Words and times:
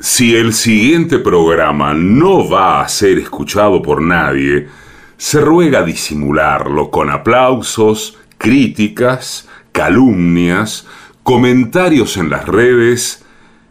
Si 0.00 0.34
el 0.36 0.52
siguiente 0.52 1.18
programa 1.18 1.94
no 1.94 2.46
va 2.48 2.82
a 2.82 2.88
ser 2.88 3.18
escuchado 3.18 3.80
por 3.80 4.02
nadie, 4.02 4.66
se 5.16 5.40
ruega 5.40 5.84
disimularlo 5.84 6.90
con 6.90 7.10
aplausos, 7.10 8.18
críticas, 8.36 9.48
calumnias, 9.72 10.86
comentarios 11.22 12.16
en 12.16 12.30
las 12.30 12.46
redes 12.46 13.24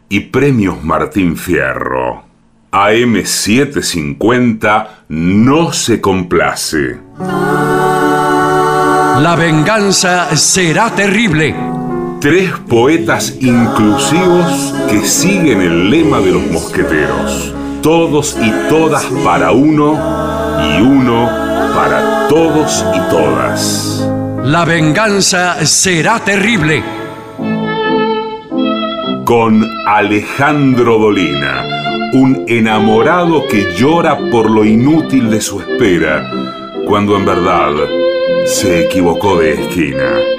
y 0.09 0.21
premios 0.21 0.81
Martín 0.83 1.38
Fierro. 1.38 2.24
AM750 2.71 4.88
no 5.10 5.74
se 5.74 6.02
complace. 6.02 6.98
La 9.20 9.36
venganza 9.38 10.36
será 10.36 10.90
terrible. 10.96 11.82
Tres 12.24 12.54
poetas 12.70 13.36
inclusivos 13.42 14.73
que 14.90 15.02
siguen 15.02 15.60
el 15.60 15.90
lema 15.90 16.22
de 16.22 16.32
los 16.32 16.50
mosqueteros. 16.50 17.54
Todos 17.82 18.38
y 18.41 18.50
todas 18.70 19.04
para 19.26 19.52
uno 19.52 20.00
y 20.58 20.81
uno 20.81 21.30
para 21.76 22.30
todos 22.30 22.86
y 22.95 23.00
todas. 23.09 24.09
La 24.41 24.64
venganza 24.64 25.66
será 25.66 26.23
terrible. 26.23 26.81
Con 29.26 29.70
Alejandro 29.86 31.00
Dolina, 31.00 31.62
un 32.14 32.45
enamorado 32.48 33.50
que 33.50 33.76
llora 33.78 34.17
por 34.31 34.50
lo 34.50 34.64
inútil 34.64 35.30
de 35.30 35.42
su 35.42 35.59
espera, 35.59 36.31
cuando 36.88 37.17
en 37.17 37.26
verdad 37.26 37.73
se 38.45 38.86
equivocó 38.86 39.40
de 39.40 39.62
esquina. 39.62 40.33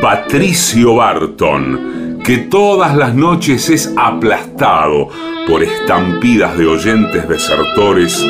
Patricio 0.00 0.94
Barton, 0.94 2.20
que 2.24 2.38
todas 2.38 2.96
las 2.96 3.14
noches 3.14 3.68
es 3.68 3.92
aplastado 3.98 5.10
por 5.46 5.62
estampidas 5.62 6.56
de 6.56 6.66
oyentes 6.66 7.28
desertores 7.28 8.24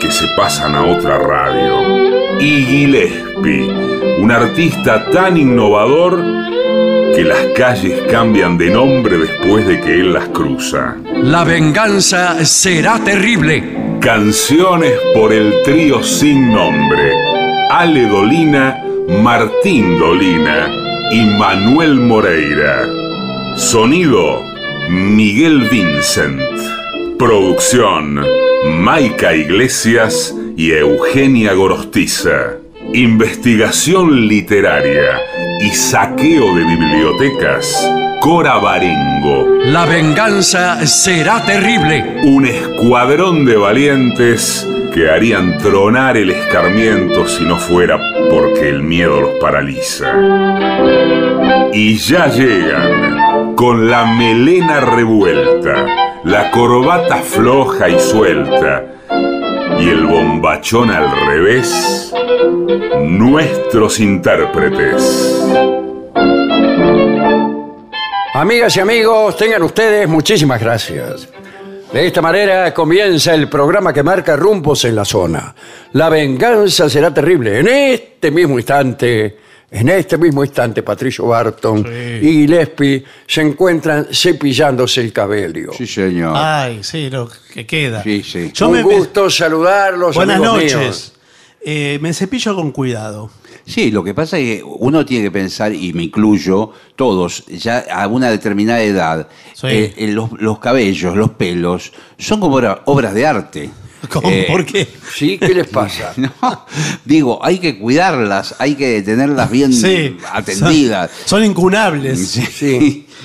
que 0.00 0.10
se 0.10 0.28
pasan 0.28 0.74
a 0.74 0.82
otra 0.82 1.18
radio. 1.18 2.40
Y 2.40 2.64
Gillespie, 2.64 3.70
un 4.18 4.30
artista 4.30 5.10
tan 5.10 5.36
innovador 5.36 6.24
que 7.14 7.22
las 7.22 7.48
calles 7.54 8.00
cambian 8.10 8.56
de 8.56 8.70
nombre 8.70 9.18
después 9.18 9.66
de 9.66 9.78
que 9.78 10.00
él 10.00 10.14
las 10.14 10.28
cruza. 10.28 10.96
La 11.22 11.44
venganza 11.44 12.42
será 12.46 12.98
terrible. 12.98 13.98
Canciones 14.00 14.94
por 15.14 15.34
el 15.34 15.52
trío 15.64 16.02
sin 16.02 16.50
nombre. 16.50 17.12
Ale 17.70 18.06
Dolina, 18.06 18.82
Martín 19.22 19.98
Dolina 19.98 20.79
y 21.10 21.22
Manuel 21.22 21.96
Moreira. 21.96 22.86
Sonido, 23.56 24.42
Miguel 24.88 25.68
Vincent. 25.68 26.40
Producción, 27.18 28.24
Maica 28.78 29.34
Iglesias 29.34 30.34
y 30.56 30.70
Eugenia 30.72 31.52
Gorostiza. 31.54 32.58
Investigación 32.94 34.28
literaria 34.28 35.20
y 35.60 35.70
saqueo 35.70 36.54
de 36.54 36.64
bibliotecas. 36.64 37.90
Cora 38.20 38.58
Barengo. 38.58 39.48
La 39.64 39.86
venganza 39.86 40.86
será 40.86 41.44
terrible. 41.44 42.20
Un 42.22 42.46
escuadrón 42.46 43.44
de 43.44 43.56
valientes 43.56 44.69
que 44.92 45.10
harían 45.10 45.58
tronar 45.58 46.16
el 46.16 46.30
escarmiento 46.30 47.26
si 47.26 47.44
no 47.44 47.56
fuera 47.56 47.98
porque 48.30 48.68
el 48.68 48.82
miedo 48.82 49.20
los 49.20 49.34
paraliza. 49.40 50.12
Y 51.72 51.96
ya 51.96 52.26
llegan, 52.26 53.54
con 53.54 53.90
la 53.90 54.04
melena 54.04 54.80
revuelta, 54.80 55.86
la 56.24 56.50
corbata 56.50 57.16
floja 57.18 57.88
y 57.88 57.98
suelta, 57.98 58.84
y 59.78 59.88
el 59.88 60.06
bombachón 60.06 60.90
al 60.90 61.10
revés, 61.26 62.12
nuestros 63.02 64.00
intérpretes. 64.00 65.44
Amigas 68.34 68.76
y 68.76 68.80
amigos, 68.80 69.36
tengan 69.36 69.62
ustedes 69.62 70.08
muchísimas 70.08 70.60
gracias. 70.60 71.28
De 71.92 72.06
esta 72.06 72.22
manera 72.22 72.72
comienza 72.72 73.34
el 73.34 73.48
programa 73.48 73.92
que 73.92 74.02
marca 74.04 74.36
rumbos 74.36 74.84
en 74.84 74.94
la 74.94 75.04
zona. 75.04 75.52
La 75.94 76.08
venganza 76.08 76.88
será 76.88 77.12
terrible. 77.12 77.58
En 77.58 77.66
este 77.66 78.30
mismo 78.30 78.58
instante, 78.60 79.36
en 79.72 79.88
este 79.88 80.16
mismo 80.16 80.44
instante, 80.44 80.84
Patricio 80.84 81.26
Barton 81.26 81.84
y 82.22 82.26
Gillespie 82.46 83.04
se 83.26 83.40
encuentran 83.40 84.06
cepillándose 84.12 85.00
el 85.00 85.12
cabello. 85.12 85.72
Sí, 85.72 85.84
señor. 85.84 86.34
Ay, 86.36 86.84
sí, 86.84 87.10
lo 87.10 87.28
que 87.52 87.66
queda. 87.66 88.04
Sí, 88.04 88.22
sí. 88.22 88.52
Yo 88.54 88.68
Un 88.68 88.74
me, 88.76 88.82
gusto 88.82 89.28
saludarlos. 89.28 90.14
Buenas 90.14 90.36
amigos 90.36 90.54
noches. 90.54 90.76
míos. 90.78 91.12
Eh, 91.62 91.98
me 92.00 92.14
cepillo 92.14 92.54
con 92.54 92.70
cuidado. 92.70 93.30
Sí, 93.66 93.90
lo 93.90 94.02
que 94.02 94.14
pasa 94.14 94.38
es 94.38 94.44
que 94.58 94.64
uno 94.64 95.04
tiene 95.06 95.24
que 95.24 95.30
pensar, 95.30 95.72
y 95.74 95.92
me 95.92 96.02
incluyo, 96.04 96.72
todos, 96.96 97.46
ya 97.46 97.84
a 97.92 98.06
una 98.08 98.30
determinada 98.30 98.82
edad, 98.82 99.28
Sí. 99.54 99.66
eh, 99.68 99.94
eh, 99.96 100.08
los, 100.08 100.30
los 100.40 100.58
cabellos, 100.58 101.16
los 101.16 101.30
pelos, 101.30 101.92
son 102.18 102.40
como 102.40 102.56
obra- 102.56 102.82
obras 102.86 103.14
de 103.14 103.26
arte. 103.26 103.70
¿Cómo? 104.08 104.28
Eh, 104.30 104.46
¿Por 104.48 104.64
qué? 104.64 104.88
Sí, 105.14 105.38
¿qué 105.38 105.54
les 105.54 105.68
pasa? 105.68 106.14
No, 106.16 106.66
digo, 107.04 107.38
hay 107.44 107.58
que 107.58 107.78
cuidarlas, 107.78 108.54
hay 108.58 108.74
que 108.74 109.02
tenerlas 109.02 109.50
bien 109.50 109.72
Sí. 109.72 110.16
atendidas. 110.32 111.10
Son, 111.26 111.40
son 111.40 111.44
incunables. 111.44 112.28
Sí. 112.28 112.46
Sí. 112.50 113.06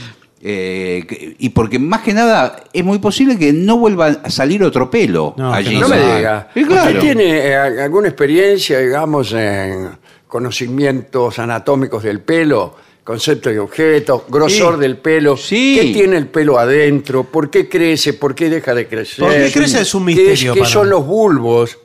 Eh, 0.48 1.36
y 1.40 1.50
porque 1.50 1.80
más 1.80 2.02
que 2.02 2.14
nada 2.14 2.58
es 2.72 2.86
muy 2.86 3.00
posible 3.00 3.36
que 3.36 3.52
no 3.52 3.80
vuelva 3.80 4.10
a 4.24 4.30
salir 4.30 4.62
otro 4.64 4.92
pelo 4.92 5.34
No, 5.38 5.52
allí. 5.52 5.76
No 5.80 5.88
me 5.90 5.98
diga. 5.98 6.50
Claro. 6.54 6.74
¿Usted 6.90 7.00
tiene 7.00 7.24
eh, 7.48 7.56
alguna 7.58 8.10
experiencia, 8.10 8.78
digamos, 8.78 9.34
en 9.34 9.90
conocimientos 10.28 11.40
anatómicos 11.40 12.04
del 12.04 12.22
pelo? 12.22 12.76
Concepto 13.04 13.50
de 13.52 13.60
objeto, 13.60 14.26
grosor 14.30 14.76
Sí. 14.76 14.80
del 14.82 14.98
pelo. 14.98 15.38
Sí. 15.38 15.78
¿Qué 15.80 15.94
tiene 15.94 16.18
el 16.18 16.28
pelo 16.28 16.58
adentro? 16.58 17.24
¿Por 17.24 17.52
qué 17.52 17.70
crece? 17.70 18.14
¿Por 18.14 18.34
qué 18.34 18.50
deja 18.50 18.74
de 18.74 18.88
crecer? 18.88 19.20
¿Por 19.26 19.32
qué 19.32 19.52
crece? 19.52 19.82
Es 19.82 19.94
un 19.94 20.06
¿Qué 20.08 20.16
misterio 20.16 20.54
¿Qué, 20.56 20.62
para 20.62 20.72
son 20.72 20.86
mí. 20.86 20.90
los 20.90 21.06
bulbos? 21.06 21.78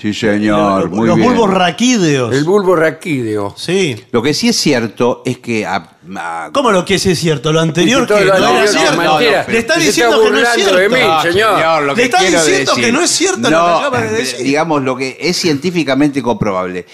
Sí, 0.00 0.14
señor, 0.14 0.82
los 0.82 0.90
muy 0.90 1.06
los 1.08 1.16
bien. 1.16 1.28
bulbos 1.28 1.50
raquídeos. 1.54 2.34
El 2.34 2.42
bulbo 2.44 2.74
raquídeo. 2.74 3.54
Sí. 3.56 4.04
Lo 4.10 4.20
que 4.22 4.34
sí 4.34 4.48
es 4.48 4.56
cierto 4.56 5.22
es 5.24 5.38
que 5.38 5.64
a- 5.64 5.96
a- 6.16 6.50
¿Cómo 6.52 6.72
lo 6.72 6.84
que 6.84 6.94
es 6.96 7.02
cierto? 7.18 7.52
Lo 7.52 7.60
anterior 7.60 8.04
Todo 8.06 8.18
que 8.18 8.24
lo 8.24 8.32
no 8.32 8.38
era 8.38 8.48
anterior 8.48 8.64
es 8.64 8.70
cierto. 8.80 8.96
mentira. 9.18 9.46
Le 9.48 9.58
está 9.58 9.74
Se 9.74 9.80
diciendo 9.80 10.22
que 10.22 10.30
no 10.30 10.38
es 10.38 10.42
burlando 10.44 10.76
de 10.76 10.88
cierto. 10.88 10.96
mí, 10.96 11.02
No, 11.02 11.22
señor. 11.22 11.82
lo 11.84 11.94
Le 11.94 12.02
está 12.04 12.18
quiero 12.18 12.38
diciendo 12.44 12.74
que 12.76 12.92
no 12.92 13.00
es 13.00 13.10
cierto 13.10 13.40
lo 13.42 13.48
que 13.48 13.54
acaba 13.56 14.00
de 14.02 14.10
decir. 14.12 14.44
Digamos, 14.44 14.82
lo 14.82 14.96
que 14.96 15.16
es 15.20 15.36
científicamente 15.36 16.20
comprobable 16.22 16.86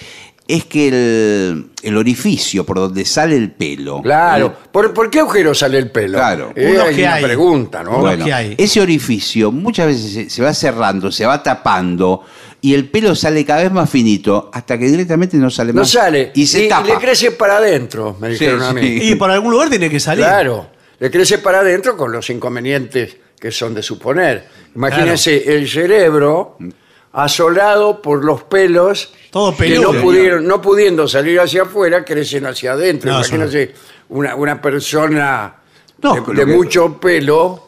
es 0.49 0.65
que 0.65 0.89
el, 0.89 1.67
el 1.83 1.97
orificio 1.99 2.65
por 2.65 2.79
donde 2.79 3.05
sale 3.05 3.37
el 3.37 3.53
pelo. 3.53 4.01
Claro. 4.03 4.57
¿Por, 4.73 4.95
por 4.95 5.11
qué 5.11 5.21
agujero 5.21 5.55
sale 5.55 5.77
el 5.79 5.91
pelo? 5.91 6.17
Claro. 6.19 6.53
Eh, 6.57 6.71
Unos 6.73 6.87
hay 6.89 6.95
que 6.97 7.03
una 7.03 7.15
hay. 7.15 7.23
pregunta, 7.25 7.85
¿no? 7.85 7.99
Bueno, 7.99 8.25
que 8.25 8.33
hay. 8.33 8.55
ese 8.57 8.81
orificio 8.81 9.53
muchas 9.53 9.87
veces 9.89 10.11
se, 10.13 10.31
se 10.31 10.43
va 10.43 10.55
cerrando, 10.55 11.13
se 11.13 11.27
va 11.27 11.43
tapando 11.43 12.25
y 12.63 12.73
el 12.75 12.89
pelo 12.89 13.15
sale 13.15 13.45
cada 13.45 13.63
vez 13.63 13.71
más 13.73 13.89
finito 13.91 14.51
hasta 14.53 14.79
que 14.79 14.87
directamente 14.87 15.37
no 15.37 15.51
sale 15.51 15.73
No 15.75 15.83
más. 15.83 15.91
sale. 15.91 16.33
Y 16.35 16.47
se 16.47 16.67
tapa. 16.67 16.87
le 16.87 16.95
crece 16.95 17.31
para 17.33 17.59
adentro, 17.59 18.17
me 18.19 18.29
Sí, 18.29 18.33
dijeron 18.45 18.63
a 18.63 18.73
mí. 18.73 18.81
sí. 18.81 18.99
Y 19.13 19.15
por 19.17 19.31
algún 19.31 19.53
lugar 19.53 19.69
tiene 19.69 19.91
que 19.91 20.01
salir. 20.01 20.25
Claro, 20.25 20.71
le 20.99 21.11
crece 21.11 21.39
para 21.39 21.61
adentro 21.61 21.95
con 21.97 22.11
los 22.11 22.31
inconvenientes 22.31 23.17
que 23.39 23.53
son 23.53 23.75
de 23.75 23.83
suponer. 23.83 24.47
Imagínense 24.75 25.55
el 25.55 25.69
cerebro 25.69 26.57
asolado 27.25 28.01
por 28.03 28.25
los 28.25 28.43
pelos 28.45 29.13
Todo 29.31 29.57
que 29.57 29.79
no, 29.79 29.93
pudieron, 30.01 30.47
no 30.47 30.61
pudiendo 30.63 31.07
salir 31.09 31.39
hacia 31.41 31.63
afuera, 31.63 32.05
crecen 32.05 32.47
hacia 32.47 32.73
adentro. 32.73 33.11
No, 33.11 33.19
Imagínense 33.19 33.75
una, 34.09 34.35
una 34.37 34.61
persona 34.63 35.55
No, 36.03 36.15
de, 36.15 36.21
lo 36.21 36.27
de 36.27 36.47
que- 36.47 36.47
mucho 36.47 36.99
pelo 37.01 37.68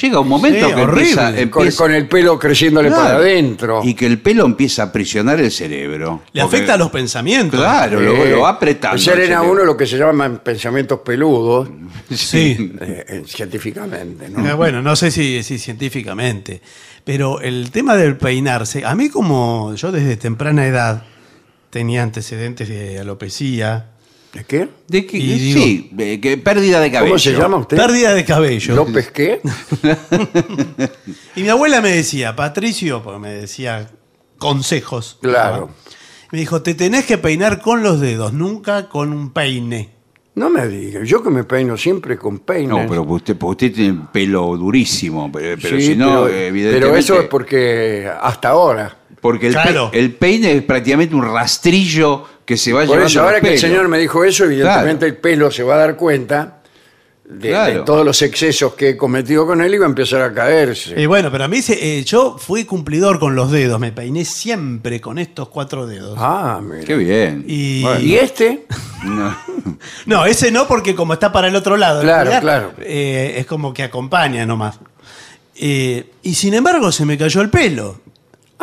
Llega 0.00 0.18
un 0.18 0.28
momento 0.28 0.68
Sí, 0.68 0.74
que 0.74 0.80
horrible. 0.80 1.00
empieza, 1.02 1.30
con, 1.50 1.62
empieza- 1.62 1.82
con 1.84 1.92
el 1.94 2.08
pelo 2.08 2.38
creciéndole 2.38 2.88
Claro. 2.88 3.02
para 3.04 3.16
adentro. 3.18 3.80
Y 3.84 3.94
que 3.94 4.06
el 4.06 4.18
pelo 4.20 4.44
empieza 4.44 4.82
a 4.84 4.92
presionar 4.92 5.38
el 5.40 5.52
cerebro. 5.52 6.22
Le 6.32 6.42
Porque- 6.42 6.56
afecta 6.56 6.74
a 6.74 6.76
los 6.76 6.90
pensamientos. 6.90 7.60
Claro, 7.60 8.00
lo, 8.00 8.12
Eh, 8.24 8.30
lo 8.30 8.40
va 8.40 8.48
apretando. 8.50 8.98
salen 8.98 9.20
el 9.26 9.32
a 9.32 9.36
cerebro. 9.38 9.52
uno 9.52 9.64
lo 9.64 9.76
que 9.76 9.86
se 9.86 9.96
llaman 9.96 10.40
pensamientos 10.42 11.00
peludos, 11.04 11.68
Sí. 12.10 12.72
eh, 12.80 13.04
eh, 13.08 13.22
científicamente. 13.26 14.28
¿no? 14.30 14.48
Eh, 14.48 14.54
Bueno, 14.54 14.82
no 14.82 14.96
sé 14.96 15.10
si, 15.12 15.42
si 15.44 15.58
científicamente, 15.58 16.60
pero 17.04 17.40
el 17.40 17.70
tema 17.70 17.96
del 17.96 18.16
peinarse, 18.16 18.84
a 18.84 18.94
mí 18.96 19.08
como 19.10 19.74
yo 19.76 19.92
desde 19.92 20.16
temprana 20.16 20.66
edad 20.66 21.04
tenía 21.70 22.02
antecedentes 22.02 22.68
de 22.68 22.98
alopecia, 22.98 23.86
¿De 24.34 24.42
qué? 24.44 24.68
¿De 24.88 25.06
qué? 25.06 25.16
Y 25.16 25.52
sí, 25.52 25.90
eh, 25.96 26.20
que 26.20 26.36
pérdida 26.36 26.80
de 26.80 26.90
cabello. 26.90 27.12
¿Cómo 27.12 27.18
se 27.20 27.32
llama 27.32 27.56
usted? 27.58 27.76
pérdida 27.76 28.12
de 28.14 28.24
cabello. 28.24 28.74
¿López 28.74 29.10
qué? 29.12 29.40
Y 31.36 31.42
mi 31.42 31.48
abuela 31.48 31.80
me 31.80 31.90
decía, 31.90 32.34
Patricio, 32.36 33.02
porque 33.02 33.18
me 33.20 33.30
decía 33.32 33.90
consejos. 34.38 35.18
Claro. 35.20 35.70
Me 36.32 36.38
dijo, 36.38 36.62
te 36.62 36.74
tenés 36.74 37.04
que 37.06 37.18
peinar 37.18 37.60
con 37.60 37.82
los 37.82 38.00
dedos, 38.00 38.32
nunca 38.32 38.88
con 38.88 39.12
un 39.12 39.30
peine. 39.32 39.90
No 40.36 40.50
me 40.50 40.66
diga, 40.66 41.04
yo 41.04 41.22
que 41.22 41.30
me 41.30 41.44
peino 41.44 41.76
siempre 41.76 42.16
con 42.18 42.40
peines. 42.40 42.68
No, 42.68 42.84
pero 42.88 43.02
usted, 43.02 43.36
usted 43.40 43.72
tiene 43.72 44.00
pelo 44.12 44.56
durísimo, 44.56 45.30
pero, 45.30 45.56
pero 45.62 45.76
Sí, 45.78 45.86
si 45.86 45.96
no, 45.96 46.24
pero- 46.24 46.28
evidentemente... 46.28 46.86
Pero 46.88 46.96
eso 46.98 47.20
es 47.20 47.28
porque 47.28 48.10
hasta 48.20 48.48
ahora. 48.48 48.96
Porque 49.24 49.46
el, 49.46 49.54
pe- 49.54 49.62
Claro. 49.62 49.88
el 49.94 50.12
peine 50.12 50.52
es 50.52 50.62
prácticamente 50.64 51.14
un 51.14 51.24
rastrillo 51.24 52.26
que 52.44 52.58
se 52.58 52.74
va 52.74 52.80
Por 52.80 52.88
llevando 52.88 53.06
eso, 53.06 53.22
ahora 53.22 53.40
que 53.40 53.54
el 53.54 53.58
señor 53.58 53.88
me 53.88 53.98
dijo 53.98 54.22
eso, 54.22 54.44
evidentemente 54.44 55.06
el 55.06 55.16
pelo 55.16 55.50
se 55.50 55.62
va 55.62 55.76
a 55.76 55.78
dar 55.78 55.96
cuenta 55.96 56.58
de, 57.24 57.80
todos 57.86 58.04
los 58.04 58.20
excesos 58.20 58.74
que 58.74 58.90
he 58.90 58.96
cometido 58.98 59.46
con 59.46 59.62
él 59.62 59.74
y 59.74 59.78
va 59.78 59.86
a 59.86 59.88
empezar 59.88 60.20
a 60.20 60.34
caerse. 60.34 61.00
Y 61.00 61.06
bueno, 61.06 61.32
pero 61.32 61.44
a 61.44 61.48
mí 61.48 61.62
se- 61.62 62.00
eh, 62.00 62.04
yo 62.04 62.36
fui 62.38 62.66
cumplidor 62.66 63.18
con 63.18 63.34
los 63.34 63.50
dedos, 63.50 63.80
me 63.80 63.92
peiné 63.92 64.26
siempre 64.26 65.00
con 65.00 65.16
estos 65.18 65.48
cuatro 65.48 65.86
dedos. 65.86 66.18
Ah, 66.20 66.60
mira. 66.62 66.84
Qué 66.84 66.94
bien. 66.94 67.46
Y, 67.48 67.82
¿Y 68.02 68.16
este? 68.16 68.66
No. 69.04 69.34
No, 70.04 70.26
ese 70.26 70.50
no, 70.50 70.68
porque 70.68 70.94
como 70.94 71.14
está 71.14 71.32
para 71.32 71.48
el 71.48 71.56
otro 71.56 71.78
lado, 71.78 72.02
Claro, 72.02 72.30
claro. 72.40 72.72
eh, 72.80 73.36
es 73.38 73.46
como 73.46 73.72
que 73.72 73.82
acompaña 73.84 74.44
nomás. 74.44 74.78
Eh, 75.56 76.10
y 76.22 76.34
sin 76.34 76.52
embargo 76.52 76.92
se 76.92 77.06
me 77.06 77.16
cayó 77.16 77.40
el 77.40 77.48
pelo. 77.48 78.00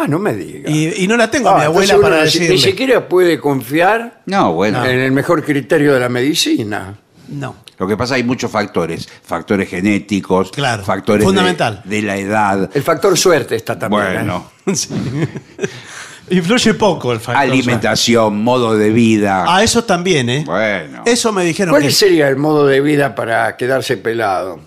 Ah, 0.04 0.08
no 0.08 0.20
me 0.20 0.34
diga. 0.34 0.70
Y, 0.70 1.04
y 1.04 1.08
no 1.08 1.16
la 1.18 1.30
tengo 1.30 1.50
a 1.50 1.54
Ah, 1.56 1.58
mi 1.60 1.64
abuela 1.66 1.94
entonces 1.94 2.02
para 2.10 2.16
ni- 2.18 2.24
decirle. 2.26 2.50
Ni 2.50 2.58
siquiera 2.60 3.08
puede 3.08 3.40
confiar 3.40 4.22
No, 4.26 4.54
bueno. 4.54 4.84
en 4.86 5.00
el 5.00 5.12
mejor 5.12 5.44
criterio 5.44 5.94
de 5.94 6.00
la 6.00 6.10
medicina. 6.10 6.98
No. 7.30 7.56
Lo 7.78 7.88
que 7.88 7.98
pasa 7.98 8.16
hay 8.16 8.24
muchos 8.24 8.52
factores. 8.52 9.08
Factores 9.24 9.70
genéticos, 9.70 10.52
Claro, 10.52 10.84
factores 10.84 11.22
de- 11.22 11.26
fundamental. 11.26 11.82
De, 11.86 12.02
la 12.02 12.18
edad. 12.18 12.70
El 12.74 12.84
factor 12.84 13.18
suerte 13.18 13.56
está 13.56 13.78
también. 13.80 14.04
¿eh? 14.04 14.14
Bueno, 14.16 14.52
Sí. 14.74 14.90
Influye 16.30 16.74
poco 16.76 17.12
el 17.12 17.20
factor. 17.20 17.44
alimentación, 17.44 18.42
modo 18.44 18.78
de 18.78 18.90
vida. 18.92 19.44
Ah, 19.48 19.64
eso 19.64 19.84
también, 19.84 20.30
¿eh? 20.30 20.44
Bueno. 20.46 21.04
Eso 21.06 21.32
me 21.34 21.44
dijeron 21.44 21.74
¿Cuál 21.74 21.84
que. 21.84 21.92
sería 21.92 22.28
el 22.30 22.38
modo 22.38 22.66
de 22.68 22.80
vida 22.80 23.16
para 23.16 23.58
quedarse 23.58 23.98
pelado? 23.98 24.60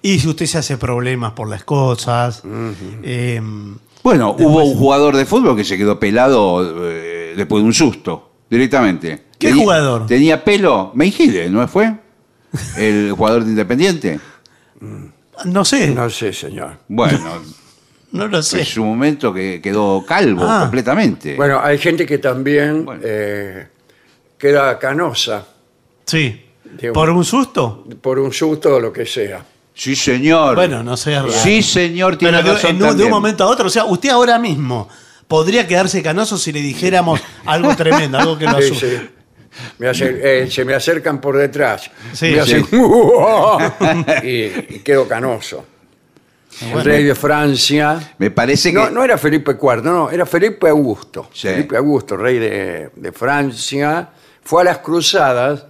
Y 0.00 0.18
si 0.20 0.28
usted 0.28 0.46
se 0.46 0.58
hace 0.58 0.78
problemas 0.78 1.32
por 1.32 1.48
las 1.50 1.64
cosas. 1.64 2.42
eh, 3.02 3.40
Bueno, 4.02 4.34
hubo 4.38 4.64
un 4.64 4.74
jugador 4.76 5.16
de 5.16 5.24
fútbol 5.26 5.56
que 5.56 5.64
se 5.64 5.76
quedó 5.78 5.98
pelado 5.98 6.90
eh, 6.90 7.34
después 7.36 7.62
de 7.62 7.66
un 7.66 7.74
susto, 7.74 8.30
directamente. 8.50 9.24
¿Qué 9.38 9.48
Tenía- 9.48 9.62
jugador? 9.62 10.06
Tenía 10.06 10.44
pelo, 10.44 10.90
Meijide, 10.94 11.48
¿no 11.50 11.66
fue? 11.68 11.92
El 12.76 13.12
jugador 13.16 13.44
de 13.44 13.50
Independiente. 13.50 14.20
no 15.44 15.64
sé, 15.64 15.88
no, 15.88 16.02
No 16.04 16.10
sé, 16.10 16.32
señor. 16.32 16.78
Bueno, 16.88 17.18
lo 18.12 18.42
sé. 18.42 18.60
en 18.60 18.66
su 18.66 18.84
momento 18.84 19.32
que 19.32 19.60
quedó 19.62 20.04
calvo 20.04 20.42
Ah. 20.46 20.60
completamente. 20.62 21.36
Bueno, 21.36 21.60
hay 21.62 21.78
gente 21.78 22.04
que 22.04 22.18
también 22.18 22.84
Bueno. 22.84 23.00
eh, 23.04 23.68
queda 24.38 24.78
canosa 24.78 25.46
Sí. 26.04 26.46
Digo- 26.80 26.92
¿Por 26.94 27.10
un 27.10 27.24
susto? 27.24 27.84
por 28.00 28.18
un 28.18 28.32
susto 28.32 28.74
o 28.76 28.80
lo 28.80 28.92
que 28.92 29.06
sea. 29.06 29.44
Sí, 29.74 29.96
señor. 29.96 30.54
Bueno, 30.54 30.82
no 30.82 30.96
sé. 30.96 31.16
Sí, 31.30 31.62
señor, 31.62 32.16
tiene 32.16 32.38
Pero 32.38 32.48
de, 32.48 32.54
razón 32.54 32.76
en 32.76 32.82
un- 32.82 32.96
de 32.96 33.04
un 33.04 33.10
momento 33.10 33.44
a 33.44 33.46
otro, 33.48 33.66
o 33.66 33.70
sea, 33.70 33.84
usted 33.86 34.10
ahora 34.10 34.38
mismo 34.38 34.88
podría 35.26 35.66
quedarse 35.66 36.02
canoso 36.02 36.36
si 36.36 36.52
le 36.52 36.60
dijéramos 36.60 37.20
algo 37.46 37.74
tremendo, 37.74 38.18
algo 38.18 38.36
que 38.38 38.44
lo 38.44 38.52
Sí, 38.60 38.64
asuste. 38.64 38.98
sí. 38.98 39.10
Me 39.78 39.88
hace- 39.88 40.42
eh, 40.42 40.50
se 40.50 40.64
me 40.64 40.74
acercan 40.74 41.20
por 41.20 41.36
detrás. 41.36 41.90
Sí, 42.12 42.32
me 42.32 42.40
hacen 42.40 42.66
sí. 42.66 42.76
y, 44.26 44.76
y 44.76 44.78
quedo 44.84 45.06
canoso. 45.08 45.64
El 46.60 46.84
rey 46.84 47.02
de 47.04 47.14
Francia. 47.14 48.14
Me 48.18 48.30
parece 48.30 48.70
que. 48.72 48.78
No, 48.78 48.90
no 48.90 49.02
era 49.04 49.16
Felipe 49.16 49.52
IV, 49.60 49.82
no, 49.82 50.10
era 50.10 50.26
Felipe 50.26 50.68
Augusto. 50.68 51.30
Sí. 51.32 51.48
Felipe 51.48 51.76
Augusto, 51.78 52.16
rey 52.16 52.38
de, 52.38 52.90
de 52.94 53.12
Francia, 53.12 54.10
fue 54.42 54.60
a 54.62 54.64
las 54.66 54.78
cruzadas. 54.78 55.64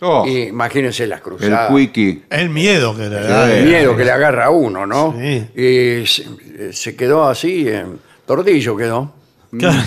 Oh, 0.00 0.26
Y 0.26 0.42
imagínense 0.48 1.06
las 1.06 1.18
el 1.18 1.22
cruzadas. 1.22 1.70
quiki. 1.74 2.22
El 2.28 2.50
miedo 2.50 2.94
que 2.94 3.04
le 3.08 3.20
da. 3.20 3.50
el 3.52 3.64
miedo 3.66 3.96
que 3.96 4.04
le 4.04 4.10
agarra 4.10 4.46
a 4.46 4.50
uno, 4.50 4.86
¿no? 4.86 5.14
Sí. 5.18 5.48
Y 5.56 6.06
se, 6.06 6.72
se 6.72 6.94
quedó 6.96 7.24
así, 7.26 7.66
en 7.68 7.98
tordillo 8.26 8.76
quedó. 8.76 9.12
Claro. 9.56 9.78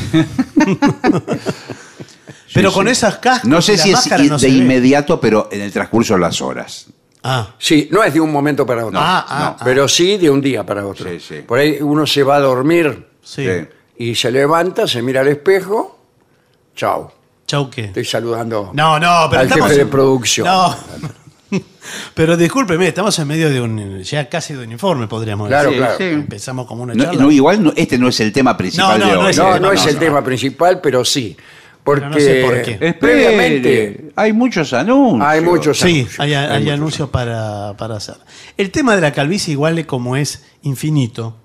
Pero 2.53 2.71
con 2.71 2.87
esas 2.87 3.17
cascas. 3.17 3.45
No 3.45 3.61
sé 3.61 3.77
si 3.77 3.91
es 3.91 4.09
no 4.29 4.37
de 4.37 4.47
ve. 4.47 4.53
inmediato, 4.53 5.19
pero 5.21 5.49
en 5.51 5.61
el 5.61 5.71
transcurso 5.71 6.15
de 6.15 6.21
las 6.21 6.41
horas. 6.41 6.87
Ah, 7.23 7.53
Sí, 7.59 7.89
no 7.91 8.03
es 8.03 8.13
de 8.13 8.19
un 8.21 8.31
momento 8.31 8.65
para 8.65 8.85
otro. 8.85 8.97
Ah, 8.99 9.25
ah, 9.27 9.55
ah. 9.59 9.61
pero 9.63 9.87
sí 9.87 10.17
de 10.17 10.29
un 10.29 10.41
día 10.41 10.65
para 10.65 10.85
otro. 10.87 11.07
Sí, 11.09 11.19
sí. 11.19 11.35
Por 11.45 11.59
ahí 11.59 11.77
uno 11.81 12.07
se 12.07 12.23
va 12.23 12.37
a 12.37 12.39
dormir 12.39 13.05
y 13.97 14.15
se 14.15 14.31
levanta, 14.31 14.87
se 14.87 15.01
mira 15.01 15.21
al 15.21 15.27
espejo, 15.27 15.99
chao. 16.75 17.13
Chau, 17.49 17.67
¿qué? 17.67 17.85
Estoy 17.85 18.05
saludando 18.05 18.69
No, 18.75 18.99
no, 18.99 19.25
pero 19.27 19.41
al 19.41 19.47
estamos 19.47 19.69
jefe 19.69 19.79
de 19.79 19.85
producción. 19.87 20.45
No. 20.45 20.75
Pero 22.13 22.37
discúlpeme, 22.37 22.87
estamos 22.87 23.17
en 23.17 23.27
medio 23.27 23.49
de 23.49 23.59
un. 23.59 24.03
ya 24.03 24.29
casi 24.29 24.53
de 24.53 24.63
un 24.65 24.71
informe, 24.71 25.07
podríamos 25.07 25.47
Claro, 25.47 25.69
decir. 25.71 25.81
claro. 25.83 25.97
sí. 25.97 26.03
Empezamos 26.03 26.67
como 26.67 26.83
una 26.83 26.93
No, 26.93 27.05
charla. 27.05 27.23
no, 27.23 27.31
igual 27.31 27.63
no- 27.63 27.73
este 27.75 27.97
no 27.97 28.09
es 28.09 28.19
el 28.19 28.31
tema 28.31 28.55
principal 28.55 28.99
No, 28.99 29.05
no, 29.05 29.11
de 29.11 29.17
no 29.17 29.25
hoy. 29.25 29.31
es 29.31 29.37
No, 29.39 29.55
el- 29.55 29.61
no, 29.63 29.71
es 29.71 29.83
el 29.87 29.93
no. 29.95 29.99
tema 29.99 30.23
principal, 30.23 30.79
pero 30.81 31.03
sí. 31.03 31.35
Porque 31.83 32.05
no 32.05 32.13
sé 32.19 32.43
por 32.45 32.61
qué. 32.61 32.71
Espere, 32.73 32.93
previamente 32.93 34.11
hay 34.15 34.31
muchos 34.33 34.71
anuncios. 34.73 35.27
hay 35.27 35.41
muchos 35.41 35.79
Sí, 35.79 36.01
anuncios. 36.01 36.19
hay, 36.19 36.33
hay 36.35 36.59
muchos 36.59 36.73
anuncios 36.73 37.09
para, 37.09 37.73
para 37.77 37.95
hacer. 37.95 38.17
El 38.55 38.69
tema 38.69 38.93
de 38.95 39.01
la 39.01 39.11
calvicie, 39.11 39.51
igual 39.53 39.83
como 39.87 40.15
es 40.15 40.45
infinito, 40.61 41.37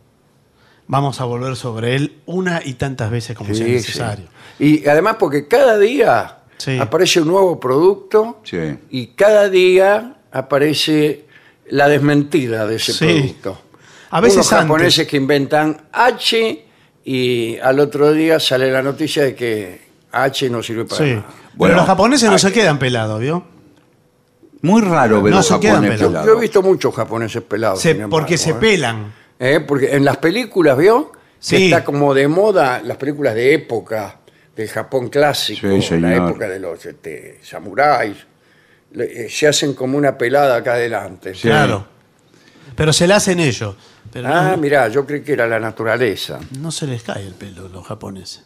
vamos 0.87 1.21
a 1.21 1.25
volver 1.25 1.57
sobre 1.57 1.97
él 1.97 2.19
una 2.27 2.61
y 2.65 2.75
tantas 2.75 3.11
veces 3.11 3.37
como 3.37 3.55
sea 3.55 3.67
necesario. 3.67 4.27
sí. 4.59 4.83
Y 4.83 4.89
además 4.89 5.17
porque 5.19 5.49
cada 5.49 5.79
día 5.79 6.39
Sí. 6.59 6.79
aparece 6.79 7.21
un 7.21 7.29
nuevo 7.29 7.59
producto 7.59 8.41
Sí. 8.45 8.59
y 8.91 9.09
cada 9.09 9.49
día 9.49 10.17
aparece 10.31 11.25
la 11.71 11.89
desmentida 11.89 12.67
de 12.67 12.77
ese 12.77 12.93
Sí. 12.93 13.05
producto. 13.07 13.59
A 14.11 14.21
veces 14.21 14.37
Unos 14.37 14.53
antes. 14.53 14.63
japoneses 14.69 15.09
que 15.09 15.17
inventan 15.17 15.83
H 15.93 16.65
y 17.05 17.57
al 17.59 17.81
otro 17.81 18.13
día 18.13 18.39
sale 18.39 18.71
la 18.71 18.83
noticia 18.83 19.25
de 19.25 19.35
que 19.35 19.81
H 20.13 20.49
no 20.51 20.63
sirve 20.63 20.85
para 20.85 21.05
Sí. 21.05 21.11
nada. 21.11 21.27
Bueno, 21.55 21.73
Pero 21.73 21.77
los 21.77 21.87
japoneses 21.87 22.31
no 22.31 22.39
se 22.39 22.49
que- 22.53 22.61
quedan 22.61 22.79
pelados, 22.79 23.19
¿vio? 23.21 23.45
Muy 24.63 24.81
raro 24.83 25.21
ver 25.23 25.31
No 25.33 25.39
los 25.39 25.47
se 25.47 25.59
quedan 25.61 25.77
japoneses 25.83 26.07
pelados. 26.07 26.27
Yo 26.27 26.39
he 26.39 26.41
visto 26.41 26.63
muchos 26.63 26.95
japoneses 26.95 27.43
pelados. 27.43 27.81
Se- 27.81 27.89
sin 27.93 28.03
embargo, 28.03 28.11
porque 28.23 28.39
se 28.39 28.51
¿eh? 28.51 28.55
pelan. 28.55 29.13
¿Eh? 29.45 29.61
Porque 29.61 29.95
en 29.95 30.05
las 30.05 30.17
películas, 30.17 30.77
¿vio? 30.79 31.13
Sí. 31.39 31.67
está 31.67 31.85
como 31.85 32.15
de 32.15 32.27
moda 32.27 32.81
las 32.83 32.97
películas 32.97 33.35
de 33.35 33.53
época, 33.53 34.21
del 34.57 34.69
Japón 34.69 35.11
clásico, 35.11 35.69
Sí, 35.69 35.83
señor. 35.83 36.01
la 36.11 36.17
época 36.17 36.49
de 36.49 36.59
los 36.59 36.87
este, 36.87 37.39
samuráis. 37.43 38.17
Le- 38.93 39.27
eh, 39.27 39.29
se 39.29 39.47
hacen 39.49 39.75
como 39.75 39.99
una 39.99 40.17
pelada 40.17 40.57
acá 40.57 40.73
adelante. 40.75 41.33
Claro. 41.33 41.87
Pero 42.75 42.93
se 42.95 43.07
la 43.07 43.17
hacen 43.17 43.41
ellos. 43.41 43.77
Pero 44.11 44.29
Ah, 44.29 44.53
no, 44.53 44.57
mirá, 44.57 44.89
yo 44.89 45.05
creí 45.05 45.21
que 45.23 45.33
era 45.35 45.47
la 45.47 45.61
naturaleza. 45.61 46.41
no 46.59 46.71
se 46.73 46.87
les 46.87 47.03
cae 47.03 47.23
el 47.27 47.35
pelo 47.35 47.67
a 47.67 47.69
los 47.69 47.87
japoneses. 47.87 48.45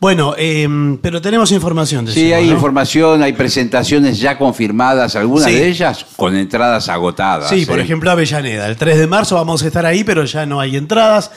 Bueno, 0.00 0.34
eh, 0.38 0.68
pero 1.02 1.20
tenemos 1.20 1.50
información 1.50 2.04
de 2.04 2.12
Sí, 2.12 2.32
hay 2.32 2.48
información, 2.50 3.20
hay 3.22 3.32
presentaciones 3.32 4.20
ya 4.20 4.38
confirmadas, 4.38 5.16
algunas 5.16 5.46
Sí. 5.48 5.54
de 5.54 5.66
ellas 5.68 6.06
con 6.16 6.36
entradas 6.36 6.88
agotadas. 6.88 7.50
Sí, 7.50 7.66
por 7.66 7.80
¿eh? 7.80 7.82
ejemplo, 7.82 8.08
Avellaneda. 8.10 8.68
El 8.68 8.76
3 8.76 8.96
de 8.98 9.06
marzo 9.08 9.34
vamos 9.34 9.62
a 9.62 9.66
estar 9.66 9.84
ahí, 9.84 10.04
pero 10.04 10.24
ya 10.24 10.46
no 10.46 10.60
hay 10.60 10.76
entradas. 10.76 11.32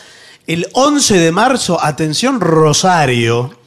El 0.46 0.68
11 0.74 1.18
de 1.18 1.32
marzo, 1.32 1.80
atención 1.84 2.40
Rosario. 2.40 3.52
Sí, 3.52 3.58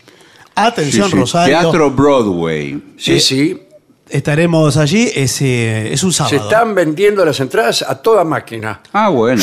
Atención 0.56 1.10
sí. 1.10 1.16
Rosario. 1.16 1.58
Teatro 1.58 1.90
Broadway. 1.90 2.80
Sí, 2.96 3.14
Eh, 3.14 3.20
sí. 3.20 3.60
Estaremos 4.08 4.76
allí, 4.76 5.10
es, 5.14 5.40
eh, 5.42 5.92
es 5.92 6.04
un 6.04 6.12
sábado. 6.12 6.30
Se 6.30 6.42
están 6.44 6.74
vendiendo 6.74 7.24
las 7.24 7.40
entradas 7.40 7.82
a 7.82 7.96
toda 8.00 8.22
máquina. 8.22 8.80
Ah, 8.92 9.08
bueno. 9.08 9.42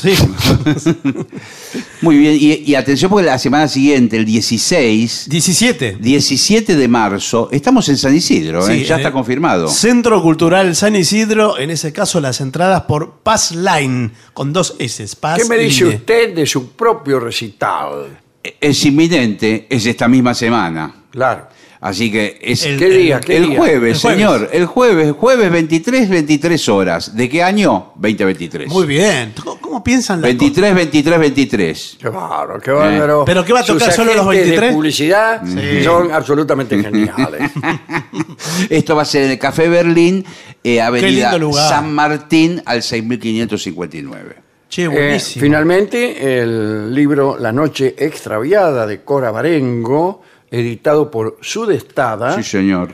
Sí. 0.00 0.14
Muy 2.02 2.16
bien. 2.18 2.36
Y, 2.38 2.70
y 2.70 2.74
atención 2.74 3.10
porque 3.10 3.26
la 3.26 3.38
semana 3.38 3.68
siguiente, 3.68 4.16
el 4.16 4.24
16, 4.24 5.28
17. 5.28 5.98
17 6.00 6.76
de 6.76 6.88
marzo, 6.88 7.48
estamos 7.52 7.88
en 7.88 7.96
San 7.96 8.14
Isidro, 8.14 8.66
¿eh? 8.68 8.84
Ya 8.84 8.94
en 8.94 9.00
está 9.00 9.08
el 9.08 9.14
confirmado. 9.14 9.68
Centro 9.68 10.22
Cultural 10.22 10.74
San 10.74 10.96
Isidro, 10.96 11.58
en 11.58 11.70
ese 11.70 11.92
caso 11.92 12.20
las 12.20 12.40
entradas 12.40 12.82
por 12.82 13.20
Pass 13.22 13.52
Line, 13.52 14.10
con 14.32 14.52
dos 14.52 14.76
S. 14.78 15.06
Pass 15.20 15.42
¿Qué 15.42 15.48
me 15.48 15.58
dice 15.58 15.84
Line. 15.84 15.96
usted 15.96 16.34
de 16.34 16.46
su 16.46 16.70
propio 16.72 17.20
recital? 17.20 18.18
Es 18.60 18.84
inminente, 18.86 19.66
es 19.68 19.84
esta 19.86 20.08
misma 20.08 20.32
semana. 20.34 20.94
Claro. 21.10 21.48
Así 21.82 22.12
que 22.12 22.38
es 22.42 22.66
El- 22.66 22.78
¿Qué 22.78 22.90
día? 22.90 23.20
¿Qué 23.20 23.38
el 23.38 23.46
día? 23.48 23.58
jueves, 23.58 23.96
El 23.96 24.00
jueves. 24.00 24.00
señor. 24.00 24.50
El 24.52 24.66
jueves, 24.66 25.12
jueves 25.18 25.50
23, 25.50 26.10
23 26.10 26.68
horas. 26.68 27.16
¿De 27.16 27.26
qué 27.28 27.42
año? 27.42 27.92
2023. 27.96 28.68
Muy 28.68 28.86
bien. 28.86 29.32
¿Cómo, 29.42 29.58
cómo 29.58 29.82
piensan 29.82 30.20
las 30.20 30.28
23, 30.28 30.74
23, 30.74 31.18
23. 31.18 31.96
Qué 31.98 32.08
bárbaro, 32.10 32.60
qué 32.60 32.70
bárbaro. 32.70 33.24
¿Pero 33.24 33.42
qué 33.46 33.52
va 33.54 33.60
a 33.60 33.64
tocar 33.64 33.86
Sus 33.88 33.94
solo 33.94 34.12
los 34.12 34.26
agentes 34.26 34.48
23? 34.60 34.70
de 34.70 34.76
publicidad 34.76 35.42
Sí. 35.46 35.82
son 35.84 36.12
absolutamente 36.12 36.78
geniales. 36.82 37.50
Esto 38.68 38.94
va 38.94 39.02
a 39.02 39.06
ser 39.06 39.24
en 39.24 39.30
el 39.30 39.38
Café 39.38 39.68
Berlín, 39.70 40.24
eh, 40.62 40.82
Avenida. 40.82 41.32
San 41.52 41.94
Martín 41.94 42.62
al 42.66 42.82
6559. 42.82 44.36
Che, 44.68 44.82
Eh, 44.84 44.88
buenísimo. 44.88 45.42
finalmente, 45.42 46.40
el 46.42 46.94
libro 46.94 47.36
La 47.38 47.50
Noche 47.52 47.94
Extraviada 47.98 48.86
de 48.86 49.02
Cora 49.02 49.30
Barengo, 49.30 50.22
editado 50.50 51.10
por 51.10 51.38
Sudestada, 51.40 52.34
Sí, 52.36 52.42
señor. 52.42 52.90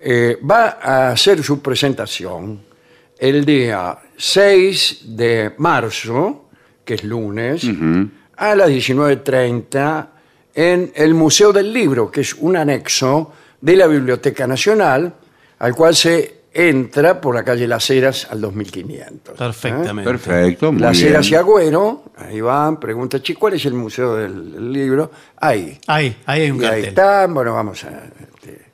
eh, 0.00 0.38
va 0.48 0.78
a 0.82 1.10
hacer 1.10 1.42
su 1.42 1.60
presentación 1.60 2.60
el 3.18 3.44
día 3.44 3.98
6 4.16 5.16
de 5.16 5.52
marzo, 5.58 6.48
que 6.84 6.94
es 6.94 7.04
lunes, 7.04 7.64
a 8.36 8.54
las 8.54 8.68
19.30 8.70 10.06
en 10.54 10.92
el 10.94 11.14
Museo 11.14 11.52
del 11.52 11.72
Libro, 11.72 12.10
que 12.10 12.20
es 12.20 12.34
un 12.34 12.56
anexo 12.56 13.32
de 13.60 13.76
la 13.76 13.86
Biblioteca 13.86 14.46
Nacional, 14.46 15.12
al 15.58 15.74
cual 15.74 15.94
se 15.96 16.37
entra 16.52 17.20
por 17.20 17.34
la 17.34 17.44
calle 17.44 17.66
Las 17.68 17.88
Heras 17.90 18.26
al 18.30 18.40
2500. 18.40 19.36
Perfectamente. 19.36 20.10
Perfecto, 20.10 20.72
muy 20.72 20.80
Las 20.80 20.98
bien. 20.98 21.12
Heras 21.12 21.30
y 21.30 21.34
Agüero, 21.34 22.04
ahí 22.16 22.40
van, 22.40 22.80
pregunta, 22.80 23.20
"Che, 23.22 23.34
¿cuál 23.34 23.54
es 23.54 23.64
el 23.66 23.74
Museo 23.74 24.16
del, 24.16 24.52
del 24.52 24.72
Libro? 24.72 25.10
Ahí. 25.36 25.78
Ahí, 25.86 26.16
ahí 26.26 26.42
hay 26.42 26.50
un 26.50 26.62
Y 26.62 26.64
ahí 26.66 26.82
están, 26.84 27.34
bueno, 27.34 27.54
vamos 27.54 27.84
a... 27.84 27.88
este, 27.88 28.68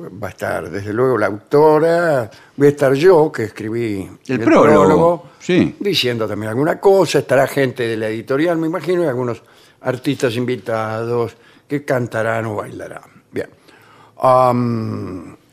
va 0.00 0.26
a 0.28 0.30
estar, 0.30 0.70
desde 0.70 0.92
luego, 0.92 1.16
la 1.18 1.26
autora, 1.26 2.30
voy 2.56 2.66
a 2.66 2.70
estar 2.70 2.92
yo, 2.94 3.30
que 3.30 3.44
escribí 3.44 4.08
El 4.26 4.40
prólogo, 4.40 5.30
sí. 5.38 5.76
diciendo 5.78 6.26
también 6.26 6.50
alguna 6.50 6.80
cosa, 6.80 7.20
estará 7.20 7.46
gente 7.46 7.86
de 7.86 7.96
la 7.96 8.08
editorial, 8.08 8.56
me 8.58 8.66
imagino, 8.66 9.04
y 9.04 9.06
algunos 9.06 9.42
artistas 9.82 10.34
invitados 10.36 11.36
que 11.68 11.84
cantarán 11.84 12.46
o 12.46 12.56
bailarán. 12.56 13.02
Bien. 13.30 13.48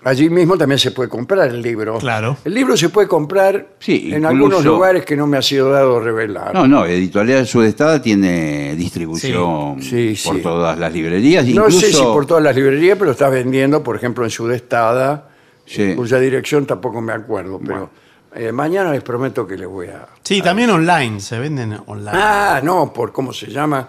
Allí 0.04 0.30
mismo 0.30 0.58
también 0.58 0.80
se 0.80 0.92
puede 0.92 1.10
comprar 1.10 1.48
el 1.50 1.62
libro. 1.62 1.98
Claro. 2.00 2.38
El 2.44 2.54
libro 2.54 2.76
se 2.78 2.90
puede 2.90 3.08
comprar 3.08 3.68
Sí, 3.80 4.10
en 4.12 4.18
incluso- 4.24 4.28
algunos 4.30 4.66
lugares 4.66 5.06
que 5.06 5.16
no 5.16 5.28
me 5.28 5.38
ha 5.38 5.42
sido 5.42 5.70
dado 5.72 6.00
revelar. 6.00 6.54
No, 6.54 6.68
no, 6.68 6.86
Editorial 6.86 7.46
Sudestada 7.48 8.02
tiene 8.02 8.76
distribución 8.76 9.82
Sí, 9.82 10.16
sí, 10.16 10.28
por 10.28 10.38
sí. 10.38 10.42
todas 10.44 10.78
las 10.80 10.92
librerías. 10.94 11.44
No 11.46 11.50
incluso, 11.52 11.80
sé 11.82 11.94
si 11.94 12.02
por 12.02 12.26
todas 12.26 12.44
las 12.44 12.56
librerías, 12.56 12.98
pero 12.98 13.12
está 13.12 13.30
vendiendo, 13.30 13.84
por 13.84 13.96
ejemplo, 13.96 14.24
en 14.24 14.30
Sudestada, 14.32 15.30
Sí. 15.66 15.94
cuya 15.96 16.20
dirección 16.20 16.66
tampoco 16.66 17.00
me 17.02 17.14
acuerdo, 17.14 17.60
pero 17.66 17.90
eh, 18.36 18.52
mañana 18.52 18.92
les 18.92 19.04
prometo 19.04 19.46
que 19.48 19.58
les 19.58 19.68
voy 19.68 19.88
a... 19.88 20.08
Sí, 20.24 20.42
también 20.42 20.70
online, 20.70 21.20
se 21.20 21.38
venden 21.40 21.78
online. 21.86 22.12
Ah, 22.14 22.60
no, 22.64 22.92
por 22.92 23.12
cómo 23.12 23.32
se 23.34 23.48
llama, 23.48 23.88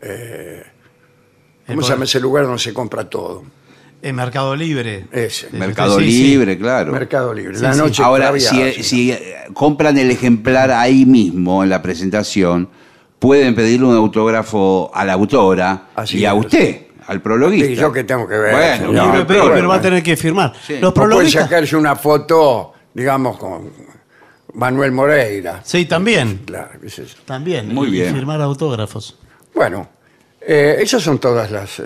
eh, 0.00 0.62
¿cómo 1.66 1.80
El 1.80 1.84
se 1.84 1.92
llama 1.92 2.04
ese 2.04 2.20
lugar 2.20 2.44
donde 2.44 2.58
se 2.60 2.72
compra 2.72 3.08
todo? 3.08 3.42
En 4.04 4.16
Mercado 4.16 4.56
Libre. 4.56 5.06
Ese. 5.12 5.48
Mercado 5.52 5.98
sí, 6.00 6.10
sí. 6.10 6.24
Libre, 6.24 6.58
claro. 6.58 6.92
Mercado 6.92 7.32
Libre. 7.32 7.56
Sí, 7.56 7.62
la 7.62 7.72
sí. 7.72 7.78
noche 7.78 8.02
Ahora, 8.02 8.32
si, 8.38 9.12
eh, 9.12 9.34
compran 9.54 9.96
el 9.96 10.10
ejemplar 10.10 10.72
ahí 10.72 11.06
mismo 11.06 11.62
en 11.62 11.70
la 11.70 11.80
presentación, 11.80 12.68
pueden 13.20 13.54
pedirle 13.54 13.86
un 13.86 13.94
autógrafo 13.96 14.90
a 14.92 15.04
la 15.04 15.12
autora 15.12 15.90
Así 15.94 16.18
y 16.18 16.24
a 16.24 16.32
es. 16.32 16.38
usted, 16.44 16.86
al 17.06 17.22
prologuista. 17.22 17.68
Sí, 17.68 17.76
yo 17.76 17.92
que 17.92 18.02
tengo 18.02 18.26
que 18.26 18.36
ver, 18.36 18.52
Bueno. 18.52 18.92
No, 18.92 19.12
pero, 19.12 19.26
pero- 19.26 19.54
pero 19.54 19.68
va 19.68 19.76
a 19.76 19.80
tener 19.80 20.02
que 20.02 20.16
firmar. 20.16 20.52
Sí. 20.66 20.78
Los 20.80 20.92
puede 20.92 21.06
prologuistas. 21.06 21.44
sacarse 21.44 21.76
una 21.76 21.94
foto, 21.94 22.72
digamos, 22.92 23.38
con 23.38 23.70
Manuel 24.54 24.90
Moreira. 24.90 25.60
Sí, 25.62 25.84
también. 25.84 26.40
Claro, 26.44 26.70
qué 26.82 26.90
sé 26.90 27.06
yo. 27.06 27.14
También. 27.24 27.72
Muy 27.72 27.86
y 27.86 27.90
bien. 27.92 28.12
firmar 28.12 28.40
autógrafos. 28.42 29.16
Bueno, 29.54 29.88
eh, 30.40 30.78
esas 30.80 31.00
son 31.04 31.20
todas 31.20 31.52
las 31.52 31.78
eh, 31.78 31.84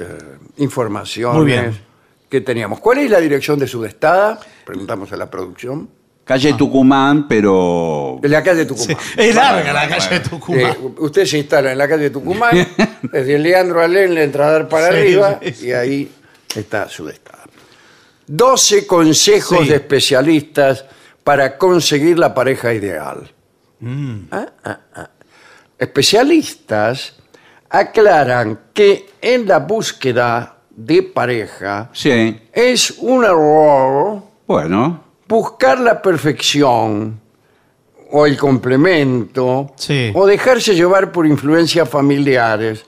informaciones 0.56 1.36
Muy 1.36 1.46
bien. 1.46 1.78
Que 2.28 2.40
teníamos. 2.40 2.80
¿Cuál 2.80 2.98
es 2.98 3.10
la 3.10 3.20
dirección 3.20 3.58
de 3.58 3.66
Sudestada? 3.66 4.38
Preguntamos 4.64 5.12
a 5.12 5.16
la 5.16 5.30
producción. 5.30 5.88
Calle 6.24 6.54
Tucumán, 6.54 7.28
pero... 7.28 8.18
De 8.20 8.28
la 8.28 8.42
calle 8.42 8.64
Tucumán. 8.64 8.96
Sí, 9.00 9.14
Es 9.16 9.34
larga 9.36 9.72
la 9.72 9.88
calle 9.88 10.08
de 10.18 10.20
Tucumán. 10.28 10.60
Eh, 10.72 10.76
usted 10.98 11.24
se 11.24 11.38
instala 11.38 11.70
en 11.70 11.78
la 11.78 11.86
calle 11.86 12.10
Tucumán, 12.10 12.66
desde 13.12 13.38
Leandro 13.38 13.80
Alén 13.80 14.12
le 14.12 14.24
entra 14.24 14.48
a 14.48 14.50
dar 14.52 14.68
para 14.68 14.88
Sí, 14.88 14.96
arriba 14.96 15.38
sí, 15.40 15.52
sí. 15.52 15.66
y 15.68 15.72
ahí 15.72 16.12
está 16.56 16.88
Sudestada. 16.88 17.44
12 18.26 18.88
consejos 18.88 19.60
Sí. 19.60 19.68
de 19.68 19.76
especialistas 19.76 20.84
para 21.22 21.56
conseguir 21.56 22.18
la 22.18 22.34
pareja 22.34 22.74
ideal. 22.74 23.30
Mm. 23.78 24.16
Ah, 24.32 24.46
ah, 24.64 24.80
ah. 24.96 25.10
Especialistas 25.78 27.14
aclaran 27.70 28.60
que 28.74 29.10
en 29.20 29.46
la 29.46 29.60
búsqueda 29.60 30.55
de 30.76 31.02
pareja 31.02 31.90
Sí, 31.92 32.38
es 32.52 32.90
un 32.98 33.24
error 33.24 34.22
bueno. 34.46 35.00
buscar 35.26 35.80
la 35.80 36.00
perfección 36.02 37.18
o 38.12 38.26
el 38.26 38.36
complemento 38.36 39.72
Sí. 39.76 40.12
o 40.14 40.26
dejarse 40.26 40.74
llevar 40.74 41.10
por 41.10 41.26
influencias 41.26 41.88
familiares. 41.88 42.84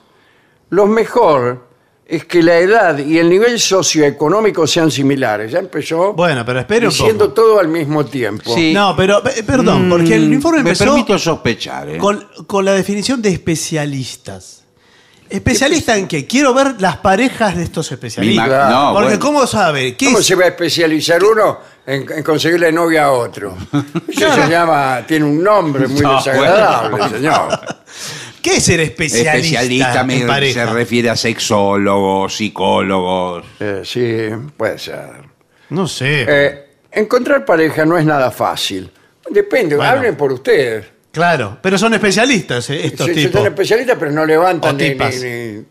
Lo 0.69 0.85
mejor 0.85 1.67
es 2.05 2.25
que 2.25 2.41
la 2.41 2.57
edad 2.57 2.97
y 2.99 3.17
el 3.17 3.29
nivel 3.29 3.59
socioeconómico 3.59 4.65
sean 4.65 4.89
similares. 4.89 5.51
Ya 5.51 5.59
empezó 5.59 6.13
Bueno, 6.13 6.43
pero 6.45 6.59
espere 6.59 6.85
un 6.87 6.91
diciendo 6.91 7.25
poco. 7.25 7.33
todo 7.41 7.59
al 7.59 7.67
mismo 7.67 8.05
tiempo. 8.05 8.53
Sí. 8.55 8.71
No, 8.73 8.95
pero 8.95 9.21
eh, 9.27 9.43
perdón, 9.43 9.89
porque 9.89 10.15
el 10.15 10.31
informe 10.33 10.61
Mm, 10.61 10.63
Me 10.63 10.69
empezó 10.71 10.85
permito 10.85 11.19
sospechar, 11.19 11.89
¿eh? 11.89 11.97
con, 11.97 12.23
con 12.47 12.63
la 12.65 12.73
definición 12.73 13.21
de 13.21 13.29
especialistas. 13.29 14.58
¿Especialista 15.29 15.95
en 15.95 16.07
qué? 16.07 16.25
Quiero 16.25 16.53
ver 16.53 16.75
las 16.79 16.97
parejas 16.97 17.55
de 17.55 17.63
estos 17.63 17.89
Me 17.91 17.95
especialistas. 17.95 18.69
no, 18.71 18.91
porque 18.93 19.09
bueno. 19.09 19.19
¿cómo 19.19 19.47
sabe? 19.47 19.95
¿Qué 19.95 20.05
¿Cómo 20.07 20.19
es? 20.19 20.25
se 20.25 20.35
va 20.35 20.45
a 20.45 20.47
especializar 20.47 21.23
uno 21.23 21.59
en, 21.85 22.05
en 22.11 22.23
conseguirle 22.23 22.71
novia 22.71 23.05
a 23.05 23.11
otro? 23.11 23.55
Eso 24.07 24.33
se 24.33 24.49
llama, 24.49 25.03
tiene 25.07 25.25
un 25.25 25.43
nombre 25.43 25.87
muy 25.87 26.01
No, 26.01 26.15
desagradable, 26.17 26.89
bueno. 26.89 27.09
señor. 27.09 27.59
¿Qué 28.41 28.55
es 28.57 28.63
ser 28.63 28.79
especialista, 28.79 29.35
Especialista 29.35 30.03
me- 30.03 30.13
en 30.15 30.19
se 30.21 30.25
pareja? 30.27 30.65
refiere 30.67 31.09
a 31.09 31.15
sexólogos, 31.15 32.35
psicólogos. 32.35 33.45
Eh, 33.59 33.81
sí, 33.83 34.29
puede 34.57 34.79
ser. 34.79 35.09
No 35.69 35.87
sé. 35.87 36.25
Eh, 36.27 36.65
encontrar 36.91 37.43
pareja 37.45 37.85
no 37.85 37.97
es 37.97 38.05
nada 38.05 38.31
fácil. 38.31 38.89
Depende, 39.29 39.75
Bueno. 39.75 39.91
hablen 39.91 40.15
por 40.15 40.31
ustedes. 40.31 40.85
Claro, 41.11 41.57
pero 41.61 41.77
son 41.77 41.93
especialistas 41.93 42.69
eh, 42.69 42.85
estos 42.85 43.07
Sí, 43.07 43.13
sí, 43.13 43.19
tipos. 43.25 43.41
son 43.41 43.47
especialistas, 43.47 43.97
pero 43.99 44.11
no 44.11 44.25
levantan 44.25 44.75
O 44.75 44.77
ni, 44.77 44.89
tipas. 44.89 45.15
ni- 45.15 45.29
ni- 45.29 45.65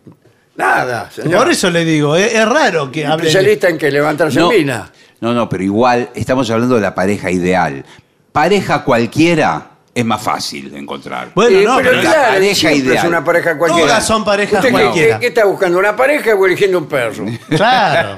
nada. 0.55 1.09
señor. 1.11 1.43
Por 1.43 1.51
eso 1.51 1.69
le 1.69 1.85
digo, 1.85 2.15
es, 2.15 2.33
es 2.33 2.45
raro 2.47 2.91
que 2.91 3.05
hablen. 3.05 3.27
Especialista 3.27 3.69
en 3.69 3.77
que 3.77 3.91
levantarse 3.91 4.39
No, 4.39 4.51
en 4.51 4.57
mina. 4.59 4.91
no, 5.21 5.33
no, 5.33 5.47
pero 5.49 5.63
igual 5.63 6.09
estamos 6.15 6.49
hablando 6.49 6.75
de 6.75 6.81
la 6.81 6.93
pareja 6.95 7.31
ideal. 7.31 7.85
Pareja 8.31 8.83
cualquiera 8.83 9.71
es 9.95 10.05
más 10.05 10.21
fácil 10.21 10.71
de 10.71 10.77
encontrar. 10.79 11.31
Bueno, 11.33 11.57
Eh, 11.59 11.63
no, 11.65 11.77
pero, 11.77 11.89
pero, 11.91 12.01
la 12.03 12.09
claro, 12.11 12.33
pareja 12.33 12.55
siempre 12.55 12.79
ideal. 12.79 12.97
es 12.97 13.03
una 13.05 13.23
pareja 13.23 13.57
cualquiera. 13.57 13.87
Todas 13.87 14.05
son 14.07 14.23
parejas 14.23 14.53
¿Usted 14.59 14.67
qué- 14.67 14.71
cualquiera. 14.83 15.15
¿qué, 15.15 15.19
qué 15.21 15.27
está 15.27 15.45
buscando? 15.45 15.79
¿Una 15.79 15.95
pareja 15.95 16.35
o 16.35 16.45
eligiendo 16.45 16.77
un 16.77 16.87
perro? 16.87 17.25
claro. 17.49 18.15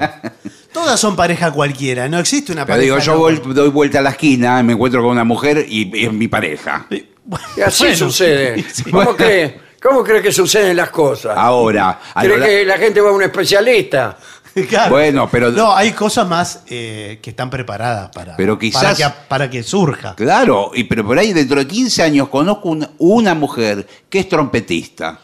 Todas 0.72 0.98
son 1.00 1.16
pareja 1.16 1.50
cualquiera, 1.50 2.08
no 2.08 2.18
existe 2.18 2.52
una 2.52 2.64
Pero 2.64 2.74
pareja. 2.76 2.94
digo, 2.94 2.98
yo 2.98 3.14
no- 3.14 3.20
vol- 3.20 3.52
doy 3.54 3.68
vuelta 3.70 3.98
a 3.98 4.02
la 4.02 4.10
esquina, 4.10 4.62
me 4.62 4.72
encuentro 4.74 5.02
con 5.02 5.10
una 5.10 5.24
mujer 5.24 5.64
y 5.68 6.04
es 6.06 6.12
mi 6.12 6.28
pareja. 6.28 6.86
Y 7.56 7.60
así 7.60 7.84
Bueno, 7.84 7.96
sucede. 7.96 8.64
sí. 8.72 8.90
¿Cómo, 8.90 9.14
cree, 9.16 9.60
¿Cómo 9.82 10.02
cree 10.04 10.20
que 10.22 10.32
suceden 10.32 10.76
las 10.76 10.90
cosas? 10.90 11.36
Ahora, 11.36 12.00
a 12.14 12.22
¿Cree 12.22 12.38
la- 12.38 12.46
que 12.46 12.64
la 12.64 12.78
gente 12.78 13.00
va 13.00 13.10
a 13.10 13.12
un 13.12 13.22
especialista? 13.22 14.16
Claro. 14.68 14.90
Bueno, 14.90 15.28
pero- 15.32 15.50
No, 15.50 15.74
hay 15.74 15.92
cosas 15.92 16.28
más 16.28 16.60
eh, 16.68 17.20
que 17.22 17.30
están 17.30 17.48
preparadas 17.48 18.10
para, 18.14 18.36
Pero 18.36 18.58
quizás- 18.58 18.82
para, 18.82 18.94
que, 18.94 19.16
para 19.26 19.48
que 19.50 19.62
surja. 19.62 20.14
Claro, 20.14 20.72
y, 20.74 20.84
pero 20.84 21.06
por 21.06 21.18
ahí 21.18 21.32
dentro 21.32 21.58
de 21.58 21.66
15 21.66 22.02
años 22.02 22.28
conozco 22.28 22.68
una, 22.68 22.90
una 22.98 23.34
mujer 23.34 23.86
que 24.10 24.18
es 24.18 24.28
trompetista, 24.28 25.18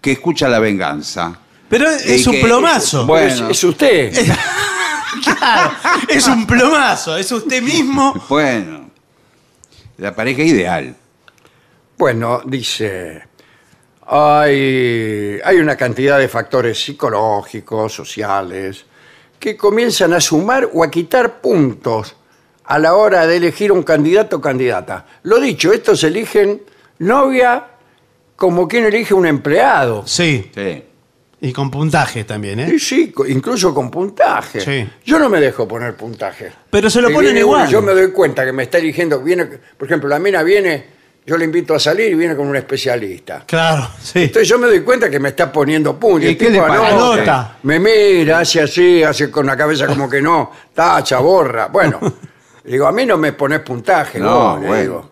que 0.00 0.12
escucha 0.12 0.48
la 0.48 0.60
venganza. 0.60 1.36
Pero 1.68 1.90
es 1.90 2.24
Y 2.24 2.28
un 2.28 2.34
que- 2.36 2.40
plomazo. 2.42 3.04
Bueno. 3.04 3.46
Es, 3.50 3.56
es 3.58 3.64
usted. 3.64 4.12
Claro, 5.24 5.72
es 6.08 6.26
un 6.28 6.46
plomazo. 6.46 7.16
Es 7.16 7.30
usted 7.32 7.60
mismo. 7.62 8.14
Bueno, 8.28 8.88
la 9.98 10.14
pareja 10.14 10.42
ideal. 10.42 10.94
Bueno, 12.02 12.42
dice, 12.44 13.22
hay, 14.08 15.38
hay 15.44 15.56
una 15.58 15.76
cantidad 15.76 16.18
de 16.18 16.26
factores 16.26 16.82
psicológicos, 16.82 17.94
sociales, 17.94 18.84
que 19.38 19.56
comienzan 19.56 20.12
a 20.12 20.20
sumar 20.20 20.68
o 20.72 20.82
a 20.82 20.90
quitar 20.90 21.40
puntos 21.40 22.16
a 22.64 22.80
la 22.80 22.94
hora 22.94 23.24
de 23.28 23.36
elegir 23.36 23.70
un 23.70 23.84
candidato 23.84 24.38
o 24.38 24.40
candidata. 24.40 25.06
Lo 25.22 25.38
dicho, 25.38 25.72
estos 25.72 26.02
eligen 26.02 26.62
novia 26.98 27.66
como 28.34 28.66
quien 28.66 28.84
elige 28.86 29.14
un 29.14 29.24
empleado. 29.28 30.02
Sí. 30.04 30.50
Sí. 30.52 30.82
Y 31.40 31.52
con 31.52 31.70
puntaje 31.70 32.24
también, 32.24 32.58
¿eh? 32.58 32.66
Sí, 32.70 32.78
sí, 32.80 33.12
co- 33.12 33.26
incluso 33.28 33.72
con 33.72 33.92
puntaje. 33.92 34.60
Sí. 34.60 34.88
Yo 35.04 35.20
no 35.20 35.28
me 35.28 35.40
dejo 35.40 35.68
poner 35.68 35.94
puntaje. 35.94 36.50
Pero 36.68 36.90
se 36.90 37.00
lo 37.00 37.06
Si 37.06 37.14
ponen 37.14 37.32
viene 37.32 37.44
uno, 37.44 37.58
igual. 37.58 37.70
Yo 37.70 37.80
me 37.80 37.92
doy 37.92 38.10
cuenta 38.10 38.44
que 38.44 38.50
me 38.52 38.64
está 38.64 38.78
eligiendo, 38.78 39.20
viene, 39.22 39.44
por 39.46 39.86
ejemplo, 39.86 40.08
la 40.08 40.18
mina 40.18 40.42
viene, 40.42 41.00
yo 41.24 41.36
le 41.36 41.44
invito 41.44 41.74
a 41.74 41.78
salir 41.78 42.10
y 42.12 42.14
viene 42.14 42.34
con 42.34 42.46
un 42.48 42.56
especialista. 42.56 43.44
Claro, 43.46 43.88
sí. 44.02 44.22
Entonces 44.24 44.48
yo 44.48 44.58
me 44.58 44.66
doy 44.66 44.80
cuenta 44.80 45.08
que 45.08 45.20
me 45.20 45.28
está 45.30 45.50
poniendo 45.52 45.98
punto. 45.98 46.26
¿Y 46.26 46.30
El 46.30 46.36
qué 46.38 46.46
le 46.46 46.52
tipo 46.52 46.66
pasa? 46.66 46.88
anota, 46.88 47.12
Anota. 47.14 47.56
Me 47.62 47.78
mira, 47.78 48.40
hace 48.40 48.60
así, 48.62 49.02
hace 49.02 49.30
con 49.30 49.46
la 49.46 49.56
cabeza 49.56 49.86
como 49.86 50.08
que 50.10 50.20
no, 50.20 50.50
tacha, 50.74 51.18
borra. 51.20 51.66
Bueno, 51.68 52.00
digo, 52.64 52.86
a 52.86 52.92
mí 52.92 53.06
no 53.06 53.16
me 53.18 53.32
pones 53.32 53.60
puntaje, 53.60 54.18
No, 54.18 54.54
no, 54.56 54.60
le 54.60 54.66
bueno. 54.66 54.82
digo. 54.82 55.10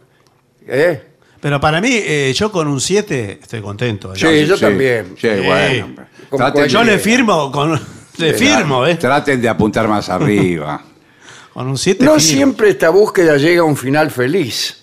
¿Eh? 0.67 1.03
Pero 1.41 1.59
para 1.61 1.81
mí, 1.81 1.91
eh, 1.93 2.33
yo 2.35 2.53
con 2.53 2.69
un 2.69 2.81
7 2.81 3.39
estoy 3.43 3.63
contento. 3.63 4.15
Sí, 4.15 4.45
yo 4.47 4.59
también. 4.59 5.15
Sí, 5.19 5.29
Sí. 5.29 5.47
bueno. 5.47 5.87
Como 6.29 6.39
Trate 6.45 6.53
cualquier- 6.53 6.69
Yo 6.69 6.79
de- 6.81 6.85
le 6.87 6.99
firmo 6.99 7.51
con. 7.51 7.81
Le 8.19 8.35
firmo, 8.35 8.87
¿eh? 8.87 8.97
Traten 8.97 9.41
de 9.41 9.49
apuntar 9.49 9.89
más 9.89 10.09
arriba. 10.11 10.83
Con 11.55 11.67
un 11.67 11.79
7 11.79 12.05
No 12.05 12.21
siempre 12.21 12.69
esta 12.69 12.91
búsqueda 12.91 13.37
llega 13.39 13.63
a 13.63 13.65
un 13.65 13.77
final 13.77 14.11
feliz. 14.11 14.80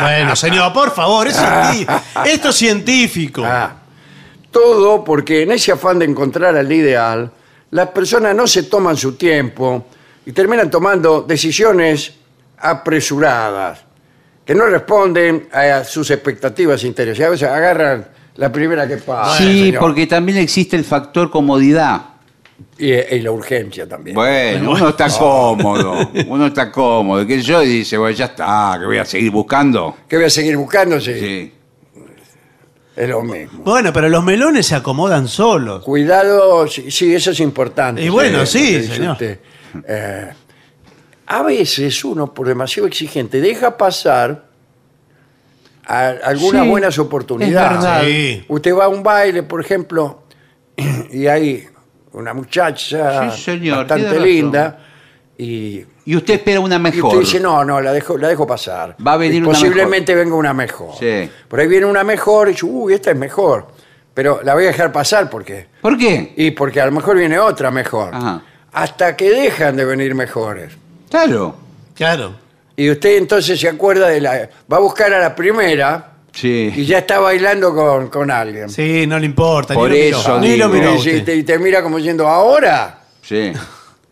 Bueno, 0.00 0.36
señor, 0.36 0.72
por 0.72 0.90
favor, 0.92 1.26
es 1.28 1.38
esto 2.24 2.48
es 2.48 2.56
científico. 2.56 3.42
Ah, 3.44 3.74
todo 4.50 5.04
porque 5.04 5.42
en 5.42 5.52
ese 5.52 5.72
afán 5.72 5.98
de 5.98 6.06
encontrar 6.06 6.56
al 6.56 6.70
ideal, 6.70 7.30
las 7.70 7.88
personas 7.90 8.34
no 8.34 8.46
se 8.46 8.64
toman 8.64 8.96
su 8.96 9.14
tiempo 9.14 9.86
y 10.26 10.32
terminan 10.32 10.70
tomando 10.70 11.22
decisiones 11.22 12.14
apresuradas 12.58 13.84
que 14.44 14.54
no 14.54 14.66
responden 14.66 15.48
a 15.52 15.84
sus 15.84 16.10
expectativas 16.10 16.82
e 16.82 16.88
intereses. 16.88 17.24
A 17.24 17.30
veces 17.30 17.48
agarran 17.48 18.08
la 18.36 18.50
primera 18.50 18.88
que 18.88 18.96
pasa. 18.96 19.38
sí, 19.38 19.66
señor. 19.66 19.80
porque 19.80 20.06
también 20.06 20.38
existe 20.38 20.76
el 20.76 20.84
factor 20.84 21.30
comodidad. 21.30 22.09
Y, 22.78 22.92
y 22.92 23.20
la 23.20 23.30
urgencia 23.32 23.86
también. 23.88 24.14
Bueno, 24.14 24.72
uno 24.72 24.88
está 24.90 25.08
cómodo, 25.18 26.10
uno 26.26 26.46
está 26.46 26.70
cómodo. 26.72 27.26
Que 27.26 27.40
yo 27.42 27.60
dice, 27.60 27.96
bueno, 27.98 28.16
ya 28.16 28.26
está, 28.26 28.76
que 28.78 28.86
voy 28.86 28.98
a 28.98 29.04
seguir 29.04 29.30
buscando. 29.30 29.96
¿Qué 30.08 30.16
voy 30.16 30.26
a 30.26 30.30
seguir 30.30 30.56
buscando? 30.56 31.00
Sí, 31.00 31.12
Sí. 31.18 31.52
es 32.96 33.08
lo 33.08 33.22
mismo. 33.22 33.62
Bueno, 33.64 33.92
pero 33.92 34.08
los 34.08 34.22
melones 34.24 34.66
se 34.66 34.74
acomodan 34.74 35.28
solos. 35.28 35.84
Cuidado, 35.84 36.66
sí, 36.68 36.90
sí, 36.90 37.14
eso 37.14 37.30
es 37.30 37.40
importante. 37.40 38.02
Y 38.02 38.08
bueno, 38.08 38.44
sí, 38.46 38.58
lo 38.58 38.66
que 38.66 38.78
dice 38.82 38.94
señor. 38.96 39.12
usted. 39.12 39.38
Eh, 39.86 40.30
a 41.26 41.42
veces 41.42 42.04
uno, 42.04 42.34
por 42.34 42.48
demasiado 42.48 42.86
exigente, 42.88 43.40
deja 43.40 43.76
pasar 43.76 44.46
a- 45.86 46.08
algunas 46.24 46.62
Sí, 46.64 46.68
buenas 46.68 46.94
es 46.94 46.98
oportunidades. 46.98 47.78
verdad. 47.78 48.02
Sí. 48.04 48.44
Usted 48.48 48.74
va 48.74 48.84
a 48.86 48.88
un 48.88 49.02
baile, 49.02 49.42
por 49.44 49.60
ejemplo, 49.60 50.22
y 51.12 51.26
hay 51.26 51.66
una 52.12 52.34
muchacha 52.34 53.30
Sí, 53.32 53.42
señor, 53.42 53.78
bastante 53.78 54.08
razón. 54.08 54.22
linda 54.24 54.78
y, 55.38 55.84
Y 56.04 56.16
usted 56.16 56.34
espera 56.34 56.60
una 56.60 56.76
y 56.76 56.80
mejor. 56.80 57.04
usted 57.06 57.20
dice, 57.20 57.40
no, 57.40 57.64
no, 57.64 57.80
la 57.80 57.92
dejo, 57.92 58.18
la 58.18 58.28
dejo 58.28 58.46
pasar. 58.46 58.96
Va 59.06 59.14
a 59.14 59.16
venir 59.16 59.36
Y 59.36 59.42
una 59.42 59.48
Posiblemente 59.50 60.14
venga 60.14 60.34
una 60.34 60.52
mejor. 60.52 60.94
Sí. 60.98 61.30
Por 61.48 61.60
ahí 61.60 61.66
viene 61.66 61.86
una 61.86 62.04
mejor 62.04 62.48
y 62.48 62.52
dice, 62.52 62.66
uy, 62.66 62.94
esta 62.94 63.10
es 63.10 63.16
mejor. 63.16 63.68
Pero 64.12 64.40
la 64.42 64.54
voy 64.54 64.64
a 64.64 64.66
dejar 64.68 64.92
pasar 64.92 65.30
porque... 65.30 65.68
¿Por 65.80 65.96
qué? 65.96 66.34
Y 66.36 66.50
porque 66.50 66.80
a 66.80 66.86
lo 66.86 66.92
mejor 66.92 67.16
viene 67.16 67.38
otra 67.38 67.70
mejor. 67.70 68.14
Ajá. 68.14 68.42
Hasta 68.72 69.16
que 69.16 69.30
dejan 69.30 69.76
de 69.76 69.84
venir 69.84 70.14
mejores. 70.14 70.72
Claro. 71.08 71.54
Claro. 71.94 72.34
Y 72.76 72.90
usted 72.90 73.16
entonces 73.16 73.58
se 73.58 73.68
acuerda 73.68 74.08
de 74.08 74.20
la... 74.20 74.48
Va 74.70 74.76
a 74.76 74.80
buscar 74.80 75.12
a 75.14 75.20
la 75.20 75.34
primera 75.34 76.12
y 76.48 76.84
ya 76.84 76.98
está 76.98 77.18
bailando 77.20 77.74
con, 77.74 78.08
con 78.08 78.30
alguien. 78.30 78.68
Sí, 78.68 79.06
no 79.06 79.18
le 79.18 79.26
importa. 79.26 79.74
Por 79.74 79.90
ni 79.90 79.96
lo 79.98 80.04
miró. 80.06 80.18
eso 80.18 80.40
Ni 80.40 80.56
lo 80.56 80.68
digo. 80.68 80.78
miró 80.78 80.94
Y, 80.94 80.98
usted. 80.98 81.24
te, 81.24 81.34
y 81.36 81.42
te 81.42 81.58
mira 81.58 81.82
como 81.82 81.96
diciendo, 81.98 82.26
ahora, 82.28 82.98
Sí. 83.22 83.52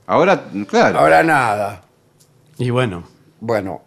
Ahora, 0.07 0.45
claro. 0.69 0.99
ahora 1.01 1.23
nada. 1.23 1.83
Y 2.59 2.71
bueno. 2.71 3.05
Bueno, 3.41 3.83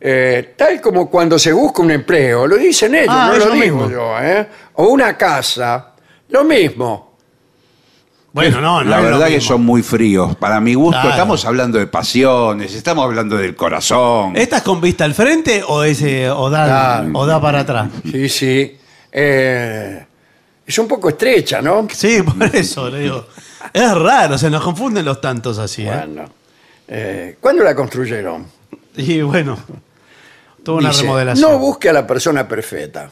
eh, 0.00 0.54
tal 0.56 0.80
como 0.80 1.10
cuando 1.10 1.38
se 1.38 1.52
busca 1.52 1.82
un 1.82 1.90
empleo, 1.90 2.46
lo 2.46 2.56
dicen 2.56 2.94
ellos, 2.94 3.08
Ah, 3.10 3.26
no 3.28 3.32
es 3.34 3.38
lo 3.44 3.50
digo 3.52 3.64
mismo. 3.76 3.90
yo, 3.90 4.18
¿eh? 4.20 4.46
O 4.74 4.86
una 4.88 5.16
casa, 5.16 5.94
lo 6.28 6.44
mismo. 6.44 7.07
Bueno, 8.38 8.60
no, 8.60 8.84
no 8.84 8.90
la 8.90 8.96
es 8.98 9.02
lo 9.04 9.10
verdad 9.10 9.26
que 9.26 9.34
mismo. 9.34 9.48
son 9.48 9.62
muy 9.64 9.82
fríos. 9.82 10.36
Para 10.36 10.60
mi 10.60 10.74
gusto, 10.74 10.92
Claro. 11.00 11.10
estamos 11.10 11.44
hablando 11.44 11.78
de 11.78 11.86
pasiones, 11.86 12.74
estamos 12.74 13.04
hablando 13.04 13.36
del 13.36 13.54
corazón. 13.56 14.36
¿Esta 14.36 14.58
es 14.58 14.62
con 14.62 14.80
vista 14.80 15.04
al 15.04 15.14
frente 15.14 15.62
o, 15.66 15.82
ese, 15.84 16.30
o, 16.30 16.48
da, 16.50 16.64
Claro. 16.66 17.10
o 17.14 17.26
da 17.26 17.40
para 17.40 17.60
atrás? 17.60 17.88
Sí, 18.10 18.28
sí. 18.28 18.76
Eh, 19.12 20.04
es 20.66 20.78
un 20.78 20.86
poco 20.86 21.08
estrecha, 21.08 21.60
¿no? 21.62 21.86
Sí, 21.92 22.22
por 22.22 22.54
eso 22.54 22.88
le 22.90 23.00
digo. 23.00 23.26
Es 23.72 23.94
raro, 23.94 24.38
se 24.38 24.48
nos 24.50 24.62
confunden 24.62 25.04
los 25.04 25.20
tantos 25.20 25.58
así. 25.58 25.82
¿eh? 25.86 25.90
Bueno, 25.94 26.24
eh, 26.88 27.36
¿cuándo 27.40 27.64
la 27.64 27.74
construyeron? 27.74 28.46
Y 28.96 29.20
bueno, 29.22 29.58
tuvo 30.64 30.78
una 30.78 30.90
Dice, 30.90 31.02
remodelación. 31.02 31.50
No 31.52 31.58
busque 31.58 31.88
a 31.88 31.92
la 31.92 32.06
persona 32.06 32.46
perfecta. 32.46 33.10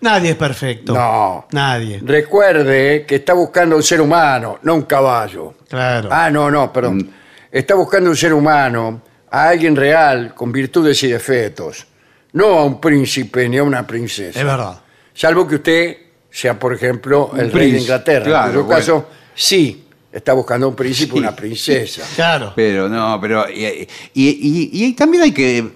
Nadie 0.00 0.30
es 0.30 0.36
perfecto. 0.36 0.92
No. 0.94 1.46
Nadie. 1.52 2.00
Recuerde 2.02 3.04
que 3.06 3.16
está 3.16 3.32
buscando 3.32 3.76
un 3.76 3.82
ser 3.82 4.00
humano, 4.00 4.58
no 4.62 4.74
un 4.74 4.82
caballo. 4.82 5.54
Claro. 5.68 6.08
Ah, 6.12 6.30
no, 6.30 6.50
no, 6.50 6.72
perdón. 6.72 7.10
Está 7.50 7.74
buscando 7.74 8.10
un 8.10 8.16
ser 8.16 8.32
humano, 8.34 9.00
a 9.30 9.48
alguien 9.48 9.74
real, 9.74 10.34
con 10.34 10.52
virtudes 10.52 11.02
y 11.02 11.08
defectos. 11.08 11.86
No 12.32 12.46
a 12.58 12.64
un 12.64 12.80
príncipe 12.80 13.48
ni 13.48 13.56
a 13.58 13.62
una 13.62 13.86
princesa. 13.86 14.38
es 14.38 14.44
verdad. 14.44 14.78
Salvo 15.14 15.46
que 15.48 15.54
usted 15.56 15.96
sea, 16.30 16.58
por 16.58 16.74
ejemplo, 16.74 17.30
el 17.32 17.38
rey 17.38 17.44
de 17.46 17.50
príncipe, 17.52 17.80
Inglaterra. 17.80 18.24
claro, 18.24 18.46
en 18.48 18.52
su 18.52 18.64
bueno. 18.64 18.78
caso, 18.78 19.06
sí, 19.34 19.86
está 20.12 20.34
buscando 20.34 20.68
un 20.68 20.76
príncipe 20.76 21.14
o 21.14 21.16
una 21.16 21.34
princesa. 21.34 22.02
Claro. 22.14 22.52
Pero 22.54 22.88
no, 22.90 23.18
pero. 23.20 23.48
Y, 23.48 23.64
y- 23.64 23.88
y- 24.14 24.70
y 24.84 24.92
también 24.92 25.22
hay 25.22 25.32
que 25.32 25.66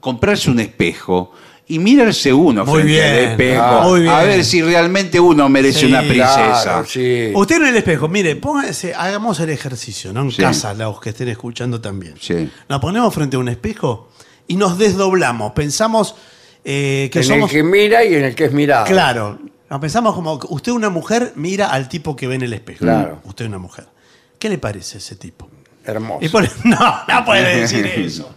comprarse 0.00 0.50
un 0.50 0.60
espejo 0.60 1.32
y 1.70 1.78
mirarse 1.78 2.32
uno 2.32 2.64
Muy 2.64 2.82
frente 2.82 3.02
al 3.04 3.18
espejo. 3.30 3.62
ah, 3.62 3.82
muy 3.88 4.00
bien. 4.00 4.12
A 4.12 4.22
ver 4.22 4.44
si 4.44 4.60
realmente 4.62 5.18
uno 5.20 5.48
merece 5.48 5.80
Sí, 5.80 5.86
una 5.86 6.00
princesa. 6.00 6.62
Claro, 6.62 6.86
sí. 6.86 7.30
Usted 7.34 7.56
en 7.56 7.66
el 7.68 7.76
espejo, 7.76 8.08
mire, 8.08 8.36
póngase, 8.36 8.94
hagamos 8.94 9.40
el 9.40 9.50
ejercicio, 9.50 10.12
¿no? 10.12 10.22
En 10.22 10.30
Sí. 10.32 10.42
casa, 10.42 10.74
los 10.74 11.00
que 11.00 11.10
estén 11.10 11.28
escuchando 11.28 11.80
también. 11.80 12.14
Sí. 12.20 12.50
Nos 12.68 12.80
ponemos 12.80 13.14
frente 13.14 13.36
a 13.36 13.38
un 13.38 13.48
espejo 13.48 14.10
y 14.46 14.56
nos 14.56 14.78
desdoblamos. 14.78 15.52
Pensamos 15.52 16.14
eh, 16.64 17.08
que 17.12 17.20
en 17.20 17.24
somos. 17.24 17.50
el 17.50 17.56
que 17.56 17.62
mira 17.62 18.04
y 18.04 18.14
en 18.14 18.24
el 18.24 18.34
que 18.34 18.44
es 18.46 18.52
mirado. 18.52 18.84
Claro. 18.86 19.38
Nos 19.70 19.80
pensamos 19.80 20.14
como 20.14 20.38
que 20.38 20.46
usted, 20.50 20.72
una 20.72 20.90
mujer, 20.90 21.32
mira 21.36 21.68
al 21.68 21.88
tipo 21.88 22.16
que 22.16 22.26
ve 22.26 22.34
en 22.34 22.42
el 22.42 22.52
espejo. 22.52 22.80
Claro. 22.80 23.20
Usted, 23.24 23.46
una 23.46 23.58
mujer. 23.58 23.86
¿Qué 24.38 24.48
le 24.48 24.58
parece 24.58 24.98
ese 24.98 25.14
tipo? 25.16 25.48
Hermoso. 25.84 26.24
Y 26.24 26.28
pone, 26.28 26.50
no, 26.64 26.78
no 27.08 27.24
puede 27.24 27.60
decir 27.60 27.86
eso. 27.96 28.32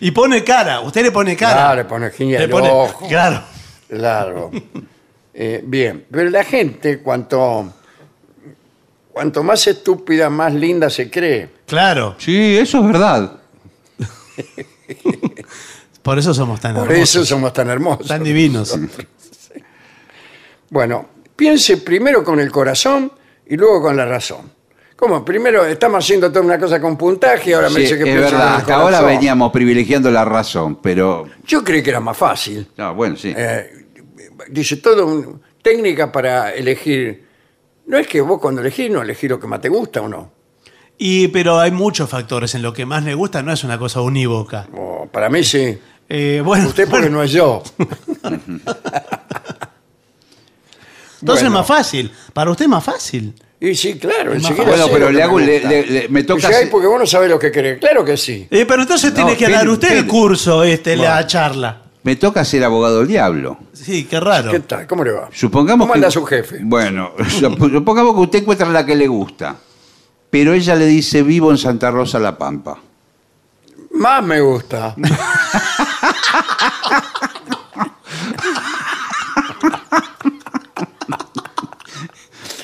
Y 0.00 0.10
pone 0.10 0.42
cara, 0.42 0.80
usted 0.80 1.02
le 1.02 1.12
pone 1.12 1.36
cara. 1.36 1.54
Claro, 1.54 1.76
le 1.76 1.84
pone 1.84 2.10
guiña 2.10 2.38
Le 2.38 2.44
el 2.44 2.50
pone- 2.50 2.70
ojo. 2.70 3.06
Claro. 3.08 3.42
Claro. 3.88 4.50
Eh, 5.34 5.62
bien, 5.64 6.06
pero 6.10 6.28
la 6.30 6.44
gente, 6.44 6.98
cuanto, 7.00 7.72
cuanto 9.12 9.42
más 9.42 9.66
estúpida, 9.66 10.28
más 10.30 10.52
linda 10.54 10.88
se 10.90 11.10
cree. 11.10 11.50
Claro. 11.66 12.16
Sí, 12.18 12.56
eso 12.58 12.78
es 12.80 12.86
verdad. 12.86 13.32
Por 16.02 16.18
eso 16.18 16.34
somos 16.34 16.60
tan 16.60 16.74
Por 16.74 16.90
hermosos. 16.90 17.16
eso 17.16 17.24
somos 17.24 17.52
tan 17.52 17.70
hermosos. 17.70 18.08
Tan 18.08 18.24
divinos. 18.24 18.76
Bueno, 20.70 21.06
piense 21.36 21.76
primero 21.76 22.24
con 22.24 22.40
el 22.40 22.50
corazón 22.50 23.12
y 23.46 23.56
luego 23.56 23.82
con 23.82 23.96
la 23.96 24.04
razón. 24.04 24.50
¿Cómo? 25.02 25.24
Primero 25.24 25.64
estamos 25.66 26.04
haciendo 26.04 26.30
toda 26.30 26.44
una 26.44 26.60
cosa 26.60 26.80
con 26.80 26.96
puntaje 26.96 27.52
ahora 27.56 27.68
me 27.70 27.74
Sí, 27.74 27.80
dice 27.80 27.94
que 27.98 28.02
es 28.04 28.16
pienso 28.16 28.22
verdad. 28.36 28.48
el 28.54 28.60
Hasta 28.60 28.74
ahora 28.76 28.98
corazón. 28.98 29.06
veníamos 29.08 29.50
privilegiando 29.50 30.12
la 30.12 30.24
razón, 30.24 30.76
pero. 30.76 31.26
Yo 31.44 31.64
creí 31.64 31.82
que 31.82 31.90
era 31.90 31.98
más 31.98 32.16
fácil. 32.16 32.68
No, 32.76 32.94
bueno, 32.94 33.16
sí. 33.16 33.34
Eh, 33.36 33.84
dice 34.50 34.76
todo 34.76 35.04
un- 35.06 35.42
técnica 35.60 36.12
para 36.12 36.54
elegir. 36.54 37.26
No 37.86 37.98
es 37.98 38.06
que 38.06 38.20
vos 38.20 38.40
cuando 38.40 38.60
elegís 38.60 38.92
no 38.92 39.02
elegís 39.02 39.28
lo 39.28 39.40
que 39.40 39.48
más 39.48 39.60
te 39.60 39.68
gusta 39.70 40.02
o 40.02 40.08
no. 40.08 40.30
Y, 40.98 41.26
pero 41.28 41.58
hay 41.58 41.72
muchos 41.72 42.08
factores. 42.08 42.54
En 42.54 42.62
lo 42.62 42.72
que 42.72 42.86
más 42.86 43.02
le 43.02 43.14
gusta 43.14 43.42
no 43.42 43.52
es 43.52 43.64
una 43.64 43.78
cosa 43.80 44.00
unívoca. 44.02 44.68
O 44.72 45.08
para 45.10 45.28
mí 45.28 45.42
sí. 45.42 45.80
Eh, 46.08 46.40
bueno, 46.44 46.68
Usted 46.68 46.84
porque 46.88 47.06
bueno, 47.06 47.16
no 47.16 47.22
es 47.24 47.32
yo. 47.32 47.60
entonces 47.78 48.54
Bueno. 51.22 51.46
es 51.46 51.50
más 51.50 51.66
fácil. 51.66 52.12
Para 52.32 52.52
usted 52.52 52.66
es 52.66 52.70
más 52.70 52.84
fácil. 52.84 53.34
Y 53.64 53.76
sí, 53.76 53.94
claro. 53.94 54.32
Enseguida 54.34 54.64
bueno, 54.64 54.84
sé 54.86 54.90
pero 54.92 55.04
lo 55.06 55.12
le 55.12 55.18
me 55.18 55.22
hago. 55.22 55.38
le- 55.38 55.52
gusta. 55.60 55.68
le- 55.68 55.86
le- 55.86 56.08
me 56.08 56.24
toca. 56.24 56.36
Dice, 56.38 56.48
"Ay, 56.48 56.54
hacer- 56.54 56.70
porque 56.70 56.86
vos 56.88 56.98
no 56.98 57.06
sabés 57.06 57.30
lo 57.30 57.38
que 57.38 57.52
querés. 57.52 57.78
Claro 57.78 58.04
que 58.04 58.16
sí. 58.16 58.48
Eh, 58.50 58.64
pero 58.66 58.82
entonces 58.82 59.14
tiene 59.14 59.36
que 59.36 59.44
espere, 59.44 59.52
dar 59.58 59.68
usted 59.68 59.88
el 59.92 59.98
espere. 59.98 60.10
curso, 60.10 60.64
este, 60.64 60.96
la 60.96 61.24
charla. 61.28 61.82
Me 62.02 62.16
toca 62.16 62.44
ser 62.44 62.64
abogado 62.64 62.98
del 62.98 63.06
diablo. 63.06 63.58
Sí, 63.72 64.04
qué 64.10 64.18
raro. 64.18 64.50
¿Qué 64.50 64.58
tal? 64.60 64.88
¿Cómo 64.88 65.04
le 65.04 65.12
va? 65.12 65.28
Supongamos 65.32 65.84
¿Cómo 65.84 65.92
que, 65.92 65.98
anda 65.98 66.10
su 66.10 66.24
jefe? 66.24 66.58
Bueno, 66.62 67.12
supongamos 67.38 68.14
que 68.16 68.20
usted 68.22 68.38
encuentra 68.40 68.66
la 68.68 68.84
que 68.84 68.96
le 68.96 69.06
gusta, 69.06 69.54
pero 70.28 70.52
ella 70.54 70.74
le 70.74 70.86
dice 70.86 71.22
vivo 71.22 71.52
en 71.52 71.58
Santa 71.58 71.92
Rosa 71.92 72.18
La 72.18 72.36
Pampa. 72.36 72.76
Más 73.92 74.24
me 74.24 74.40
gusta. 74.40 74.96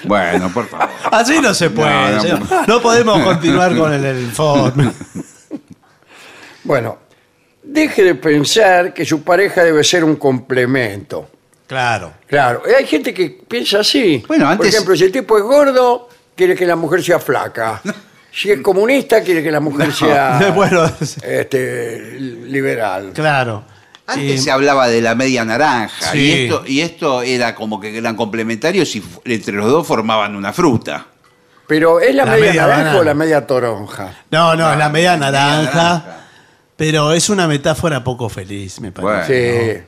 Bueno, 0.31 0.51
por 0.53 0.67
favor. 0.67 0.89
Así 1.13 1.39
no 1.41 1.53
se 1.55 1.71
puede. 1.71 1.91
No, 1.91 2.11
no, 2.13 2.21
señor. 2.21 2.41
No, 2.67 2.81
podemos 2.83 3.23
continuar 3.23 3.77
con 3.77 3.93
el, 3.93 4.05
el 4.05 4.21
informe. 4.25 4.91
Bueno, 6.65 6.99
deje 7.63 8.03
de 8.05 8.15
pensar 8.15 8.93
que 8.93 9.05
su 9.05 9.23
pareja 9.23 9.63
debe 9.65 9.83
ser 9.85 10.05
un 10.05 10.17
complemento. 10.17 11.31
Claro. 11.67 12.15
Claro, 12.27 12.63
hay 12.79 12.87
gente 12.87 13.13
que 13.13 13.43
piensa 13.47 13.81
así. 13.81 14.25
Bueno, 14.27 14.45
Por 14.45 14.53
antes- 14.53 14.75
ejemplo, 14.75 14.97
si 14.97 15.05
el 15.05 15.13
tipo 15.13 15.37
es 15.37 15.45
gordo, 15.45 16.09
quiere 16.35 16.55
que 16.55 16.67
la 16.67 16.77
mujer 16.77 17.03
sea 17.03 17.19
flaca. 17.19 17.81
Si 18.31 18.53
es 18.53 18.61
comunista, 18.61 19.21
quiere 19.23 19.43
que 19.43 19.51
la 19.51 19.59
mujer 19.59 19.93
sea 19.93 20.53
Bueno, 20.55 20.85
este, 21.23 22.13
liberal. 22.21 23.11
claro. 23.13 23.65
Antes 24.09 24.41
Eh, 24.41 24.43
se 24.43 24.51
hablaba 24.51 24.89
de 24.89 25.01
la 25.03 25.15
media 25.15 25.45
naranja 25.45 26.13
Sí. 26.13 26.19
y, 26.19 26.33
esto, 26.33 26.63
y 26.67 26.81
esto 26.81 27.23
era 27.23 27.55
como 27.55 27.79
que 27.79 27.97
eran 27.97 28.17
complementarios 28.17 28.97
y 28.97 29.03
entre 29.27 29.55
los 29.55 29.71
dos 29.71 29.87
formaban 29.87 30.35
una 30.35 30.53
fruta. 30.53 31.07
Pero 31.67 32.01
¿es 32.01 32.15
la, 32.15 32.25
La 32.25 32.33
media, 32.33 32.47
media 32.47 32.63
naranja 32.63 32.83
banana. 32.85 32.99
o 33.01 33.05
la 33.05 33.15
media 33.15 33.47
toronja? 33.47 34.15
No, 34.31 34.57
no, 34.57 34.73
es 34.73 34.79
la 34.79 34.89
media 34.89 35.17
naranja. 35.19 35.75
naranja. 35.75 36.15
Pero 36.77 37.13
es 37.13 37.29
una 37.29 37.47
metáfora 37.47 38.03
poco 38.03 38.29
feliz, 38.31 38.81
me 38.81 38.91
Bueno. 38.91 39.09
parece. 39.19 39.77
Sí. 39.79 39.85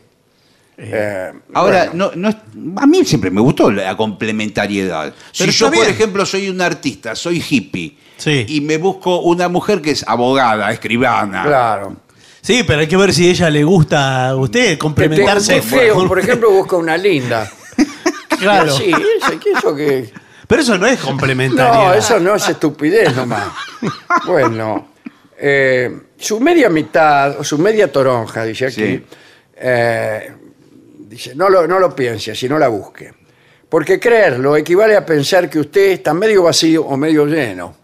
Eh, 0.83 1.33
Ahora, 1.55 1.87
bueno, 1.93 2.11
no, 2.17 2.31
no 2.55 2.81
a 2.81 2.87
mí 2.87 3.05
siempre 3.05 3.31
me 3.31 3.41
gustó 3.41 3.71
la 3.71 3.97
complementariedad. 3.97 5.13
Si 5.33 5.43
Pero 5.45 5.53
yo, 5.53 5.71
por 5.71 5.87
ejemplo, 5.87 6.27
soy 6.27 6.49
un 6.49 6.61
artista, 6.61 7.15
soy 7.15 7.43
hippie, 7.49 7.97
Sí. 8.17 8.45
y 8.49 8.61
me 8.61 8.77
busco 8.79 9.21
una 9.21 9.49
mujer 9.49 9.81
que 9.81 9.91
es 9.93 10.05
abogada, 10.07 10.71
escribana. 10.73 11.43
Claro. 11.45 11.97
Sí, 12.43 12.63
pero 12.67 12.81
hay 12.81 12.87
que 12.89 12.97
ver 12.97 13.13
si 13.13 13.29
a 13.29 13.31
ella 13.31 13.51
le 13.51 13.65
gusta 13.65 14.29
a 14.29 14.37
usted 14.37 14.79
complementarse. 14.79 15.55
Muy 15.55 15.63
feo, 15.63 16.09
por 16.09 16.19
ejemplo, 16.19 16.51
busca 16.51 16.77
una 16.77 16.97
linda. 16.97 17.51
Claro. 18.41 18.73
Sí, 18.75 18.91
eso, 18.91 19.39
¿qué 19.39 19.51
eso 19.53 19.77
que... 19.77 20.11
Pero 20.47 20.63
eso 20.63 20.79
no 20.79 20.87
es 20.87 20.99
complementario. 20.99 21.75
No, 21.89 21.93
eso 21.93 22.19
no 22.19 22.35
es 22.37 22.49
estupidez 22.49 23.15
nomás. 23.15 23.49
Bueno, 24.27 24.93
eh, 25.39 26.01
su 26.17 26.41
media 26.41 26.71
mitad, 26.71 27.39
o 27.39 27.45
su 27.45 27.59
media 27.59 27.93
toronja, 27.93 28.45
dice 28.47 28.65
aquí, 28.69 28.75
Sí. 28.83 29.05
eh, 29.57 30.33
dice, 31.01 31.35
no 31.35 31.51
lo, 31.51 31.67
no 31.67 31.79
lo 31.79 31.95
piense, 31.95 32.35
sino 32.35 32.59
la 32.59 32.69
busque. 32.69 33.13
Porque 33.69 34.01
creerlo 34.01 34.57
equivale 34.57 34.97
a 34.97 35.05
pensar 35.05 35.51
que 35.51 35.59
usted 35.61 35.91
está 35.91 36.15
medio 36.15 36.43
vacío 36.45 36.83
o 36.87 36.97
medio 36.97 37.27
lleno. 37.27 37.77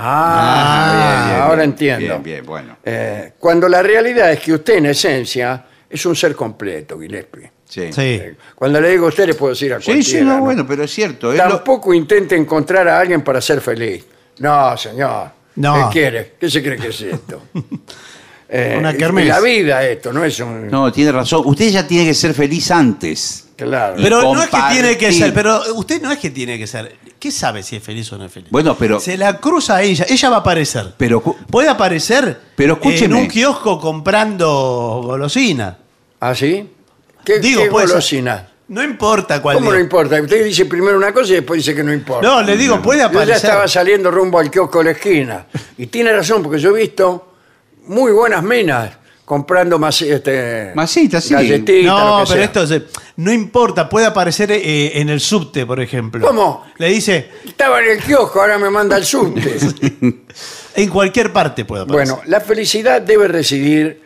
Ah, 0.00 0.92
bien, 0.94 1.18
bien, 1.18 1.28
bien, 1.28 1.40
ahora 1.42 1.56
bien, 1.56 1.70
entiendo. 1.70 2.06
bien, 2.06 2.22
bien, 2.22 2.46
bueno. 2.46 2.76
Eh, 2.84 3.32
cuando 3.38 3.68
la 3.68 3.82
realidad 3.82 4.30
es 4.32 4.40
que 4.40 4.52
usted, 4.52 4.76
en 4.76 4.86
esencia, 4.86 5.64
es 5.90 6.06
un 6.06 6.14
ser 6.14 6.34
completo, 6.36 6.98
Gillespie. 7.00 7.50
Sí. 7.68 7.92
Sí. 7.92 8.00
Eh, 8.02 8.36
Cuando 8.54 8.80
le 8.80 8.90
digo 8.90 9.06
a 9.06 9.08
usted, 9.08 9.26
le 9.26 9.34
puedo 9.34 9.52
decir 9.52 9.72
a 9.74 9.78
Sí, 9.80 9.86
cualquiera. 9.86 10.18
sí, 10.20 10.24
no, 10.24 10.36
¿no? 10.38 10.40
bueno, 10.44 10.66
pero 10.66 10.84
es 10.84 10.90
cierto. 10.90 11.32
es 11.32 11.38
lo- 11.38 11.48
Tampoco 11.48 11.92
intente 11.92 12.34
encontrar 12.36 12.86
a 12.88 12.98
alguien 13.00 13.22
para 13.22 13.40
ser 13.40 13.60
feliz. 13.60 14.06
No, 14.38 14.76
señor. 14.76 15.30
No. 15.56 15.74
¿Qué 15.90 15.92
quiere? 16.00 16.32
¿Qué 16.40 16.48
se 16.48 16.62
cree 16.62 16.76
que 16.78 16.88
es 16.88 17.00
esto? 17.00 17.42
Eh, 18.50 18.76
Una 18.78 18.92
es 18.92 18.96
kermés. 18.96 19.26
La 19.26 19.40
vida 19.40 19.84
esto, 19.86 20.10
no 20.10 20.24
es 20.24 20.40
un... 20.40 20.68
No, 20.68 20.90
tiene 20.90 21.12
razón. 21.12 21.42
Usted 21.44 21.68
ya 21.68 21.86
tiene 21.86 22.06
que 22.06 22.14
ser 22.14 22.32
feliz 22.32 22.70
antes. 22.70 23.46
Claro. 23.58 23.96
Pero 24.00 24.22
no 24.22 24.34
es 24.40 24.46
que 24.46 24.50
compartir. 24.52 24.80
tiene 24.82 24.96
que 24.98 25.12
ser, 25.12 25.34
pero 25.34 25.60
usted 25.74 26.00
no 26.00 26.12
es 26.12 26.18
que 26.18 26.30
tiene 26.30 26.56
que 26.56 26.66
ser. 26.66 26.96
¿Qué 27.18 27.32
sabe 27.32 27.64
si 27.64 27.74
es 27.76 27.82
feliz 27.82 28.10
o 28.12 28.16
no 28.16 28.26
es 28.26 28.32
feliz? 28.32 28.48
Bueno, 28.52 28.76
pero- 28.78 29.00
Se 29.00 29.16
la 29.18 29.38
cruza 29.40 29.76
a 29.76 29.82
ella, 29.82 30.06
ella 30.08 30.30
va 30.30 30.36
a 30.36 30.40
aparecer. 30.40 30.94
Pero 30.96 31.20
cu- 31.20 31.36
Puede 31.50 31.68
aparecer 31.68 32.40
Pero 32.54 32.74
escúcheme. 32.74 33.16
en 33.16 33.22
un 33.22 33.28
kiosco 33.28 33.80
comprando 33.80 35.00
golosina. 35.04 35.76
¿Ah, 36.20 36.34
sí? 36.34 36.70
¿Qué, 37.24 37.40
Digo, 37.40 37.62
qué 37.64 37.68
puede 37.70 37.86
ser- 37.86 37.94
golosina? 37.94 38.48
No 38.68 38.84
importa 38.84 39.40
cuál 39.42 39.56
¿Cómo 39.56 39.66
no 39.70 39.72
diga. 39.72 39.82
importa? 39.82 40.20
Usted 40.22 40.44
dice 40.44 40.66
primero 40.66 40.96
una 40.96 41.12
cosa 41.12 41.32
y 41.32 41.36
después 41.36 41.58
dice 41.58 41.74
que 41.74 41.82
no 41.82 41.92
importa. 41.92 42.26
No, 42.28 42.42
le 42.42 42.56
digo, 42.56 42.80
puede 42.82 43.00
Yo 43.00 43.06
ya 43.06 43.08
aparecer. 43.10 43.36
estaba 43.36 43.66
saliendo 43.66 44.10
rumbo 44.10 44.38
al 44.38 44.50
kiosco 44.50 44.78
de 44.78 44.84
la 44.84 44.90
esquina. 44.92 45.46
Y 45.78 45.86
tiene 45.86 46.12
razón, 46.12 46.42
porque 46.42 46.58
yo 46.60 46.76
he 46.76 46.80
visto 46.80 47.32
muy 47.86 48.12
buenas 48.12 48.42
minas 48.44 48.90
comprando 49.28 49.78
más, 49.78 50.00
este, 50.00 50.72
Masitas, 50.74 51.22
sí. 51.22 51.34
galletitas, 51.34 51.84
lo 51.84 51.98
No, 51.98 52.18
que 52.24 52.28
pero 52.32 52.36
sea. 52.40 52.44
esto 52.44 52.62
es- 52.74 52.82
no 53.16 53.30
importa, 53.30 53.86
puede 53.88 54.06
aparecer 54.06 54.50
eh, 54.50 54.98
en 55.00 55.10
el 55.10 55.20
subte, 55.20 55.66
por 55.66 55.80
ejemplo. 55.80 56.26
¿Cómo? 56.26 56.66
Le 56.78 56.88
dice, 56.88 57.28
Estaba 57.46 57.80
en 57.80 57.90
el 57.90 57.98
kiosco, 58.02 58.40
ahora 58.40 58.58
me 58.58 58.70
manda 58.70 58.96
al 58.96 59.04
subte. 59.04 59.58
en 60.76 60.88
cualquier 60.88 61.30
parte 61.32 61.66
puede 61.66 61.82
aparecer. 61.82 62.14
Bueno, 62.16 62.28
la 62.30 62.40
felicidad 62.40 63.02
debe 63.02 63.28
residir 63.28 64.00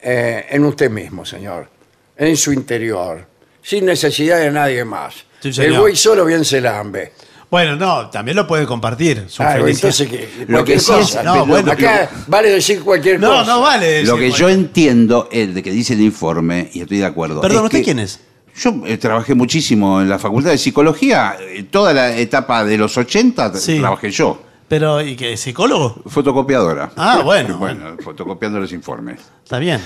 eh, 0.00 0.44
en 0.50 0.64
usted 0.64 0.90
mismo, 0.90 1.24
señor. 1.24 1.68
En 2.16 2.36
su 2.36 2.52
interior. 2.52 3.26
Sin 3.62 3.86
necesidad 3.86 4.38
de 4.40 4.50
nadie 4.50 4.84
más. 4.84 5.14
Sí, 5.40 5.50
el 5.58 5.78
güey 5.78 5.96
solo 5.96 6.24
bien 6.26 6.44
se 6.44 6.60
lambe. 6.60 7.12
Bueno, 7.50 7.76
no, 7.76 8.10
también 8.10 8.36
lo 8.36 8.46
puede 8.46 8.66
compartir. 8.66 9.26
Su 9.28 9.42
Ah, 9.42 9.52
felicidad. 9.52 9.68
entonces, 9.92 10.08
¿qué? 10.08 10.28
Lo 10.40 10.64
que 10.64 10.74
Cualquier 10.74 10.80
sí 10.80 10.92
es- 10.92 10.98
cosa. 10.98 11.22
No, 11.22 11.46
bueno, 11.46 11.72
Acá 11.72 12.10
vale 12.26 12.50
decir 12.50 12.82
cualquier 12.82 13.20
no, 13.20 13.28
cosa. 13.28 13.44
no 13.52 13.60
vale. 13.60 13.86
decir 13.86 14.08
Lo 14.08 14.16
que 14.16 14.30
yo 14.32 14.48
entiendo, 14.48 15.28
el 15.30 15.54
de 15.54 15.62
que 15.62 15.70
dice 15.70 15.92
el 15.94 16.00
informe, 16.00 16.70
y 16.72 16.80
estoy 16.80 16.98
de 16.98 17.06
acuerdo. 17.06 17.40
Perdón, 17.40 17.58
es 17.58 17.64
¿usted 17.66 17.78
que 17.78 17.84
quién 17.84 17.98
es? 18.00 18.20
Yo 18.58 18.74
eh, 18.86 18.96
trabajé 18.96 19.34
muchísimo 19.34 20.00
en 20.00 20.08
la 20.08 20.18
Facultad 20.18 20.50
de 20.50 20.58
Psicología, 20.58 21.36
eh, 21.40 21.64
toda 21.70 21.92
la 21.92 22.16
etapa 22.16 22.64
de 22.64 22.78
los 22.78 22.96
80 22.96 23.52
t- 23.52 23.58
Sí. 23.58 23.78
trabajé 23.78 24.10
yo, 24.10 24.42
Pero, 24.66 25.00
¿y 25.00 25.14
qué? 25.14 25.36
¿Psicólogo? 25.36 26.02
fotocopiadora. 26.06 26.90
Ah, 26.96 27.20
bueno. 27.24 27.58
Bueno, 27.58 27.96
fotocopiando 28.02 28.58
los 28.58 28.72
informes. 28.72 29.20
Está 29.44 29.58
bien. 29.60 29.80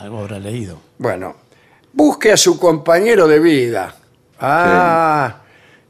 Algo 0.00 0.18
habrá 0.20 0.40
leído. 0.40 0.80
Bueno, 0.98 1.36
busque 1.92 2.32
a 2.32 2.36
su 2.36 2.58
compañero 2.58 3.28
de 3.28 3.38
vida. 3.38 3.94
Ah, 4.40 5.36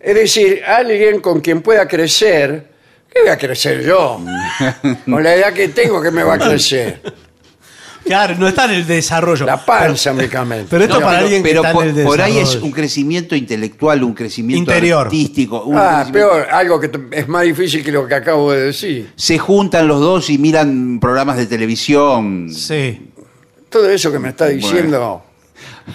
es 0.04 0.14
decir, 0.14 0.62
alguien 0.64 1.20
con 1.20 1.40
quien 1.40 1.62
pueda 1.62 1.88
crecer. 1.88 2.72
¿Qué 3.12 3.20
voy 3.22 3.30
a 3.30 3.38
crecer 3.38 3.82
yo? 3.84 4.20
Con 5.08 5.22
la 5.22 5.34
edad 5.36 5.52
que 5.52 5.68
tengo, 5.68 6.02
¿qué 6.02 6.10
me 6.10 6.24
va 6.24 6.34
a 6.34 6.38
crecer? 6.38 7.00
Claro, 8.04 8.34
no 8.36 8.48
está 8.48 8.66
en 8.66 8.72
el 8.72 8.86
desarrollo. 8.86 9.46
La 9.46 9.64
panza 9.64 10.12
únicamente. 10.12 10.66
Pero 10.68 10.84
esto 10.84 10.96
No, 10.96 11.00
para 11.06 11.12
pero- 11.18 11.24
alguien 11.24 11.42
que 11.42 11.48
pero 11.48 11.60
está 11.62 11.72
por, 11.72 11.86
en 11.86 11.98
el 11.98 12.04
por 12.04 12.20
ahí 12.20 12.32
es 12.32 12.38
desarrollo. 12.40 12.66
un 12.66 12.72
crecimiento 12.72 13.34
intelectual, 13.36 14.02
un 14.04 14.12
crecimiento 14.14 14.70
Interior. 14.72 15.06
artístico. 15.06 15.62
un 15.62 15.76
Ah, 15.78 16.02
crecimiento- 16.02 16.12
peor, 16.32 16.46
algo 16.50 16.80
que 16.80 16.88
t- 16.88 16.98
es 17.12 17.28
más 17.28 17.44
difícil 17.44 17.82
que 17.84 17.92
lo 17.92 18.06
que 18.06 18.14
acabo 18.16 18.52
de 18.52 18.62
decir. 18.64 19.12
Se 19.16 19.38
juntan 19.38 19.86
los 19.88 20.00
dos 20.00 20.28
y 20.28 20.36
miran 20.36 20.98
programas 21.00 21.36
de 21.38 21.46
televisión, 21.46 22.48
Sí. 22.52 23.10
Todo 23.70 23.88
eso 23.88 24.12
que 24.12 24.18
me 24.18 24.28
está 24.30 24.46
diciendo 24.48 25.22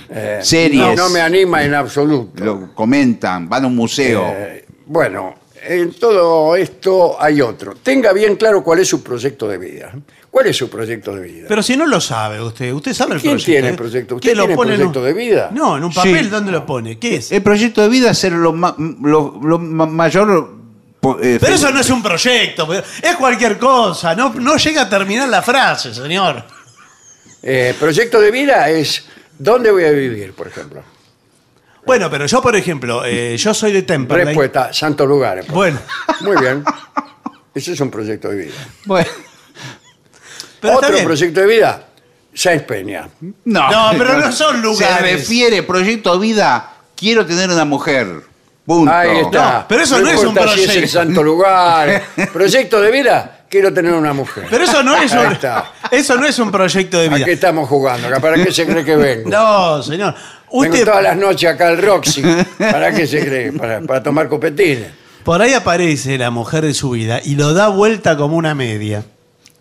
eh, 0.10 0.39
series, 0.41 0.82
no, 0.82 0.95
no 0.95 1.10
me 1.10 1.21
anima 1.21 1.63
en 1.63 1.73
absoluto. 1.75 2.43
lo 2.43 2.73
comentan, 2.73 3.47
van 3.49 3.63
a 3.63 3.67
un 3.67 3.75
museo. 3.75 4.25
Eh, 4.36 4.65
bueno, 4.86 5.36
en 5.67 5.93
todo 5.93 6.56
esto 6.56 7.21
hay 7.21 7.41
otro. 7.41 7.75
Tenga 7.82 8.13
bien 8.13 8.36
claro 8.36 8.63
cuál 8.63 8.80
es 8.80 8.88
su 8.88 9.04
proyecto 9.04 9.47
de 9.47 9.58
vida. 9.58 9.91
¿Cuál 10.32 10.45
es 10.45 10.58
su 10.58 10.69
proyecto 10.69 11.15
de 11.15 11.21
vida? 11.21 11.45
Pero 11.47 11.63
si 11.63 11.75
no 11.75 11.88
lo 11.88 11.99
sabe 11.99 12.39
usted, 12.39 12.71
usted 12.71 12.93
sabe 12.93 13.15
el 13.15 13.21
¿Quién 13.21 13.32
proyecto. 13.34 13.52
tiene 13.52 13.67
¿eh? 13.67 13.71
el 13.71 13.75
proyecto? 13.75 14.19
¿Quién 14.19 14.34
¿Usted 14.38 14.43
tiene 14.43 14.56
pone 14.56 14.75
en 14.75 14.82
un- 14.86 14.91
proyecto 14.91 15.04
de 15.04 15.13
vida? 15.25 15.49
No, 15.52 15.75
en 15.78 15.84
un 15.84 15.91
papel, 15.91 16.25
Sí. 16.25 16.30
¿dónde 16.30 16.52
lo 16.52 16.65
pone? 16.67 16.99
¿Qué 16.99 17.15
es? 17.15 17.32
El 17.32 17.41
proyecto 17.41 17.82
de 17.82 17.89
vida 17.89 18.12
es 18.12 18.17
ser 18.19 18.34
lo, 18.34 18.54
ma- 18.54 18.75
lo- 18.78 19.39
lo 19.43 19.58
ma- 19.58 19.88
mayor. 19.88 20.54
eh, 21.23 21.38
Pero 21.41 21.56
eso 21.56 21.71
no 21.71 21.80
es 21.80 21.89
un 21.89 22.04
proyecto, 22.04 22.71
es 22.73 23.15
cualquier 23.17 23.58
cosa. 23.58 24.13
No, 24.15 24.32
no 24.36 24.56
llega 24.58 24.84
a 24.84 24.89
terminar 24.89 25.28
la 25.30 25.41
frase, 25.41 25.95
señor. 25.95 26.43
Eh, 27.41 27.73
proyecto 27.80 28.19
de 28.21 28.30
vida 28.32 28.69
es 28.69 29.06
¿dónde 29.39 29.71
voy 29.71 29.86
a 29.86 29.91
vivir, 29.91 30.34
por 30.34 30.47
ejemplo? 30.47 30.84
Bueno, 31.86 32.10
pero 32.12 32.28
yo, 32.28 32.41
por 32.41 32.56
ejemplo, 32.56 33.04
eh, 33.04 33.36
yo 33.38 33.54
soy 33.54 33.71
de 33.71 33.82
Temperley. 33.82 34.25
Respuesta, 34.28 34.71
santos 34.71 35.08
lugares. 35.08 35.45
por 35.45 35.56
Bueno, 35.56 35.80
Muy 36.21 36.38
bien. 36.39 36.63
Ese 37.56 37.73
es 37.73 37.80
un 37.80 37.89
proyecto 37.89 38.30
de 38.30 38.36
vida. 38.45 38.54
Bueno, 38.86 39.10
pero 40.62 40.73
está 40.73 40.86
Otro 40.86 40.93
bien. 40.93 41.06
proyecto 41.06 41.39
de 41.39 41.47
vida, 41.47 41.84
Sáenz 42.34 42.63
Peña. 42.63 43.10
no, 43.45 43.71
No, 43.71 43.97
pero 43.97 44.17
no 44.19 44.32
son 44.32 44.62
lugares. 44.62 44.97
Se 44.97 45.17
refiere 45.17 45.63
proyecto 45.63 46.13
de 46.13 46.19
vida, 46.19 46.73
quiero 46.95 47.25
tener 47.25 47.49
una 47.49 47.65
mujer. 47.65 48.21
Punto. 48.65 48.91
Ahí 48.93 49.17
está. 49.17 49.60
No, 49.62 49.65
pero 49.67 49.82
eso 49.82 49.99
no 49.99 50.10
es 50.10 50.19
un 50.21 50.28
importa 50.28 50.54
si 50.54 50.60
es 50.60 50.67
el 50.67 50.71
proyecto. 50.73 50.99
santo 50.99 51.23
lugar. 51.23 52.04
proyecto 52.34 52.80
de 52.82 52.91
vida, 52.91 53.38
quiero 53.50 53.74
tener 53.74 53.94
una 53.94 54.14
mujer. 54.14 54.46
Pero 54.50 54.64
eso 54.64 54.84
no 54.84 54.96
es 54.96 55.12
Ahí 55.14 55.26
un, 55.28 55.32
está. 55.34 55.72
eso 55.92 56.16
no 56.18 56.26
es 56.26 56.38
un 56.40 56.52
proyecto 56.52 57.00
de 57.00 57.08
¿A 57.08 57.16
vida. 57.16 57.26
qué 57.26 57.34
estamos 57.34 57.68
jugando? 57.68 58.08
acá? 58.08 58.20
¿Para 58.20 58.36
qué 58.44 58.52
se 58.52 58.66
cree 58.66 58.84
que 58.86 58.96
vengo? 58.96 59.30
No, 59.30 59.82
señor. 59.84 60.14
Vengo 60.52 60.66
Usted 60.74 60.86
todas 60.86 61.04
las 61.04 61.18
noches 61.18 61.50
acá 61.50 61.68
al 61.68 61.78
Roxy. 61.82 62.24
¿Para 62.58 62.92
qué 62.94 63.06
se 63.08 63.20
cree? 63.26 63.52
Para, 63.52 63.82
para 63.82 64.02
tomar 64.04 64.28
copetines. 64.30 64.88
por 65.24 65.42
ahí 65.42 65.54
aparece 65.54 66.18
la 66.18 66.32
mujer 66.32 66.64
de 66.66 66.74
su 66.74 66.92
vida 66.92 67.20
y 67.24 67.36
lo 67.36 67.54
da 67.54 67.68
vuelta 67.68 68.16
como 68.18 68.36
una 68.38 68.56
media. 68.56 69.04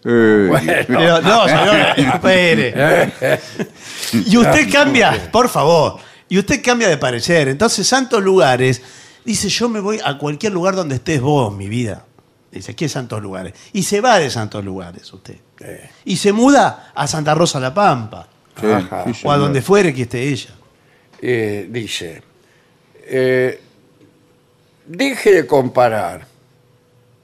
Eh, 0.05 0.47
Bueno. 0.49 0.73
Pero, 0.87 1.21
no, 1.21 1.47
señor, 1.49 1.77
espere. 1.97 3.11
Y 4.27 4.37
usted 4.39 4.71
cambia, 4.73 5.29
por 5.31 5.49
favor, 5.51 5.99
y 6.29 6.39
usted 6.39 6.63
cambia 6.63 6.89
de 6.89 6.97
parecer. 6.97 7.49
Entonces, 7.49 7.87
Santos 7.87 8.23
Lugares 8.23 8.81
dice, 9.25 9.49
yo 9.51 9.69
me 9.69 9.81
voy 9.81 10.01
a 10.03 10.17
cualquier 10.17 10.53
lugar 10.53 10.75
donde 10.75 10.95
estés 10.95 11.21
vos, 11.21 11.55
mi 11.55 11.69
vida. 11.69 12.05
Dice, 12.51 12.75
¿qué 12.75 12.87
es 12.87 12.93
Santos 12.93 13.23
Lugares? 13.23 13.53
Y 13.73 13.83
se 13.83 14.01
va 14.01 14.19
de 14.19 14.31
Santos 14.31 14.65
Lugares 14.65 15.13
usted. 15.13 15.37
Y 16.05 16.17
se 16.17 16.33
muda 16.33 16.93
a 16.95 17.07
Santa 17.07 17.35
Rosa 17.35 17.61
La 17.61 17.75
Pampa. 17.75 18.27
sí, 18.61 18.67
Ajá. 18.67 19.05
sí, 19.13 19.21
O 19.25 19.31
a 19.31 19.37
donde 19.37 19.61
fuere 19.63 19.93
que 19.95 20.03
esté 20.03 20.23
ella. 20.23 20.51
Eh, 21.21 21.67
dice, 21.71 22.23
eh, 23.05 23.61
deje 24.87 25.33
de 25.35 25.47
comparar, 25.47 26.27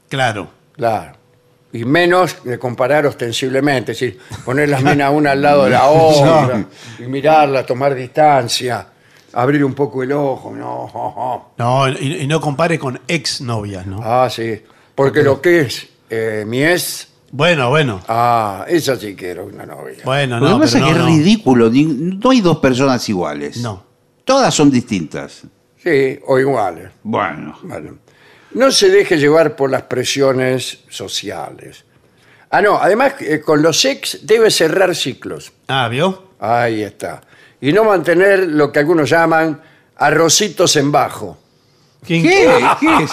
Claro. 0.09 0.49
claro, 0.73 1.15
y 1.73 1.83
menos 1.85 2.43
de 2.43 2.59
comparar 2.59 3.05
ostensiblemente, 3.05 3.93
es 3.93 3.99
decir, 3.99 4.19
poner 4.43 4.69
las 4.69 4.83
minas 4.83 5.11
una 5.13 5.31
al 5.31 5.41
lado 5.41 5.63
de 5.63 5.69
la 5.71 5.85
otra, 5.89 6.65
y 6.99 7.03
mirarla, 7.03 7.65
tomar 7.65 7.95
distancia, 7.95 8.85
abrir 9.33 9.63
un 9.63 9.73
poco 9.73 10.03
el 10.03 10.11
ojo, 10.11 10.53
no, 10.53 11.51
No, 11.57 11.89
y, 11.89 12.17
y 12.21 12.27
no 12.27 12.39
compare 12.41 12.77
con 12.77 12.99
ex 13.07 13.39
novias, 13.41 13.85
¿no? 13.87 14.01
ah, 14.03 14.29
sí, 14.29 14.61
porque 14.95 15.21
lo 15.23 15.41
que 15.41 15.61
es 15.61 15.87
eh, 16.09 16.43
mi 16.47 16.63
ex, 16.63 17.07
Bueno, 17.31 17.69
bueno. 17.69 18.01
ah, 18.07 18.65
esa 18.67 18.95
sí 18.95 19.15
que 19.15 19.29
era 19.29 19.43
una 19.43 19.65
novia. 19.65 19.97
Bueno, 20.05 20.39
Lo 20.39 20.55
que 20.55 20.61
pasa 20.61 20.77
pero 20.79 20.85
es 20.87 20.93
que 20.93 20.99
no, 20.99 21.05
es 21.07 21.11
no. 21.11 21.17
ridículo. 21.17 21.69
ni- 21.69 21.83
No 21.85 22.29
hay 22.31 22.41
dos 22.41 22.57
personas 22.59 23.07
iguales. 23.09 23.57
No. 23.57 23.83
Todas 24.23 24.53
son 24.53 24.71
distintas. 24.71 25.41
Sí, 25.83 26.19
o 26.25 26.39
iguales. 26.39 26.89
Bueno. 27.03 27.57
Bueno. 27.63 27.97
No 28.53 28.71
se 28.71 28.89
deje 28.89 29.17
llevar 29.17 29.55
por 29.55 29.69
las 29.69 29.83
presiones 29.83 30.79
sociales. 30.89 31.83
Ah, 32.49 32.61
no, 32.61 32.77
además 32.77 33.15
eh, 33.19 33.41
con 33.41 33.61
los 33.61 33.83
ex 33.83 34.19
debe 34.25 34.49
cerrar 34.49 34.95
ciclos. 34.95 35.51
Ah, 35.67 35.87
¿vio? 35.89 36.29
Ahí 36.39 36.81
está. 36.83 37.21
Y 37.59 37.73
no 37.73 37.83
mantener 37.83 38.47
lo 38.47 38.71
que 38.71 38.79
algunos 38.79 39.09
llaman 39.09 39.61
arrocitos 39.97 40.75
en 40.77 40.91
bajo. 40.91 41.37
¿Quién- 42.05 42.23
¿Qué? 42.23 42.47
¿Qué 42.79 43.03
es? 43.03 43.11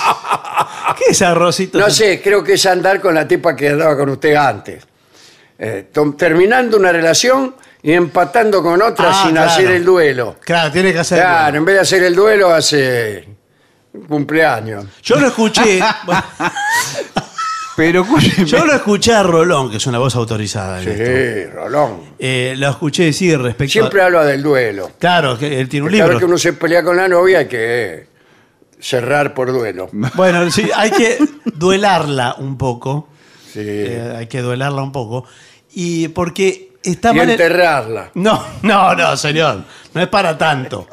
¿Qué 0.99 1.05
es 1.11 1.23
arrocito? 1.23 1.79
No 1.79 1.91
sé, 1.91 2.21
creo 2.23 2.43
que 2.45 2.55
es 2.55 2.67
andar 2.67 3.01
con 3.01 3.15
la 3.15 3.27
tipa 3.27 3.55
que 3.57 3.69
andaba 3.71 3.97
con 3.97 4.09
usted 4.11 4.35
antes. 4.35 4.85
Eh, 5.59 5.87
tom- 5.93 6.17
terminando 6.17 6.77
una 6.77 6.91
relación 6.93 7.55
y 7.83 7.93
empatando 7.93 8.63
con 8.63 8.81
otra 8.83 9.11
Ah, 9.11 9.23
sin 9.23 9.33
claro. 9.33 9.51
hacer 9.51 9.71
el 9.71 9.85
duelo. 9.85 10.37
Claro, 10.41 10.71
tiene 10.73 10.93
que 10.93 10.99
hacer. 10.99 11.19
Claro, 11.21 11.57
en 11.59 11.65
vez 11.65 11.75
de 11.77 11.81
hacer 11.81 12.03
el 12.03 12.15
duelo 12.15 12.53
hace 12.53 13.29
un 13.93 14.03
cumpleaños. 14.07 14.85
Yo 15.03 15.17
lo 15.17 15.29
escuché. 15.29 15.81
bueno, 16.07 16.23
Pero 17.77 18.03
escúcheme. 18.03 18.45
yo 18.47 18.65
lo 18.67 18.75
escuché 18.75 19.15
a 19.15 19.23
Rolón, 19.23 19.71
que 19.71 19.79
es 19.79 19.87
una 19.87 19.99
voz 19.99 20.15
autorizada. 20.15 20.83
en 20.83 20.89
esto. 20.89 21.05
Sí, 21.05 21.55
Rolón. 21.55 22.01
Eh, 22.19 22.55
lo 22.59 22.69
escuché 22.69 23.05
decir 23.05 23.41
respecto 23.41 23.73
Siempre 23.73 24.03
a. 24.03 24.07
habla 24.07 24.25
del 24.25 24.43
duelo. 24.43 24.91
Claro, 24.99 25.39
que 25.39 25.59
él 25.59 25.69
tiene 25.69 25.87
un 25.87 25.93
Cada 25.93 26.03
vez 26.05 26.09
libro. 26.11 26.19
que 26.19 26.25
uno 26.27 26.39
se 26.39 26.53
pelea 26.53 26.83
con 26.83 26.97
la 26.97 27.09
novia 27.09 27.39
hay 27.41 27.47
que 27.49 28.07
cerrar 28.83 29.33
por 29.33 29.51
duelo. 29.53 29.89
Bueno, 30.15 30.51
sí, 30.51 30.69
hay 30.77 30.91
que 30.91 31.19
duelarla 31.55 32.35
un 32.39 32.59
poco. 32.59 33.09
Sí. 33.53 33.61
Eh, 33.63 34.15
hay 34.19 34.27
que 34.27 34.41
duelarla 34.43 34.83
un 34.83 34.93
poco. 34.93 35.25
Y 35.75 36.09
porque 36.09 36.73
está 36.83 37.13
y 37.13 37.17
mal. 37.17 37.31
enterrarla. 37.31 38.11
No, 38.15 38.43
no, 38.63 38.95
no, 38.95 39.17
señor. 39.17 39.65
No 39.95 40.01
es 40.03 40.09
para 40.09 40.37
tanto. 40.37 40.87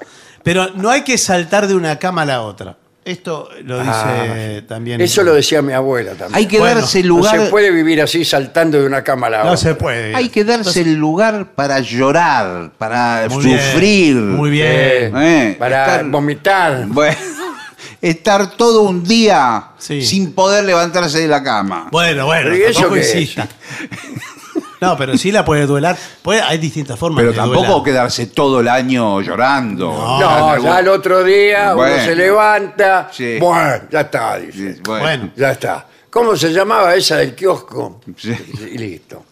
Pero 0.44 0.70
no 0.76 0.90
hay 0.90 1.02
que 1.04 1.18
saltar 1.18 1.68
de 1.68 1.76
una 1.76 1.98
cama 1.98 2.22
a 2.22 2.26
la 2.26 2.42
otra. 2.44 2.78
Esto 3.04 3.50
lo 3.64 3.80
dice 3.80 3.92
Ah, 3.92 4.62
también. 4.68 5.02
Eso 5.02 5.24
lo 5.24 5.34
decía 5.34 5.62
mi 5.62 5.74
abuela 5.74 6.12
también. 6.12 6.36
Hay 6.36 6.46
que 6.46 6.60
Bueno, 6.60 6.82
darse 6.82 7.02
No 7.02 7.08
lugar. 7.10 7.40
se 7.40 7.46
puede 7.50 7.72
vivir 7.72 8.02
así 8.02 8.24
saltando 8.24 8.80
de 8.80 8.86
una 8.86 9.04
cama 9.04 9.28
a 9.28 9.30
la 9.32 9.38
No 9.40 9.44
otra. 9.46 9.58
se 9.58 9.76
puede. 9.76 10.14
Hay 10.16 10.30
que 10.30 10.44
darse 10.44 10.82
el 10.82 10.96
lugar 10.96 11.54
para 11.56 11.80
llorar, 11.80 12.72
para 12.78 13.26
Muy 13.30 13.44
bien, 13.46 13.60
sufrir. 13.60 14.16
Muy 14.16 14.50
bien. 14.52 15.14
Eh, 15.18 15.56
Para 15.58 15.86
estar- 16.02 16.10
vomitar. 16.12 16.86
Bueno, 16.88 17.18
estar 18.02 18.52
todo 18.52 18.84
un 18.84 19.04
día 19.04 19.72
Sí. 19.78 20.02
sin 20.02 20.34
poder 20.34 20.64
levantarse 20.66 21.20
de 21.20 21.28
la 21.28 21.44
cama. 21.44 21.88
Bueno, 21.92 22.26
bueno, 22.26 22.50
¿Pero 22.52 22.58
y 22.58 22.62
eso 22.64 22.74
tampoco 22.82 22.94
qué 22.96 23.00
es? 23.02 23.16
insista. 23.16 23.48
No, 24.82 24.96
pero 24.98 25.18
sí 25.18 25.30
la 25.32 25.44
puede 25.44 25.66
duelar. 25.66 25.98
Puede, 26.22 26.42
hay 26.42 26.58
distintas 26.58 26.98
formas 26.98 27.20
Pero 27.20 27.32
de 27.32 27.38
tampoco 27.38 27.66
duelar. 27.66 27.84
quedarse 27.84 28.28
todo 28.28 28.62
el 28.62 28.70
año 28.70 29.20
llorando. 29.20 29.88
No, 29.92 30.58
ya 30.58 30.80
el 30.80 30.88
otro 30.88 31.22
día 31.22 31.74
Bueno. 31.74 31.96
uno 31.96 32.04
se 32.06 32.16
levanta. 32.16 33.10
Sí. 33.12 33.38
Bueno, 33.40 33.84
ya 33.92 34.00
está, 34.02 34.38
dice. 34.38 34.76
Sí, 34.76 34.82
bueno. 34.86 35.04
Bueno. 35.04 35.32
Ya 35.36 35.52
está. 35.52 35.86
¿Cómo 36.10 36.36
se 36.38 36.54
llamaba 36.54 36.96
esa 36.96 37.18
del 37.18 37.36
kiosco? 37.36 38.00
Sí. 38.16 38.34
Y 38.74 38.78
listo. 38.78 39.26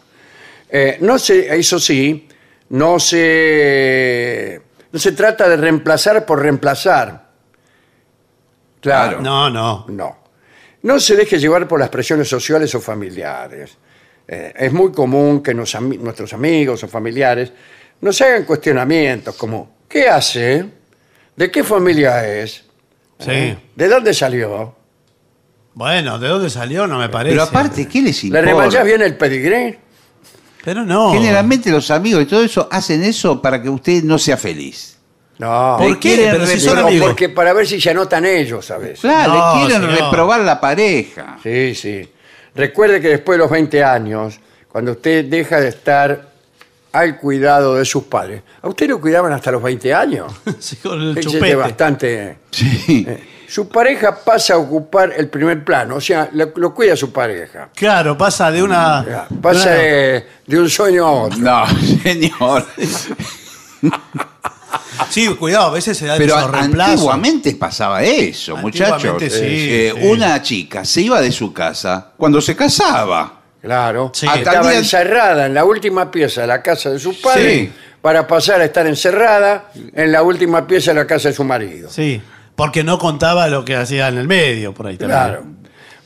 Eh, 0.69 0.97
no 0.99 1.17
se, 1.17 1.57
eso 1.57 1.79
sí, 1.79 2.27
no 2.71 2.99
se, 2.99 4.61
no 4.91 4.99
se 4.99 5.11
trata 5.13 5.47
de 5.47 5.55
reemplazar 5.55 6.25
por 6.25 6.41
reemplazar. 6.41 7.26
Claro. 8.81 9.21
No, 9.21 9.49
no. 9.49 9.85
No. 9.89 10.17
No 10.83 10.99
se 10.99 11.15
deje 11.15 11.39
llevar 11.39 11.67
por 11.67 11.79
las 11.79 11.89
presiones 11.89 12.27
sociales 12.29 12.73
o 12.75 12.79
familiares. 12.81 13.77
Eh, 14.27 14.53
es 14.55 14.71
muy 14.73 14.91
común 14.91 15.41
que 15.41 15.53
nos 15.53 15.73
ami- 15.75 15.97
nuestros 15.99 16.33
amigos 16.33 16.83
o 16.83 16.87
familiares 16.87 17.51
nos 18.01 18.21
hagan 18.21 18.43
cuestionamientos 18.43 19.35
como, 19.35 19.77
¿qué 19.89 20.07
hace? 20.07 20.65
¿De 21.35 21.49
qué 21.49 21.63
familia 21.63 22.27
es? 22.41 22.63
Sí. 23.19 23.57
¿De 23.75 23.87
dónde 23.87 24.13
salió? 24.13 24.75
Bueno, 25.73 26.19
¿de 26.19 26.27
dónde 26.27 26.49
salió? 26.49 26.85
No 26.87 26.99
me 26.99 27.09
parece. 27.09 27.33
Pero 27.35 27.43
aparte, 27.43 27.87
¿qué 27.87 28.01
les 28.01 28.21
¿Le 28.23 28.27
importa? 28.29 28.45
remanchás 28.45 28.85
bien 28.85 29.01
el 29.01 29.15
pedigree? 29.17 29.79
Pero 30.63 30.83
no. 30.83 31.13
Generalmente 31.13 31.71
los 31.71 31.89
amigos 31.91 32.23
y 32.23 32.25
todo 32.25 32.43
eso 32.43 32.67
hacen 32.71 33.03
eso 33.03 33.41
para 33.41 33.61
que 33.61 33.69
usted 33.69 34.03
no 34.03 34.17
sea 34.19 34.37
feliz. 34.37 34.96
No. 35.39 35.75
¿Por 35.77 35.87
Le 35.89 35.93
qué? 35.99 36.15
quieren 36.15 36.31
Pero 36.31 36.45
si 36.47 36.53
re- 36.55 36.59
son 36.59 36.75
Pero 36.75 36.87
amigos. 36.87 37.07
porque 37.09 37.29
para 37.29 37.53
ver 37.53 37.67
si 37.67 37.79
se 37.79 37.89
anotan 37.91 38.25
ellos, 38.25 38.65
¿sabes? 38.65 38.99
Claro, 38.99 39.33
No, 39.33 39.55
le 39.61 39.65
quieren 39.67 39.87
señor. 39.89 40.01
reprobar 40.05 40.41
la 40.41 40.59
pareja. 40.59 41.37
Sí, 41.43 41.75
sí. 41.75 42.09
Recuerde 42.55 42.99
que 42.99 43.09
después 43.09 43.37
de 43.37 43.43
los 43.43 43.51
20 43.51 43.83
años, 43.83 44.39
cuando 44.67 44.93
usted 44.93 45.25
deja 45.25 45.59
de 45.59 45.67
estar 45.69 46.29
al 46.91 47.17
cuidado 47.19 47.75
de 47.75 47.85
sus 47.85 48.05
padres, 48.05 48.41
¿a 48.61 48.67
usted 48.67 48.87
lo 48.89 48.99
cuidaban 48.99 49.31
hasta 49.31 49.51
los 49.51 49.61
20 49.61 49.93
años? 49.93 50.33
Sí, 50.59 50.77
con 50.77 50.99
el 51.01 51.13
Fíjese 51.15 51.35
chupete. 51.35 51.55
bastante. 51.55 52.37
Sí. 52.49 53.05
eh, 53.07 53.23
Su 53.47 53.69
pareja 53.69 54.15
pasa 54.25 54.55
a 54.55 54.57
ocupar 54.57 55.13
el 55.15 55.29
primer 55.29 55.63
plano, 55.63 55.95
o 55.97 56.01
sea, 56.01 56.29
lo, 56.33 56.51
lo 56.55 56.73
cuida 56.73 56.95
su 56.95 57.13
pareja. 57.13 57.69
Claro, 57.75 58.17
pasa 58.17 58.49
de 58.51 58.63
una. 58.63 59.27
Pasa 59.39 59.69
de, 59.69 60.25
de 60.47 60.59
un 60.59 60.67
sueño 60.69 61.05
a 61.05 61.11
otro. 61.11 61.37
No, 61.37 61.63
señor. 62.03 62.65
Sí, 65.09 65.27
cuidado, 65.35 65.67
a 65.67 65.71
veces 65.71 65.97
se 65.97 66.05
da 66.05 66.17
Pero 66.17 66.37
esos 66.37 66.51
reemplazos. 66.51 66.93
antiguamente 66.93 67.55
pasaba 67.55 68.03
eso, 68.03 68.57
muchachos. 68.57 68.93
Antiguamente 68.93 69.29
sí, 69.29 69.39
Eh, 69.45 69.93
sí. 69.95 70.07
Una 70.07 70.41
chica 70.41 70.83
se 70.83 71.01
iba 71.01 71.21
de 71.21 71.31
su 71.31 71.53
casa 71.53 72.11
cuando 72.17 72.41
se 72.41 72.55
casaba. 72.55 73.41
Claro. 73.61 74.11
Sí. 74.13 74.25
Estaba 74.25 74.39
Hasta 74.57 74.61
el 74.61 74.69
día- 74.69 74.79
encerrada 74.79 75.45
en 75.45 75.53
la 75.53 75.63
última 75.65 76.09
pieza 76.11 76.41
de 76.41 76.47
la 76.47 76.61
casa 76.61 76.89
de 76.89 76.99
su 76.99 77.19
padre 77.21 77.53
Sí. 77.59 77.71
para 78.01 78.27
pasar 78.27 78.61
a 78.61 78.65
estar 78.65 78.85
encerrada 78.87 79.71
en 79.93 80.11
la 80.11 80.23
última 80.23 80.65
pieza 80.67 80.91
de 80.91 80.95
la 80.95 81.07
casa 81.07 81.29
de 81.29 81.35
su 81.35 81.43
marido. 81.43 81.89
Sí, 81.89 82.21
porque 82.55 82.83
no 82.83 82.97
contaba 82.97 83.47
lo 83.47 83.63
que 83.65 83.75
hacía 83.75 84.07
en 84.07 84.17
el 84.17 84.27
medio, 84.27 84.73
por 84.73 84.87
ahí 84.87 84.97
también. 84.97 85.19
Claro. 85.19 85.43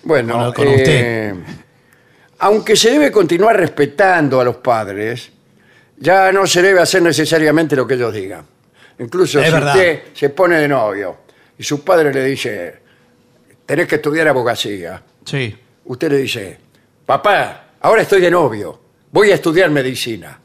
Bueno, 0.03 0.35
Bueno, 0.35 0.53
con 0.53 0.67
eh, 0.67 0.75
usted. 0.75 1.33
aunque 2.39 2.75
se 2.75 2.91
debe 2.91 3.11
continuar 3.11 3.55
respetando 3.57 4.39
a 4.41 4.43
los 4.43 4.57
padres, 4.57 5.31
ya 6.01 6.31
no 6.33 6.45
se 6.45 6.61
debe 6.61 6.81
hacer 6.81 7.01
necesariamente 7.01 7.75
lo 7.77 7.87
que 7.87 7.93
ellos 7.93 8.13
digan. 8.13 8.45
Incluso 8.99 9.39
Es 9.39 9.45
si 9.47 9.51
verdad. 9.53 9.75
usted 9.75 10.01
se 10.13 10.29
pone 10.29 10.57
de 10.59 10.67
novio 10.67 11.17
y 11.57 11.63
su 11.63 11.83
padre 11.83 12.13
le 12.13 12.23
dice, 12.25 12.75
tenés 13.65 13.87
que 13.87 13.95
estudiar 13.95 14.27
abogacía, 14.27 15.01
Sí. 15.23 15.55
usted 15.85 16.11
le 16.11 16.17
dice, 16.17 16.57
papá, 17.05 17.67
ahora 17.79 18.01
estoy 18.01 18.19
de 18.21 18.29
novio, 18.29 18.79
voy 19.11 19.31
a 19.31 19.35
estudiar 19.35 19.69
medicina. 19.69 20.37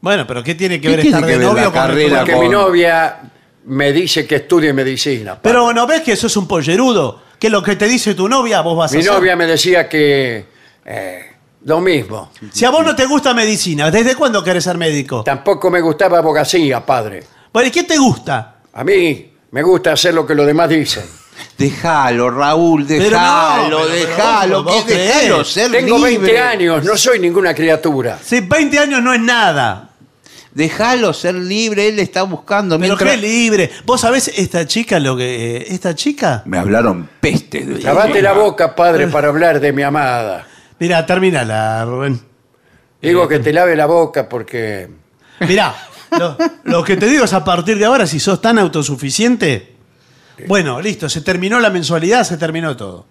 Bueno, 0.00 0.24
pero 0.26 0.44
¿qué 0.44 0.54
tiene 0.54 0.76
que 0.80 0.82
¿Qué 0.82 0.88
ver 0.96 1.00
tiene 1.00 1.16
estar 1.16 1.26
que 1.26 1.32
de 1.32 1.38
ver 1.38 1.46
novio 1.48 1.64
la 1.64 1.70
con 1.70 1.74
carrera 1.80 2.16
Porque 2.18 2.32
con- 2.32 2.40
mi 2.42 2.48
novia 2.48 3.16
me 3.64 3.92
dice 3.92 4.26
que 4.26 4.36
estudie 4.36 4.72
medicina. 4.72 5.38
Pero 5.42 5.72
no 5.72 5.86
ves 5.86 6.02
que 6.02 6.12
eso 6.12 6.28
es 6.28 6.36
un 6.36 6.46
pollerudo. 6.46 7.22
Que 7.38 7.50
lo 7.50 7.62
que 7.62 7.76
te 7.76 7.86
dice 7.86 8.14
tu 8.14 8.28
novia, 8.28 8.60
vos 8.62 8.76
vas 8.78 8.92
a 8.92 8.94
mi 8.94 9.00
hacer. 9.00 9.12
novia 9.12 9.34
me 9.36 9.46
decía 9.46 9.88
que 9.88 10.44
eh, 10.84 11.32
lo 11.68 11.80
mismo. 11.80 12.30
Si 12.50 12.64
a 12.64 12.70
vos 12.70 12.84
no 12.84 12.96
te 12.96 13.04
gusta 13.06 13.34
medicina, 13.34 13.90
¿desde 13.90 14.14
cuándo 14.16 14.42
querés 14.42 14.64
ser 14.64 14.78
médico? 14.78 15.22
Tampoco 15.22 15.70
me 15.70 15.80
gustaba 15.80 16.18
abogacía, 16.18 16.84
padre. 16.84 17.22
Bueno, 17.52 17.68
¿y 17.68 17.70
qué 17.70 17.84
te 17.84 17.96
gusta? 17.98 18.56
A 18.72 18.82
mí 18.84 19.30
me 19.50 19.62
gusta 19.62 19.92
hacer 19.92 20.14
lo 20.14 20.26
que 20.26 20.34
los 20.34 20.46
demás 20.46 20.68
dicen. 20.70 21.04
Déjalo, 21.56 22.30
Raúl, 22.30 22.84
Pero 22.86 23.02
déjalo, 23.04 23.80
no, 23.80 23.84
pero 23.86 23.88
déjalo, 23.88 24.62
vos- 24.64 24.74
vos 24.74 24.84
que 24.84 24.94
déjalo 24.94 25.34
creés. 25.36 25.48
ser 25.48 25.70
Tengo 25.70 26.00
20 26.00 26.20
libre. 26.26 26.38
años, 26.40 26.84
no 26.84 26.96
soy 26.96 27.18
ninguna 27.18 27.54
criatura. 27.54 28.18
Si 28.24 28.40
20 28.40 28.78
años 28.78 29.02
no 29.02 29.12
es 29.12 29.20
nada. 29.20 29.90
Déjalo 30.54 31.12
ser 31.12 31.34
libre, 31.34 31.88
él 31.88 31.98
está 32.00 32.22
buscando. 32.22 32.76
Pero 32.78 32.96
mientras- 32.96 33.10
qué 33.10 33.16
libre. 33.18 33.70
Vos 33.84 34.00
sabés 34.00 34.28
esta 34.28 34.66
chica 34.66 34.98
lo 34.98 35.16
que. 35.16 35.56
eh, 35.58 35.66
esta 35.68 35.94
chica. 35.94 36.42
Me 36.46 36.58
hablaron 36.58 37.08
pestes 37.20 37.66
de 37.66 37.78
Lavate 37.82 38.22
la 38.22 38.32
boca, 38.32 38.74
padre, 38.74 39.06
para 39.08 39.28
hablar 39.28 39.60
de 39.60 39.72
mi 39.72 39.82
amada. 39.82 40.46
Mira, 40.78 41.04
termínala, 41.06 41.84
Rubén. 41.84 42.20
Digo 43.02 43.26
que 43.28 43.38
te 43.38 43.52
lave 43.52 43.76
la 43.76 43.86
boca 43.86 44.28
porque... 44.28 44.88
Mirá, 45.40 45.74
lo, 46.18 46.36
lo 46.64 46.84
que 46.84 46.96
te 46.96 47.06
digo 47.06 47.24
es 47.24 47.32
a 47.32 47.44
partir 47.44 47.78
de 47.78 47.84
ahora, 47.84 48.06
si 48.06 48.18
sos 48.20 48.40
tan 48.40 48.58
autosuficiente. 48.58 49.76
Bueno, 50.46 50.80
listo, 50.80 51.08
se 51.08 51.20
terminó 51.20 51.58
la 51.60 51.70
mensualidad, 51.70 52.24
se 52.24 52.36
terminó 52.36 52.76
todo. 52.76 53.06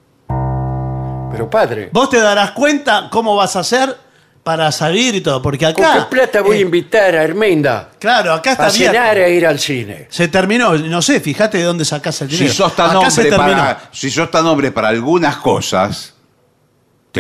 Pero 1.32 1.49
padre, 1.49 1.89
Vos 1.91 2.10
te 2.10 2.19
darás 2.19 2.51
cuenta 2.51 3.10
cómo 3.12 3.36
vas 3.36 3.56
a 3.56 3.60
hacer 3.60 3.95
para 4.43 4.71
salir 4.71 5.13
y 5.15 5.21
todo, 5.21 5.41
porque 5.41 5.71
¿con 5.73 5.84
acá. 5.84 6.08
qué 6.10 6.15
plata 6.15 6.41
voy 6.41 6.56
a 6.56 6.60
eh, 6.60 6.62
invitar 6.62 7.15
a 7.15 7.23
Herminda 7.23 7.89
Claro, 7.99 8.32
acá 8.32 8.53
está 8.53 8.67
a 8.67 8.69
cenar 8.69 8.95
abierto. 9.10 9.21
e 9.30 9.34
ir 9.34 9.45
al 9.45 9.60
cine? 9.60 10.08
Se 10.10 10.30
terminó, 10.30 10.73
no 10.77 11.01
sé, 11.01 11.19
fíjate 11.19 11.58
de 11.58 11.65
dónde 11.65 11.84
sacás 11.84 12.21
el 12.21 12.30
Si 12.30 12.38
dinero. 12.38 12.53
sos 12.53 12.73
tan 12.75 12.95
acá 12.95 13.12
se 13.12 13.21
hombre 13.23 13.38
terminó. 13.38 13.58
para, 13.58 13.89
si 13.91 14.10
sos 14.10 14.32
tan 14.32 14.45
hombre 14.45 14.71
para 14.71 14.88
algunas 14.88 15.36
cosas, 15.38 16.13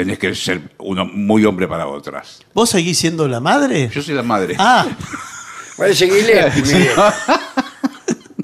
tenés 0.01 0.19
que 0.19 0.35
ser 0.35 0.61
uno 0.79 1.05
muy 1.05 1.45
hombre 1.45 1.67
para 1.67 1.87
otras. 1.87 2.39
¿Vos 2.53 2.69
seguís 2.69 2.97
siendo 2.97 3.27
la 3.27 3.39
madre? 3.39 3.89
Yo 3.93 4.01
soy 4.01 4.15
la 4.15 4.23
madre. 4.23 4.55
Ah, 4.57 4.85
mi 5.77 6.73
viejo. 6.73 7.03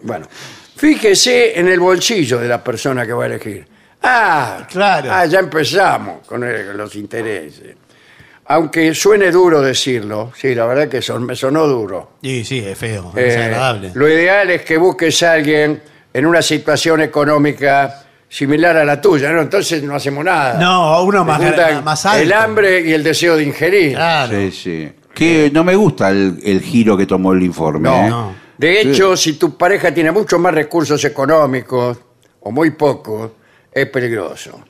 Bueno, 0.03 0.27
fíjese 0.75 1.59
en 1.59 1.67
el 1.67 1.79
bolsillo 1.79 2.39
de 2.39 2.47
la 2.47 2.63
persona 2.63 3.05
que 3.05 3.13
va 3.13 3.23
a 3.23 3.27
elegir. 3.27 3.65
Ah, 4.01 4.67
Claro. 4.69 5.09
Ah, 5.11 5.25
ya 5.25 5.39
empezamos 5.39 6.27
con 6.27 6.43
el- 6.43 6.75
los 6.77 6.95
intereses. 6.95 7.75
Aunque 8.47 8.93
suene 8.93 9.31
duro 9.31 9.61
decirlo, 9.61 10.33
sí, 10.37 10.53
la 10.53 10.65
verdad 10.65 10.89
que 10.89 11.01
son, 11.01 11.25
me 11.25 11.35
sonó 11.35 11.65
duro. 11.65 12.17
sí, 12.21 12.43
sí, 12.43 12.59
es 12.59 12.77
feo, 12.77 13.11
es 13.15 13.21
Eh, 13.21 13.25
desagradable. 13.27 13.91
lo 13.93 14.09
ideal 14.09 14.49
es 14.49 14.63
que 14.63 14.75
busques 14.77 15.23
a 15.23 15.31
alguien 15.31 15.81
en 16.13 16.25
una 16.25 16.41
situación 16.41 16.99
económica 17.01 18.02
similar 18.33 18.75
a 18.77 18.83
la 18.83 18.99
tuya, 18.99 19.31
¿no? 19.31 19.41
Entonces 19.41 19.83
no 19.83 19.93
hacemos 19.93 20.25
nada. 20.25 20.59
No, 20.59 21.03
uno 21.03 21.23
más, 21.23 21.39
alto. 22.05 22.23
El 22.23 22.33
hambre 22.33 22.81
y 22.81 22.91
el 22.91 23.03
deseo 23.03 23.37
de 23.37 23.43
ingerir. 23.43 23.93
Claro. 23.93 24.35
Sí, 24.35 24.51
sí. 24.51 24.91
Que 25.13 25.51
no 25.53 25.63
me 25.63 25.75
gusta 25.75 26.09
el, 26.09 26.39
el 26.43 26.59
giro 26.59 26.97
que 26.97 27.05
tomó 27.05 27.33
el 27.33 27.43
informe. 27.43 27.87
No, 27.87 28.05
¿eh? 28.05 28.09
no. 28.09 28.35
De 28.57 28.81
hecho, 28.81 29.15
si 29.15 29.33
tu 29.33 29.55
pareja 29.55 29.93
tiene 29.93 30.11
muchos 30.11 30.39
más 30.39 30.51
recursos 30.51 31.03
económicos 31.05 31.97
o 32.39 32.51
muy 32.51 32.71
pocos, 32.71 33.31
es 33.71 33.85
peligroso. 33.89 34.63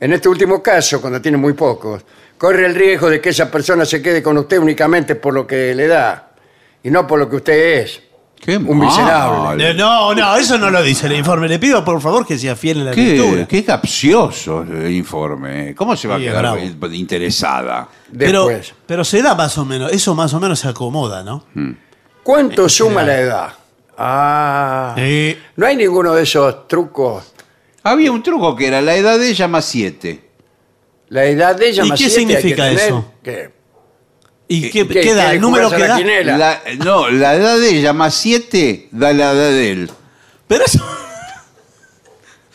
En 0.00 0.12
este 0.12 0.28
último 0.28 0.60
caso, 0.60 1.00
cuando 1.00 1.22
tiene 1.22 1.36
muy 1.36 1.52
pocos, 1.52 2.04
corre 2.36 2.66
el 2.66 2.74
riesgo 2.74 3.08
de 3.08 3.20
que 3.20 3.28
esa 3.28 3.48
persona 3.48 3.84
se 3.84 4.02
quede 4.02 4.20
con 4.20 4.36
usted 4.36 4.58
únicamente 4.58 5.14
por 5.14 5.32
lo 5.32 5.46
que 5.46 5.72
le 5.76 5.86
da 5.86 6.32
y 6.82 6.90
no 6.90 7.06
por 7.06 7.20
lo 7.20 7.30
que 7.30 7.36
usted 7.36 7.78
es. 7.82 8.02
Qué 8.40 8.56
Un 8.58 8.78
miserable. 8.78 9.74
No, 9.74 10.14
no, 10.14 10.36
eso 10.36 10.56
no 10.58 10.70
lo 10.70 10.82
dice 10.82 11.06
el 11.06 11.14
informe. 11.14 11.48
Le 11.48 11.58
pido 11.58 11.84
por 11.84 12.00
favor 12.00 12.24
que 12.26 12.38
sea 12.38 12.54
fiel 12.54 12.78
en 12.78 12.84
la 12.86 12.90
Qué, 12.92 13.14
lectura. 13.16 13.46
qué 13.48 13.64
capcioso 13.64 14.62
el 14.62 14.92
informe. 14.92 15.74
¿Cómo 15.74 15.96
se 15.96 16.06
va 16.06 16.16
Sí, 16.18 16.26
a 16.26 16.30
quedar 16.30 16.42
bravo. 16.78 16.92
interesada? 16.92 17.88
Pero, 18.16 18.46
Después, 18.46 18.74
pero 18.86 19.04
se 19.04 19.22
da 19.22 19.34
más 19.34 19.56
o 19.58 19.64
menos, 19.64 19.90
eso 19.92 20.14
más 20.14 20.32
o 20.34 20.38
menos 20.40 20.60
se 20.60 20.68
acomoda, 20.68 21.22
¿no? 21.24 21.44
¿cuánto 22.22 22.68
suma 22.68 23.02
la 23.02 23.18
edad? 23.18 23.52
Ah, 23.98 24.94
Sí. 24.96 25.36
no 25.56 25.66
hay 25.66 25.76
ninguno 25.76 26.12
de 26.14 26.22
esos 26.22 26.68
trucos. 26.68 27.32
Había 27.82 28.12
un 28.12 28.22
truco 28.22 28.54
que 28.54 28.66
era 28.68 28.80
la 28.82 28.94
edad 28.94 29.18
de 29.18 29.28
ella 29.30 29.48
más 29.48 29.64
siete. 29.64 30.28
La 31.08 31.24
edad 31.24 31.56
de 31.56 31.68
ella 31.70 31.84
¿Y 31.84 31.88
más 31.88 31.98
qué 32.00 32.10
siete 32.10 32.20
hay 32.20 32.26
que 32.26 32.40
significa 32.42 32.64
tener. 32.64 32.78
eso? 32.80 33.12
¿Qué? 33.22 33.55
¿Y 34.48 34.70
qué, 34.70 34.86
¿Qué- 34.86 35.00
qué 35.00 35.14
da? 35.14 35.32
¿El 35.32 35.40
número 35.40 35.70
que 35.70 35.86
da? 35.86 35.98
La- 35.98 36.62
no, 36.84 37.08
la 37.10 37.34
edad 37.34 37.58
de 37.58 37.70
ella 37.78 37.92
más 37.92 38.14
siete 38.14 38.88
da 38.92 39.12
la 39.12 39.32
edad 39.32 39.50
de 39.50 39.70
él. 39.72 39.90
Pero 40.46 40.64
eso... 40.64 40.84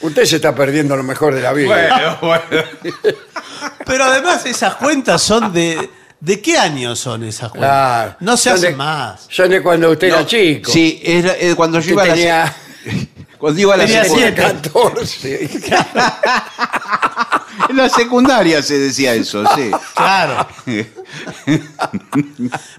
Usted 0.01 0.25
se 0.25 0.38
está 0.38 0.56
perdiendo 0.56 0.95
lo 0.97 1.04
mejor 1.04 1.36
de 1.36 1.41
la 1.41 1.54
vida. 1.54 2.17
Pero 3.86 4.04
además 4.06 4.45
esas 4.45 4.75
cuentas 4.75 5.21
son 5.21 5.51
de... 5.54 5.89
¿De 6.19 6.39
qué 6.39 6.56
años 6.58 6.99
son 6.99 7.23
esas 7.23 7.49
cuentas? 7.49 7.69
Claro. 7.71 8.15
No 8.19 8.38
se 8.38 8.51
hacen 8.51 8.77
más. 8.77 9.25
Son 9.30 9.49
de 9.49 9.62
cuando 9.62 9.89
usted 9.89 10.08
era 10.10 10.19
No, 10.21 10.27
chico. 10.27 10.71
Sí, 10.71 11.01
era, 11.04 11.34
eh, 11.39 11.56
cuando 11.56 11.80
yo 11.80 11.91
iba 11.93 12.04
a 12.04 12.08
la, 12.08 12.13
tenía, 12.13 12.56
cuando 13.39 13.60
iba 13.60 13.73
a 13.73 13.77
la 13.77 13.86
tenía 13.86 14.04
secundaria. 14.04 14.36
siete. 14.36 14.69
14. 14.69 15.49
En 17.71 17.77
la 17.77 17.89
secundaria 17.89 18.62
se 18.62 18.77
decía 18.77 19.13
eso, 19.13 19.43
sí. 19.55 19.71
Claro. 19.95 20.47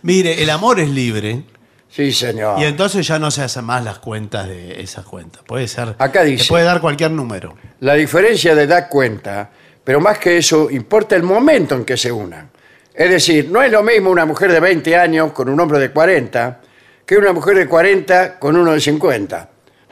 Mire, 0.02 0.42
el 0.42 0.50
amor 0.50 0.80
es 0.80 0.88
libre 0.88 1.42
Sí, 1.88 2.10
señor. 2.12 2.58
y 2.58 2.64
entonces 2.64 3.06
ya 3.06 3.18
no 3.18 3.30
se 3.30 3.42
hacen 3.42 3.64
más 3.66 3.84
las 3.84 3.98
cuentas 3.98 4.48
de 4.48 4.80
esas 4.80 5.04
cuentas. 5.04 5.42
Puede 5.46 5.68
ser... 5.68 5.94
Acá 5.98 6.22
dice. 6.22 6.44
Se 6.44 6.48
puede 6.48 6.64
dar 6.64 6.80
cualquier 6.80 7.10
número. 7.10 7.54
La 7.80 7.94
diferencia 7.94 8.54
de 8.54 8.62
edad 8.62 8.88
cuenta, 8.88 9.50
pero 9.84 10.00
más 10.00 10.18
que 10.18 10.38
eso, 10.38 10.70
importa 10.70 11.16
el 11.16 11.22
momento 11.22 11.74
en 11.74 11.84
que 11.84 11.98
se 11.98 12.10
unan. 12.10 12.50
Es 12.94 13.10
decir, 13.10 13.48
no 13.50 13.62
es 13.62 13.70
lo 13.70 13.82
mismo 13.82 14.08
una 14.10 14.24
mujer 14.24 14.50
de 14.52 14.60
20 14.60 14.96
años 14.96 15.32
con 15.32 15.48
un 15.50 15.60
hombre 15.60 15.78
de 15.78 15.90
40 15.90 16.60
que 17.04 17.16
una 17.16 17.32
mujer 17.32 17.56
de 17.56 17.66
40 17.66 18.38
con 18.38 18.56
uno 18.56 18.72
de 18.72 18.80
50. 18.80 19.50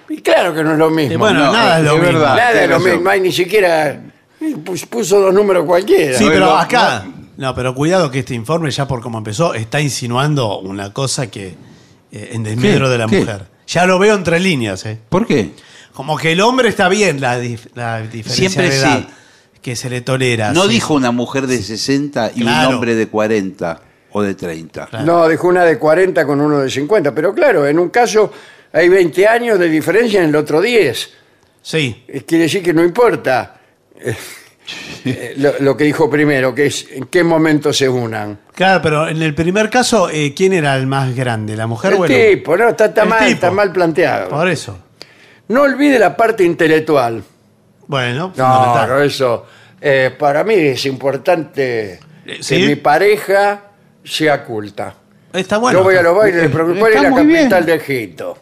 Y 0.08 0.22
claro 0.22 0.54
que 0.54 0.62
no 0.64 0.72
es 0.72 0.78
lo 0.78 0.90
mismo. 0.90 1.12
Y 1.12 1.16
bueno, 1.16 1.46
no, 1.46 1.52
nada 1.52 1.78
es 1.78 1.84
lo 1.84 1.92
mismo. 1.98 2.06
verdad. 2.06 2.36
Nada 2.36 2.62
es 2.62 2.68
lo 2.68 2.76
razón. 2.76 2.84
mismo, 2.90 3.04
no 3.04 3.10
hay 3.10 3.20
ni 3.20 3.32
siquiera... 3.32 4.00
pus- 4.64 4.86
Puso 4.86 5.20
dos 5.20 5.32
números 5.34 5.64
cualquiera. 5.64 6.16
Sí, 6.18 6.24
No, 6.24 6.30
pero 6.30 6.56
acá. 6.56 7.06
No, 7.36 7.54
pero 7.54 7.74
cuidado 7.74 8.10
que 8.10 8.18
este 8.20 8.34
informe, 8.34 8.70
ya 8.70 8.86
por 8.86 9.00
cómo 9.00 9.18
empezó, 9.18 9.54
está 9.54 9.80
insinuando 9.80 10.58
una 10.60 10.92
cosa 10.92 11.30
que. 11.30 11.54
eh, 12.12 12.30
en 12.32 12.42
desmedro 12.42 12.86
¿Qué? 12.86 12.92
de 12.92 12.98
la 12.98 13.06
¿Qué? 13.06 13.18
mujer. 13.20 13.44
Ya 13.66 13.86
lo 13.86 13.98
veo 13.98 14.14
entre 14.16 14.40
líneas, 14.40 14.84
¿eh? 14.86 14.98
¿Por 15.08 15.26
qué? 15.26 15.52
Como 15.92 16.16
que 16.18 16.32
el 16.32 16.40
hombre 16.40 16.68
está 16.68 16.88
bien 16.88 17.20
la, 17.20 17.40
dif- 17.40 17.68
la 17.74 18.00
diferencia 18.02 18.34
Siempre 18.50 18.68
de 18.70 18.76
edad 18.76 18.98
sí. 19.00 19.06
que 19.62 19.76
se 19.76 19.88
le 19.90 20.00
tolera. 20.00 20.52
No 20.52 20.64
sí. 20.64 20.70
dijo 20.70 20.94
una 20.94 21.12
mujer 21.12 21.46
de 21.46 21.62
60 21.62 22.32
y 22.34 22.40
Claro. 22.40 22.68
un 22.70 22.74
hombre 22.76 22.94
de 22.96 23.06
40 23.08 23.80
o 24.12 24.22
de 24.22 24.34
30. 24.34 24.86
Claro. 24.86 25.04
No, 25.06 25.28
dijo 25.28 25.46
una 25.46 25.64
de 25.64 25.78
40 25.78 26.26
con 26.26 26.40
uno 26.40 26.58
de 26.58 26.68
50. 26.68 27.14
Pero 27.14 27.32
claro, 27.32 27.66
en 27.66 27.78
un 27.78 27.90
caso 27.90 28.32
hay 28.72 28.88
20 28.88 29.28
años 29.28 29.58
de 29.58 29.68
diferencia, 29.68 30.20
en 30.22 30.30
el 30.30 30.36
otro 30.36 30.60
10. 30.60 31.10
Sí. 31.62 32.04
Eh, 32.08 32.22
Quiere 32.26 32.44
decir 32.44 32.62
que 32.62 32.72
no 32.72 32.82
importa 32.82 33.59
eh, 34.02 34.16
eh, 35.04 35.34
lo, 35.36 35.52
lo 35.60 35.76
que 35.76 35.84
dijo 35.84 36.08
primero, 36.10 36.54
que 36.54 36.66
es 36.66 36.86
en 36.90 37.04
qué 37.06 37.22
momento 37.24 37.72
se 37.72 37.88
unan. 37.88 38.38
Claro, 38.54 38.80
pero 38.82 39.08
en 39.08 39.20
el 39.22 39.34
primer 39.34 39.68
caso, 39.70 40.08
eh, 40.10 40.32
¿quién 40.34 40.52
era 40.52 40.76
el 40.76 40.86
más 40.86 41.14
grande? 41.14 41.56
¿La 41.56 41.66
mujer 41.66 41.92
El 41.94 41.98
o 41.98 42.04
el 42.04 42.30
tipo, 42.36 42.56
no, 42.56 42.68
está, 42.68 42.86
está 42.86 43.02
El 43.02 43.08
mal, 43.08 43.18
tipo. 43.20 43.30
está 43.32 43.50
mal 43.50 43.72
planteado. 43.72 44.28
Por 44.30 44.48
eso. 44.48 44.78
No 45.48 45.62
olvide 45.62 45.98
la 45.98 46.16
parte 46.16 46.44
intelectual. 46.44 47.22
Bueno, 47.88 48.32
No, 48.36 48.86
no, 48.86 49.00
eso. 49.02 49.46
eh, 49.80 50.14
para 50.16 50.44
mí 50.44 50.54
es 50.54 50.86
importante 50.86 51.98
que 52.24 52.42
¿sí? 52.42 52.58
mi 52.66 52.76
pareja 52.76 53.62
sea 54.04 54.44
culta. 54.44 54.94
Está 55.32 55.58
bueno. 55.58 55.80
Yo 55.80 55.84
voy 55.84 55.96
a 55.96 56.02
los 56.02 56.16
bailes, 56.16 56.48
pero 56.52 56.72
¿cuál 56.78 56.92
es 56.92 57.02
la 57.02 57.10
bien. 57.22 57.42
capital 57.42 57.66
de 57.66 57.74
Egipto? 57.74 58.38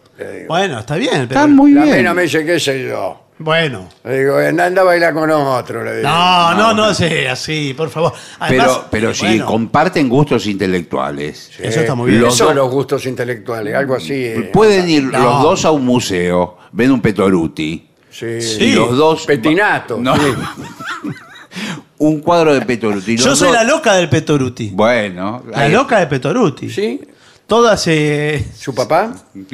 Bueno, 0.48 0.80
está 0.80 0.96
bien. 0.96 1.12
pero- 1.28 1.40
Está 1.40 1.46
muy 1.46 1.72
La 1.72 1.84
bien. 1.84 1.96
mina 1.98 2.12
me 2.14 2.22
dice, 2.22 2.44
qué 2.44 2.58
sé 2.60 2.84
yo. 2.88 3.27
Bueno. 3.40 3.88
Le 4.04 4.18
digo, 4.18 4.36
anda, 4.38 4.66
anda 4.66 4.82
a 4.82 4.84
bailar 4.84 5.14
con 5.14 5.30
otro. 5.30 5.84
Le 5.84 5.98
digo. 5.98 6.08
No, 6.08 6.54
no, 6.54 6.74
no 6.74 6.92
sea 6.94 7.32
así, 7.32 7.72
por 7.76 7.88
favor. 7.88 8.12
Además, 8.40 8.66
Pero, 8.68 8.86
pero 8.90 9.14
si 9.14 9.26
bueno, 9.26 9.46
comparten 9.46 10.08
gustos 10.08 10.46
intelectuales, 10.46 11.50
Eso 11.58 11.80
está 11.80 11.94
muy 11.94 12.10
bien. 12.10 12.22
Los 12.22 12.36
dos- 12.38 12.54
los 12.54 12.70
gustos 12.70 13.06
intelectuales, 13.06 13.74
algo 13.74 13.94
así. 13.94 14.12
eh, 14.12 14.50
pueden 14.52 14.88
ir 14.90 15.04
No. 15.04 15.18
los 15.22 15.42
dos 15.42 15.64
a 15.64 15.70
un 15.70 15.84
museo, 15.84 16.58
ven 16.72 16.90
un 16.90 17.00
Petoruti, 17.00 17.88
Sí. 18.10 18.40
Sí. 18.40 18.64
y 18.64 18.72
los 18.72 18.96
dos... 18.96 19.24
Petinato. 19.26 19.98
No. 20.00 20.16
sí. 20.16 20.22
un 21.98 22.20
cuadro 22.20 22.54
de 22.54 22.62
Petoruti. 22.62 23.16
los 23.16 23.24
Yo 23.24 23.36
soy 23.36 23.48
dos- 23.48 23.56
la 23.56 23.64
loca 23.64 23.94
del 23.94 24.08
Petoruti. 24.08 24.70
Bueno. 24.72 25.44
La 25.50 25.60
ahí- 25.62 25.72
loca 25.72 26.00
de 26.00 26.06
Petoruti. 26.08 26.70
¿Sí? 26.70 27.00
Todas, 27.46 27.86
eh, 27.86 28.44
¿Su 28.56 28.74
papá? 28.74 29.12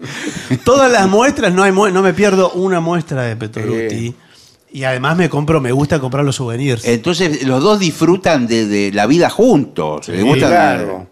todas 0.64 0.90
las 0.90 1.08
muestras, 1.08 1.52
no, 1.52 1.62
hay 1.62 1.72
mu- 1.72 1.88
no 1.88 2.02
me 2.02 2.14
pierdo 2.14 2.50
una 2.52 2.80
muestra 2.80 3.22
de 3.22 3.36
Petoruti. 3.36 4.08
Eh. 4.08 4.14
Y 4.70 4.84
además 4.84 5.16
me 5.16 5.30
compro, 5.30 5.60
me 5.60 5.72
gusta 5.72 5.98
comprar 5.98 6.24
los 6.24 6.36
souvenirs. 6.36 6.84
Entonces 6.84 7.42
los 7.44 7.62
dos 7.62 7.78
disfrutan 7.78 8.46
de, 8.46 8.66
de 8.66 8.92
la 8.92 9.06
vida 9.06 9.30
juntos. 9.30 10.06
Claro. 10.06 11.06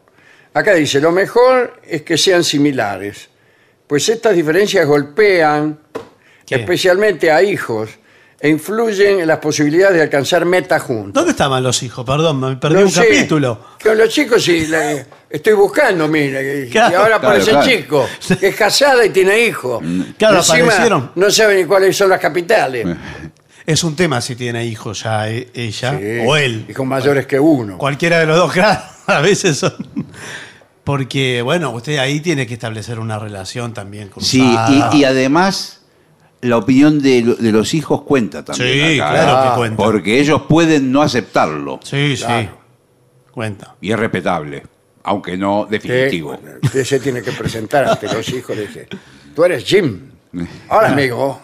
Acá 0.52 0.74
dice, 0.74 1.00
lo 1.00 1.12
mejor 1.12 1.80
es 1.86 2.02
que 2.02 2.16
sean 2.18 2.44
similares, 2.44 3.28
pues 3.86 4.08
estas 4.08 4.34
diferencias 4.34 4.86
golpean 4.86 5.78
¿Qué? 6.46 6.56
especialmente 6.56 7.30
a 7.30 7.42
hijos 7.42 7.90
e 8.38 8.48
influyen 8.50 9.20
en 9.20 9.26
las 9.26 9.38
posibilidades 9.38 9.96
de 9.96 10.02
alcanzar 10.02 10.44
metas 10.44 10.82
juntos. 10.82 11.14
¿Dónde 11.14 11.30
estaban 11.30 11.62
los 11.62 11.82
hijos? 11.82 12.04
Perdón, 12.04 12.38
me 12.40 12.56
perdí 12.56 12.74
No 12.76 12.82
un 12.82 12.90
sé, 12.90 13.02
capítulo. 13.08 13.58
Con 13.82 13.96
los 13.96 14.08
chicos 14.10 14.42
sí, 14.42 14.66
la- 14.66 15.04
estoy 15.30 15.54
buscando, 15.54 16.06
mira, 16.08 16.40
y, 16.42 16.68
Claro. 16.68 16.92
y 16.92 16.94
ahora 16.96 17.16
aparece 17.16 17.50
claro. 17.52 17.66
el 17.66 17.78
chico, 17.78 18.08
que 18.38 18.48
es 18.48 18.56
casada 18.56 19.04
y 19.06 19.10
tiene 19.10 19.40
hijos. 19.46 19.82
Claro, 20.18 20.36
Encima, 20.38 20.58
aparecieron. 20.64 21.12
No 21.14 21.30
sabe 21.30 21.56
ni 21.56 21.64
cuáles 21.64 21.96
son 21.96 22.10
las 22.10 22.20
capitales. 22.20 22.86
Es 23.66 23.82
un 23.82 23.96
tema 23.96 24.20
si 24.20 24.36
tiene 24.36 24.64
hijos 24.64 25.02
ya 25.02 25.28
eh, 25.28 25.48
ella 25.52 25.98
Sí, 25.98 26.04
o 26.24 26.36
él. 26.36 26.66
Hijos 26.68 26.86
mayores 26.86 27.26
que 27.26 27.40
uno. 27.40 27.76
Cualquiera 27.78 28.20
de 28.20 28.26
los 28.26 28.36
dos, 28.36 28.52
claro. 28.52 28.80
A 29.08 29.20
veces 29.20 29.56
son. 29.58 29.74
Porque, 30.84 31.42
bueno, 31.42 31.70
usted 31.70 31.98
ahí 31.98 32.20
tiene 32.20 32.46
que 32.46 32.54
establecer 32.54 33.00
una 33.00 33.18
relación 33.18 33.74
también 33.74 34.08
con 34.08 34.22
Sí, 34.22 34.40
y, 34.92 34.98
y 34.98 35.04
además 35.04 35.75
la 36.48 36.56
opinión 36.58 37.00
de, 37.00 37.22
de 37.38 37.52
los 37.52 37.74
hijos 37.74 38.02
cuenta 38.02 38.44
también. 38.44 38.92
Sí, 38.94 39.00
acá, 39.00 39.10
claro 39.12 39.38
¿eh? 39.44 39.48
que 39.50 39.56
cuenta. 39.56 39.76
Porque 39.82 40.20
ellos 40.20 40.42
pueden 40.48 40.90
no 40.92 41.02
aceptarlo. 41.02 41.80
Sí, 41.82 42.16
sí. 42.16 42.24
Claro. 42.24 42.58
Cuenta. 43.30 43.74
Y 43.80 43.92
es 43.92 43.98
respetable, 43.98 44.62
aunque 45.04 45.36
no 45.36 45.66
definitivo. 45.68 46.38
Usted 46.62 46.84
se 46.84 47.00
tiene 47.00 47.22
que 47.22 47.32
presentar 47.32 47.86
ante 47.88 48.12
los 48.12 48.28
hijos. 48.30 48.56
Le 48.56 48.66
dice, 48.66 48.88
tú 49.34 49.44
eres 49.44 49.64
Jim. 49.64 50.10
Ahora, 50.68 50.88
amigo. 50.88 51.40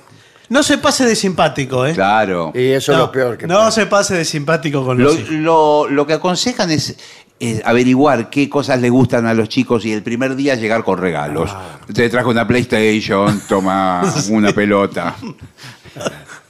No 0.49 0.63
se 0.63 0.77
pase 0.77 1.07
de 1.07 1.17
simpático, 1.17 1.87
¿eh? 1.87 1.95
Claro. 1.95 2.53
Y 2.55 2.73
eso 2.73 2.93
no, 2.93 2.99
es 2.99 3.05
lo 3.07 3.13
peor 3.13 3.39
que 3.39 3.47
No 3.47 3.59
puede. 3.61 3.73
se 3.73 3.87
pase 3.87 4.15
de 4.17 4.25
simpático 4.27 4.85
con 4.85 4.99
Lo, 4.99 5.05
los 5.05 5.19
hijos. 5.19 5.31
lo- 5.31 5.89
lo 5.89 6.07
que 6.07 6.13
aconsejan 6.13 6.71
es, 6.71 6.97
es 7.43 7.61
averiguar 7.65 8.31
qué 8.31 8.49
cosas 8.49 8.81
le 8.81 8.89
gustan 8.89 9.27
a 9.27 9.35
los 9.35 9.49
chicos 9.49 9.85
y 9.85 9.93
el 9.93 10.03
primer 10.03 10.37
día 10.37 10.55
llegar 10.55 10.85
con 10.85 10.99
regalos. 10.99 11.51
Ah. 11.53 11.79
Te 11.93 12.09
trajo 12.09 12.31
una 12.31 12.47
PlayStation, 12.47 13.41
toma 13.49 14.03
una 14.31 14.53
pelota. 14.53 15.17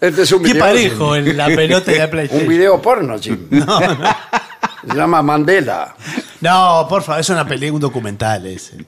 Este 0.01 0.23
es 0.23 0.33
un 0.33 0.43
Qué 0.43 0.53
video, 0.53 0.65
parejo 0.65 1.17
en 1.17 1.37
la 1.37 1.47
pelota 1.47 1.91
de 1.91 1.99
la 1.99 2.05
Un 2.05 2.11
PlayStation. 2.11 2.49
video 2.49 2.83
porno, 2.83 3.19
Jim. 3.19 3.49
Se 4.87 4.95
llama 4.95 5.23
Mandela. 5.23 5.95
No, 6.41 6.87
por 6.89 7.03
favor, 7.03 7.21
es 7.21 7.31
una 7.31 7.47
película, 7.47 7.75
un 7.75 7.81
documental 7.81 8.45
ese. 8.47 8.85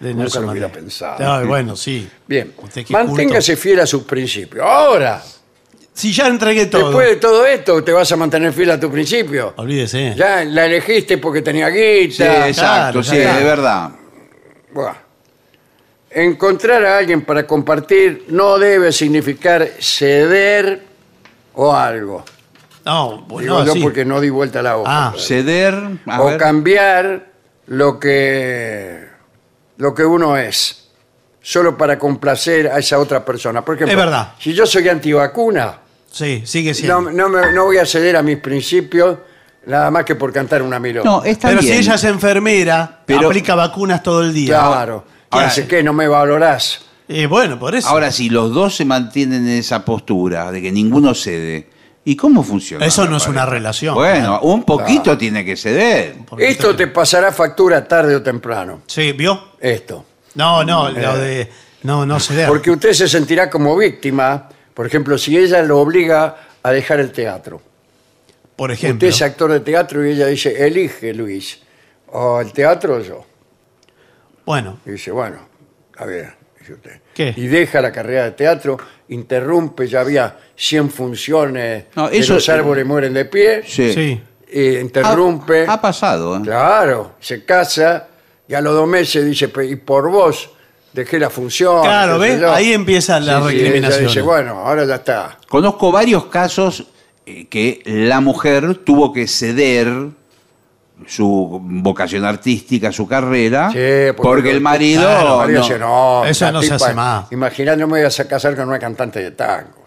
De 0.00 0.14
Nunca 0.14 0.40
lo 0.40 0.50
hubiera 0.50 0.68
pensado. 0.70 1.18
No, 1.40 1.46
bueno, 1.46 1.76
sí. 1.76 2.08
Bien, 2.26 2.52
Usted 2.60 2.84
qué 2.84 2.92
manténgase 2.92 3.56
fiel 3.56 3.80
a 3.80 3.86
sus 3.86 4.02
principios. 4.02 4.64
Ahora, 4.64 5.22
Si 5.98 6.12
ya 6.12 6.28
entregué 6.28 6.66
todo. 6.66 6.86
después 6.90 7.08
de 7.08 7.16
todo 7.16 7.44
esto, 7.44 7.82
te 7.82 7.90
vas 7.92 8.10
a 8.12 8.16
mantener 8.16 8.52
fiel 8.52 8.70
a 8.70 8.78
tu 8.78 8.88
principio. 8.88 9.52
Olvídese. 9.56 10.14
Ya 10.16 10.44
la 10.44 10.66
elegiste 10.66 11.18
porque 11.18 11.42
tenía 11.42 11.70
Sí, 11.72 11.74
guita. 12.08 12.46
exacto, 12.48 13.00
ya 13.00 13.10
sí, 13.10 13.18
está. 13.18 13.38
es 13.38 13.44
verdad. 13.44 13.90
Buah. 14.72 14.94
encontrar 16.10 16.84
a 16.84 16.98
alguien 16.98 17.22
para 17.22 17.46
compartir 17.46 18.26
no 18.28 18.58
debe 18.58 18.92
significar 18.92 19.66
ceder 19.80 20.82
o 21.54 21.74
algo. 21.74 22.24
No, 22.84 23.22
bueno, 23.22 23.54
Digo 23.58 23.64
yo 23.66 23.72
sí. 23.74 23.80
porque 23.82 24.04
no 24.04 24.20
di 24.20 24.30
vuelta 24.30 24.60
a 24.60 24.62
la 24.62 24.76
hoja. 24.76 25.08
Ah. 25.08 25.14
Ceder, 25.18 25.74
a 26.06 26.22
o 26.22 26.26
ver. 26.26 26.38
cambiar 26.38 27.26
lo 27.66 27.98
que, 27.98 29.04
lo 29.78 29.92
que 29.94 30.04
uno 30.04 30.36
es, 30.36 30.90
solo 31.42 31.76
para 31.76 31.98
complacer 31.98 32.68
a 32.68 32.78
esa 32.78 32.98
otra 33.00 33.24
persona. 33.24 33.64
Por 33.64 33.74
ejemplo, 33.74 33.92
Es 33.92 34.04
verdad. 34.06 34.32
si 34.38 34.54
yo 34.54 34.64
soy 34.64 34.88
antivacuna, 34.88 35.80
Sí, 36.10 36.42
sigue 36.44 36.74
siendo. 36.74 37.00
no, 37.02 37.10
no, 37.10 37.28
me- 37.28 37.52
no 37.52 37.64
voy 37.66 37.78
a 37.78 37.86
ceder 37.86 38.16
a 38.16 38.22
mis 38.22 38.38
principios 38.38 39.18
nada 39.66 39.90
más 39.90 40.04
que 40.04 40.14
por 40.14 40.32
cantar 40.32 40.62
una 40.62 40.78
milonga. 40.78 41.08
No, 41.08 41.24
está 41.24 41.48
Pero 41.48 41.60
bien. 41.60 41.74
si 41.74 41.80
ella 41.80 41.94
es 41.94 42.04
enfermera, 42.04 43.00
Pero- 43.04 43.26
aplica 43.28 43.54
vacunas 43.54 44.02
todo 44.02 44.22
el 44.22 44.32
día. 44.32 44.58
claro. 44.58 45.04
¿Qué 45.30 45.36
Ahora- 45.36 45.46
hace? 45.48 45.66
¿Qué? 45.66 45.82
¿No 45.82 45.92
me 45.92 46.08
valorás? 46.08 46.80
Eh, 47.06 47.26
bueno, 47.26 47.58
por 47.58 47.74
eso. 47.74 47.88
Ahora, 47.88 48.10
si 48.10 48.30
los 48.30 48.52
dos 48.54 48.74
se 48.76 48.84
mantienen 48.84 49.46
en 49.46 49.58
esa 49.58 49.84
postura 49.84 50.50
de 50.50 50.62
que 50.62 50.72
ninguno 50.72 51.14
cede, 51.14 51.68
¿y 52.04 52.16
cómo 52.16 52.42
funciona? 52.42 52.84
Eso 52.86 53.06
no 53.06 53.18
es 53.18 53.26
una 53.28 53.44
relación. 53.44 53.94
Bueno, 53.94 54.40
un 54.40 54.64
poquito 54.64 55.16
tiene 55.18 55.44
que 55.44 55.56
ceder. 55.56 56.16
Porque 56.26 56.48
Esto 56.48 56.74
te 56.74 56.86
pasará 56.86 57.30
factura 57.32 57.86
tarde 57.86 58.14
o 58.16 58.22
temprano. 58.22 58.80
Sí, 58.86 59.12
¿vio? 59.12 59.52
Esto. 59.60 60.04
No, 60.34 60.64
no, 60.64 60.88
lo 60.90 61.16
de. 61.18 61.50
No, 61.82 62.04
no 62.06 62.18
se 62.20 62.42
Eh. 62.42 62.46
Porque 62.48 62.70
usted 62.70 62.92
se 62.92 63.06
sentirá 63.08 63.48
como 63.50 63.76
víctima, 63.76 64.48
por 64.78 64.86
ejemplo, 64.86 65.18
si 65.18 65.36
ella 65.36 65.60
lo 65.64 65.80
obliga 65.80 66.36
a 66.62 66.70
dejar 66.70 67.00
el 67.00 67.10
teatro. 67.10 67.60
Por 68.54 68.70
ejemplo. 68.70 68.94
Usted 68.94 69.08
es 69.08 69.22
actor 69.22 69.50
de 69.50 69.58
teatro 69.58 70.06
y 70.06 70.12
ella 70.12 70.28
dice, 70.28 70.64
elige 70.64 71.12
Luis, 71.12 71.58
o 72.12 72.40
el 72.40 72.52
teatro 72.52 72.94
o 72.94 73.00
yo. 73.00 73.26
Bueno, 74.46 74.78
Y 74.86 74.92
dice, 74.92 75.10
bueno, 75.10 75.38
a 75.96 76.04
ver, 76.04 76.32
dice 76.60 76.74
usted. 76.74 77.00
¿Qué? 77.12 77.34
Y 77.36 77.48
deja 77.48 77.80
la 77.80 77.90
carrera 77.90 78.22
de 78.26 78.30
teatro, 78.30 78.78
interrumpe, 79.08 79.88
ya 79.88 80.02
había 80.02 80.36
100 80.54 80.90
funciones, 80.90 81.86
No, 81.96 82.08
de 82.08 82.16
eso- 82.18 82.34
los 82.34 82.48
árboles 82.48 82.86
mueren 82.86 83.12
de 83.14 83.24
pie, 83.24 83.64
Sí. 83.66 83.92
sí. 83.92 84.22
e 84.48 84.78
interrumpe, 84.80 85.66
Ha, 85.66 85.72
ha 85.72 85.80
pasado. 85.80 86.36
¿eh? 86.36 86.40
claro, 86.44 87.14
se 87.18 87.44
casa, 87.44 88.06
y 88.46 88.54
a 88.54 88.60
los 88.60 88.74
dos 88.74 88.86
meses 88.86 89.24
dice, 89.26 89.48
"Pe- 89.48 89.66
y 89.66 89.74
por 89.74 90.08
vos 90.08 90.50
dejé 90.92 91.18
la 91.18 91.30
función. 91.30 91.82
Claro, 91.82 92.18
¿ves? 92.18 92.40
yo". 92.40 92.52
Ahí 92.52 92.72
empieza 92.72 93.18
la 93.20 93.40
Sí, 93.40 93.48
sí, 93.48 93.54
ella 93.54 93.64
recriminación. 93.64 94.06
dice, 94.06 94.22
bueno, 94.22 94.52
ahora 94.60 94.84
ya 94.84 94.96
está. 94.96 95.38
Conozco 95.48 95.90
varios 95.92 96.26
casos 96.26 96.84
eh, 97.26 97.46
que 97.48 97.82
la 97.84 98.20
mujer 98.20 98.76
tuvo 98.84 99.12
que 99.12 99.26
ceder 99.26 100.08
su 101.06 101.60
vocación 101.62 102.24
artística, 102.24 102.90
su 102.90 103.06
carrera, 103.06 103.70
Sí, 103.70 104.12
porque, 104.16 104.50
el 104.50 104.60
marido, 104.60 105.02
Claro, 105.02 105.32
el 105.34 105.38
marido 105.38 105.60
no- 105.60 105.64
dice, 105.66 105.78
no, 105.78 106.24
Eso 106.24 106.44
la 106.46 106.52
no 106.52 106.62
se 106.62 106.74
hace 106.74 106.92
más. 106.94 107.30
Imaginá, 107.30 107.76
no 107.76 107.86
me 107.86 108.00
voy 108.02 108.10
a 108.10 108.24
casar 108.28 108.56
con 108.56 108.68
una 108.68 108.78
cantante 108.80 109.20
de 109.20 109.30
tango. 109.30 109.86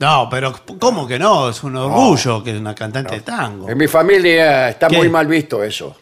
No, 0.00 0.28
pero 0.30 0.52
¿cómo 0.80 1.06
que 1.06 1.18
no? 1.18 1.50
Es 1.50 1.62
un 1.62 1.76
orgullo 1.76 2.42
que 2.42 2.52
es 2.54 2.58
una 2.60 2.74
cantante 2.74 3.16
de 3.16 3.20
tango. 3.20 3.68
En 3.68 3.76
mi 3.78 3.86
familia 3.86 4.70
está 4.70 4.88
¿Qué? 4.88 4.96
muy 4.96 5.08
mal 5.10 5.26
visto 5.26 5.62
eso. 5.62 5.94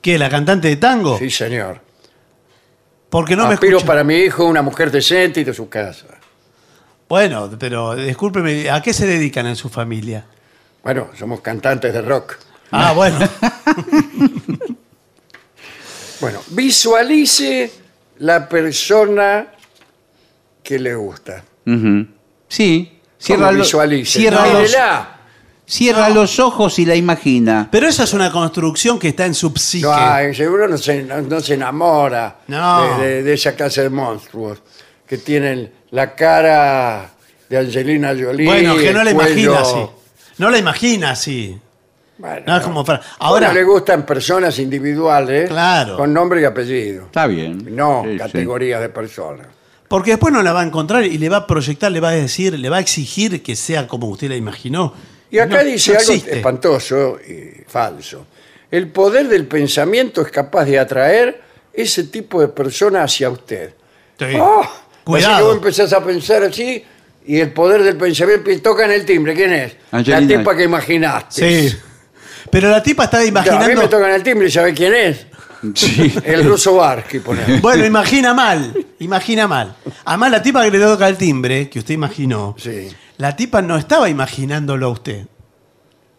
¿Qué? 0.00 0.18
¿La 0.18 0.28
cantante 0.28 0.68
de 0.68 0.76
tango? 0.76 1.18
Sí, 1.18 1.30
señor. 1.30 1.80
Porque 3.10 3.34
no 3.36 3.46
me 3.48 3.54
Aspiro 3.54 3.78
escucha. 3.78 3.86
para 3.92 4.04
mi 4.04 4.14
hijo 4.16 4.44
una 4.46 4.62
mujer 4.62 4.90
decente 4.90 5.40
y 5.40 5.44
de 5.44 5.52
su 5.52 5.68
casa. 5.68 6.06
Bueno, 7.08 7.50
pero 7.58 7.96
discúlpeme, 7.96 8.70
¿a 8.70 8.80
qué 8.80 8.92
se 8.94 9.04
dedican 9.06 9.46
en 9.46 9.56
su 9.56 9.68
familia? 9.68 10.24
Bueno, 10.84 11.10
somos 11.18 11.40
cantantes 11.40 11.92
de 11.92 12.02
rock. 12.02 12.36
Ah, 12.70 12.92
bueno. 12.94 13.18
Bueno, 16.20 16.40
visualice 16.50 17.72
la 18.18 18.46
persona 18.48 19.46
que 20.62 20.78
le 20.78 20.94
gusta. 20.94 21.42
Ujú. 21.66 22.06
Sí. 22.48 22.98
Cierra, 23.18 23.46
¿Cómo 23.46 23.52
lo- 23.52 23.64
visualice? 23.64 24.18
cierra 24.18 24.46
los, 24.46 24.56
mírela. 24.62 25.19
Cierra 25.70 26.08
No. 26.08 26.16
los 26.16 26.38
ojos 26.40 26.78
y 26.78 26.84
la 26.84 26.94
imagina. 26.96 27.68
Pero 27.70 27.86
esa 27.86 28.04
es 28.04 28.12
una 28.12 28.30
construcción 28.32 28.98
que 28.98 29.08
está 29.08 29.24
en 29.26 29.34
su 29.34 29.50
psique. 29.56 29.86
No, 29.86 29.92
ay, 29.94 30.34
seguro 30.34 30.66
no 30.66 30.76
se, 30.76 31.02
no, 31.04 31.20
no 31.22 31.40
se 31.40 31.54
enamora 31.54 32.38
No. 32.48 32.98
de, 32.98 33.06
de- 33.06 33.22
de 33.22 33.32
esa 33.34 33.52
clase 33.54 33.82
de 33.82 33.90
monstruos 33.90 34.58
que 35.06 35.18
tienen 35.18 35.70
la 35.92 36.14
cara 36.14 37.10
de 37.48 37.58
Angelina 37.58 38.08
Jolie. 38.08 38.46
bueno, 38.46 38.76
que 38.76 38.92
no 38.92 39.04
la 39.04 39.12
cuello- 39.12 39.30
imagina 39.30 39.60
así. 39.60 39.86
No 40.38 40.50
la 40.50 40.58
imagina 40.58 41.10
así. 41.10 41.58
Bueno, 42.18 42.42
No 42.46 42.56
es 42.58 42.62
como 42.62 42.84
para- 42.84 43.00
Ahora 43.18 43.52
le 43.52 43.64
gustan 43.64 44.04
personas 44.04 44.58
individuales 44.58 45.48
Claro. 45.48 45.96
con 45.96 46.12
nombre 46.12 46.40
y 46.42 46.44
apellido, 46.44 47.06
Está 47.06 47.26
bien. 47.26 47.74
no 47.74 48.02
Sí, 48.04 48.12
sí. 48.12 48.18
categorías 48.18 48.80
de 48.80 48.88
personas. 48.90 49.46
porque 49.88 50.10
después 50.12 50.32
no 50.32 50.42
la 50.42 50.52
va 50.52 50.60
a 50.60 50.64
encontrar 50.64 51.04
y 51.04 51.16
le 51.18 51.28
va 51.28 51.38
a 51.38 51.46
proyectar, 51.46 51.90
le 51.90 51.98
va 51.98 52.10
a 52.10 52.12
decir, 52.12 52.56
le 52.58 52.68
va 52.68 52.76
a 52.76 52.80
exigir 52.80 53.42
que 53.42 53.56
sea 53.56 53.88
como 53.88 54.06
usted 54.08 54.28
la 54.28 54.36
imaginó. 54.36 54.92
Y 55.30 55.38
acá 55.38 55.62
No, 55.62 55.64
dice 55.70 55.92
no 55.92 55.98
algo 56.00 56.12
existe. 56.12 56.36
espantoso 56.36 57.18
y 57.26 57.62
falso. 57.68 58.26
El 58.70 58.88
poder 58.88 59.28
del 59.28 59.46
pensamiento 59.46 60.22
es 60.22 60.30
capaz 60.30 60.64
de 60.64 60.78
atraer 60.78 61.40
ese 61.72 62.04
tipo 62.04 62.40
de 62.40 62.48
persona 62.48 63.02
hacia 63.04 63.30
usted. 63.30 63.74
Sí. 64.18 64.26
¡Oh! 64.38 64.60
Así 64.62 64.68
que 64.70 65.04
Cuidado. 65.04 65.46
vos 65.46 65.56
empezás 65.56 65.92
a 65.92 66.04
pensar 66.04 66.42
así 66.44 66.84
y 67.26 67.38
el 67.40 67.52
poder 67.52 67.82
del 67.82 67.96
pensamiento 67.96 68.50
y 68.50 68.58
tocan 68.58 68.90
el 68.90 69.04
timbre. 69.04 69.34
¿Quién 69.34 69.52
es? 69.52 69.72
Angelina. 69.90 70.20
La 70.20 70.38
tipa 70.38 70.56
que 70.56 70.64
imaginaste. 70.64 71.68
Sí. 71.70 71.76
Pero 72.50 72.68
la 72.70 72.82
tipa 72.82 73.04
estaba 73.04 73.22
A 73.22 73.26
mí 73.26 73.32
me 73.32 73.40
imaginando. 73.40 73.88
tocan 73.88 74.10
el 74.12 74.22
timbre 74.22 74.48
y 74.48 74.50
¿sabe 74.50 74.74
quién 74.74 74.94
es? 74.94 75.26
Sí. 75.74 76.14
El 76.24 76.44
ruso 76.44 76.74
Barsky, 76.76 77.18
ponele. 77.20 77.60
Bueno, 77.60 77.84
imagina 77.84 78.32
mal, 78.34 78.72
imagina 78.98 79.46
mal. 79.46 79.76
Además, 80.06 80.30
la 80.30 80.42
tipa 80.42 80.64
que 80.64 80.70
le 80.70 80.78
toca 80.80 81.06
el 81.08 81.16
timbre, 81.16 81.68
que 81.68 81.78
usted 81.80 81.92
imaginó, 81.94 82.54
Sí. 82.58 82.88
La 83.20 83.36
tipa 83.36 83.60
no 83.62 83.76
estaba 83.76 84.08
imaginándolo 84.08 84.86
a 84.86 84.88
usted. 84.90 85.26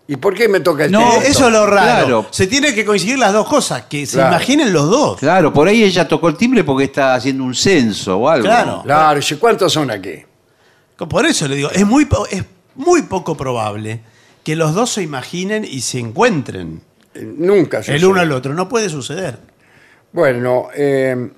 ¿Y 0.07 0.17
por 0.17 0.33
qué 0.35 0.47
me 0.49 0.59
toca 0.59 0.85
el 0.85 0.91
No, 0.91 1.09
timbre? 1.11 1.27
Eso 1.29 1.47
es 1.47 1.53
lo 1.53 1.65
raro. 1.65 2.05
Claro. 2.05 2.25
Se 2.31 2.47
tiene 2.47 2.73
que 2.73 2.83
coincidir 2.85 3.17
las 3.17 3.31
dos 3.33 3.47
cosas, 3.47 3.83
que 3.83 4.05
se 4.05 4.17
Claro. 4.17 4.29
imaginen 4.35 4.73
los 4.73 4.89
dos. 4.89 5.19
Claro, 5.19 5.53
por 5.53 5.67
ahí 5.67 5.83
ella 5.83 6.07
tocó 6.07 6.27
el 6.27 6.35
timbre 6.35 6.63
porque 6.63 6.85
está 6.85 7.15
haciendo 7.15 7.43
un 7.43 7.55
censo 7.55 8.17
o 8.17 8.27
algo. 8.29 8.45
Claro. 8.45 8.81
Claro, 8.83 9.15
dice, 9.19 9.37
¿cuántos 9.39 9.71
son 9.73 9.89
aquí? 9.89 10.23
Por 10.97 11.25
eso 11.25 11.47
le 11.47 11.55
digo, 11.55 11.71
es 11.71 11.85
muy, 11.85 12.05
po- 12.05 12.27
es 12.27 12.43
muy 12.75 13.03
poco 13.03 13.35
probable 13.35 14.01
que 14.43 14.55
los 14.55 14.73
dos 14.75 14.91
se 14.91 15.01
imaginen 15.01 15.65
y 15.65 15.81
se 15.81 15.99
encuentren 15.99 16.81
Eh, 17.13 17.23
Nunca 17.37 17.79
el 17.79 17.83
sucede. 17.83 18.05
uno 18.05 18.21
al 18.21 18.31
otro. 18.31 18.53
No 18.53 18.69
puede 18.69 18.87
suceder. 18.89 19.37
Bueno, 20.13 20.67
eh, 20.75 21.31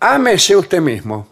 ámese 0.00 0.56
usted 0.56 0.80
mismo. 0.80 1.28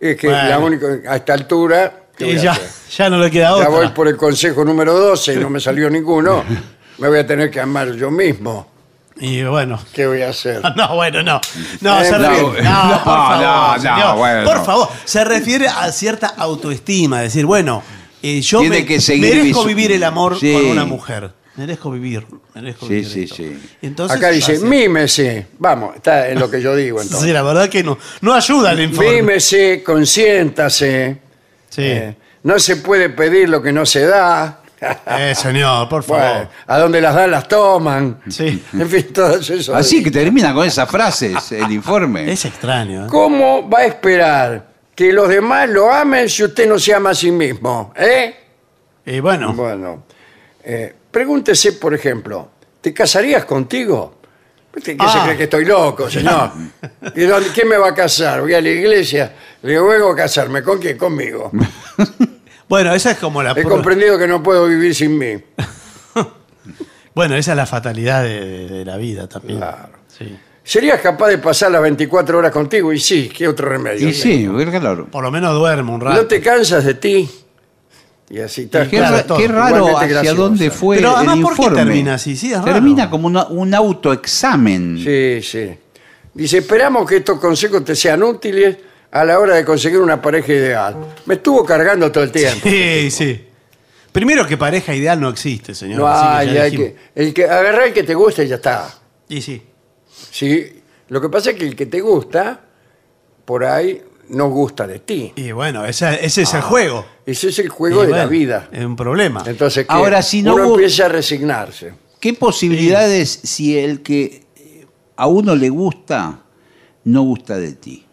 Es 0.00 0.16
que 0.16 0.28
Bueno. 0.28 0.48
la 0.48 0.58
única, 0.58 0.86
a 1.08 1.16
esta 1.16 1.32
altura, 1.34 2.05
¿qué 2.16 2.24
voy 2.24 2.34
Y 2.34 2.38
a 2.38 2.42
ya, 2.42 2.52
hacer? 2.52 2.68
ya 2.96 3.10
no 3.10 3.18
le 3.18 3.30
queda 3.30 3.44
ya 3.50 3.54
otra. 3.54 3.68
voy 3.68 3.88
por 3.88 4.08
el 4.08 4.16
consejo 4.16 4.64
número 4.64 4.94
12 4.98 5.34
y 5.34 5.36
no 5.38 5.50
me 5.50 5.60
salió 5.60 5.88
ninguno, 5.90 6.44
me 6.98 7.08
voy 7.08 7.18
a 7.18 7.26
tener 7.26 7.50
que 7.50 7.60
amar 7.60 7.92
yo 7.94 8.10
mismo. 8.10 8.74
Y 9.18 9.42
bueno. 9.44 9.80
¿Qué 9.94 10.06
voy 10.06 10.20
a 10.22 10.28
hacer? 10.28 10.60
No, 10.76 10.94
bueno, 10.94 11.22
no. 11.22 11.40
No, 11.80 12.00
Eh, 12.00 12.04
se 12.04 12.12
no, 12.12 12.18
refiere. 12.18 12.62
no, 12.62 12.84
No, 12.84 12.92
por 13.02 13.04
favor. 13.04 13.42
no, 13.42 13.76
no, 13.76 13.82
señor. 13.82 14.16
bueno. 14.18 14.44
Por 14.44 14.64
favor. 14.64 14.88
Se 15.06 15.24
refiere 15.24 15.68
a 15.68 15.90
cierta 15.90 16.26
autoestima. 16.36 17.20
Decir, 17.22 17.46
bueno, 17.46 17.82
eh, 18.22 18.40
yo 18.42 18.60
Tiene 18.60 18.80
me- 18.80 18.84
que 18.86 19.00
seguir 19.00 19.36
merezco 19.36 19.62
visu- 19.64 19.66
vivir 19.68 19.92
el 19.92 20.04
amor 20.04 20.38
Sí. 20.38 20.52
con 20.52 20.66
una 20.66 20.84
mujer. 20.84 21.30
Merezco 21.56 21.90
vivir. 21.90 22.26
Merezco 22.54 22.86
Sí, 22.86 22.92
vivir 22.92 23.08
sí, 23.10 23.22
esto. 23.22 23.36
sí. 23.36 23.58
Entonces, 23.80 24.18
Acá 24.18 24.28
dice, 24.28 24.56
hace- 24.56 24.66
mímese. 24.66 25.46
Vamos, 25.58 25.96
está 25.96 26.28
en 26.28 26.38
lo 26.38 26.50
que 26.50 26.60
yo 26.60 26.76
digo 26.76 26.98
Sí, 27.00 27.06
entonces. 27.06 27.32
la 27.32 27.40
verdad 27.40 27.70
que 27.70 27.82
no, 27.82 27.96
no 28.20 28.34
ayuda 28.34 28.72
el 28.72 28.82
informe. 28.82 29.12
Mímese, 29.22 29.82
consiéntase. 29.82 31.22
Sí. 31.76 31.82
Eh, 31.84 32.16
no 32.44 32.58
se 32.58 32.76
puede 32.76 33.10
pedir 33.10 33.50
lo 33.50 33.60
que 33.60 33.70
no 33.70 33.84
se 33.84 34.06
da. 34.06 34.60
Eh, 35.18 35.34
señor, 35.34 35.88
por 35.90 36.02
favor. 36.02 36.22
Bueno, 36.22 36.48
a 36.66 36.78
donde 36.78 37.00
las 37.02 37.14
dan 37.14 37.30
las 37.30 37.46
toman. 37.48 38.20
Sí. 38.28 38.64
En 38.72 38.88
fin, 38.88 39.12
todo 39.12 39.36
eso. 39.38 39.74
Así 39.76 40.02
que 40.02 40.10
termina 40.10 40.54
con 40.54 40.66
esas 40.66 40.90
frases 40.90 41.52
el 41.52 41.70
informe. 41.72 42.32
Es 42.32 42.46
extraño. 42.46 43.04
¿eh? 43.04 43.08
¿Cómo 43.10 43.68
va 43.68 43.80
a 43.80 43.84
esperar 43.84 44.66
que 44.94 45.12
los 45.12 45.28
demás 45.28 45.68
lo 45.68 45.92
amen 45.92 46.30
si 46.30 46.44
usted 46.44 46.66
no 46.66 46.78
se 46.78 46.94
ama 46.94 47.10
a 47.10 47.14
sí 47.14 47.30
mismo? 47.30 47.92
¿Eh? 47.94 48.34
Y 49.04 49.20
bueno, 49.20 49.52
Bueno, 49.52 50.04
eh, 50.64 50.94
pregúntese, 51.10 51.72
por 51.74 51.92
ejemplo, 51.92 52.50
¿te 52.80 52.94
casarías 52.94 53.44
contigo? 53.44 54.15
¿Usted 54.76 54.96
¿Qué 54.96 55.08
se 55.08 55.18
Ah. 55.18 55.22
cree 55.24 55.36
que 55.38 55.44
estoy 55.44 55.64
loco, 55.64 56.08
señor? 56.10 56.50
¿Y 57.14 57.22
dónde, 57.22 57.48
quién 57.54 57.66
me 57.68 57.76
va 57.78 57.88
a 57.88 57.94
casar? 57.94 58.42
Voy 58.42 58.52
a 58.54 58.60
la 58.60 58.68
iglesia, 58.68 59.32
le 59.62 59.70
digo, 59.72 59.88
vengo 59.88 60.10
a 60.10 60.16
casarme. 60.16 60.62
¿Con 60.62 60.78
quién? 60.78 60.98
Conmigo. 60.98 61.50
bueno, 62.68 62.94
esa 62.94 63.12
es 63.12 63.18
como 63.18 63.42
la 63.42 63.50
He 63.52 63.54
prueba- 63.54 63.70
comprendido 63.70 64.18
que 64.18 64.26
no 64.26 64.42
puedo 64.42 64.66
vivir 64.66 64.94
sin 64.94 65.16
mí. 65.18 65.34
Bueno, 67.14 67.34
esa 67.34 67.52
es 67.52 67.56
la 67.56 67.64
fatalidad 67.64 68.22
de, 68.24 68.68
de 68.68 68.84
la 68.84 68.98
vida 68.98 69.26
también. 69.26 69.56
Claro. 69.58 69.88
Sí. 70.06 70.36
¿Serías 70.62 71.00
capaz 71.00 71.28
de 71.28 71.38
pasar 71.38 71.70
las 71.70 71.80
24 71.80 72.36
horas 72.36 72.52
contigo? 72.52 72.92
Y 72.92 73.00
sí, 73.00 73.30
¿qué 73.34 73.48
otro 73.48 73.70
remedio? 73.70 74.06
Y 74.06 74.12
sí, 74.12 74.46
claro. 74.78 75.06
Por 75.06 75.22
lo 75.24 75.30
menos 75.30 75.54
duermo 75.54 75.94
un 75.94 76.02
rato. 76.02 76.14
¿No 76.20 76.26
te 76.26 76.42
cansas 76.42 76.84
de 76.84 76.92
ti? 76.92 77.30
Y 78.28 78.40
así 78.40 78.62
está. 78.62 78.88
Qué, 78.88 78.96
Claro, 78.98 79.16
ra- 79.16 79.26
todo. 79.26 79.38
qué 79.38 79.46
raro 79.48 79.96
hacia 79.98 80.34
dónde 80.34 80.70
fue 80.70 80.96
Pero 80.96 81.16
además, 81.16 81.36
el 81.36 81.42
¿por 81.42 81.56
qué 81.56 81.70
termina 81.70 82.14
así? 82.14 82.36
Sí, 82.36 82.52
es 82.52 82.58
raro. 82.58 82.72
termina 82.72 83.08
como 83.08 83.26
una- 83.28 83.46
un 83.46 83.72
autoexamen. 83.74 84.98
Sí, 85.02 85.40
sí. 85.42 85.70
Dice, 86.34 86.58
esperamos 86.58 87.08
que 87.08 87.16
estos 87.18 87.38
consejos 87.38 87.84
te 87.84 87.94
sean 87.94 88.22
útiles 88.22 88.76
a 89.12 89.24
la 89.24 89.38
hora 89.38 89.54
de 89.54 89.64
conseguir 89.64 90.00
una 90.00 90.20
pareja 90.20 90.52
ideal. 90.52 90.96
Me 91.26 91.34
estuvo 91.34 91.64
cargando 91.64 92.10
todo 92.10 92.24
el 92.24 92.32
tiempo. 92.32 92.68
Sí, 92.68 93.10
sí. 93.10 93.42
Primero 94.12 94.46
que 94.46 94.56
pareja 94.56 94.94
ideal 94.94 95.20
no 95.20 95.28
existe, 95.28 95.74
señor. 95.74 96.00
No 96.00 96.08
así 96.08 96.22
que 96.26 96.50
hay, 96.50 96.54
ya 96.54 96.62
hay 96.62 96.70
dijimos. 96.70 96.92
que, 97.14 97.22
el 97.22 97.34
que 97.34 97.44
agarrar 97.44 97.82
el 97.88 97.92
que 97.92 98.02
te 98.02 98.14
guste 98.14 98.44
y 98.44 98.48
ya 98.48 98.56
está. 98.56 98.88
Y 99.28 99.40
sí. 99.40 99.62
Sí, 100.30 100.82
lo 101.08 101.20
que 101.20 101.28
pasa 101.28 101.50
es 101.50 101.56
que 101.56 101.66
el 101.66 101.76
que 101.76 101.86
te 101.86 102.00
gusta, 102.00 102.60
por 103.44 103.64
ahí 103.64 104.02
no 104.30 104.48
gusta 104.48 104.86
de 104.86 104.98
ti. 104.98 105.32
Y 105.36 105.52
bueno, 105.52 105.84
ese, 105.86 106.24
ese 106.24 106.42
es 106.42 106.54
el 106.54 106.62
juego. 106.62 107.06
Ese 107.26 107.48
es 107.48 107.58
el 107.58 107.68
juego 107.68 108.02
Y 108.04 108.06
de 108.06 108.12
la 108.12 108.16
bueno, 108.18 108.30
vida. 108.30 108.68
Es 108.72 108.84
un 108.84 108.94
problema. 108.96 109.42
Entonces, 109.46 109.84
que 109.86 109.92
Ahora, 109.92 110.22
si 110.22 110.42
no 110.42 110.54
uno 110.54 110.68
hubo- 110.68 110.74
empieza 110.76 111.06
a 111.06 111.08
resignarse. 111.08 111.92
¿Qué 112.20 112.32
posibilidades 112.32 113.28
si 113.42 113.76
el 113.76 114.00
que 114.02 114.46
a 115.16 115.26
uno 115.26 115.54
le 115.56 115.68
gusta 115.68 116.40
no 117.04 117.22
gusta 117.22 117.56
de 117.58 117.72
ti? 117.72 118.04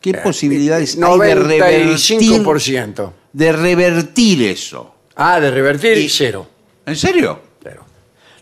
¿Qué 0.00 0.14
posibilidades 0.14 0.96
hay 0.96 1.18
de 1.20 1.34
revertir, 1.34 1.86
95%. 1.86 3.12
de 3.32 3.52
revertir 3.52 4.42
eso? 4.42 4.94
Ah, 5.14 5.38
de 5.38 5.50
revertir, 5.50 5.98
Y- 5.98 6.08
cero. 6.08 6.48
¿En 6.86 6.96
serio? 6.96 7.40
Cero. 7.62 7.84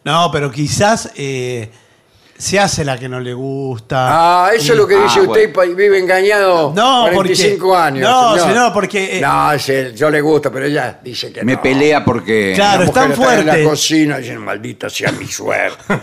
No, 0.04 0.30
pero 0.32 0.50
quizás 0.50 1.10
eh, 1.16 1.68
se 2.40 2.58
hace 2.58 2.84
la 2.84 2.98
que 2.98 3.08
no 3.08 3.20
le 3.20 3.34
gusta. 3.34 4.46
Ah, 4.46 4.50
eso 4.54 4.72
es 4.72 4.78
lo 4.78 4.86
que 4.86 4.96
Ah, 4.96 5.02
dice 5.04 5.20
usted 5.20 5.52
bueno. 5.54 5.72
y 5.72 5.74
vive 5.74 5.98
engañado 5.98 6.72
No, 6.74 7.06
45 7.12 7.66
porque- 7.66 7.82
años. 7.82 8.10
no, 8.10 8.38
señor, 8.38 8.72
porque, 8.72 9.18
eh, 9.18 9.20
no, 9.20 9.56
yo 9.94 10.10
le 10.10 10.20
gusta, 10.20 10.50
pero 10.50 10.64
ella 10.66 10.98
dice 11.02 11.32
que 11.32 11.44
Me 11.44 11.54
no. 11.54 11.62
pelea 11.62 12.04
porque... 12.04 12.52
Claro. 12.54 12.80
La 12.80 12.86
es 12.86 12.92
tan 12.92 13.10
está 13.12 13.22
en 13.22 13.26
fuerte. 13.28 13.62
la 13.62 13.68
cocina 13.68 14.18
y 14.18 14.22
dice, 14.22 14.38
maldita 14.38 14.88
sea 14.90 15.12
mi 15.12 15.26
suerte. 15.26 15.84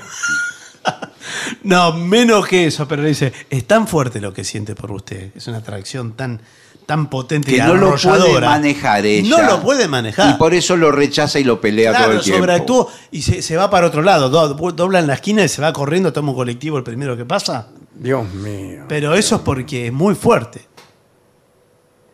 No, 1.63 1.91
menos 1.93 2.47
que 2.47 2.67
eso, 2.67 2.87
pero 2.87 3.01
le 3.01 3.09
dice, 3.09 3.33
es 3.49 3.65
tan 3.65 3.87
fuerte 3.87 4.21
lo 4.21 4.33
que 4.33 4.45
siente 4.45 4.75
por 4.75 4.91
usted. 4.91 5.31
Es 5.35 5.47
una 5.47 5.57
atracción 5.57 6.13
tan, 6.13 6.39
tan 6.87 7.07
potente 7.09 7.51
y 7.51 7.55
que 7.55 7.61
no 7.61 7.75
lo 7.75 7.95
puede 7.95 8.39
manejar 8.41 9.05
ella. 9.05 9.29
No 9.37 9.43
lo 9.43 9.61
puede 9.61 9.87
manejar. 9.87 10.33
Y 10.33 10.37
por 10.39 10.53
eso 10.55 10.75
lo 10.75 10.91
rechaza 10.91 11.37
y 11.37 11.43
lo 11.43 11.61
pelea 11.61 11.91
todo 11.91 11.97
Claro, 11.99 12.13
el 12.13 12.21
tiempo. 12.23 12.39
sobreactúa 12.39 12.87
y 13.11 13.21
se, 13.21 13.41
se 13.43 13.55
va 13.57 13.69
para 13.69 13.85
otro 13.87 14.01
lado. 14.01 14.29
Do- 14.29 14.71
dobla 14.71 14.97
en 14.99 15.05
la 15.07 15.13
esquina 15.15 15.43
y 15.43 15.49
se 15.49 15.61
va 15.61 15.71
corriendo, 15.73 16.11
toma 16.13 16.29
un 16.31 16.35
colectivo 16.37 16.77
el 16.77 16.83
primero 16.83 17.15
que 17.15 17.25
pasa. 17.25 17.67
Dios 17.93 18.27
mío. 18.33 18.85
Pero 18.87 19.13
eso 19.13 19.35
es 19.35 19.41
porque 19.41 19.87
es 19.87 19.93
muy 19.93 20.15
fuerte. 20.15 20.61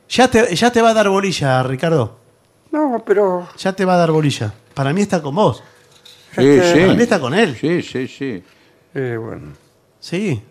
Ya 0.10 0.28
te, 0.28 0.56
ya 0.56 0.72
te 0.72 0.82
va 0.82 0.90
a 0.90 0.94
dar 0.94 1.08
bolilla, 1.08 1.62
Ricardo. 1.64 2.18
No, 2.72 3.04
pero 3.06 3.48
Ya 3.60 3.74
te 3.74 3.86
va 3.86 3.94
a 3.94 3.98
dar 3.98 4.12
bolilla. 4.12 4.54
Para 4.74 4.92
mí 4.92 5.02
está 5.02 5.22
con 5.22 5.36
vos. 5.36 5.62
Sí, 6.36 6.42
sí. 6.42 6.80
Para 6.82 6.94
mí 6.96 7.04
está 7.04 7.20
con 7.20 7.34
él. 7.36 7.56
Sí, 7.62 7.84
sí, 7.84 8.08
sí. 8.08 8.44
eh, 8.96 9.18
bueno. 9.24 9.54
Sí. 10.00 10.42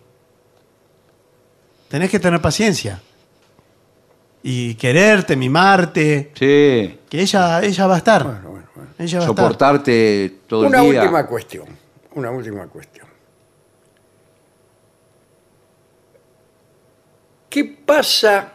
Tenés 1.89 2.09
que 2.09 2.19
tener 2.19 2.41
paciencia. 2.41 3.01
Y 4.43 4.75
quererte, 4.75 5.35
mimarte. 5.37 6.31
Sí. 6.33 6.99
Que 7.09 7.21
ella, 7.21 7.61
ella 7.63 7.87
va 7.87 7.95
a 7.95 7.97
estar. 7.97 8.23
Bueno, 8.23 8.49
bueno, 8.49 8.67
bueno. 8.75 8.89
Ella 8.99 9.19
va 9.19 9.25
a 9.25 9.29
estar. 9.29 9.45
Soportarte 9.45 10.39
todo 10.47 10.67
Una 10.67 10.83
el 10.83 10.91
día. 10.91 11.01
última 11.01 11.25
cuestión. 11.25 11.67
Una 12.15 12.29
última 12.31 12.67
cuestión. 12.67 13.07
¿Qué 17.49 17.63
pasa 17.85 18.51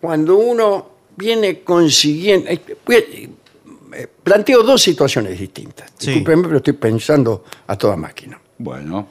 cuando 0.00 0.36
uno 0.36 0.90
viene 1.16 1.62
consiguiendo... 1.62 2.50
eh, 2.50 2.60
eh, 2.88 4.06
Planteo 4.22 4.62
dos 4.62 4.82
situaciones 4.82 5.38
distintas. 5.38 5.90
Sí. 5.96 6.10
Discúlpeme, 6.10 6.42
pero 6.44 6.56
estoy 6.58 6.74
pensando 6.74 7.44
a 7.66 7.76
toda 7.76 7.96
máquina. 7.96 8.38
Bueno. 8.58 9.08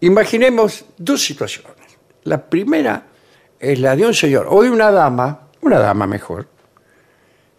Imaginemos 0.00 0.84
dos 0.98 1.22
situaciones. 1.22 1.74
La 2.24 2.42
primera 2.44 3.06
es 3.72 3.80
la 3.80 3.96
de 3.96 4.06
un 4.06 4.14
señor 4.14 4.46
o 4.48 4.62
de 4.62 4.70
una 4.70 4.90
dama, 4.90 5.48
una 5.62 5.78
dama 5.78 6.06
mejor, 6.06 6.46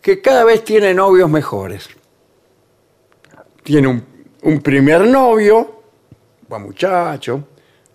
que 0.01 0.21
cada 0.21 0.43
vez 0.43 0.63
tiene 0.63 0.93
novios 0.93 1.29
mejores. 1.29 1.89
Tiene 3.63 3.87
un, 3.87 4.05
un 4.43 4.61
primer 4.61 5.05
novio, 5.05 5.83
buen 6.47 6.61
muchacho, 6.61 7.47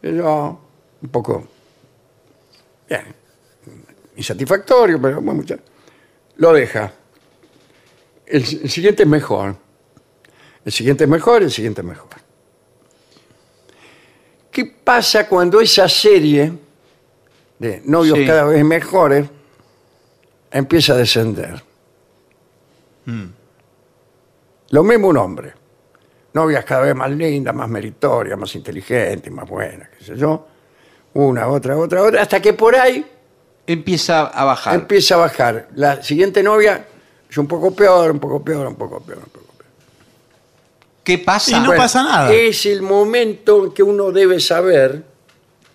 yo, 0.02 0.60
un 1.00 1.08
poco 1.08 1.48
bien, 2.88 3.14
insatisfactorio, 4.16 5.00
pero 5.00 5.20
buen 5.22 5.38
muchacho. 5.38 5.62
Lo 6.36 6.52
deja. 6.52 6.92
El, 8.26 8.42
el 8.42 8.70
siguiente 8.70 9.04
es 9.04 9.08
mejor. 9.08 9.56
El 10.64 10.72
siguiente 10.72 11.04
es 11.04 11.10
mejor, 11.10 11.42
el 11.42 11.50
siguiente 11.50 11.80
es 11.80 11.86
mejor. 11.86 12.08
¿Qué 14.50 14.66
pasa 14.66 15.26
cuando 15.26 15.62
esa 15.62 15.88
serie 15.88 16.52
de 17.62 17.80
novios 17.84 18.18
Sí. 18.18 18.26
cada 18.26 18.42
vez 18.44 18.64
mejores 18.64 19.26
empieza 20.50 20.94
a 20.94 20.96
descender? 20.96 21.62
Lo 24.70 24.82
mismo 24.82 25.08
un 25.08 25.16
hombre. 25.16 25.52
Novias 26.34 26.64
cada 26.64 26.82
vez 26.82 26.94
más 26.94 27.10
lindas, 27.10 27.54
más 27.54 27.68
meritorias, 27.68 28.38
más 28.38 28.54
inteligentes, 28.56 29.30
más 29.32 29.48
buenas, 29.48 29.88
qué 29.90 30.04
sé 30.04 30.16
yo. 30.16 30.46
Una, 31.14 31.46
otra, 31.48 31.76
otra, 31.76 32.02
otra, 32.02 32.22
hasta 32.22 32.40
que 32.40 32.52
por 32.54 32.74
ahí 32.74 33.06
Empieza 33.66 34.26
a 34.26 34.44
bajar. 34.44 34.74
empieza 34.74 35.14
a 35.14 35.18
bajar. 35.18 35.68
La 35.76 36.02
siguiente 36.02 36.42
novia 36.42 36.84
es 37.30 37.38
un 37.38 37.46
poco 37.46 37.72
peor, 37.74 38.10
un 38.10 38.18
poco 38.18 38.42
peor, 38.42 38.66
un 38.66 38.74
poco 38.74 38.98
peor, 39.00 39.18
un 39.18 39.24
poco 39.30 39.52
peor. 39.52 39.70
¿Qué 41.04 41.18
pasa? 41.18 41.58
Y 41.58 41.60
no 41.60 41.74
pasa 41.76 42.02
nada. 42.02 42.32
Es 42.32 42.66
el 42.66 42.82
momento 42.82 43.64
en 43.66 43.72
que 43.72 43.82
uno 43.84 44.10
debe 44.10 44.40
saber, 44.40 45.04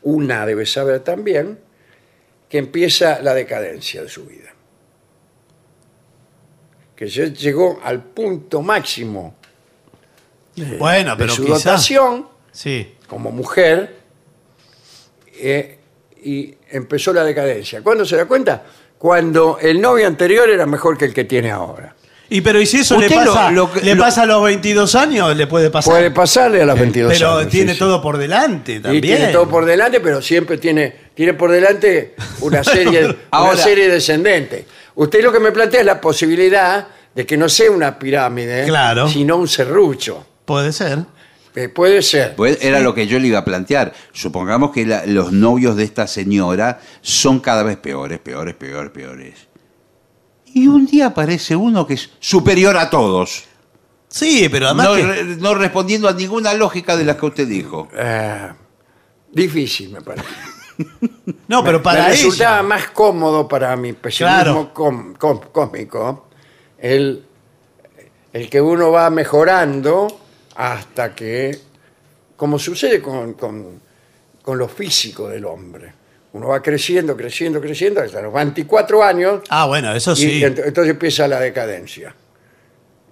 una 0.01 0.45
debe 0.45 0.65
saber 0.65 1.01
también, 1.01 1.59
que 2.50 2.58
empieza 2.58 3.20
la 3.22 3.34
decadencia 3.34 4.02
de 4.04 4.10
su 4.10 4.26
vida. 4.26 4.50
Que 6.95 7.08
ya 7.08 7.26
llegó 7.26 7.80
al 7.84 8.02
punto 8.04 8.62
máximo 8.62 9.36
Bueno, 10.80 11.12
de 11.12 11.18
pero 11.18 11.34
su 11.34 11.45
dotación 11.45 12.28
Sí. 12.52 12.95
como 13.08 13.30
mujer 13.32 13.98
eh, 15.39 15.78
y 16.24 16.56
empezó 16.72 17.14
la 17.14 17.24
decadencia. 17.24 17.84
¿Cuándo 17.84 18.04
se 18.06 18.16
da 18.16 18.26
cuenta? 18.26 18.64
Cuando 18.98 19.60
el 19.62 19.80
novio 19.80 20.08
anterior 20.08 20.50
era 20.50 20.66
mejor 20.66 20.98
que 20.98 21.06
el 21.06 21.14
que 21.14 21.26
tiene 21.26 21.52
ahora. 21.52 21.95
Y 22.30 22.41
pero 22.41 22.60
¿y 22.60 22.66
si 22.66 22.78
eso 22.80 23.00
le 23.00 23.08
lo- 23.08 23.16
pasa, 23.16 23.52
lo 23.52 23.70
le 23.84 23.93
lo- 23.95 24.02
pasa 24.04 24.24
a 24.24 24.26
los 24.26 24.43
22 24.43 24.95
años? 24.95 25.38
Le 25.38 25.45
puede 25.45 25.70
pasar. 25.70 25.93
Puede 25.93 26.12
pasarle 26.12 26.62
a 26.64 26.66
los 26.66 26.78
22 26.80 27.14
pero 27.14 27.38
años. 27.38 27.52
tiene 27.52 27.70
sí, 27.70 27.76
sí. 27.76 27.80
todo 27.80 28.02
por 28.02 28.18
delante 28.18 28.74
Y 28.78 28.80
también. 28.82 29.02
tiene 29.04 29.28
todo 29.32 29.48
por 29.48 29.64
delante, 29.66 30.00
pero 30.02 30.22
siempre 30.22 30.58
tiene, 30.58 30.93
tiene 31.18 31.34
por 31.34 31.51
delante 31.51 32.13
una 32.41 32.63
serie, 32.63 33.05
una 33.05 33.15
Ahora- 33.32 33.57
serie 33.57 33.89
descendente. 33.89 34.65
Usted 34.95 35.24
lo 35.24 35.32
que 35.34 35.39
me 35.39 35.51
plantea 35.51 35.80
es 35.80 35.86
la 35.86 35.99
posibilidad 35.99 36.88
de 37.13 37.26
que 37.26 37.36
no 37.36 37.49
sea 37.49 37.72
una 37.72 37.97
pirámide, 37.97 38.65
Claro. 38.68 39.07
sino 39.09 39.36
un 39.38 39.47
serrucho. 39.47 40.26
Puede 40.45 40.72
ser. 40.72 40.99
Eh, 41.55 41.70
puede 41.70 42.03
ser. 42.03 42.36
Pues 42.36 42.59
era 42.61 42.80
lo 42.82 42.93
que 42.93 43.07
yo 43.07 43.18
le 43.18 43.30
iba 43.30 43.39
a 43.39 43.45
plantear. 43.45 43.91
Supongamos 44.13 44.70
que 44.72 44.86
la- 44.86 45.07
los 45.07 45.32
novios 45.32 45.76
de 45.76 45.84
esta 45.86 46.05
señora 46.05 46.80
son 47.01 47.39
cada 47.39 47.63
vez 47.63 47.78
peores, 47.78 48.20
peores, 48.20 48.53
peores, 48.53 48.91
peores. 48.91 49.34
Y 50.45 50.68
un 50.68 50.86
día 50.86 51.07
aparece 51.07 51.55
uno 51.55 51.88
que 51.88 51.95
es 51.95 52.11
superior 52.20 52.78
a 52.78 52.91
todos. 52.91 53.45
Sí, 54.07 54.47
pero 54.51 54.68
además 54.68 54.88
No, 54.89 54.95
que- 54.95 55.03
re- 55.03 55.24
no 55.38 55.55
respondiendo 55.55 56.07
a 56.07 56.13
ninguna 56.13 56.53
lógica 56.53 56.95
de 56.95 57.05
las 57.05 57.15
que 57.18 57.26
usted 57.26 57.47
dijo. 57.47 57.88
Eh, 57.97 58.49
difícil, 59.32 59.89
me 59.89 60.01
parece. 60.01 60.28
no, 61.47 61.63
pero 61.63 61.82
para 61.82 62.03
me 62.03 62.09
resultaba 62.09 62.57
ella. 62.59 62.63
más 62.63 62.89
cómodo 62.89 63.47
para 63.47 63.75
mi 63.75 63.93
pesimismo 63.93 64.36
Claro. 64.43 64.73
com- 64.73 65.13
com- 65.15 65.41
cósmico 65.51 66.28
el, 66.78 67.23
el 68.34 68.49
que 68.49 68.61
uno 68.61 68.91
va 68.91 69.09
mejorando 69.09 70.07
hasta 70.55 71.13
que, 71.15 71.57
como 72.36 72.59
sucede 72.59 73.01
con, 73.01 73.34
con, 73.34 73.80
con 74.41 74.57
lo 74.57 74.67
físico 74.67 75.28
del 75.30 75.45
hombre, 75.45 75.93
uno 76.34 76.49
va 76.49 76.61
creciendo, 76.61 77.15
creciendo, 77.17 77.59
creciendo 77.59 78.01
hasta 78.01 78.21
los 78.21 78.34
24 78.34 79.03
años 79.03 79.41
Ah, 79.49 79.65
bueno, 79.65 79.91
eso 79.93 80.11
y 80.13 80.15
sí. 80.15 80.41
ent- 80.41 80.61
entonces 80.65 80.91
empieza 80.91 81.28
la 81.28 81.39
decadencia. 81.39 82.13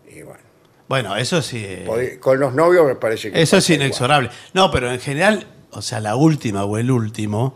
Y 0.07 0.21
bueno, 0.21 0.39
Bueno, 0.87 1.15
eso 1.17 1.41
sí. 1.41 1.63
eh, 1.65 1.85
podi- 1.87 2.19
con 2.19 2.39
los 2.39 2.53
novios 2.53 2.85
me 2.85 2.95
parece 2.95 3.31
que 3.31 3.41
Eso 3.41 3.57
es 3.57 3.63
pasa 3.63 3.73
igual. 3.73 3.85
inexorable. 3.87 4.29
No, 4.53 4.69
pero 4.69 4.91
en 4.91 4.99
general, 4.99 5.45
o 5.75 5.81
sea, 5.81 5.99
la 5.99 6.15
última 6.15 6.63
o 6.65 6.77
el 6.77 6.89
último, 6.91 7.55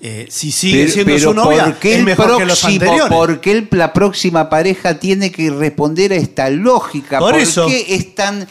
eh, 0.00 0.26
si 0.30 0.52
sigue 0.52 0.80
Pero, 0.82 0.92
siendo 0.92 1.12
pero 1.14 1.28
su 1.30 1.34
novia, 1.34 1.64
¿por 1.64 1.74
qué 1.76 1.92
es 1.94 1.98
el 2.00 2.04
mejor 2.04 2.36
que 2.38 2.44
los 2.46 2.60
próximo, 2.60 2.82
anteriores. 2.84 3.08
por 3.16 3.40
qué 3.40 3.52
el- 3.52 3.68
la 3.72 3.92
próxima 3.92 4.48
pareja 4.50 4.98
tiene 4.98 5.32
que 5.32 5.50
responder 5.50 6.12
a 6.12 6.16
esta 6.16 6.50
lógica? 6.50 7.18
Por 7.18 7.32
¿Por, 7.32 7.40
eso. 7.40 7.66
qué 7.66 7.94
es 7.94 8.14
tan... 8.14 8.46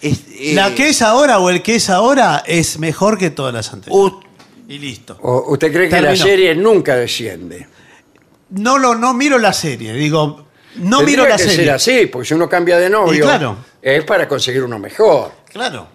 es- 0.00 0.20
eh, 0.32 0.52
La 0.54 0.74
que 0.74 0.88
es 0.88 1.02
ahora 1.02 1.38
o 1.38 1.50
el 1.50 1.62
que 1.62 1.74
es 1.76 1.90
ahora 1.90 2.42
es 2.46 2.78
mejor 2.78 3.18
que 3.18 3.30
todas 3.30 3.52
las 3.54 3.72
anteriores. 3.72 4.12
u- 4.14 4.20
y 4.68 4.78
listo. 4.78 5.16
O- 5.22 5.52
¿Usted 5.52 5.72
cree 5.72 5.88
que 5.88 6.00
la 6.00 6.16
serie 6.16 6.54
nunca 6.54 6.96
desciende? 6.96 7.68
No 8.50 8.78
lo 8.78 8.94
no 8.94 9.12
miro 9.14 9.38
la 9.38 9.52
serie, 9.52 9.92
digo, 9.92 10.46
no 10.76 10.98
Tendría 10.98 11.18
miro 11.22 11.28
la 11.28 11.36
que 11.36 11.42
serie. 11.42 11.56
ser 11.56 11.70
así, 11.70 12.06
porque 12.06 12.28
si 12.28 12.34
uno 12.34 12.48
cambia 12.48 12.78
de 12.78 12.88
novio 12.90 13.14
Y 13.14 13.20
claro. 13.22 13.56
es 13.82 14.04
para 14.04 14.26
conseguir 14.28 14.62
uno 14.62 14.78
mejor. 14.78 15.32
Claro. 15.52 15.88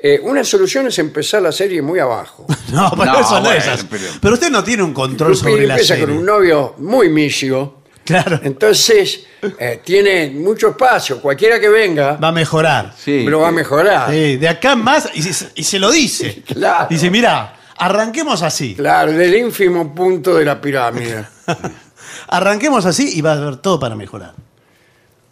Eh, 0.00 0.20
una 0.22 0.44
solución 0.44 0.86
es 0.86 0.98
empezar 1.00 1.42
la 1.42 1.50
serie 1.52 1.82
muy 1.82 1.98
abajo. 1.98 2.46
No, 2.72 2.90
pero 2.90 3.04
No, 3.12 3.20
eso 3.20 3.34
no 3.36 3.40
bueno, 3.40 3.50
es 3.58 3.66
así. 3.66 3.86
pero- 3.90 4.04
Pero... 4.20 4.34
usted 4.34 4.50
no 4.50 4.62
tiene 4.62 4.82
un 4.82 4.92
control 4.94 5.34
sobre 5.36 5.66
la 5.66 5.74
empieza 5.74 5.94
serie. 5.94 6.06
con 6.06 6.18
un 6.18 6.24
novio 6.26 6.74
muy 6.78 7.08
misio. 7.08 7.76
Claro, 8.04 8.40
Entonces, 8.42 9.24
eh, 9.58 9.80
tiene 9.84 10.30
mucho 10.30 10.68
espacio. 10.68 11.20
Cualquiera 11.20 11.58
que 11.60 11.68
venga 11.68 12.12
va 12.16 12.28
a 12.28 12.32
mejorar. 12.32 12.94
Sí. 12.96 13.24
lo 13.24 13.40
va 13.40 13.48
a 13.48 13.52
mejorar. 13.52 14.10
Sí, 14.10 14.36
de 14.36 14.48
acá 14.48 14.72
en 14.72 14.78
más, 14.84 15.10
y 15.14 15.22
se, 15.22 15.48
y 15.54 15.62
se 15.64 15.78
lo 15.78 15.90
dice. 15.90 16.42
Claro. 16.46 16.86
Dice, 16.88 17.10
mira, 17.10 17.54
arranquemos 17.76 18.42
así. 18.42 18.74
Claro, 18.74 19.12
del 19.12 19.34
ínfimo 19.34 19.94
punto 19.94 20.34
de 20.36 20.44
la 20.44 20.58
pirámide. 20.60 21.24
Arranquemos 22.28 22.84
así 22.86 23.12
y 23.18 23.20
va 23.20 23.32
a 23.32 23.36
haber 23.36 23.56
todo 23.56 23.78
para 23.78 23.94
mejorar. 23.94 24.34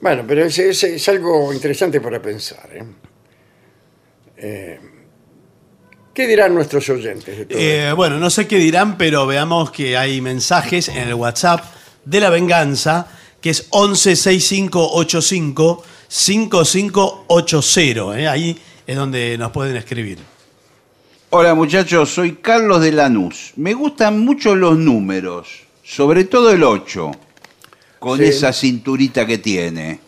Bueno, 0.00 0.24
pero 0.26 0.44
es, 0.44 0.58
es- 0.58 0.84
es 0.84 1.08
algo 1.08 1.52
interesante 1.52 2.00
para 2.00 2.20
pensar. 2.20 2.68
¿eh? 2.72 2.84
Eh, 4.36 4.78
¿Qué 6.14 6.26
dirán 6.26 6.54
nuestros 6.54 6.88
oyentes 6.88 7.36
de 7.38 7.44
todo 7.46 7.58
Eh, 7.60 7.92
bueno, 7.94 8.18
no 8.18 8.30
sé 8.30 8.46
qué 8.46 8.56
dirán, 8.58 8.96
pero 8.96 9.26
veamos 9.26 9.70
que 9.70 9.96
hay 9.98 10.20
mensajes 10.20 10.88
en 10.88 11.08
el 11.08 11.14
WhatsApp 11.14 11.64
de 12.04 12.20
la 12.20 12.30
venganza, 12.30 13.08
que 13.40 13.50
es 13.50 13.68
116585 13.72 15.84
5580. 16.08 18.20
¿eh? 18.20 18.28
Ahí 18.28 18.58
es 18.86 18.96
donde 18.96 19.36
nos 19.38 19.50
pueden 19.52 19.76
escribir. 19.76 20.18
Hola 21.30 21.54
muchachos, 21.54 22.10
soy 22.14 22.36
Carlos 22.36 22.80
de 22.80 22.92
Lanús. 22.92 23.52
Me 23.56 23.74
gustan 23.74 24.20
mucho 24.20 24.54
los 24.54 24.78
números, 24.78 25.64
sobre 25.82 26.24
todo 26.24 26.52
el 26.52 26.62
8, 26.62 27.10
con 27.98 28.18
Sí. 28.18 28.24
esa 28.24 28.52
cinturita 28.52 29.26
que 29.26 29.38
tiene. 29.38 29.98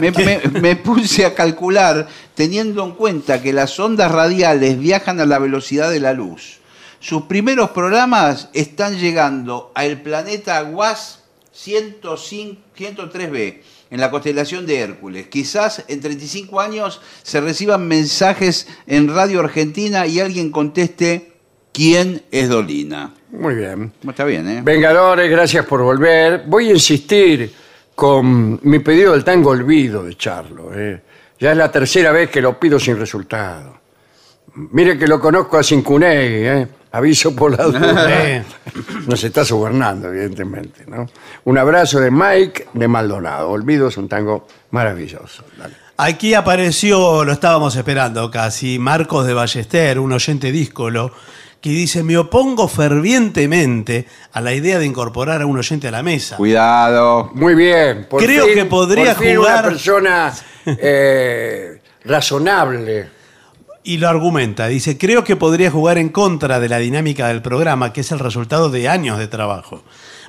Me, 0.00 0.10
me- 0.10 0.40
me 0.60 0.76
puse 0.76 1.24
a 1.26 1.34
calcular 1.34 2.08
teniendo 2.34 2.84
en 2.84 2.92
cuenta 2.92 3.42
que 3.42 3.52
las 3.52 3.78
ondas 3.78 4.10
radiales 4.10 4.78
viajan 4.78 5.20
a 5.20 5.26
la 5.26 5.38
velocidad 5.38 5.90
de 5.90 6.00
la 6.00 6.12
luz. 6.12 6.58
Sus 7.00 7.22
primeros 7.22 7.70
programas 7.70 8.48
están 8.54 8.96
llegando 8.98 9.72
al 9.74 10.00
planeta 10.02 10.62
WAS 10.64 11.20
105 11.52 12.60
103b 12.78 13.58
en 13.90 14.00
la 14.00 14.10
constelación 14.10 14.64
de 14.66 14.78
Hércules. 14.80 15.26
Quizás 15.28 15.84
en 15.88 16.00
35 16.00 16.60
años 16.60 17.00
se 17.22 17.40
reciban 17.40 17.86
mensajes 17.86 18.66
en 18.86 19.14
Radio 19.14 19.40
Argentina 19.40 20.06
y 20.06 20.20
alguien 20.20 20.50
conteste 20.50 21.32
quién 21.72 22.22
es 22.30 22.48
Dolina. 22.48 23.14
Muy 23.30 23.54
bien. 23.54 23.92
Está 24.08 24.24
bien, 24.24 24.48
¿eh? 24.48 24.60
Vengadores, 24.64 25.30
gracias 25.30 25.66
por 25.66 25.82
volver. 25.82 26.44
Voy 26.46 26.68
a 26.68 26.72
insistir 26.72 27.52
con 28.02 28.58
mi 28.64 28.80
pedido 28.80 29.12
del 29.12 29.22
tango 29.22 29.50
Olvido 29.50 30.02
de 30.02 30.16
Charlo. 30.16 30.72
¿eh? 30.74 31.00
Ya 31.38 31.52
es 31.52 31.56
la 31.56 31.70
tercera 31.70 32.10
vez 32.10 32.30
que 32.30 32.40
lo 32.40 32.58
pido 32.58 32.76
sin 32.80 32.98
resultado. 32.98 33.78
Mire 34.56 34.98
que 34.98 35.06
lo 35.06 35.20
conozco 35.20 35.56
a 35.56 35.62
Cincunegui, 35.62 36.48
¿eh? 36.48 36.68
aviso 36.90 37.32
por 37.36 37.56
la 37.56 37.62
duda. 37.62 38.44
Nos 39.06 39.22
está 39.22 39.44
sobornando, 39.44 40.08
evidentemente. 40.08 40.84
¿no? 40.84 41.06
Un 41.44 41.58
abrazo 41.58 42.00
de 42.00 42.10
Mike 42.10 42.70
de 42.72 42.88
Maldonado. 42.88 43.50
Olvido 43.50 43.86
es 43.86 43.96
un 43.96 44.08
tango 44.08 44.48
maravilloso. 44.72 45.44
Dale. 45.56 45.74
Aquí 45.96 46.34
apareció, 46.34 47.22
lo 47.22 47.30
estábamos 47.30 47.76
esperando 47.76 48.28
casi, 48.32 48.80
Marcos 48.80 49.28
de 49.28 49.34
Ballester, 49.34 50.00
un 50.00 50.10
oyente 50.10 50.50
díscolo, 50.50 51.12
que 51.62 51.70
dice, 51.70 52.02
me 52.02 52.18
opongo 52.18 52.68
fervientemente 52.68 54.06
a 54.32 54.40
la 54.40 54.52
idea 54.52 54.78
de 54.78 54.84
incorporar 54.84 55.40
a 55.42 55.46
un 55.46 55.56
oyente 55.56 55.88
a 55.88 55.90
la 55.92 56.02
mesa. 56.02 56.36
Cuidado. 56.36 57.30
Muy 57.34 57.54
bien. 57.54 58.06
por 58.10 58.22
Creo 58.22 58.46
fin- 58.46 58.54
que 58.54 58.64
podría 58.66 59.14
por 59.14 59.24
fin 59.24 59.36
jugar- 59.36 59.60
una 59.60 59.62
persona 59.70 60.32
eh, 60.66 61.80
razonable. 62.04 63.08
Y 63.84 63.98
lo 63.98 64.08
argumenta, 64.08 64.68
dice, 64.68 64.96
creo 64.98 65.24
que 65.24 65.34
podría 65.36 65.70
jugar 65.70 65.98
en 65.98 66.08
contra 66.10 66.60
de 66.60 66.68
la 66.68 66.78
dinámica 66.78 67.28
del 67.28 67.42
programa, 67.42 67.92
que 67.92 68.02
es 68.02 68.12
el 68.12 68.18
resultado 68.20 68.68
de 68.70 68.88
años 68.88 69.18
de 69.18 69.26
trabajo. 69.26 69.82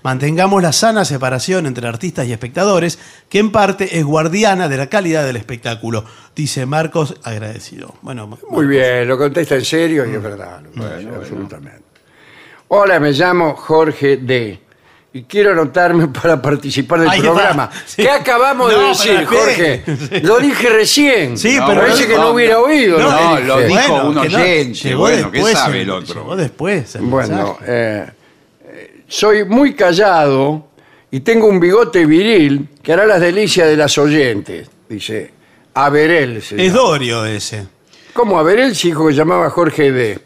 Mantengamos 0.04 0.62
la 0.62 0.74
sana 0.74 1.06
separación 1.06 1.66
entre 1.66 1.88
artistas 1.88 2.28
y 2.28 2.34
espectadores, 2.34 3.00
que 3.30 3.40
en 3.40 3.52
parte 3.52 3.98
es 3.98 4.04
guardiana 4.04 4.68
de 4.68 4.76
la 4.78 4.88
calidad 4.88 5.26
del 5.26 5.38
espectáculo, 5.38 6.04
dice 6.36 6.66
Marcos 6.66 7.16
agradecido. 7.24 7.96
Bueno, 8.02 8.38
Muy 8.50 8.68
bien, 8.68 9.08
lo 9.08 9.18
contesta 9.18 9.56
en 9.56 9.64
serio 9.64 10.06
y 10.06 10.14
es 10.16 10.22
verdad. 10.22 10.62
lo 10.76 10.98
dice, 10.98 11.10
absolutamente. 11.16 11.84
Hola, 12.68 13.00
me 13.00 13.12
llamo 13.12 13.56
Jorge 13.56 14.18
D. 14.18 14.60
Y 15.16 15.24
quiero 15.24 15.52
anotarme 15.52 16.08
para 16.22 16.42
participar 16.42 17.02
del 17.02 17.10
Ahí 17.10 17.22
programa. 17.22 17.70
Sí. 17.86 18.02
¿Qué 18.02 18.10
acabamos 18.10 18.72
de 18.72 18.80
decir, 18.80 19.26
pero 19.30 19.42
Jorge? 19.42 19.84
Sí. 19.86 20.20
Lo 20.22 20.40
dije 20.40 20.70
recién. 20.70 21.38
Sí, 21.38 21.56
No, 21.56 21.68
pero 21.68 21.82
Parece 21.82 22.08
que 22.08 22.16
no 22.16 22.32
hubiera 22.32 22.60
oído. 22.60 22.98
No, 22.98 23.40
lo 23.40 23.60
dijo 23.62 24.08
un 24.08 24.22
que 24.22 24.30
no, 24.30 24.38
oyente, 24.38 24.74
llegó 24.74 25.00
bueno, 25.02 25.32
¿qué 25.32 25.44
sabe 25.54 25.82
el 25.84 25.90
otro? 25.92 26.16
Llegó 26.22 26.36
después. 26.36 26.96
el 26.96 27.02
Bueno, 27.04 27.58
eh, 27.66 28.06
soy 29.08 29.46
muy 29.46 29.74
callado 29.74 30.68
y 31.12 31.20
tengo 31.22 31.48
un 31.48 31.60
bigote 31.60 32.06
viril 32.06 32.70
que 32.82 32.94
hará 32.94 33.06
las 33.06 33.22
delicias 33.22 33.68
de 33.68 33.78
las 33.78 33.98
oyentes, 33.98 34.70
dice 34.90 35.32
Averel. 35.74 36.42
se 36.42 36.56
es 36.56 36.74
llama. 36.74 36.88
Dorio 36.88 37.26
ese. 37.26 37.68
¿Cómo 38.14 38.40
Averel? 38.40 38.76
Sí, 38.76 38.90
hijo 38.90 39.08
que 39.08 39.14
llamaba 39.14 39.50
Jorge 39.50 39.92
D. 39.92 40.20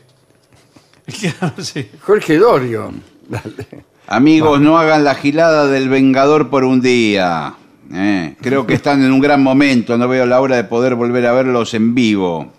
Claro, 1.39 1.53
sí. 1.63 1.89
Jorge 2.01 2.37
Dorio. 2.37 2.91
Dale. 3.29 3.85
Amigos, 4.07 4.59
no 4.59 4.77
hagan 4.77 5.03
la 5.05 5.15
gilada 5.15 5.67
del 5.67 5.87
Vengador 5.89 6.49
por 6.49 6.63
un 6.65 6.81
día. 6.81 7.55
Eh, 7.93 8.35
creo 8.41 8.67
que 8.67 8.73
están 8.73 9.03
en 9.03 9.11
un 9.11 9.19
gran 9.21 9.41
momento. 9.41 9.97
No 9.97 10.07
veo 10.07 10.25
la 10.25 10.41
hora 10.41 10.57
de 10.57 10.65
poder 10.65 10.95
volver 10.95 11.25
a 11.25 11.31
verlos 11.31 11.73
en 11.73 11.95
vivo. 11.95 12.51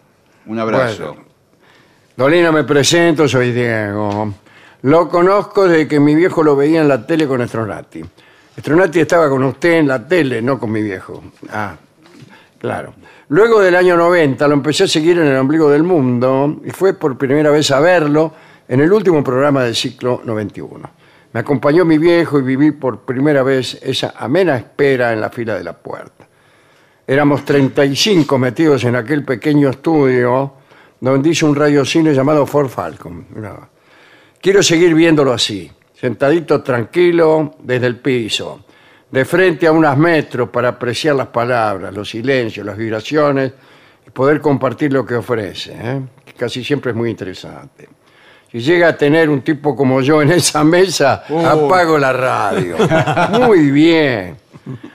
Un 0.46 0.58
abrazo. 0.58 1.08
Bueno. 1.14 1.28
Dolina, 2.16 2.52
me 2.52 2.64
presento, 2.64 3.28
soy 3.28 3.52
Diego. 3.52 4.34
Lo 4.82 5.08
conozco 5.08 5.66
desde 5.66 5.88
que 5.88 5.98
mi 5.98 6.14
viejo 6.14 6.42
lo 6.42 6.54
veía 6.54 6.80
en 6.80 6.88
la 6.88 7.04
tele 7.04 7.26
con 7.26 7.40
Estronati. 7.40 8.04
Estronati 8.56 9.00
estaba 9.00 9.28
con 9.28 9.42
usted 9.42 9.72
en 9.74 9.88
la 9.88 10.06
tele, 10.06 10.40
no 10.40 10.58
con 10.58 10.70
mi 10.70 10.82
viejo. 10.82 11.22
Ah, 11.50 11.74
claro. 12.58 12.94
Luego 13.28 13.60
del 13.60 13.74
año 13.74 13.96
90 13.96 14.46
lo 14.46 14.54
empecé 14.54 14.84
a 14.84 14.88
seguir 14.88 15.18
en 15.18 15.26
el 15.26 15.36
ombligo 15.36 15.68
del 15.68 15.82
mundo 15.82 16.60
y 16.64 16.70
fue 16.70 16.94
por 16.94 17.18
primera 17.18 17.50
vez 17.50 17.70
a 17.72 17.80
verlo 17.80 18.32
en 18.68 18.80
el 18.80 18.92
último 18.92 19.22
programa 19.24 19.64
del 19.64 19.74
ciclo 19.74 20.22
91. 20.24 20.90
Me 21.32 21.40
acompañó 21.40 21.84
mi 21.84 21.98
viejo 21.98 22.38
y 22.38 22.42
viví 22.42 22.70
por 22.70 23.00
primera 23.00 23.42
vez 23.42 23.78
esa 23.82 24.14
amena 24.16 24.56
espera 24.56 25.12
en 25.12 25.20
la 25.20 25.28
fila 25.28 25.56
de 25.56 25.64
la 25.64 25.72
puerta. 25.72 26.26
Éramos 27.06 27.44
35 27.44 28.38
metidos 28.38 28.84
en 28.84 28.94
aquel 28.94 29.24
pequeño 29.24 29.70
estudio 29.70 30.52
donde 31.00 31.30
hizo 31.30 31.46
un 31.46 31.54
radiocine 31.54 32.14
llamado 32.14 32.46
Ford 32.46 32.68
Falcon. 32.68 33.26
Quiero 34.40 34.62
seguir 34.62 34.94
viéndolo 34.94 35.32
así, 35.32 35.70
sentadito 35.94 36.62
tranquilo 36.62 37.56
desde 37.58 37.86
el 37.86 37.96
piso, 37.96 38.64
de 39.10 39.24
frente 39.24 39.66
a 39.66 39.72
unos 39.72 39.96
metros 39.96 40.48
para 40.50 40.68
apreciar 40.68 41.16
las 41.16 41.26
palabras, 41.28 41.92
los 41.92 42.08
silencios, 42.08 42.64
las 42.64 42.76
vibraciones 42.76 43.52
y 44.06 44.10
poder 44.10 44.40
compartir 44.40 44.92
lo 44.92 45.04
que 45.04 45.16
ofrece, 45.16 45.72
¿eh? 45.74 46.00
que 46.24 46.34
casi 46.34 46.62
siempre 46.62 46.92
es 46.92 46.96
muy 46.96 47.10
interesante. 47.10 47.88
Si 48.50 48.60
llega 48.60 48.88
a 48.88 48.96
tener 48.96 49.28
un 49.28 49.42
tipo 49.42 49.74
como 49.74 50.00
yo 50.00 50.22
en 50.22 50.30
esa 50.32 50.62
mesa, 50.62 51.24
apago 51.44 51.98
la 51.98 52.12
radio. 52.12 52.76
Muy 53.40 53.72
bien. 53.72 54.36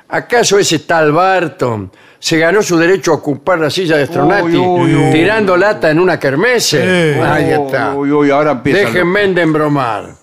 ¿Acaso 0.07 0.57
ese 0.57 0.79
tal 0.79 1.11
Barton 1.11 1.91
se 2.23 2.37
ganó 2.37 2.63
su 2.63 2.77
derecho 2.77 3.11
a 3.11 3.15
ocupar 3.15 3.59
la 3.59 3.69
silla 3.69 3.97
de 3.97 4.05
Stronati 4.05 4.55
Uy, 4.55 4.55
uy, 4.57 4.95
uy. 4.95 5.11
tirando 5.11 5.57
lata 5.57 5.91
en 5.91 5.99
una 5.99 6.17
kermese? 6.17 7.21
Ahí 7.21 7.51
está. 7.51 7.93
Uy, 7.93 8.11
uy, 8.11 8.31
ahora 8.31 8.51
empieza. 8.51 8.79
Déjenme 8.79 9.27
de 9.27 9.41
embromar. 9.41 10.15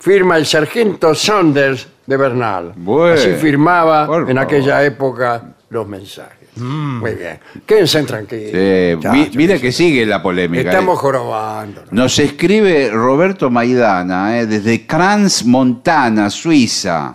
Firma 0.00 0.36
el 0.36 0.46
sargento 0.46 1.14
Saunders 1.14 1.86
de 2.04 2.16
Bernal. 2.16 2.72
Bueno. 2.74 3.14
Así 3.14 3.30
firmaba 3.34 4.08
en 4.28 4.36
aquella 4.36 4.82
época 4.84 5.54
los 5.70 5.86
mensajes. 5.86 6.38
Muy 6.56 7.12
bien. 7.14 7.38
Quédense 7.64 8.02
tranquilos. 8.02 8.50
Sí, 8.50 8.96
Muchachos, 8.96 9.30
mi- 9.30 9.36
mire 9.36 9.60
que 9.60 9.70
sigue 9.70 10.04
la 10.06 10.20
polémica. 10.20 10.70
Estamos 10.70 10.98
jorobando. 10.98 11.82
¿no? 11.92 12.02
Nos 12.02 12.18
escribe 12.18 12.90
Roberto 12.90 13.48
Maidana, 13.48 14.40
eh, 14.40 14.46
desde 14.46 14.84
Crans, 14.88 15.44
Montana, 15.44 16.30
Suiza. 16.30 17.14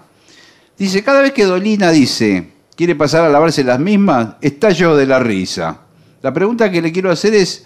Dice, 0.77 1.03
cada 1.03 1.21
vez 1.21 1.33
que 1.33 1.43
Dolina 1.43 1.91
dice, 1.91 2.52
quiere 2.75 2.95
pasar 2.95 3.23
a 3.23 3.29
lavarse 3.29 3.63
las 3.63 3.79
mismas, 3.79 4.35
estallo 4.41 4.95
de 4.95 5.05
la 5.05 5.19
risa. 5.19 5.81
La 6.21 6.33
pregunta 6.33 6.71
que 6.71 6.81
le 6.81 6.91
quiero 6.91 7.11
hacer 7.11 7.33
es, 7.33 7.65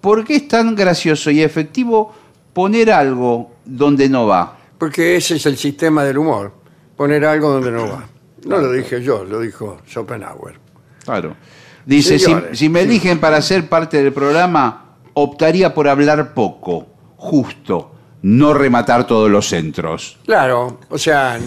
¿por 0.00 0.24
qué 0.24 0.36
es 0.36 0.48
tan 0.48 0.74
gracioso 0.74 1.30
y 1.30 1.42
efectivo 1.42 2.14
poner 2.52 2.90
algo 2.92 3.56
donde 3.64 4.08
no 4.08 4.26
va? 4.26 4.56
Porque 4.78 5.16
ese 5.16 5.36
es 5.36 5.46
el 5.46 5.56
sistema 5.56 6.04
del 6.04 6.18
humor. 6.18 6.52
Poner 6.96 7.24
algo 7.24 7.50
donde 7.50 7.70
no 7.70 7.88
va. 7.88 8.08
No 8.44 8.58
lo 8.58 8.72
dije 8.72 9.02
yo, 9.02 9.24
lo 9.24 9.40
dijo 9.40 9.78
Schopenhauer. 9.86 10.58
Claro. 11.04 11.36
Dice, 11.84 12.18
si, 12.18 12.34
si 12.52 12.68
me 12.68 12.82
eligen 12.82 13.18
para 13.18 13.40
ser 13.40 13.68
parte 13.68 14.02
del 14.02 14.12
programa, 14.12 14.96
optaría 15.14 15.74
por 15.74 15.88
hablar 15.88 16.34
poco, 16.34 16.86
justo, 17.16 17.94
no 18.22 18.54
rematar 18.54 19.06
todos 19.06 19.30
los 19.30 19.48
centros. 19.48 20.18
Claro, 20.24 20.80
o 20.88 20.98
sea, 20.98 21.38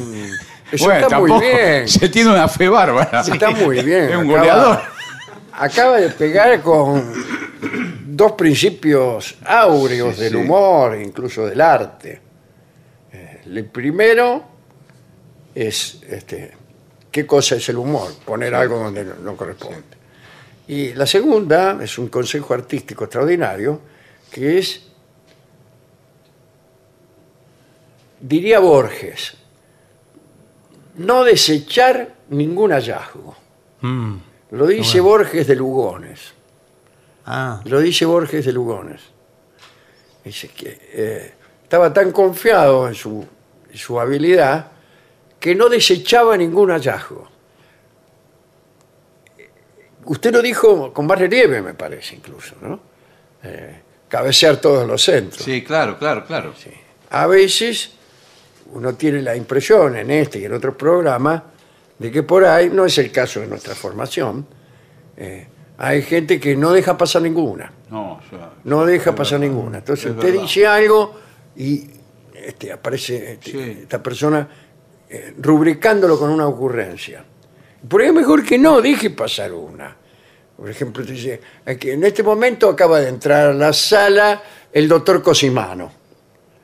eso 0.72 0.86
Bueno, 0.86 1.02
está 1.08 1.20
muy 1.20 1.32
bien. 1.40 1.88
Se 1.88 2.10
tiene 2.10 2.30
una 2.32 2.48
fe 2.48 2.70
bárbara. 2.70 3.22
Está 3.22 3.52
muy 3.52 3.82
bien. 3.84 4.10
Es 4.10 4.16
un 4.16 4.30
Acaba- 4.32 4.40
goleador. 4.40 4.82
Acaba 5.54 5.98
de 5.98 6.10
pegar 6.10 6.62
con 6.62 7.14
dos 8.08 8.32
principios 8.34 9.36
áureos 9.46 10.16
Sí, 10.16 10.22
del 10.24 10.32
sí. 10.34 10.38
humor, 10.38 10.98
incluso 11.00 11.46
del 11.46 11.60
arte. 11.62 12.22
Eh, 13.14 13.42
El 13.46 13.66
primero 13.66 14.44
es 15.54 16.02
este, 16.10 16.52
qué 17.12 17.26
cosa 17.28 17.56
es 17.56 17.68
el 17.70 17.78
humor, 17.78 18.12
poner 18.26 18.56
algo 18.56 18.78
donde 18.80 19.04
no, 19.04 19.16
no 19.16 19.36
corresponde. 19.36 19.84
Y 20.68 20.94
la 20.94 21.06
segunda 21.06 21.78
es 21.84 21.98
un 21.98 22.08
consejo 22.08 22.54
artístico 22.54 23.04
extraordinario, 23.04 23.82
que 24.32 24.58
es, 24.60 24.82
diría 28.20 28.60
Borges, 28.60 29.34
no 30.96 31.24
desechar 31.24 32.16
ningún 32.30 32.72
hallazgo. 32.72 33.36
Mm. 33.82 34.16
Lo 34.52 34.68
dice 34.68 35.00
Borges 35.00 35.48
de 35.48 35.56
Lugones. 35.56 36.34
Ah, 37.26 37.62
Lo 37.66 37.80
dice 37.80 38.06
Borges 38.06 38.46
de 38.46 38.52
Lugones. 38.52 39.02
Dice 40.24 40.50
que 40.50 40.80
eh, 40.94 41.34
estaba 41.64 41.94
tan 41.94 42.12
confiado 42.12 42.88
en 42.88 42.96
su, 42.96 43.26
en 43.72 43.78
su 43.78 44.00
habilidad 44.00 44.68
que 45.40 45.56
no 45.56 45.70
desechaba 45.70 46.36
ningún 46.38 46.70
hallazgo. 46.70 47.30
Usted 50.06 50.34
lo 50.34 50.42
dijo 50.42 50.92
con 50.94 51.06
más 51.06 51.18
relieve, 51.20 51.62
me 51.62 51.74
parece, 51.74 52.16
incluso, 52.16 52.56
¿no? 52.62 52.80
Eh, 53.44 53.82
cabecear 54.08 54.58
todos 54.58 54.88
los 54.88 55.02
centros. 55.02 55.44
Sí, 55.44 55.64
claro, 55.64 55.98
claro, 55.98 56.26
claro. 56.26 56.54
A 57.10 57.28
veces 57.28 57.92
uno 58.74 58.94
tiene 58.96 59.22
la 59.22 59.36
impresión 59.36 59.96
en 59.96 60.12
este 60.12 60.40
y 60.40 60.46
en 60.46 60.54
otros 60.54 60.76
programas 60.76 61.42
de 62.00 62.12
que 62.12 62.24
por 62.24 62.46
ahí, 62.46 62.70
no 62.70 62.86
es 62.86 62.98
el 62.98 63.12
caso 63.12 63.40
de 63.42 63.48
nuestra 63.48 63.76
formación, 63.76 64.46
eh, 65.18 65.48
hay 65.78 66.02
gente 66.02 66.40
que 66.40 66.56
no 66.56 66.72
deja 66.72 66.98
pasar 66.98 67.22
ninguna. 67.22 67.72
No, 67.90 68.20
yo- 68.32 68.38
no 68.64 68.86
deja 68.86 69.14
pasar 69.16 69.40
verdad, 69.40 69.54
ninguna. 69.54 69.78
Entonces 69.80 70.06
es 70.06 70.12
usted 70.12 70.28
verdad. 70.30 70.42
dice 70.44 70.66
algo 70.68 71.14
y 71.56 71.90
este, 72.34 72.72
aparece 72.72 73.34
este, 73.34 73.52
Sí. 73.52 73.78
esta 73.84 74.02
persona 74.02 74.48
eh, 75.10 75.34
rubricándolo 75.40 76.18
con 76.18 76.30
una 76.30 76.48
ocurrencia. 76.48 77.24
Por 77.88 78.02
ahí 78.02 78.08
es 78.08 78.14
mejor 78.14 78.44
que 78.46 78.58
no 78.58 78.82
deje 78.82 79.10
pasar 79.10 79.52
una. 79.52 79.96
Por 80.56 80.70
ejemplo, 80.70 81.04
dice, 81.04 81.42
"Es 81.66 81.78
que 81.78 81.94
en 81.94 82.04
este 82.06 82.24
momento 82.24 82.70
acaba 82.70 83.00
de 83.00 83.10
entrar 83.10 83.48
a 83.50 83.54
la 83.54 83.74
sala 83.74 84.42
el 84.72 84.88
doctor 84.88 85.22
Cosimano. 85.22 85.92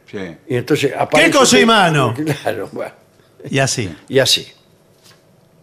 Sí. 0.10 0.18
Y 0.47 0.55
entonces 0.55 0.93
aparece 0.97 1.30
usted- 1.30 1.39
Cosimano? 1.39 2.14
Claro, 2.43 2.70
bueno, 2.72 2.91
y 3.49 3.60
así. 3.60 3.93
y 4.08 4.20
así. 4.20 4.51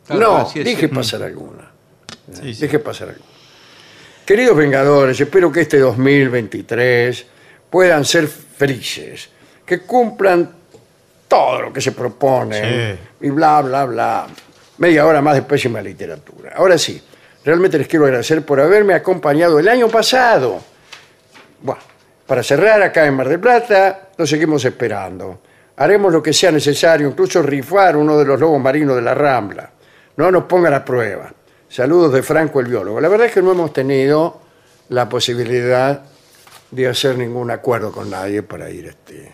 Claro, 0.06 0.20
no, 0.20 0.36
así 0.38 0.58
es. 0.60 0.64
deje 0.66 0.88
pasar 0.88 1.22
alguna. 1.22 1.70
Sí, 2.32 2.54
sí. 2.54 2.60
Deje 2.60 2.78
pasar 2.78 3.08
algo. 3.10 3.24
Queridos 4.26 4.56
Vengadores, 4.56 5.20
espero 5.20 5.50
que 5.52 5.60
este 5.62 5.78
2023 5.78 7.26
puedan 7.70 8.04
ser 8.04 8.26
felices, 8.28 9.28
que 9.66 9.80
cumplan 9.80 10.50
todo 11.28 11.62
lo 11.62 11.72
que 11.72 11.80
se 11.80 11.92
propone 11.92 12.98
y 13.20 13.28
bla, 13.30 13.60
bla, 13.62 13.84
bla. 13.84 14.26
Media 14.78 15.06
hora 15.06 15.20
más 15.20 15.34
de 15.36 15.42
pésima 15.42 15.80
literatura. 15.80 16.52
Ahora 16.56 16.76
sí, 16.78 17.00
realmente 17.44 17.78
les 17.78 17.86
quiero 17.88 18.04
agradecer 18.06 18.44
por 18.44 18.60
haberme 18.60 18.94
acompañado 18.94 19.58
el 19.58 19.68
año 19.68 19.88
pasado. 19.88 20.62
Bueno, 21.60 21.80
para 22.26 22.42
cerrar 22.42 22.82
acá 22.82 23.06
en 23.06 23.14
Mar 23.14 23.28
del 23.28 23.40
Plata, 23.40 24.08
lo 24.16 24.26
seguimos 24.26 24.64
esperando. 24.64 25.40
Haremos 25.76 26.12
lo 26.12 26.22
que 26.22 26.32
sea 26.32 26.52
necesario, 26.52 27.08
incluso 27.08 27.42
rifar 27.42 27.96
uno 27.96 28.16
de 28.16 28.24
los 28.24 28.38
lobos 28.38 28.60
marinos 28.60 28.96
de 28.96 29.02
la 29.02 29.14
Rambla. 29.14 29.70
No 30.16 30.30
nos 30.30 30.44
pongan 30.44 30.72
a 30.74 30.84
prueba. 30.84 31.32
Saludos 31.68 32.12
de 32.12 32.22
Franco 32.22 32.60
el 32.60 32.66
biólogo. 32.66 33.00
La 33.00 33.08
verdad 33.08 33.26
es 33.26 33.32
que 33.32 33.42
no 33.42 33.52
hemos 33.52 33.72
tenido 33.72 34.40
la 34.88 35.08
posibilidad 35.08 36.02
de 36.70 36.88
hacer 36.88 37.18
ningún 37.18 37.50
acuerdo 37.50 37.92
con 37.92 38.10
nadie 38.10 38.42
para 38.42 38.70
ir 38.70 38.86
este, 38.86 39.32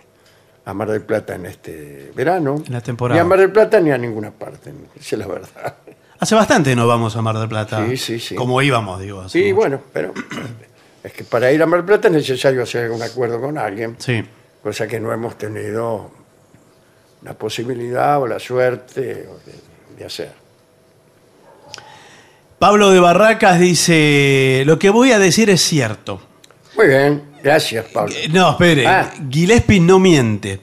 a 0.64 0.72
Mar 0.72 0.90
del 0.90 1.02
Plata 1.02 1.34
en 1.34 1.46
este 1.46 2.12
verano. 2.14 2.62
En 2.66 2.72
la 2.72 2.80
temporada. 2.80 3.20
Ni 3.20 3.20
a 3.20 3.28
Mar 3.28 3.38
del 3.38 3.52
Plata 3.52 3.80
ni 3.80 3.90
a 3.90 3.98
ninguna 3.98 4.30
parte, 4.30 4.72
esa 4.98 5.16
es 5.16 5.18
la 5.18 5.26
verdad. 5.26 5.74
Hace 6.18 6.34
bastante 6.34 6.76
no 6.76 6.86
vamos 6.86 7.16
a 7.16 7.22
Mar 7.22 7.38
del 7.38 7.48
Plata. 7.48 7.86
Sí, 7.86 7.96
sí, 7.96 8.20
sí. 8.20 8.34
Como 8.34 8.60
íbamos, 8.60 9.00
digo. 9.00 9.28
Sí, 9.28 9.44
mucho. 9.44 9.56
bueno, 9.56 9.80
pero 9.92 10.12
es 11.02 11.12
que 11.12 11.24
para 11.24 11.50
ir 11.52 11.62
a 11.62 11.66
Mar 11.66 11.84
Plata 11.84 12.08
es 12.08 12.14
necesario 12.14 12.62
hacer 12.62 12.90
un 12.90 13.02
acuerdo 13.02 13.40
con 13.40 13.56
alguien. 13.58 13.96
Sí. 13.98 14.22
cosa 14.62 14.86
que 14.86 15.00
no 15.00 15.12
hemos 15.12 15.36
tenido 15.38 16.10
la 17.22 17.34
posibilidad 17.34 18.20
o 18.20 18.26
la 18.26 18.38
suerte 18.38 19.00
de, 19.00 19.28
de 19.98 20.04
hacer. 20.04 20.32
Pablo 22.58 22.90
de 22.90 23.00
Barracas 23.00 23.58
dice: 23.58 24.62
Lo 24.66 24.78
que 24.78 24.90
voy 24.90 25.12
a 25.12 25.18
decir 25.18 25.48
es 25.50 25.62
cierto. 25.62 26.20
Muy 26.76 26.88
bien, 26.88 27.22
gracias, 27.42 27.86
Pablo. 27.86 28.14
Eh, 28.14 28.28
No, 28.30 28.50
espere. 28.52 28.86
Ah. 28.86 29.10
Gillespie 29.30 29.80
no 29.80 29.98
miente. 29.98 30.60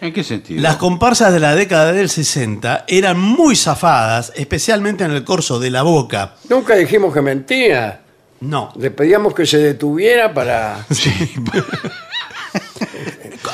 ¿En 0.00 0.12
qué 0.14 0.24
sentido? 0.24 0.62
Las 0.62 0.76
comparsas 0.76 1.32
de 1.32 1.40
la 1.40 1.54
década 1.54 1.92
del 1.92 2.08
60 2.08 2.86
eran 2.88 3.18
muy 3.20 3.54
zafadas, 3.54 4.32
especialmente 4.34 5.04
en 5.04 5.10
el 5.10 5.24
corso 5.24 5.58
de 5.58 5.70
la 5.70 5.82
boca. 5.82 6.36
Nunca 6.48 6.74
dijimos 6.76 7.12
que 7.12 7.20
mentía. 7.20 8.00
No. 8.40 8.72
Le 8.76 8.90
pedíamos 8.90 9.34
que 9.34 9.44
se 9.46 9.58
detuviera 9.58 10.32
para, 10.32 10.86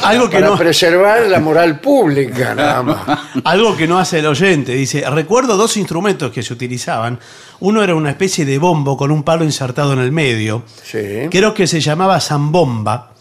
Algo 0.02 0.28
que 0.30 0.36
para 0.38 0.50
no. 0.50 0.56
preservar 0.56 1.26
la 1.26 1.40
moral 1.40 1.80
pública, 1.80 2.54
nada 2.54 2.82
más. 2.82 3.18
Algo 3.44 3.76
que 3.76 3.86
no 3.88 3.98
hace 3.98 4.20
el 4.20 4.26
oyente. 4.26 4.72
Dice, 4.74 5.08
recuerdo 5.10 5.56
dos 5.56 5.76
instrumentos 5.76 6.30
que 6.30 6.42
se 6.42 6.52
utilizaban. 6.52 7.18
Uno 7.60 7.82
era 7.82 7.94
una 7.94 8.10
especie 8.10 8.44
de 8.44 8.58
bombo 8.58 8.96
con 8.96 9.10
un 9.10 9.22
palo 9.22 9.44
insertado 9.44 9.92
en 9.92 9.98
el 10.00 10.12
medio. 10.12 10.62
Sí. 10.84 11.28
Creo 11.30 11.54
que 11.54 11.66
se 11.66 11.80
llamaba 11.80 12.20
zambomba. 12.20 13.12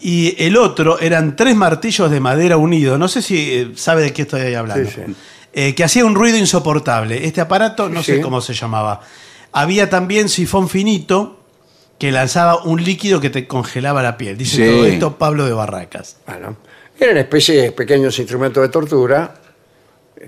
Y 0.00 0.40
el 0.42 0.56
otro 0.56 0.98
eran 1.00 1.36
tres 1.36 1.56
martillos 1.56 2.10
de 2.10 2.20
madera 2.20 2.56
unidos. 2.56 2.98
No 2.98 3.08
sé 3.08 3.20
si 3.22 3.36
eh, 3.52 3.72
sabe 3.74 4.02
de 4.02 4.12
qué 4.12 4.22
estoy 4.22 4.54
hablando. 4.54 4.88
Sí, 4.88 4.96
sí. 5.06 5.14
Eh, 5.52 5.74
que 5.74 5.84
hacía 5.84 6.04
un 6.04 6.14
ruido 6.14 6.36
insoportable. 6.38 7.26
Este 7.26 7.40
aparato 7.40 7.88
no 7.88 8.02
sé 8.02 8.16
Sí. 8.16 8.20
cómo 8.22 8.40
se 8.40 8.54
llamaba. 8.54 9.00
Había 9.52 9.88
también 9.90 10.28
sifón 10.28 10.68
finito 10.68 11.38
que 11.98 12.12
lanzaba 12.12 12.62
un 12.64 12.82
líquido 12.84 13.20
que 13.20 13.30
te 13.30 13.46
congelaba 13.48 14.02
la 14.02 14.16
piel. 14.16 14.36
Dice 14.38 14.56
Sí. 14.56 14.70
todo 14.70 14.84
esto 14.86 15.18
Pablo 15.18 15.46
de 15.46 15.52
Barracas. 15.52 16.16
Bueno, 16.26 16.56
eran 17.00 17.16
especie 17.16 17.60
de 17.62 17.72
pequeños 17.72 18.18
instrumentos 18.18 18.62
de 18.62 18.68
tortura 18.68 19.34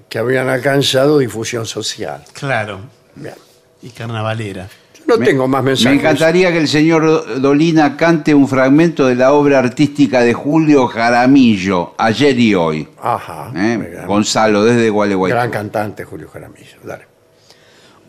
que 0.09 0.19
habían 0.19 0.49
alcanzado 0.49 1.19
difusión 1.19 1.67
social. 1.67 2.25
Claro. 2.33 2.81
Bien. 3.15 3.35
Y 3.83 3.91
carnavalera. 3.91 4.69
No 5.07 5.17
Me- 5.17 5.27
tengo 5.27 5.49
más 5.49 5.63
mensajes. 5.65 5.91
Me 5.93 6.01
encantaría 6.01 6.53
que 6.53 6.59
el 6.59 6.69
señor 6.69 7.41
Dolina 7.41 7.97
cante 7.97 8.33
un 8.35 8.47
fragmento 8.47 9.07
de 9.07 9.17
la 9.17 9.33
obra 9.33 9.59
artística 9.59 10.21
de 10.21 10.33
Julio 10.35 10.87
Jaramillo, 10.87 11.95
ayer 11.99 12.39
y 12.39 12.55
hoy. 12.55 12.89
Ajá. 13.03 13.51
¿eh? 13.57 13.77
muy 13.79 13.87
bien. 13.89 14.07
Gonzalo, 14.07 14.63
desde 14.65 14.89
Gualeguaychú. 14.91 15.35
Gran 15.35 15.51
cantante 15.51 16.05
Julio 16.05 16.29
Jaramillo. 16.29 16.77
Dale. 16.85 17.10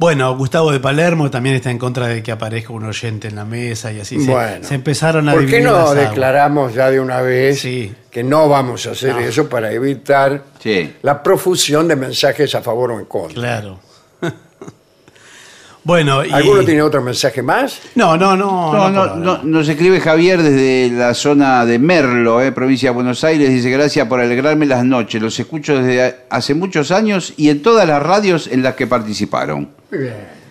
Bueno, 0.01 0.35
Gustavo 0.35 0.71
de 0.71 0.79
Palermo 0.79 1.29
también 1.29 1.53
está 1.57 1.69
en 1.69 1.77
contra 1.77 2.07
de 2.07 2.23
que 2.23 2.31
aparezca 2.31 2.73
un 2.73 2.85
oyente 2.85 3.27
en 3.27 3.35
la 3.35 3.45
mesa 3.45 3.91
y 3.93 3.99
así 3.99 4.19
se- 4.19 4.31
Bueno. 4.31 4.65
se, 4.67 4.73
empezaron 4.73 5.29
a 5.29 5.33
¿Por 5.33 5.45
qué 5.45 5.61
no 5.61 5.73
las 5.73 5.91
aguas. 5.91 6.09
declaramos 6.09 6.73
ya 6.73 6.89
de 6.89 6.99
una 6.99 7.21
vez 7.21 7.59
Sí. 7.59 7.93
que 8.09 8.23
no 8.23 8.49
vamos 8.49 8.87
a 8.87 8.91
hacer 8.93 9.15
eso 9.19 9.47
para 9.47 9.71
evitar 9.71 10.41
Sí. 10.59 10.95
la 11.03 11.21
profusión 11.21 11.87
de 11.87 11.95
mensajes 11.97 12.55
a 12.55 12.63
favor 12.63 12.93
o 12.93 12.99
en 12.99 13.05
contra? 13.05 13.35
Claro. 13.35 13.79
bueno, 15.83 16.25
y... 16.25 16.31
¿Alguno 16.31 16.63
tiene 16.65 16.81
otro 16.81 17.03
mensaje 17.03 17.43
más? 17.43 17.79
No, 17.93 18.17
no, 18.17 18.35
no. 18.35 18.73
No, 18.73 18.89
no, 18.89 19.15
no, 19.17 19.43
nos 19.43 19.69
escribe 19.69 19.99
Javier 19.99 20.41
desde 20.41 20.89
la 20.97 21.13
zona 21.13 21.63
de 21.67 21.77
Merlo, 21.77 22.41
eh, 22.41 22.51
provincia 22.51 22.89
de 22.89 22.95
Buenos 22.95 23.23
Aires. 23.23 23.51
Dice, 23.51 23.69
gracias 23.69 24.07
por 24.07 24.19
alegrarme 24.19 24.65
las 24.65 24.83
noches. 24.83 25.21
Los 25.21 25.39
escucho 25.39 25.75
desde 25.79 26.25
hace 26.31 26.55
muchos 26.55 26.89
años 26.89 27.35
y 27.37 27.49
en 27.49 27.61
todas 27.61 27.87
las 27.87 28.01
radios 28.01 28.47
en 28.47 28.63
las 28.63 28.73
que 28.73 28.87
participaron. 28.87 29.79
Muy 29.91 29.99
bien. 29.99 30.41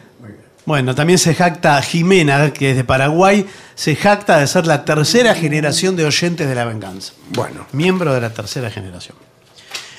Bueno, 0.67 0.95
también 0.95 1.19
se 1.19 1.35
jacta 1.35 1.81
Jimena, 1.83 2.53
que 2.53 2.71
es 2.71 2.77
de 2.77 2.85
Paraguay, 2.85 3.47
se 3.75 3.97
jacta 3.97 4.39
de 4.39 4.47
ser 4.47 4.67
la 4.67 4.85
tercera 4.85 5.35
generación 5.35 5.97
de 5.97 6.05
oyentes 6.05 6.47
de 6.49 6.55
la 6.55 6.65
venganza. 6.65 7.15
Bueno, 7.31 7.67
Miembro 7.73 8.13
de 8.15 8.21
la 8.21 8.31
tercera 8.31 8.71
generación. 8.71 9.17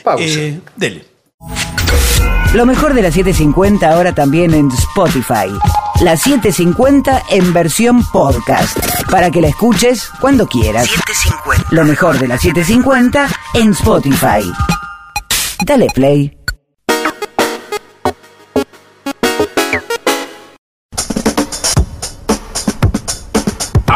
pausa. 0.04 0.24
Eh, 0.24 0.62
dele. 0.78 1.06
Lo 2.54 2.66
mejor 2.66 2.94
de 2.94 3.02
la 3.02 3.12
750 3.12 3.90
ahora 3.92 4.14
también 4.14 4.54
en 4.54 4.70
Spotify. 4.72 5.48
La 6.02 6.16
750 6.16 7.24
en 7.32 7.54
versión 7.54 8.04
podcast. 8.12 8.78
Para 9.10 9.30
que 9.32 9.42
la 9.42 9.48
escuches 9.48 10.10
cuando 10.20 10.46
quieras. 10.48 10.88
Lo 11.72 11.84
mejor 11.86 12.20
de 12.20 12.28
la 12.28 12.38
750 12.38 13.28
en 13.56 13.72
Spotify. 13.72 14.42
Dale 15.66 15.88
play. 15.94 16.38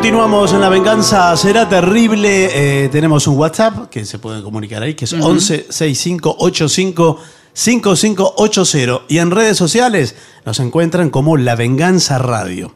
Continuamos 0.00 0.54
en 0.54 0.62
La 0.62 0.70
Venganza 0.70 1.36
Será 1.36 1.68
Terrible. 1.68 2.84
Eh, 2.84 2.88
tenemos 2.88 3.26
un 3.26 3.36
WhatsApp 3.36 3.90
que 3.90 4.06
se 4.06 4.18
pueden 4.18 4.42
comunicar 4.42 4.82
ahí, 4.82 4.94
que 4.94 5.04
es 5.04 5.12
11 5.12 5.66
65 5.68 6.36
85 6.38 7.20
5580. 7.52 9.02
Y 9.08 9.18
en 9.18 9.30
redes 9.30 9.58
sociales 9.58 10.16
nos 10.46 10.58
encuentran 10.58 11.10
como 11.10 11.36
La 11.36 11.54
Venganza 11.54 12.16
Radio. 12.16 12.74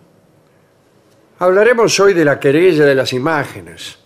Hablaremos 1.39 1.99
hoy 1.99 2.12
de 2.12 2.27
la 2.27 2.39
querella 2.39 2.85
de 2.85 2.95
las 2.95 3.14
imágenes 3.14 3.97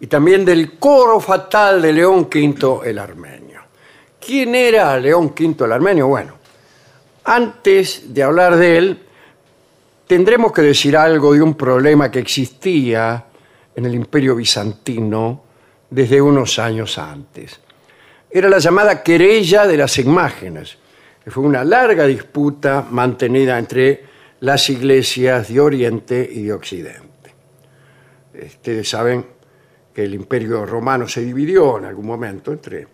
y 0.00 0.06
también 0.06 0.42
del 0.46 0.78
coro 0.78 1.20
fatal 1.20 1.82
de 1.82 1.92
León 1.92 2.26
V 2.34 2.88
el 2.88 2.98
Armenio. 2.98 3.60
¿Quién 4.18 4.54
era 4.54 4.98
León 4.98 5.34
V 5.38 5.62
el 5.62 5.72
Armenio? 5.72 6.06
Bueno, 6.06 6.32
antes 7.22 8.14
de 8.14 8.22
hablar 8.22 8.56
de 8.56 8.78
él, 8.78 9.05
tendremos 10.06 10.52
que 10.52 10.62
decir 10.62 10.96
algo 10.96 11.34
de 11.34 11.42
un 11.42 11.54
problema 11.54 12.10
que 12.10 12.20
existía 12.20 13.26
en 13.74 13.84
el 13.84 13.94
Imperio 13.94 14.36
Bizantino 14.36 15.44
desde 15.90 16.20
unos 16.20 16.58
años 16.58 16.98
antes. 16.98 17.60
Era 18.30 18.48
la 18.48 18.58
llamada 18.58 19.02
querella 19.02 19.66
de 19.66 19.76
las 19.76 19.98
imágenes, 19.98 20.78
que 21.22 21.30
fue 21.30 21.44
una 21.44 21.64
larga 21.64 22.06
disputa 22.06 22.86
mantenida 22.90 23.58
entre 23.58 24.04
las 24.40 24.68
iglesias 24.70 25.48
de 25.48 25.60
Oriente 25.60 26.28
y 26.30 26.42
de 26.42 26.52
Occidente. 26.52 27.34
Ustedes 28.34 28.88
saben 28.88 29.24
que 29.94 30.04
el 30.04 30.14
Imperio 30.14 30.66
Romano 30.66 31.08
se 31.08 31.22
dividió 31.22 31.78
en 31.78 31.86
algún 31.86 32.06
momento 32.06 32.52
entre 32.52 32.86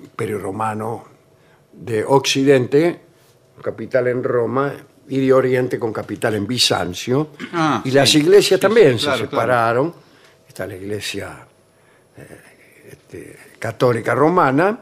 Imperio 0.00 0.38
Romano 0.38 1.04
de 1.72 2.04
Occidente, 2.04 3.00
capital 3.62 4.08
en 4.08 4.24
Roma, 4.24 4.72
y 5.10 5.18
de 5.26 5.32
Oriente 5.32 5.78
con 5.78 5.92
capital 5.92 6.34
en 6.36 6.46
Bizancio. 6.46 7.30
Ah, 7.52 7.82
y 7.84 7.90
las 7.90 8.08
sí, 8.10 8.18
iglesias 8.18 8.58
sí, 8.58 8.62
también 8.66 8.98
sí, 8.98 9.04
claro, 9.04 9.18
se 9.18 9.28
claro. 9.28 9.30
separaron. 9.42 9.94
Está 10.48 10.66
la 10.66 10.76
iglesia 10.76 11.46
eh, 12.16 12.40
este, 12.90 13.36
católica 13.58 14.14
romana 14.14 14.78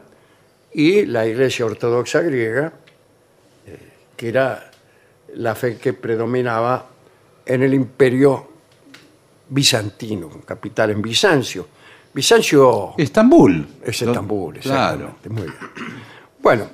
y 0.73 1.05
la 1.05 1.25
iglesia 1.25 1.65
ortodoxa 1.65 2.21
griega, 2.21 2.71
eh, 3.65 3.77
que 4.15 4.29
era 4.29 4.69
la 5.35 5.55
fe 5.55 5.77
que 5.77 5.93
predominaba 5.93 6.87
en 7.45 7.63
el 7.63 7.73
imperio 7.73 8.47
bizantino, 9.49 10.29
con 10.29 10.41
capital 10.41 10.91
en 10.91 11.01
Bizancio. 11.01 11.67
Bizancio 12.13 12.93
Estambul. 12.97 13.67
es 13.83 14.01
Estambul, 14.01 14.59
Claro. 14.59 15.15
exactamente. 15.17 15.29
Muy 15.29 15.43
bien. 15.43 15.55
Bueno, 16.39 16.69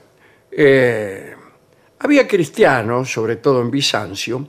eh, 0.51 1.34
había 2.05 2.27
cristianos, 2.27 3.11
sobre 3.11 3.37
todo 3.37 3.61
en 3.61 3.71
Bizancio, 3.71 4.47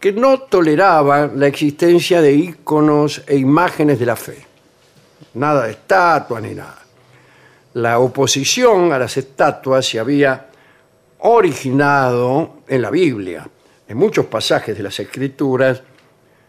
que 0.00 0.12
no 0.12 0.40
toleraban 0.40 1.38
la 1.38 1.46
existencia 1.46 2.20
de 2.20 2.32
íconos 2.32 3.22
e 3.26 3.36
imágenes 3.36 3.98
de 3.98 4.06
la 4.06 4.16
fe. 4.16 4.44
Nada 5.34 5.66
de 5.66 5.72
estatuas 5.72 6.42
ni 6.42 6.54
nada. 6.54 6.82
La 7.74 8.00
oposición 8.00 8.92
a 8.92 8.98
las 8.98 9.16
estatuas 9.16 9.86
se 9.86 10.00
había 10.00 10.48
originado 11.18 12.62
en 12.66 12.82
la 12.82 12.90
Biblia. 12.90 13.48
En 13.86 13.96
muchos 13.96 14.26
pasajes 14.26 14.76
de 14.76 14.82
las 14.82 14.98
Escrituras 14.98 15.82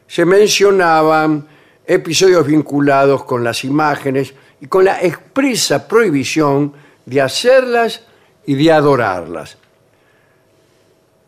se 0.08 0.26
mencionaban 0.26 1.47
episodios 1.86 2.47
vinculados 2.47 3.24
con 3.26 3.43
las 3.43 3.64
imágenes 3.64 4.34
y 4.60 4.66
con 4.66 4.86
la 4.86 5.01
expresa 5.03 5.88
prohibición 5.88 6.74
de 7.05 7.22
hacerlas 7.22 8.01
y 8.45 8.55
de 8.55 8.72
adorarlas. 8.72 9.58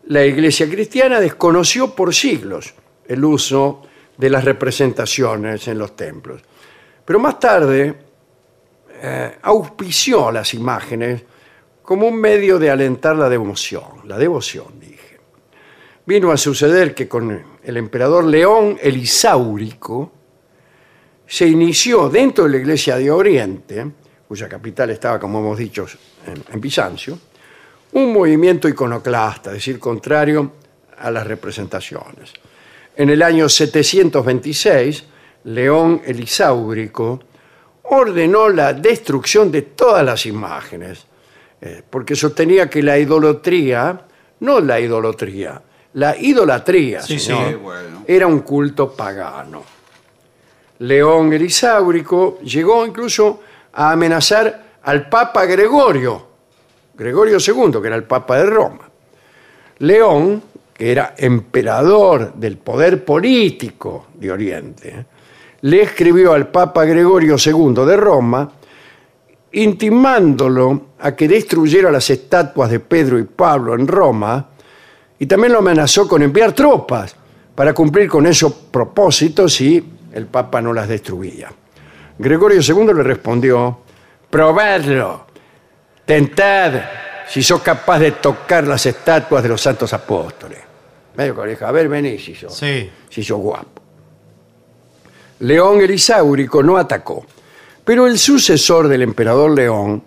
La 0.09 0.25
Iglesia 0.25 0.67
cristiana 0.67 1.19
desconoció 1.19 1.93
por 1.93 2.15
siglos 2.15 2.73
el 3.07 3.23
uso 3.23 3.83
de 4.17 4.31
las 4.31 4.43
representaciones 4.43 5.67
en 5.67 5.77
los 5.77 5.95
templos. 5.95 6.41
Pero 7.05 7.19
más 7.19 7.39
tarde 7.39 7.95
eh, 9.01 9.37
auspició 9.43 10.31
las 10.31 10.55
imágenes 10.55 11.21
como 11.83 12.07
un 12.07 12.19
medio 12.19 12.57
de 12.57 12.71
alentar 12.71 13.17
la 13.17 13.29
devoción, 13.29 14.01
la 14.05 14.17
devoción, 14.17 14.79
dije. 14.79 15.19
Vino 16.07 16.31
a 16.31 16.37
suceder 16.37 16.95
que 16.95 17.07
con 17.07 17.59
el 17.63 17.77
emperador 17.77 18.23
León 18.25 18.79
el 18.81 18.97
Isáurico 18.97 20.11
se 21.27 21.47
inició 21.47 22.09
dentro 22.09 22.45
de 22.45 22.49
la 22.49 22.57
Iglesia 22.57 22.97
de 22.97 23.11
Oriente, 23.11 23.85
cuya 24.27 24.49
capital 24.49 24.89
estaba, 24.89 25.19
como 25.19 25.37
hemos 25.37 25.59
dicho, 25.59 25.85
en, 26.25 26.43
en 26.51 26.59
Bizancio, 26.59 27.19
un 27.93 28.13
movimiento 28.13 28.67
iconoclasta, 28.67 29.49
es 29.51 29.55
decir, 29.57 29.79
contrario 29.79 30.53
a 30.97 31.09
las 31.11 31.25
representaciones. 31.25 32.33
En 32.95 33.09
el 33.09 33.21
año 33.21 33.47
726, 33.49 35.05
León 35.45 36.01
el 36.05 36.19
Isáurico 36.19 37.19
ordenó 37.83 38.49
la 38.49 38.73
destrucción 38.73 39.51
de 39.51 39.61
todas 39.63 40.05
las 40.05 40.25
imágenes, 40.25 41.05
eh, 41.61 41.81
porque 41.89 42.15
sostenía 42.15 42.69
que 42.69 42.83
la 42.83 42.97
idolatría, 42.97 44.01
no 44.41 44.59
la 44.59 44.79
idolatría, 44.79 45.61
la 45.93 46.15
idolatría, 46.17 47.01
Sí, 47.01 47.17
señor, 47.17 47.49
sí, 47.49 47.55
bueno. 47.55 48.03
era 48.07 48.27
un 48.27 48.39
culto 48.39 48.91
pagano. 48.93 49.63
León 50.79 51.33
el 51.33 51.41
Isáurico 51.41 52.39
llegó 52.41 52.85
incluso 52.85 53.41
a 53.73 53.91
amenazar 53.91 54.77
al 54.83 55.09
Papa 55.09 55.45
Gregorio, 55.45 56.28
Gregorio 56.99 57.37
II, 57.39 57.79
que 57.81 57.87
era 57.87 57.95
el 57.95 58.03
Papa 58.03 58.39
de 58.39 58.45
Roma. 58.45 58.89
León, 59.77 60.43
que 60.73 60.91
era 60.91 61.15
emperador 61.17 62.33
del 62.33 62.57
poder 62.57 63.05
político 63.05 64.07
de 64.15 64.29
Oriente, 64.29 65.05
le 65.61 65.81
escribió 65.81 66.33
al 66.33 66.47
Papa 66.47 66.83
Gregorio 66.83 67.37
II 67.37 67.85
de 67.85 67.95
Roma 67.95 68.51
intimándolo 69.53 70.87
a 70.99 71.15
que 71.15 71.29
destruyera 71.29 71.89
las 71.89 72.09
estatuas 72.09 72.69
de 72.69 72.81
Pedro 72.81 73.17
y 73.17 73.23
Pablo 73.23 73.73
en 73.75 73.87
Roma 73.87 74.49
y 75.17 75.25
también 75.25 75.53
lo 75.53 75.59
amenazó 75.59 76.05
con 76.05 76.21
enviar 76.21 76.51
tropas 76.51 77.15
para 77.55 77.73
cumplir 77.73 78.09
con 78.09 78.27
esos 78.27 78.51
propósitos 78.53 79.53
si 79.53 79.83
el 80.11 80.25
Papa 80.25 80.61
no 80.61 80.73
las 80.73 80.89
destruía. 80.89 81.49
Gregorio 82.17 82.59
II 82.61 82.93
le 82.93 83.03
respondió, 83.03 83.79
probadlo, 84.29 85.28
tentad 86.09 86.73
si 87.27 87.43
sos 87.43 87.61
capaz 87.61 87.99
de 87.99 88.13
tocar 88.13 88.65
las 88.65 88.83
estatuas 88.87 89.43
de 89.43 89.49
los 89.49 89.61
santos 89.61 89.93
apóstoles. 89.93 90.57
Medio 91.15 91.35
conejo, 91.35 91.67
a 91.67 91.71
ver, 91.71 91.87
vení 91.87 92.17
si 92.17 92.33
sos, 92.33 92.57
Sí. 92.57 92.89
si 93.11 93.21
sos 93.23 93.37
guapo. 93.37 93.79
León 95.41 95.81
el 95.81 95.91
Isáurico 95.91 96.63
no 96.63 96.77
atacó, 96.77 97.23
pero 97.85 98.07
el 98.07 98.17
sucesor 98.17 98.87
del 98.87 99.03
emperador 99.03 99.51
León 99.51 100.01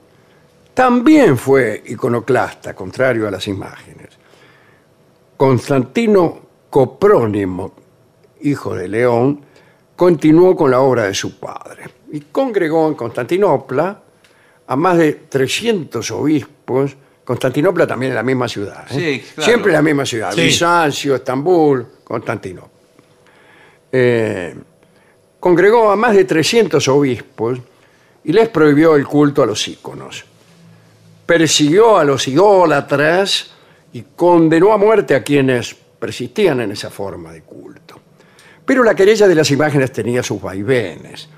también 0.75 1.39
fue 1.39 1.85
iconoclasta, 1.87 2.75
contrario 2.75 3.29
a 3.29 3.31
las 3.31 3.47
imágenes. 3.47 4.09
Constantino 5.37 6.41
Coprónimo, 6.69 7.75
hijo 8.41 8.75
de 8.75 8.89
León, 8.89 9.41
continuó 9.95 10.57
con 10.57 10.69
la 10.73 10.81
obra 10.81 11.05
de 11.05 11.15
su 11.15 11.39
padre 11.39 11.85
y 12.11 12.23
congregó 12.23 12.89
en 12.89 12.95
Constantinopla 12.95 14.03
a 14.73 14.77
más 14.77 14.97
de 14.97 15.13
300 15.29 16.11
obispos. 16.13 16.97
Constantinopla 17.25 17.87
también 17.87 18.13
es 18.13 18.17
la 18.17 18.23
misma 18.23 18.49
ciudad. 18.49 18.87
¿eh? 18.91 18.95
Sí, 18.95 19.33
claro. 19.35 19.51
Siempre 19.51 19.73
la 19.73 19.83
misma 19.83 20.07
ciudad. 20.07 20.33
Sí. 20.33 20.45
Bizancio, 20.45 21.15
Estambul, 21.15 21.87
Constantinopla. 22.03 22.71
Eh, 23.93 24.55
congregó 25.39 25.91
a 25.91 25.97
más 25.97 26.17
de 26.17 26.25
300 26.25 26.89
obispos 26.89 27.59
y 28.25 28.33
les 28.33 28.49
prohibió 28.49 28.97
el 28.97 29.07
culto 29.07 29.43
a 29.43 29.47
los 29.47 29.69
íconos. 29.69 30.25
Persiguió 31.27 31.99
a 31.99 32.05
los 32.05 32.27
idólatras 32.27 33.53
y 33.93 34.05
condenó 34.17 34.73
a 34.73 34.79
muerte 34.79 35.15
a 35.15 35.23
quienes 35.23 35.75
persistían 35.75 36.63
en 36.63 36.73
esa 36.73 36.89
forma 36.89 37.31
de 37.31 37.43
culto. 37.43 38.01
Pero 38.65 38.83
la 38.83 38.95
querella 38.95 39.29
de 39.29 39.35
las 39.35 39.51
imágenes 39.51 39.93
tenía 39.93 40.23
sus 40.23 40.41
vaivenes. 40.41 41.29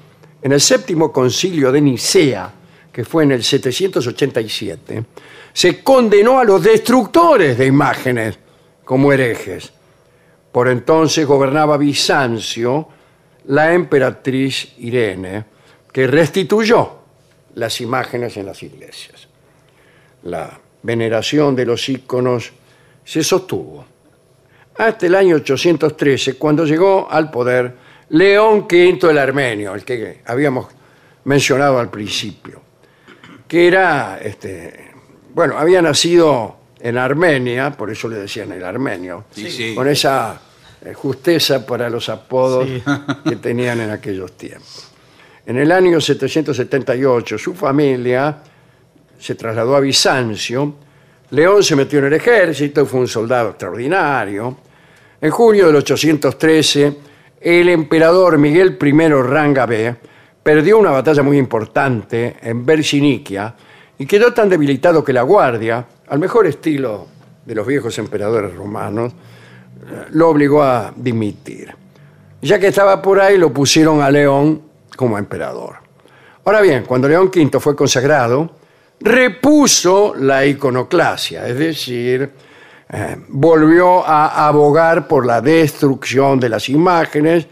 En 0.41 0.53
el 0.53 0.61
séptimo 0.61 1.11
concilio 1.11 1.73
de 1.73 1.81
Nicea, 1.81 2.53
que 2.95 3.05
fue 3.05 3.25
en 3.25 3.33
el 3.33 3.43
787, 3.43 5.05
se 5.53 5.83
condenó 5.83 6.39
a 6.39 6.45
los 6.45 6.63
destructores 6.63 7.59
de 7.59 7.67
imágenes 7.67 8.39
como 8.85 9.13
herejes. 9.13 9.73
Por 10.53 10.69
entonces 10.69 11.27
gobernaba 11.27 11.77
Bizancio 11.77 12.89
la 13.47 13.75
emperatriz 13.75 14.75
Irene, 14.79 15.45
que 15.91 16.07
restituyó 16.07 17.01
las 17.57 17.81
imágenes 17.81 18.37
en 18.37 18.47
las 18.47 18.63
iglesias. 18.63 19.27
La 20.23 20.61
veneración 20.85 21.57
de 21.57 21.67
los 21.67 21.89
íconos 21.89 22.53
se 23.05 23.25
sostuvo 23.25 23.85
hasta 24.77 25.07
el 25.07 25.17
año 25.17 25.35
813, 25.35 26.35
cuando 26.35 26.65
llegó 26.65 27.11
al 27.11 27.29
poder 27.33 27.75
León 28.11 28.69
V 28.71 29.11
el 29.11 29.19
Armenio, 29.19 29.75
el 29.75 29.85
que 29.85 30.21
habíamos 30.27 30.69
mencionado 31.25 31.81
al 31.81 31.91
principio. 31.91 32.63
Que 33.55 33.69
era, 33.69 34.19
este, 34.21 34.91
bueno, 35.33 35.57
había 35.57 35.81
nacido 35.81 36.57
en 36.81 36.99
Armenia, 36.99 37.71
por 37.71 37.89
eso 37.89 38.09
le 38.09 38.17
decían 38.17 38.51
el 38.51 38.65
armenio, 38.65 39.27
Sí, 39.31 39.49
sí. 39.49 39.77
con 39.77 39.87
esa 39.87 40.41
eh, 40.85 40.93
justeza 40.93 41.65
para 41.65 41.89
los 41.89 42.09
apodos 42.09 42.67
Sí. 42.67 42.83
que 43.25 43.37
tenían 43.37 43.79
en 43.81 43.91
aquellos 43.93 44.33
tiempos. 44.33 44.91
En 45.47 45.57
el 45.59 45.71
año 45.71 46.01
778 46.01 47.39
su 47.39 47.55
familia 47.55 48.39
se 49.21 49.37
trasladó 49.37 49.77
a 49.77 49.81
Bizancio, 49.81 50.75
León 51.31 51.63
se 51.63 51.77
metió 51.77 52.01
en 52.01 52.07
el 52.07 52.15
ejército, 52.15 52.85
fue 52.87 52.99
un 52.99 53.09
soldado 53.09 53.51
extraordinario. 53.51 54.59
En 55.21 55.31
junio 55.31 55.69
del 55.69 55.77
813, 55.77 56.97
el 57.41 57.69
emperador 57.69 58.37
Miguel 58.37 58.77
I 58.83 59.09
Rangabé 59.23 59.95
perdió 60.45 60.79
una 60.79 60.91
batalla 60.91 61.23
muy 61.23 61.39
importante 61.39 62.37
en 62.43 62.65
Versiniquia 62.67 63.55
y 63.99 64.07
quedó 64.07 64.33
tan 64.33 64.51
debilitado 64.51 65.03
que 65.03 65.13
la 65.13 65.23
guardia, 65.23 65.87
al 66.07 66.19
mejor 66.19 66.47
estilo 66.47 67.07
de 67.45 67.55
los 67.55 67.67
viejos 67.67 67.99
emperadores 67.99 68.55
romanos, 68.55 69.13
eh, 69.13 70.05
lo 70.11 70.29
obligó 70.29 70.63
a 70.63 70.93
dimitir. 70.95 71.75
Ya 72.43 72.59
que 72.59 72.67
estaba 72.69 73.01
por 73.01 73.21
ahí, 73.21 73.39
lo 73.39 73.55
pusieron 73.55 74.03
a 74.03 74.11
León 74.11 74.61
como 74.95 75.17
emperador. 75.17 75.77
Ahora 76.45 76.61
bien, 76.61 76.85
cuando 76.85 77.09
León 77.09 77.31
V 77.35 77.59
fue 77.59 77.75
consagrado, 77.75 78.51
repuso 79.01 80.15
la 80.15 80.45
iconoclasia, 80.45 81.49
es 81.49 81.59
decir, 81.59 82.31
eh, 82.91 83.17
volvió 83.29 84.07
a 84.07 84.47
abogar 84.47 85.09
por 85.09 85.25
la 85.25 85.41
destrucción 85.41 86.39
de 86.39 86.51
las 86.51 86.69
imágenes 86.69 87.47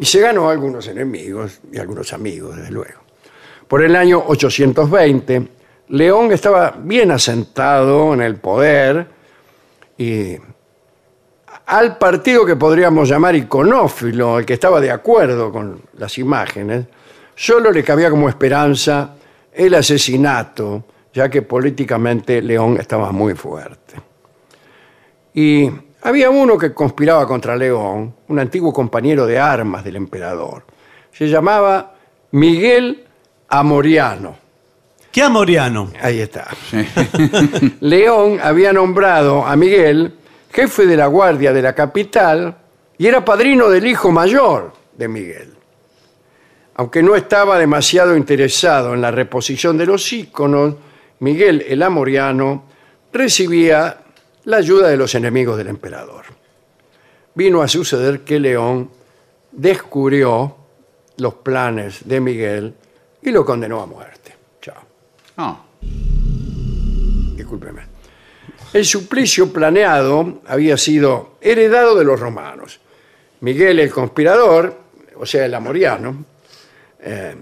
y 0.00 0.06
se 0.06 0.20
ganó 0.20 0.48
algunos 0.48 0.88
enemigos 0.88 1.60
y 1.70 1.78
algunos 1.78 2.14
amigos, 2.14 2.56
desde 2.56 2.70
luego. 2.70 3.00
Por 3.68 3.84
el 3.84 3.94
año 3.94 4.24
820, 4.26 5.48
León 5.88 6.32
estaba 6.32 6.74
bien 6.82 7.10
asentado 7.10 8.14
en 8.14 8.22
el 8.22 8.36
poder 8.36 9.06
y 9.98 10.36
al 11.66 11.98
partido 11.98 12.46
que 12.46 12.56
podríamos 12.56 13.10
llamar 13.10 13.36
iconófilo, 13.36 14.38
el 14.38 14.46
que 14.46 14.54
estaba 14.54 14.80
de 14.80 14.90
acuerdo 14.90 15.52
con 15.52 15.82
las 15.98 16.16
imágenes, 16.16 16.86
solo 17.34 17.70
le 17.70 17.84
cabía 17.84 18.08
como 18.08 18.26
esperanza 18.30 19.14
el 19.52 19.74
asesinato, 19.74 20.82
ya 21.12 21.28
que 21.28 21.42
políticamente 21.42 22.40
León 22.40 22.78
estaba 22.80 23.12
muy 23.12 23.34
fuerte. 23.34 23.96
Y 25.34 25.70
había 26.02 26.30
uno 26.30 26.56
que 26.56 26.72
conspiraba 26.72 27.26
contra 27.26 27.56
León, 27.56 28.14
un 28.28 28.38
antiguo 28.38 28.72
compañero 28.72 29.26
de 29.26 29.38
armas 29.38 29.84
del 29.84 29.96
emperador. 29.96 30.64
Se 31.12 31.28
llamaba 31.28 31.94
Miguel 32.32 33.04
Amoriano. 33.48 34.38
¿Qué 35.12 35.22
amoriano? 35.22 35.90
Ahí 36.00 36.20
está. 36.20 36.48
León 37.80 38.38
había 38.40 38.72
nombrado 38.72 39.44
a 39.44 39.56
Miguel 39.56 40.14
jefe 40.52 40.86
de 40.86 40.96
la 40.96 41.06
guardia 41.06 41.52
de 41.52 41.62
la 41.62 41.74
capital 41.74 42.56
y 42.96 43.06
era 43.06 43.24
padrino 43.24 43.68
del 43.68 43.86
hijo 43.86 44.10
mayor 44.10 44.72
de 44.96 45.08
Miguel. 45.08 45.54
Aunque 46.74 47.02
no 47.02 47.14
estaba 47.14 47.58
demasiado 47.58 48.16
interesado 48.16 48.94
en 48.94 49.00
la 49.00 49.10
reposición 49.10 49.76
de 49.76 49.86
los 49.86 50.12
íconos, 50.12 50.74
Miguel 51.18 51.64
el 51.68 51.82
Amoriano 51.82 52.64
recibía 53.12 53.98
la 54.44 54.58
ayuda 54.58 54.88
de 54.88 54.96
los 54.96 55.14
enemigos 55.14 55.56
del 55.56 55.68
emperador. 55.68 56.24
Vino 57.34 57.62
a 57.62 57.68
suceder 57.68 58.20
que 58.20 58.40
León 58.40 58.90
descubrió 59.52 60.56
los 61.18 61.34
planes 61.34 62.00
de 62.04 62.20
Miguel 62.20 62.74
y 63.22 63.30
lo 63.30 63.44
condenó 63.44 63.80
a 63.80 63.86
muerte. 63.86 64.34
Chao. 64.60 64.82
No. 65.36 65.64
Discúlpeme. 67.36 67.82
El 68.72 68.84
suplicio 68.84 69.52
planeado 69.52 70.40
había 70.46 70.76
sido 70.76 71.36
heredado 71.40 71.96
de 71.96 72.04
los 72.04 72.20
romanos. 72.20 72.80
Miguel 73.40 73.80
el 73.80 73.90
conspirador, 73.90 74.76
o 75.16 75.26
sea, 75.26 75.44
el 75.44 75.54
amoriano, 75.54 76.24
eh, 77.00 77.34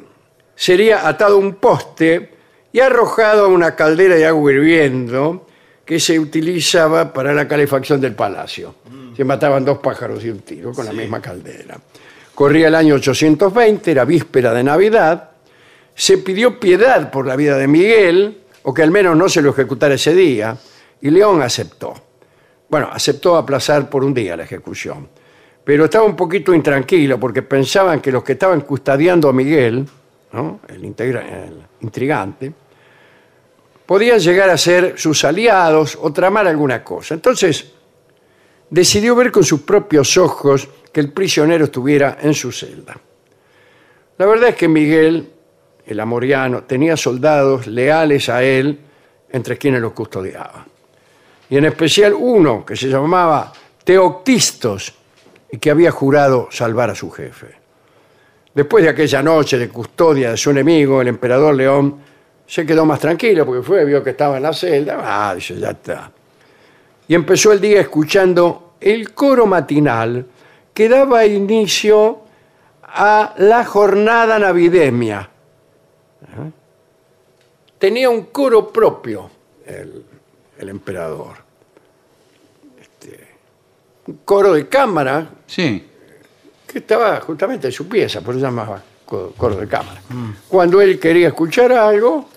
sería 0.54 1.06
atado 1.06 1.36
a 1.36 1.38
un 1.38 1.56
poste 1.56 2.32
y 2.72 2.80
arrojado 2.80 3.46
a 3.46 3.48
una 3.48 3.74
caldera 3.74 4.14
de 4.14 4.26
agua 4.26 4.52
hirviendo 4.52 5.47
que 5.88 5.98
se 5.98 6.18
utilizaba 6.20 7.10
para 7.10 7.32
la 7.32 7.48
calefacción 7.48 7.98
del 7.98 8.14
palacio. 8.14 8.74
Se 9.16 9.24
mataban 9.24 9.64
dos 9.64 9.78
pájaros 9.78 10.22
y 10.22 10.28
un 10.28 10.40
tiro 10.40 10.70
con 10.72 10.84
la 10.84 10.92
misma 10.92 11.18
caldera. 11.22 11.78
Corría 12.34 12.68
el 12.68 12.74
año 12.74 12.96
820, 12.96 13.90
era 13.90 14.04
víspera 14.04 14.52
de 14.52 14.62
Navidad, 14.62 15.30
se 15.94 16.18
pidió 16.18 16.60
piedad 16.60 17.10
por 17.10 17.26
la 17.26 17.36
vida 17.36 17.56
de 17.56 17.66
Miguel, 17.66 18.38
o 18.64 18.74
que 18.74 18.82
al 18.82 18.90
menos 18.90 19.16
no 19.16 19.30
se 19.30 19.40
lo 19.40 19.48
ejecutara 19.52 19.94
ese 19.94 20.14
día, 20.14 20.58
y 21.00 21.08
León 21.08 21.40
aceptó. 21.40 21.94
Bueno, 22.68 22.90
aceptó 22.92 23.38
aplazar 23.38 23.88
por 23.88 24.04
un 24.04 24.12
día 24.12 24.36
la 24.36 24.42
ejecución, 24.44 25.08
pero 25.64 25.86
estaba 25.86 26.04
un 26.04 26.14
poquito 26.16 26.52
intranquilo 26.52 27.18
porque 27.18 27.40
pensaban 27.40 28.02
que 28.02 28.12
los 28.12 28.22
que 28.22 28.32
estaban 28.32 28.60
custodiando 28.60 29.30
a 29.30 29.32
Miguel, 29.32 29.86
¿no? 30.34 30.60
el, 30.68 30.82
integra- 30.84 31.46
el 31.46 31.62
intrigante, 31.80 32.52
podían 33.88 34.18
llegar 34.18 34.50
a 34.50 34.58
ser 34.58 34.98
sus 34.98 35.24
aliados 35.24 35.98
o 35.98 36.12
tramar 36.12 36.46
alguna 36.46 36.84
cosa. 36.84 37.14
Entonces, 37.14 37.72
decidió 38.68 39.16
ver 39.16 39.32
con 39.32 39.42
sus 39.42 39.62
propios 39.62 40.14
ojos 40.18 40.68
que 40.92 41.00
el 41.00 41.10
prisionero 41.10 41.64
estuviera 41.64 42.18
en 42.20 42.34
su 42.34 42.52
celda. 42.52 43.00
La 44.18 44.26
verdad 44.26 44.50
es 44.50 44.56
que 44.56 44.68
Miguel, 44.68 45.32
el 45.86 46.00
amoriano, 46.00 46.64
tenía 46.64 46.98
soldados 46.98 47.66
leales 47.66 48.28
a 48.28 48.42
él 48.42 48.78
entre 49.30 49.56
quienes 49.56 49.80
los 49.80 49.94
custodiaban. 49.94 50.66
Y 51.48 51.56
en 51.56 51.64
especial 51.64 52.12
uno 52.12 52.66
que 52.66 52.76
se 52.76 52.88
llamaba 52.88 53.54
Teoctistos 53.84 54.92
y 55.50 55.56
que 55.56 55.70
había 55.70 55.92
jurado 55.92 56.48
salvar 56.50 56.90
a 56.90 56.94
su 56.94 57.10
jefe. 57.10 57.56
Después 58.54 58.84
de 58.84 58.90
aquella 58.90 59.22
noche 59.22 59.56
de 59.56 59.70
custodia 59.70 60.32
de 60.32 60.36
su 60.36 60.50
enemigo, 60.50 61.00
el 61.00 61.08
emperador 61.08 61.54
León 61.54 62.07
se 62.48 62.64
quedó 62.64 62.84
más 62.86 62.98
tranquilo 62.98 63.44
porque 63.46 63.62
fue, 63.62 63.84
vio 63.84 64.02
que 64.02 64.10
estaba 64.10 64.38
en 64.38 64.42
la 64.42 64.52
celda, 64.54 64.98
ah, 65.04 65.34
dice, 65.34 65.54
ya 65.56 65.70
está. 65.70 66.10
Y 67.06 67.14
empezó 67.14 67.52
el 67.52 67.60
día 67.60 67.80
escuchando 67.82 68.72
el 68.80 69.12
coro 69.12 69.46
matinal 69.46 70.24
que 70.72 70.88
daba 70.88 71.24
inicio 71.26 72.20
a 72.82 73.34
la 73.36 73.64
jornada 73.66 74.38
navideña. 74.38 75.28
Ajá. 76.26 76.50
Tenía 77.78 78.08
un 78.10 78.22
coro 78.26 78.72
propio 78.72 79.30
el, 79.66 80.04
el 80.58 80.68
emperador. 80.70 81.36
Este, 82.80 83.28
un 84.06 84.20
coro 84.24 84.54
de 84.54 84.68
cámara 84.68 85.28
Sí. 85.46 85.86
que 86.66 86.78
estaba 86.78 87.20
justamente 87.20 87.66
en 87.68 87.72
su 87.72 87.86
pieza, 87.88 88.20
por 88.22 88.34
eso 88.34 88.44
llamaba 88.44 88.82
co- 89.04 89.32
coro 89.36 89.56
de 89.56 89.68
cámara. 89.68 90.00
Cuando 90.48 90.80
él 90.80 90.98
quería 90.98 91.28
escuchar 91.28 91.72
algo, 91.72 92.28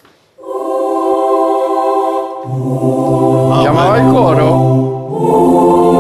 llamaba 3.64 3.96
al 3.96 4.14
coro 4.14 5.92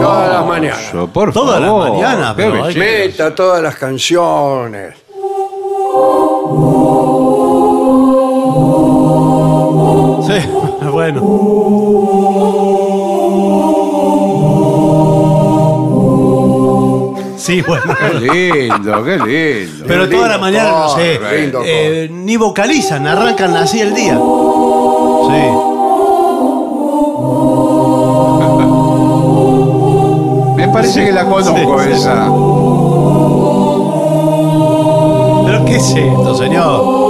todas 0.00 0.32
las 0.32 0.46
mañanas. 0.46 0.92
Yo, 0.92 1.06
por 1.08 1.32
Toda 1.32 1.60
la 1.60 1.66
favor, 1.68 1.90
mañana, 1.90 2.34
qué 2.36 2.42
pero 2.42 2.64
hay 2.64 2.74
que- 2.74 2.80
belleza. 2.80 3.06
Meta 3.24 3.34
todas 3.34 3.62
las 3.62 3.76
canciones. 3.76 4.94
Sí, 10.26 10.48
bueno. 10.92 12.45
Sí, 17.46 17.62
bueno. 17.66 17.94
Qué 17.98 18.68
lindo, 18.68 19.04
qué 19.04 19.16
lindo. 19.18 19.84
Pero 19.86 20.08
toda 20.08 20.28
la 20.28 20.38
mañana, 20.38 20.70
no 20.70 20.88
sé, 20.90 21.20
lindo 21.40 21.60
eh, 21.64 22.08
ni 22.10 22.36
vocalizan, 22.36 23.06
arrancan 23.06 23.54
así 23.56 23.80
el 23.80 23.94
día. 23.94 24.14
Sí. 24.14 25.42
Me 30.56 30.68
parece 30.68 31.04
que 31.04 31.12
la 31.12 31.24
conozco 31.26 31.80
Sí. 31.82 31.90
esa. 31.92 32.24
¿Pero 35.46 35.64
qué 35.64 35.76
es 35.76 35.90
esto, 35.94 36.34
señor? 36.34 37.05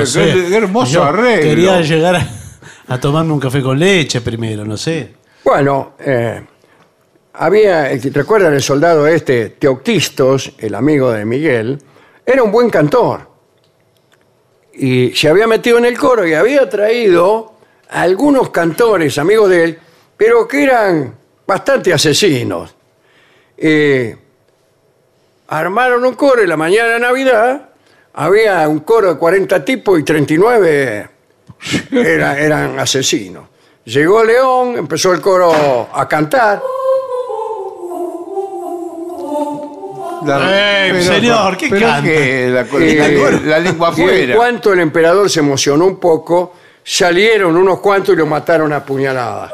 No 0.00 0.06
sé. 0.06 0.32
qué- 0.34 0.48
qué 0.48 0.56
hermoso 0.56 0.92
Yo 0.92 1.04
arreglo. 1.04 1.42
Quería 1.42 1.80
llegar 1.80 2.16
a, 2.16 2.26
a 2.88 3.00
tomarme 3.00 3.32
un 3.32 3.40
café 3.40 3.62
con 3.62 3.78
leche 3.78 4.20
primero, 4.20 4.64
no 4.64 4.76
sé. 4.76 5.14
Bueno, 5.44 5.92
eh, 5.98 6.42
había, 7.34 7.88
¿recuerdan 8.12 8.54
el 8.54 8.62
soldado 8.62 9.06
este, 9.06 9.50
Teoctistos, 9.50 10.52
el 10.58 10.74
amigo 10.74 11.10
de 11.10 11.24
Miguel? 11.24 11.78
Era 12.26 12.42
un 12.42 12.52
buen 12.52 12.68
cantor. 12.70 13.28
Y 14.74 15.10
se 15.14 15.28
había 15.28 15.46
metido 15.46 15.78
en 15.78 15.84
el 15.84 15.98
coro 15.98 16.26
y 16.26 16.34
había 16.34 16.68
traído 16.68 17.54
a 17.88 18.02
algunos 18.02 18.50
cantores, 18.50 19.18
amigos 19.18 19.50
de 19.50 19.64
él, 19.64 19.78
pero 20.16 20.46
que 20.46 20.62
eran 20.62 21.14
bastante 21.46 21.92
asesinos. 21.92 22.74
Eh, 23.56 24.16
armaron 25.48 26.04
un 26.04 26.14
coro 26.14 26.42
y 26.42 26.46
la 26.46 26.56
mañana 26.56 26.90
de 26.94 27.00
Navidad 27.00 27.69
había 28.14 28.66
un 28.68 28.80
coro 28.80 29.14
de 29.14 29.18
40 29.18 29.64
tipos 29.64 29.98
y 29.98 30.02
39 30.02 31.08
era- 31.92 32.38
eran 32.38 32.78
asesinos. 32.78 33.44
Llegó 33.84 34.22
León, 34.24 34.76
empezó 34.76 35.12
el 35.12 35.20
coro 35.20 35.88
a 35.92 36.06
cantar. 36.08 36.62
La- 40.24 40.88
Eh, 40.88 41.02
señor, 41.02 41.56
¿qué 41.56 41.68
pero 41.70 41.86
canta? 41.86 42.02
que 42.02 42.48
la, 42.52 42.60
Eh, 42.78 43.40
la- 43.42 43.50
la 43.52 43.58
lengua 43.58 43.92
Y 43.96 44.00
en 44.02 44.06
afuera. 44.08 44.36
cuanto 44.36 44.72
el 44.74 44.80
emperador 44.80 45.30
se 45.30 45.40
emocionó 45.40 45.86
un 45.86 45.96
poco, 45.98 46.52
salieron 46.84 47.56
unos 47.56 47.80
cuantos 47.80 48.14
y 48.14 48.18
lo 48.18 48.26
mataron 48.26 48.70
a 48.74 48.84
puñaladas. 48.84 49.52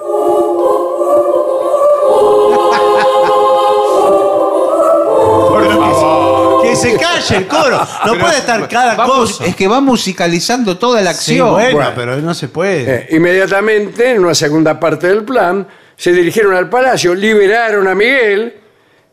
Que 6.83 6.91
se 6.91 6.97
calle 6.97 7.37
el 7.39 7.47
coro. 7.47 7.81
No 8.07 8.19
puede 8.19 8.39
estar 8.39 8.69
cada 8.69 8.97
cosa. 9.05 9.45
Es 9.47 9.57
que 9.57 9.67
va 9.69 9.81
musicalizando 9.81 10.77
toda 10.79 11.01
la 11.03 11.13
Sí, 11.13 11.33
acción. 11.33 11.51
bueno, 11.53 11.77
Bueno. 11.77 11.93
pero 11.95 12.17
no 12.17 12.35
se 12.35 12.49
puede. 12.49 12.95
Eh, 12.95 13.07
inmediatamente, 13.17 14.11
en 14.13 14.25
una 14.25 14.35
segunda 14.35 14.79
parte 14.79 15.09
del 15.09 15.25
plan, 15.25 15.67
se 15.97 16.13
dirigieron 16.13 16.55
al 16.55 16.69
palacio, 16.69 17.15
liberaron 17.15 17.89
a 17.89 17.95
Miguel, 17.95 18.55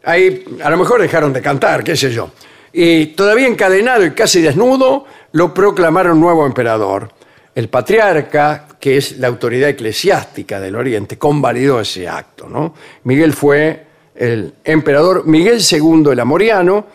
ahí 0.03 0.43
a 0.63 0.69
lo 0.69 0.77
mejor 0.77 1.01
dejaron 1.01 1.31
de 1.33 1.41
cantar, 1.41 1.83
qué 1.83 1.95
sé 1.95 2.11
yo. 2.11 2.31
Y 2.73 3.07
todavía 3.07 3.47
encadenado 3.47 4.03
y 4.05 4.11
casi 4.11 4.41
desnudo, 4.41 5.05
lo 5.31 5.53
proclamaron 5.53 6.19
nuevo 6.19 6.45
emperador. 6.45 7.09
El 7.55 7.69
patriarca, 7.69 8.67
que 8.79 8.97
es 8.97 9.19
la 9.19 9.27
autoridad 9.27 9.69
eclesiástica 9.69 10.59
del 10.59 10.75
Oriente, 10.75 11.17
convalidó 11.19 11.79
ese 11.79 12.09
acto. 12.09 12.49
¿no? 12.49 12.73
Miguel 13.03 13.31
fue 13.33 13.85
el 14.15 14.53
emperador 14.63 15.25
Miguel 15.27 15.59
II 15.61 16.03
el 16.11 16.19
Amoriano 16.19 16.87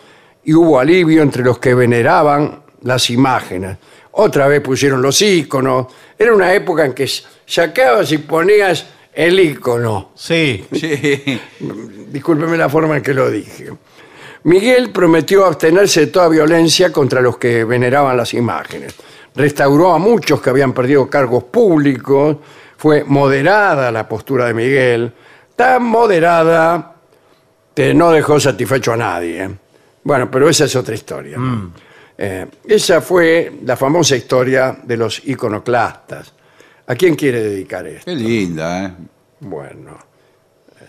y 0.43 0.53
hubo 0.53 0.79
alivio 0.79 1.21
entre 1.21 1.43
los 1.43 1.59
que 1.59 1.73
veneraban 1.73 2.63
las 2.81 3.09
imágenes. 3.09 3.77
Otra 4.11 4.47
vez 4.47 4.61
pusieron 4.61 5.01
los 5.01 5.21
íconos. 5.21 5.87
Era 6.17 6.33
una 6.33 6.53
época 6.53 6.85
en 6.85 6.93
que 6.93 7.09
sacabas 7.45 8.11
y 8.11 8.19
ponías 8.19 8.85
el 9.13 9.39
ícono. 9.39 10.11
Sí. 10.15 10.65
Sí. 10.71 11.39
Discúlpeme 12.09 12.57
la 12.57 12.69
forma 12.69 12.97
en 12.97 13.03
que 13.03 13.13
lo 13.13 13.29
dije. 13.29 13.71
Miguel 14.43 14.91
prometió 14.91 15.45
abstenerse 15.45 16.01
de 16.01 16.07
toda 16.07 16.29
violencia 16.29 16.91
contra 16.91 17.21
los 17.21 17.37
que 17.37 17.65
veneraban 17.65 18.15
las 18.15 18.33
imágenes. 18.33 18.95
Restauró 19.35 19.93
a 19.93 19.99
muchos 19.99 20.41
que 20.41 20.49
habían 20.49 20.73
perdido 20.73 21.09
cargos 21.09 21.43
públicos. 21.45 22.37
Fue 22.77 23.03
moderada 23.03 23.91
la 23.91 24.07
postura 24.07 24.45
de 24.45 24.53
Miguel. 24.53 25.13
Tan 25.55 25.83
moderada 25.83 26.95
que 27.75 27.93
no 27.93 28.11
dejó 28.11 28.39
satisfecho 28.39 28.93
a 28.93 28.97
nadie. 28.97 29.49
¿Eh? 29.99 30.01
Bueno, 30.03 30.29
pero 30.31 30.49
esa 30.49 30.65
es 30.65 30.75
otra 30.75 30.95
historia. 30.95 31.37
¿no? 31.37 31.71
Eh, 32.17 32.45
esa 32.65 33.01
fue 33.01 33.59
la 33.63 33.77
famosa 33.77 34.15
historia 34.15 34.77
de 34.83 34.97
los 34.97 35.25
iconoclastas. 35.27 36.33
¿A 36.87 36.95
quién 36.95 37.15
quiere 37.15 37.41
dedicar 37.43 37.85
esto? 37.87 38.05
Qué 38.05 38.15
linda, 38.15 38.85
¿eh? 38.85 38.93
Bueno, 39.41 39.97
eh, 40.81 40.85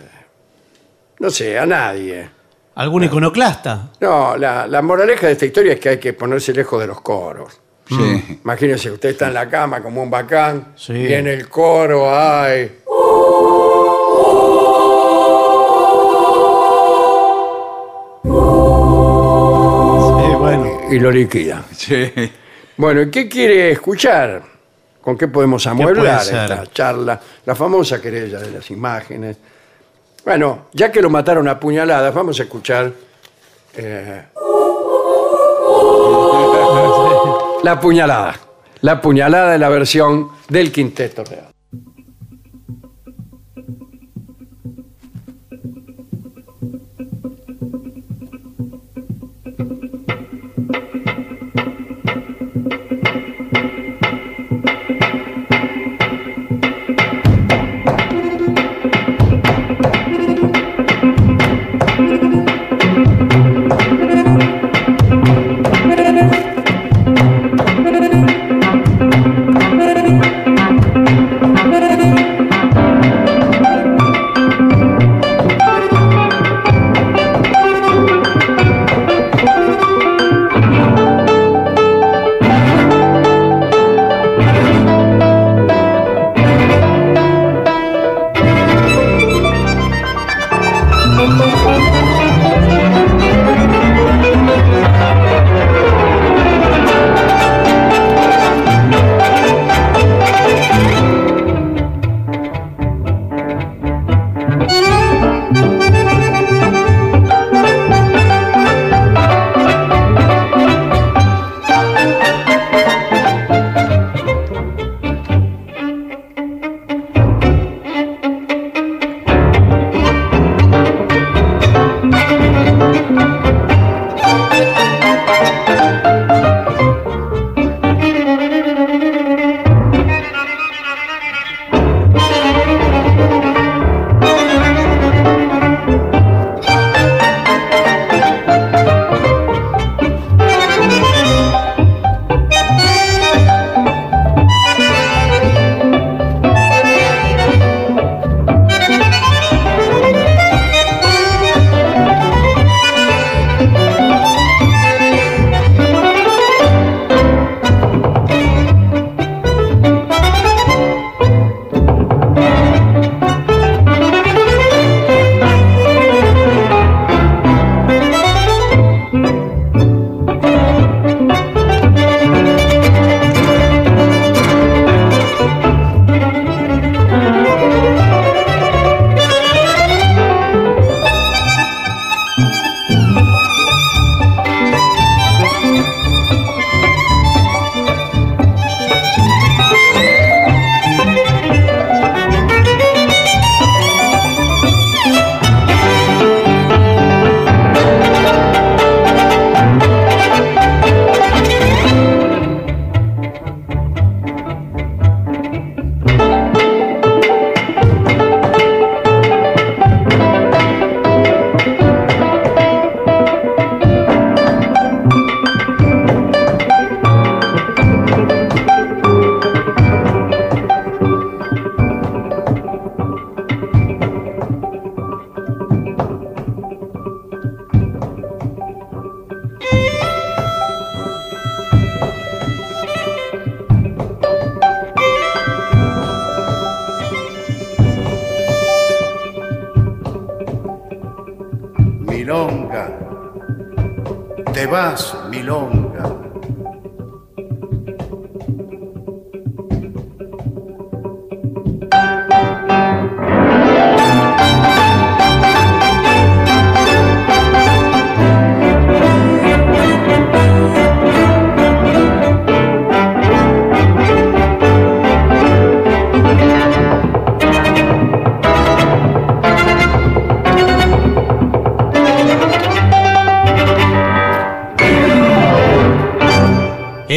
no 1.18 1.30
sé, 1.30 1.58
a 1.58 1.66
nadie. 1.66 2.28
¿Algún 2.76 3.04
iconoclasta? 3.04 3.90
No, 4.00 4.36
la, 4.36 4.66
la 4.66 4.80
moraleja 4.82 5.26
de 5.26 5.34
esta 5.34 5.46
historia 5.46 5.74
es 5.74 5.80
que 5.80 5.90
hay 5.90 5.98
que 5.98 6.14
ponerse 6.14 6.52
lejos 6.54 6.80
de 6.80 6.86
los 6.86 7.00
coros. 7.00 7.60
Sí. 7.86 8.38
Imagínense, 8.44 8.90
usted 8.90 9.10
está 9.10 9.26
en 9.28 9.34
la 9.34 9.48
cama 9.50 9.82
como 9.82 10.02
un 10.02 10.08
bacán 10.10 10.72
Sí. 10.76 10.92
y 10.94 11.12
en 11.12 11.26
el 11.26 11.48
coro 11.48 12.08
hay... 12.16 12.78
y 20.90 20.98
lo 20.98 21.10
liquida. 21.10 21.64
Sí. 21.74 22.12
Bueno, 22.76 23.02
¿y 23.02 23.10
qué 23.10 23.28
quiere 23.28 23.70
escuchar? 23.70 24.42
¿Con 25.00 25.16
qué 25.16 25.28
podemos 25.28 25.66
amueblar 25.66 26.18
puede 26.18 26.24
ser? 26.24 26.50
esta 26.50 26.66
charla? 26.72 27.20
La 27.46 27.54
famosa 27.54 28.00
querella 28.00 28.38
de 28.38 28.50
las 28.50 28.70
imágenes. 28.70 29.36
Bueno, 30.24 30.66
ya 30.72 30.92
que 30.92 31.00
lo 31.00 31.08
mataron 31.08 31.48
a 31.48 31.58
puñaladas, 31.58 32.14
vamos 32.14 32.38
a 32.40 32.42
escuchar 32.42 32.92
eh, 33.76 34.22
la 37.62 37.80
puñalada. 37.80 38.34
La 38.82 39.00
puñalada 39.00 39.52
de 39.52 39.58
la 39.58 39.68
versión 39.68 40.30
del 40.48 40.72
Quinteto 40.72 41.24
Real. 41.24 41.49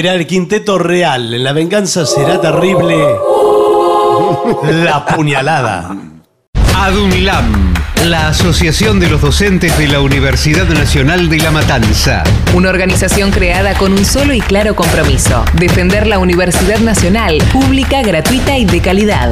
Era 0.03 0.15
el 0.15 0.27
quinteto 0.27 0.77
real. 0.77 1.41
La 1.41 1.53
venganza 1.53 2.05
será 2.05 2.41
terrible. 2.41 2.97
La 4.84 5.05
puñalada. 5.05 5.95
ADUNLAM, 6.75 7.73
la 8.07 8.27
Asociación 8.27 8.99
de 8.99 9.07
los 9.07 9.21
Docentes 9.21 9.77
de 9.77 9.88
la 9.88 10.01
Universidad 10.01 10.67
Nacional 10.67 11.30
de 11.30 11.38
La 11.38 11.51
Matanza. 11.51 12.25
Una 12.53 12.67
organización 12.67 13.31
creada 13.31 13.75
con 13.75 13.93
un 13.93 14.03
solo 14.03 14.34
y 14.34 14.41
claro 14.41 14.75
compromiso, 14.75 15.45
defender 15.53 16.05
la 16.05 16.19
Universidad 16.19 16.80
Nacional, 16.80 17.38
pública, 17.53 18.01
gratuita 18.01 18.57
y 18.57 18.65
de 18.65 18.81
calidad. 18.81 19.31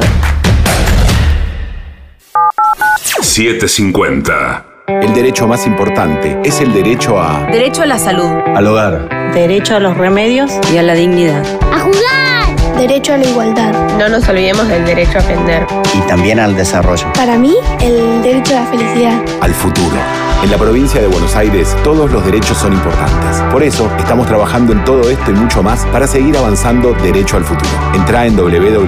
750. 3.20 4.64
El 5.02 5.12
derecho 5.12 5.46
más 5.46 5.66
importante 5.66 6.40
es 6.42 6.62
el 6.62 6.72
derecho 6.72 7.20
a... 7.20 7.46
Derecho 7.52 7.82
a 7.82 7.86
la 7.86 7.98
salud. 7.98 8.30
Al 8.56 8.66
hogar. 8.66 9.21
Derecho 9.34 9.76
a 9.76 9.80
los 9.80 9.96
remedios 9.96 10.52
y 10.72 10.76
a 10.76 10.82
la 10.82 10.94
dignidad. 10.94 11.42
¡A 11.72 11.80
jugar! 11.80 12.76
Derecho 12.76 13.14
a 13.14 13.16
la 13.16 13.24
igualdad. 13.26 13.72
No 13.98 14.08
nos 14.08 14.28
olvidemos 14.28 14.68
del 14.68 14.84
derecho 14.84 15.18
a 15.18 15.22
aprender. 15.22 15.66
Y 15.94 16.00
también 16.06 16.38
al 16.38 16.54
desarrollo. 16.54 17.10
Para 17.14 17.38
mí, 17.38 17.54
el 17.80 18.20
derecho 18.22 18.56
a 18.56 18.60
la 18.60 18.66
felicidad. 18.66 19.22
Al 19.40 19.54
futuro. 19.54 19.96
En 20.42 20.50
la 20.50 20.58
provincia 20.58 21.00
de 21.00 21.06
Buenos 21.06 21.34
Aires, 21.34 21.74
todos 21.82 22.12
los 22.12 22.22
derechos 22.26 22.58
son 22.58 22.74
importantes. 22.74 23.40
Por 23.50 23.62
eso, 23.62 23.90
estamos 23.98 24.26
trabajando 24.26 24.72
en 24.72 24.84
todo 24.84 25.08
esto 25.08 25.30
y 25.30 25.34
mucho 25.34 25.62
más 25.62 25.86
para 25.86 26.06
seguir 26.06 26.36
avanzando 26.36 26.92
derecho 26.94 27.38
al 27.38 27.44
futuro. 27.44 27.70
Entra 27.94 28.26
en 28.26 28.36
www.gba.gov.ar 28.36 28.86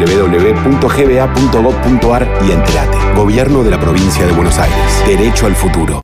y 2.47 2.51
entérate. 2.51 2.99
Gobierno 3.17 3.63
de 3.63 3.71
la 3.71 3.81
provincia 3.81 4.27
de 4.27 4.33
Buenos 4.33 4.59
Aires. 4.59 5.03
Derecho 5.07 5.47
al 5.47 5.55
futuro. 5.55 6.04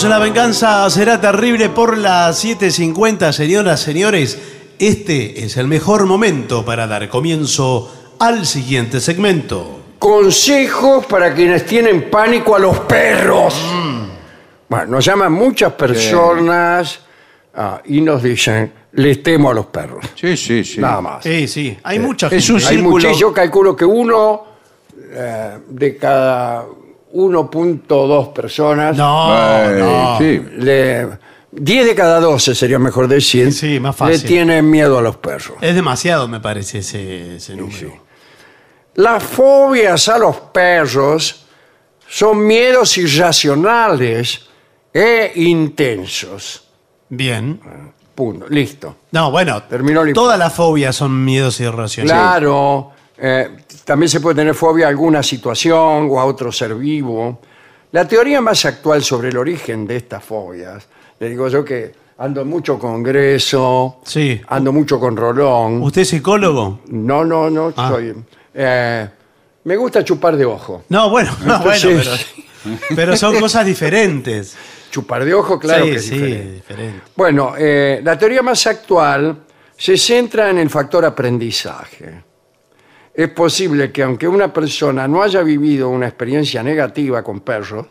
En 0.00 0.10
La 0.10 0.20
Venganza 0.20 0.88
Será 0.90 1.20
Terrible 1.20 1.70
por 1.70 1.98
las 1.98 2.44
7.50. 2.44 3.32
Señoras, 3.32 3.80
señores, 3.80 4.38
este 4.78 5.44
es 5.44 5.56
el 5.56 5.66
mejor 5.66 6.06
momento 6.06 6.64
para 6.64 6.86
dar 6.86 7.08
comienzo 7.08 8.14
al 8.20 8.46
siguiente 8.46 9.00
segmento. 9.00 9.80
Consejos 9.98 11.04
para 11.06 11.34
quienes 11.34 11.66
tienen 11.66 12.08
pánico 12.10 12.54
a 12.54 12.60
los 12.60 12.78
perros. 12.80 13.54
Mm. 13.74 14.02
Bueno, 14.68 14.86
nos 14.86 15.04
llaman 15.04 15.32
muchas 15.32 15.72
personas 15.72 17.00
ah, 17.54 17.82
y 17.86 18.00
nos 18.00 18.22
dicen, 18.22 18.72
les 18.92 19.20
temo 19.20 19.50
a 19.50 19.54
los 19.54 19.66
perros. 19.66 20.04
Sí, 20.14 20.36
sí, 20.36 20.62
sí. 20.62 20.80
Nada 20.80 21.00
más. 21.00 21.24
Sí, 21.24 21.48
sí, 21.48 21.76
hay 21.82 21.98
mucha 21.98 22.28
es 22.28 22.48
un 22.50 22.56
Hay 22.56 22.62
círculo- 22.62 22.90
muchísimos, 22.90 23.18
yo 23.18 23.32
calculo 23.32 23.74
que 23.74 23.84
uno 23.84 24.44
eh, 25.10 25.58
de 25.68 25.96
cada 25.96 26.66
1.2 27.18 28.32
personas, 28.32 28.96
No, 28.96 29.34
Eh, 29.34 29.76
no. 29.78 30.18
sí. 30.18 30.40
le, 30.58 31.08
10 31.50 31.86
de 31.86 31.94
cada 31.94 32.20
12 32.20 32.54
sería 32.54 32.78
mejor 32.78 33.08
decir, 33.08 33.52
Sí, 33.52 33.80
más 33.80 33.98
le 34.00 34.12
fácil. 34.14 34.28
tienen 34.28 34.70
miedo 34.70 34.98
a 34.98 35.02
los 35.02 35.16
perros. 35.16 35.56
Es 35.60 35.74
demasiado, 35.74 36.28
me 36.28 36.38
parece, 36.40 36.78
ese, 36.78 37.36
ese 37.36 37.56
número. 37.56 37.92
Las 38.94 39.22
fobias 39.22 40.08
a 40.08 40.18
los 40.18 40.36
perros 40.36 41.44
son 42.08 42.46
miedos 42.46 42.96
irracionales 42.98 44.46
e 44.92 45.32
intensos. 45.36 46.64
Bien. 47.08 47.60
Punto. 48.14 48.46
Listo. 48.48 48.96
No, 49.12 49.30
bueno, 49.30 49.62
Terminó 49.64 50.02
el 50.02 50.12
todas 50.12 50.38
las 50.38 50.52
fobias 50.52 50.94
son 50.96 51.24
miedos 51.24 51.58
irracionales. 51.60 52.12
Claro. 52.20 52.92
eh, 53.16 53.48
también 53.88 54.10
se 54.10 54.20
puede 54.20 54.36
tener 54.36 54.54
fobia 54.54 54.84
a 54.84 54.88
alguna 54.90 55.22
situación 55.22 56.08
o 56.10 56.20
a 56.20 56.26
otro 56.26 56.52
ser 56.52 56.74
vivo. 56.74 57.40
La 57.92 58.06
teoría 58.06 58.42
más 58.42 58.66
actual 58.66 59.02
sobre 59.02 59.30
el 59.30 59.38
origen 59.38 59.86
de 59.86 59.96
estas 59.96 60.22
fobias, 60.22 60.86
le 61.18 61.30
digo 61.30 61.48
yo 61.48 61.64
que 61.64 61.94
ando 62.18 62.44
mucho 62.44 62.78
con 62.78 63.02
Greso, 63.02 63.96
Sí. 64.04 64.42
ando 64.48 64.74
mucho 64.74 65.00
con 65.00 65.16
Rolón. 65.16 65.80
¿Usted 65.82 66.02
es 66.02 66.08
psicólogo? 66.10 66.80
No, 66.88 67.24
no, 67.24 67.48
no, 67.48 67.72
Ah. 67.78 67.88
soy. 67.88 68.14
eh, 68.52 69.08
me 69.64 69.76
gusta 69.76 70.04
chupar 70.04 70.36
de 70.36 70.44
ojo. 70.44 70.84
No, 70.90 71.08
bueno, 71.08 71.34
no, 71.46 71.58
bueno, 71.62 71.88
Entonces- 71.88 72.26
pero, 72.62 72.76
pero 72.94 73.16
son 73.16 73.40
cosas 73.40 73.64
diferentes. 73.64 74.54
Chupar 74.90 75.24
de 75.24 75.32
ojo, 75.32 75.58
claro 75.58 75.84
sí, 75.86 75.90
que 75.92 75.96
es 75.96 76.04
sí, 76.04 76.10
diferente. 76.18 76.52
diferente. 76.56 77.02
Bueno, 77.16 77.54
eh, 77.56 78.00
la 78.04 78.18
teoría 78.18 78.42
más 78.42 78.66
actual 78.66 79.34
se 79.78 79.96
centra 79.96 80.50
en 80.50 80.58
el 80.58 80.68
factor 80.68 81.06
aprendizaje. 81.06 82.27
Es 83.18 83.28
posible 83.30 83.90
que 83.90 84.04
aunque 84.04 84.28
una 84.28 84.52
persona 84.52 85.08
no 85.08 85.24
haya 85.24 85.42
vivido 85.42 85.88
una 85.88 86.06
experiencia 86.06 86.62
negativa 86.62 87.24
con 87.24 87.40
perros, 87.40 87.84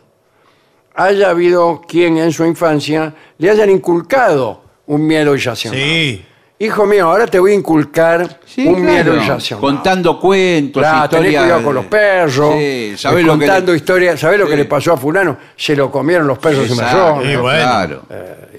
haya 0.94 1.28
habido 1.28 1.82
quien 1.86 2.16
en 2.16 2.32
su 2.32 2.46
infancia 2.46 3.14
le 3.36 3.50
hayan 3.50 3.68
inculcado 3.68 4.62
un 4.86 5.06
miedo 5.06 5.34
irracional. 5.36 5.78
Sí. 5.78 6.24
Hijo 6.60 6.86
mío, 6.86 7.10
ahora 7.10 7.26
te 7.26 7.38
voy 7.38 7.52
a 7.52 7.54
inculcar 7.56 8.40
Sí, 8.46 8.66
un 8.66 8.76
claro. 8.76 8.90
miedo 8.90 9.16
irracional. 9.22 9.60
Contando 9.60 10.18
cuentos, 10.18 10.80
Claro, 10.82 11.08
tenés 11.10 11.26
historias. 11.26 11.42
cuidado 11.44 11.62
con 11.62 11.74
los 11.74 11.84
perros. 11.86 12.54
Sí, 12.54 12.58
eh, 12.62 12.94
sabés 12.96 13.24
lo 13.26 13.32
que 13.34 13.38
contando 13.46 13.72
le- 13.72 13.76
historias. 13.78 14.18
¿Sabés 14.20 14.38
lo 14.40 14.46
que 14.46 14.52
Sí. 14.52 14.56
le 14.56 14.64
pasó 14.64 14.94
a 14.94 14.96
fulano? 14.96 15.36
Se 15.56 15.76
lo 15.76 15.90
comieron 15.92 16.26
los 16.26 16.38
perros 16.38 16.66
y 16.68 16.72
Exacto. 16.72 17.22
Y 17.22 17.36
bueno. 17.36 17.58
claro. 17.62 18.02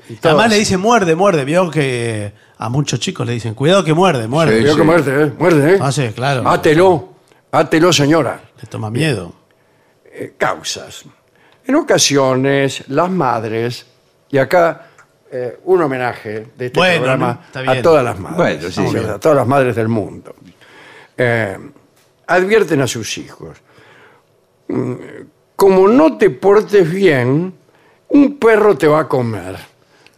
y 0.08 0.14
todo 0.18 0.34
Además 0.34 0.52
le 0.52 0.60
dice 0.60 0.78
muerde, 0.78 1.16
muerde. 1.16 1.44
Vio 1.46 1.70
que 1.72 2.32
a 2.61 2.68
muchos 2.69 2.99
chicos 2.99 3.26
le 3.26 3.34
dicen, 3.34 3.53
cuidado 3.56 3.84
que 3.84 3.94
muerde, 3.94 4.27
muerde. 4.27 4.53
Sí, 4.56 4.60
Cuidado 4.60 4.77
que 4.77 4.84
muerde, 4.84 5.23
¿eh? 5.23 5.34
Muerde, 5.40 5.73
¿eh? 5.76 5.80
Ah, 5.81 5.91
sí, 5.94 6.10
claro. 6.14 6.48
Átelo. 6.48 7.10
Átelo, 7.52 7.91
señora. 7.94 8.41
Le 8.61 8.68
toma 8.68 8.91
miedo. 8.91 9.34
Eh, 10.06 10.34
causas. 10.38 11.06
En 11.65 11.76
ocasiones, 11.76 12.84
las 12.90 13.10
madres, 13.10 13.86
y 14.30 14.38
acá 14.38 14.88
eh, 15.31 15.60
un 15.64 15.81
homenaje 15.81 16.48
de 16.57 16.65
este 16.65 16.80
Bueno, 16.80 16.98
programa 17.03 17.41
a 17.53 17.81
todas 17.81 18.03
las 18.03 18.19
madres. 18.19 18.38
Bueno, 18.76 18.91
sí, 18.91 18.98
a 18.98 19.18
todas 19.19 19.38
las 19.38 19.48
madres 19.48 19.76
del 19.76 19.88
mundo. 19.88 20.36
Eh, 21.18 21.57
advierten 22.27 22.81
a 22.81 22.88
sus 22.88 23.18
hijos. 23.18 23.57
mm, 24.68 24.94
Como 25.56 25.88
no 25.88 26.18
te 26.18 26.30
portes 26.30 26.90
bien, 26.91 27.53
un 28.10 28.38
perro 28.38 28.77
te 28.77 28.88
va 28.88 29.02
a 29.02 29.07
comer. 29.07 29.56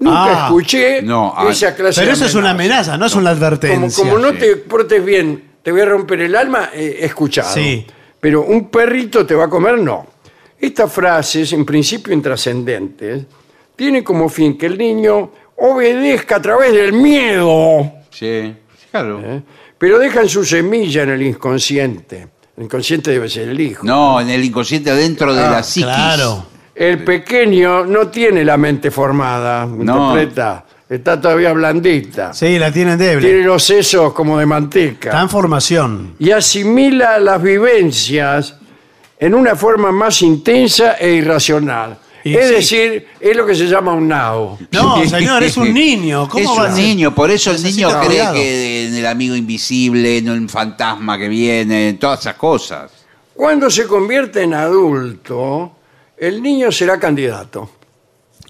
Nunca 0.01 0.43
Ah. 0.43 0.45
escuché 0.47 1.01
No, 1.03 1.33
ah, 1.35 1.47
esa 1.49 1.73
clase 1.75 2.01
Pero 2.01 2.11
de 2.11 2.15
eso 2.17 2.25
es 2.25 2.35
una 2.35 2.49
amenaza, 2.51 2.97
no 2.97 3.05
es 3.05 3.15
una 3.15 3.29
advertencia. 3.29 4.03
como 4.03 4.17
no 4.17 4.31
sí. 4.31 4.37
te 4.39 4.55
portes 4.57 5.03
bien, 5.05 5.51
te 5.63 5.71
voy 5.71 5.81
a 5.81 5.85
romper 5.85 6.21
el 6.21 6.35
alma, 6.35 6.69
eh, 6.73 6.97
escuchado. 7.01 7.53
Sí. 7.53 7.85
Pero 8.19 8.41
un 8.43 8.69
perrito 8.69 9.25
te 9.25 9.33
va 9.35 9.45
a 9.45 9.49
comer, 9.49 9.77
no. 9.79 10.05
Estas 10.59 10.91
frases, 10.91 11.53
en 11.53 11.65
principio 11.65 12.13
intrascendentes, 12.13 13.23
tienen 13.75 14.03
como 14.03 14.27
fin 14.29 14.57
que 14.57 14.65
el 14.67 14.77
niño 14.77 15.31
obedezca 15.57 16.35
a 16.37 16.41
través 16.41 16.73
del 16.73 16.93
miedo, 16.93 17.91
Sí, 18.09 18.53
claro. 18.91 19.21
¿eh? 19.23 19.41
pero 19.77 19.97
dejan 19.99 20.27
su 20.29 20.43
semilla 20.43 21.03
en 21.03 21.09
el 21.11 21.21
inconsciente. 21.23 22.27
El 22.57 22.63
inconsciente 22.65 23.09
debe 23.11 23.29
ser 23.29 23.49
el 23.49 23.59
hijo. 23.59 23.83
No, 23.85 24.19
en 24.21 24.29
el 24.29 24.43
inconsciente 24.43 24.93
dentro 24.93 25.33
de 25.33 25.41
Ah, 25.41 25.51
la 25.51 25.63
psiquis. 25.63 25.85
Claro. 25.85 26.45
El 26.73 27.03
pequeño 27.03 27.85
no 27.85 28.07
tiene 28.07 28.43
la 28.45 28.57
mente 28.57 28.91
formada, 28.91 29.65
No. 29.65 30.11
interpreta, 30.17 30.65
está 30.89 31.19
todavía 31.19 31.51
blandita. 31.53 32.33
Sí, 32.33 32.57
la 32.57 32.71
tienen 32.71 32.97
débil. 32.97 33.23
Tiene 33.25 33.43
los 33.43 33.63
sesos 33.63 34.13
como 34.13 34.37
de 34.39 34.45
manteca. 34.45 35.09
Está 35.09 35.21
en 35.21 35.29
formación. 35.29 36.15
y 36.19 36.31
asimila 36.31 37.19
las 37.19 37.41
vivencias 37.41 38.55
en 39.19 39.35
una 39.35 39.55
forma 39.55 39.91
más 39.91 40.21
intensa 40.21 40.93
e 40.93 41.11
irracional. 41.13 41.97
Y 42.23 42.35
es 42.35 42.47
sí. 42.47 42.53
decir, 42.53 43.07
es 43.19 43.35
lo 43.35 43.45
que 43.47 43.55
se 43.55 43.65
llama 43.67 43.93
un 43.93 44.07
nao. 44.07 44.57
No, 44.71 45.03
señor, 45.07 45.43
es 45.43 45.57
un 45.57 45.73
niño. 45.73 46.29
¿Cómo 46.29 46.43
es 46.53 46.59
va 46.59 46.65
a 46.67 46.69
un 46.69 46.75
ser? 46.75 46.85
niño, 46.85 47.13
por 47.15 47.31
eso 47.31 47.49
el 47.51 47.57
Necesita 47.61 47.87
niño 47.87 47.99
cree 47.99 48.07
cuidado. 48.09 48.33
que 48.35 48.87
en 48.87 48.95
el 48.95 49.05
amigo 49.07 49.35
invisible, 49.35 50.17
en 50.19 50.29
un 50.29 50.47
fantasma 50.47 51.17
que 51.17 51.27
viene, 51.27 51.89
en 51.89 51.97
todas 51.99 52.19
esas 52.21 52.35
cosas. 52.35 52.91
Cuando 53.33 53.69
se 53.71 53.87
convierte 53.87 54.43
en 54.43 54.53
adulto, 54.53 55.71
el 56.27 56.41
niño 56.41 56.71
será 56.71 56.99
candidato. 56.99 57.69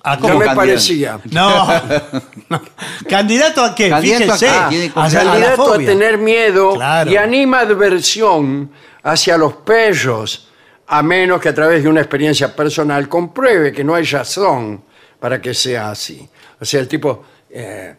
Ya 0.03 0.17
¿cómo 0.17 0.39
me 0.39 0.45
candidato? 0.45 0.55
parecía. 0.55 1.19
No. 1.31 1.67
no. 2.49 2.61
¿Candidato 3.07 3.63
a 3.63 3.73
qué? 3.75 3.89
¿Candidato 3.89 4.33
a 4.33 4.37
qué? 4.37 4.49
A- 4.49 4.67
a 5.05 5.09
candidato 5.11 5.73
a 5.73 5.77
tener 5.77 6.17
miedo 6.17 6.73
Claro. 6.75 7.09
y 7.11 7.17
anima 7.17 7.59
adversión 7.61 8.71
hacia 9.03 9.37
los 9.37 9.53
perros, 9.53 10.49
a 10.87 11.01
menos 11.03 11.39
que 11.39 11.49
a 11.49 11.55
través 11.55 11.83
de 11.83 11.89
una 11.89 12.01
experiencia 12.01 12.55
personal 12.55 13.07
compruebe 13.07 13.71
que 13.71 13.83
no 13.83 13.95
hay 13.95 14.03
razón 14.05 14.83
para 15.19 15.39
que 15.41 15.53
sea 15.53 15.91
así. 15.91 16.27
O 16.59 16.65
sea, 16.65 16.79
el 16.79 16.87
tipo 16.87 17.23
eh, 17.49 17.95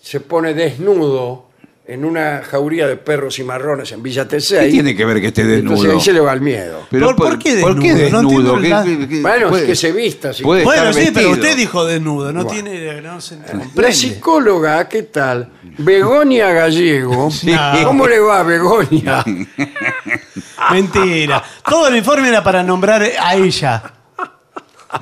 se 0.00 0.20
pone 0.20 0.54
desnudo 0.54 1.49
en 1.92 2.04
una 2.04 2.42
jauría 2.48 2.86
de 2.86 2.96
perros 2.96 3.38
y 3.40 3.42
marrones 3.44 3.90
en 3.90 4.00
Villa 4.00 4.28
¿Qué 4.28 4.36
T6. 4.36 4.70
tiene 4.70 4.94
que 4.94 5.04
ver 5.04 5.20
que 5.20 5.26
esté 5.26 5.42
Entonces 5.42 5.64
desnudo? 5.64 5.92
ahí 5.92 6.00
se 6.00 6.12
le 6.12 6.20
va 6.20 6.32
el 6.32 6.40
miedo. 6.40 6.86
¿Por- 6.88 7.16
por 7.16 7.36
qué 7.38 7.56
¿Por 7.60 7.78
qué 7.80 7.94
desnudo? 7.94 8.22
No 8.22 8.28
desnudo? 8.30 8.56
entiendo 8.58 8.84
¿Qué- 8.84 8.98
qué- 8.98 9.08
qué- 9.16 9.20
Bueno, 9.22 9.48
puede- 9.48 9.62
es 9.64 9.68
que 9.70 9.74
se 9.74 9.90
vista. 9.92 10.30
puede 10.40 10.62
Bueno, 10.64 10.92
sí, 10.92 11.10
pero 11.12 11.30
usted 11.30 11.56
dijo 11.56 11.84
desnudo. 11.84 12.32
No 12.32 12.44
Bueno. 12.44 12.62
tiene. 12.62 13.00
No 13.02 13.20
se 13.20 13.38
La 13.74 13.92
psicóloga, 13.92 14.88
¿qué 14.88 15.02
tal? 15.02 15.50
Begonia 15.78 16.52
Gallego. 16.52 17.28
¿Cómo 17.84 18.06
le 18.06 18.20
va, 18.20 18.42
Begonia? 18.44 19.24
Mentira. 20.70 21.42
Todo 21.68 21.88
el 21.88 21.96
informe 21.96 22.28
era 22.28 22.42
para 22.44 22.62
nombrar 22.62 23.02
a 23.02 23.34
ella. 23.34 23.82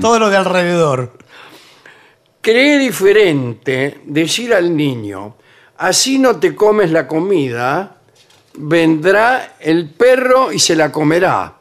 Todo 0.01 0.19
lo 0.19 0.31
de 0.31 0.37
alrededor. 0.37 1.19
Cree 2.41 2.79
diferente 2.79 4.01
decir 4.07 4.55
al 4.55 4.75
niño, 4.75 5.37
así 5.79 6.19
no 6.19 6.37
te 6.37 6.55
comes 6.55 6.91
la 6.91 7.07
comida, 7.07 7.97
vendrá 8.55 9.55
el 9.61 9.89
perro 9.91 10.53
y 10.53 10.59
se 10.59 10.77
la 10.77 10.91
comerá. 10.93 11.55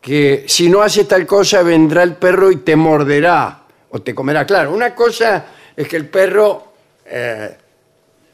Que 0.00 0.44
si 0.48 0.68
no 0.70 0.80
haces 0.82 1.06
tal 1.06 1.26
cosa, 1.26 1.62
vendrá 1.62 2.02
el 2.02 2.14
perro 2.14 2.50
y 2.50 2.56
te 2.56 2.74
morderá 2.76 3.62
o 3.90 4.00
te 4.00 4.14
comerá. 4.14 4.46
Claro, 4.46 4.72
una 4.72 4.94
cosa 4.94 5.44
es 5.76 5.86
que 5.88 5.96
el 5.96 6.08
perro 6.08 6.72
eh, 7.04 7.56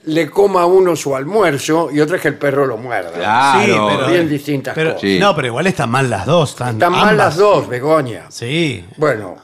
le 0.05 0.30
coma 0.30 0.62
a 0.62 0.66
uno 0.66 0.94
su 0.94 1.16
almuerzo 1.16 1.88
y 1.93 1.98
otra 2.01 2.16
es 2.16 2.22
que 2.22 2.28
el 2.28 2.38
perro 2.38 2.66
lo 2.66 2.76
muerda. 2.76 3.10
Claro. 3.12 3.64
Sí, 3.64 3.97
pero- 3.97 4.09
Bien 4.09 4.28
distintas 4.28 4.74
Pero, 4.76 4.90
cosas. 4.90 5.01
Sí. 5.02 5.18
No, 5.18 5.34
pero 5.34 5.48
igual 5.48 5.66
están 5.66 5.90
mal 5.90 6.09
las 6.09 6.24
dos. 6.26 6.51
Están, 6.51 6.74
Están 6.74 6.93
mal 6.93 7.16
las 7.16 7.36
dos, 7.36 7.66
Begoña. 7.68 8.26
Sí. 8.30 8.84
Bueno, 8.97 9.36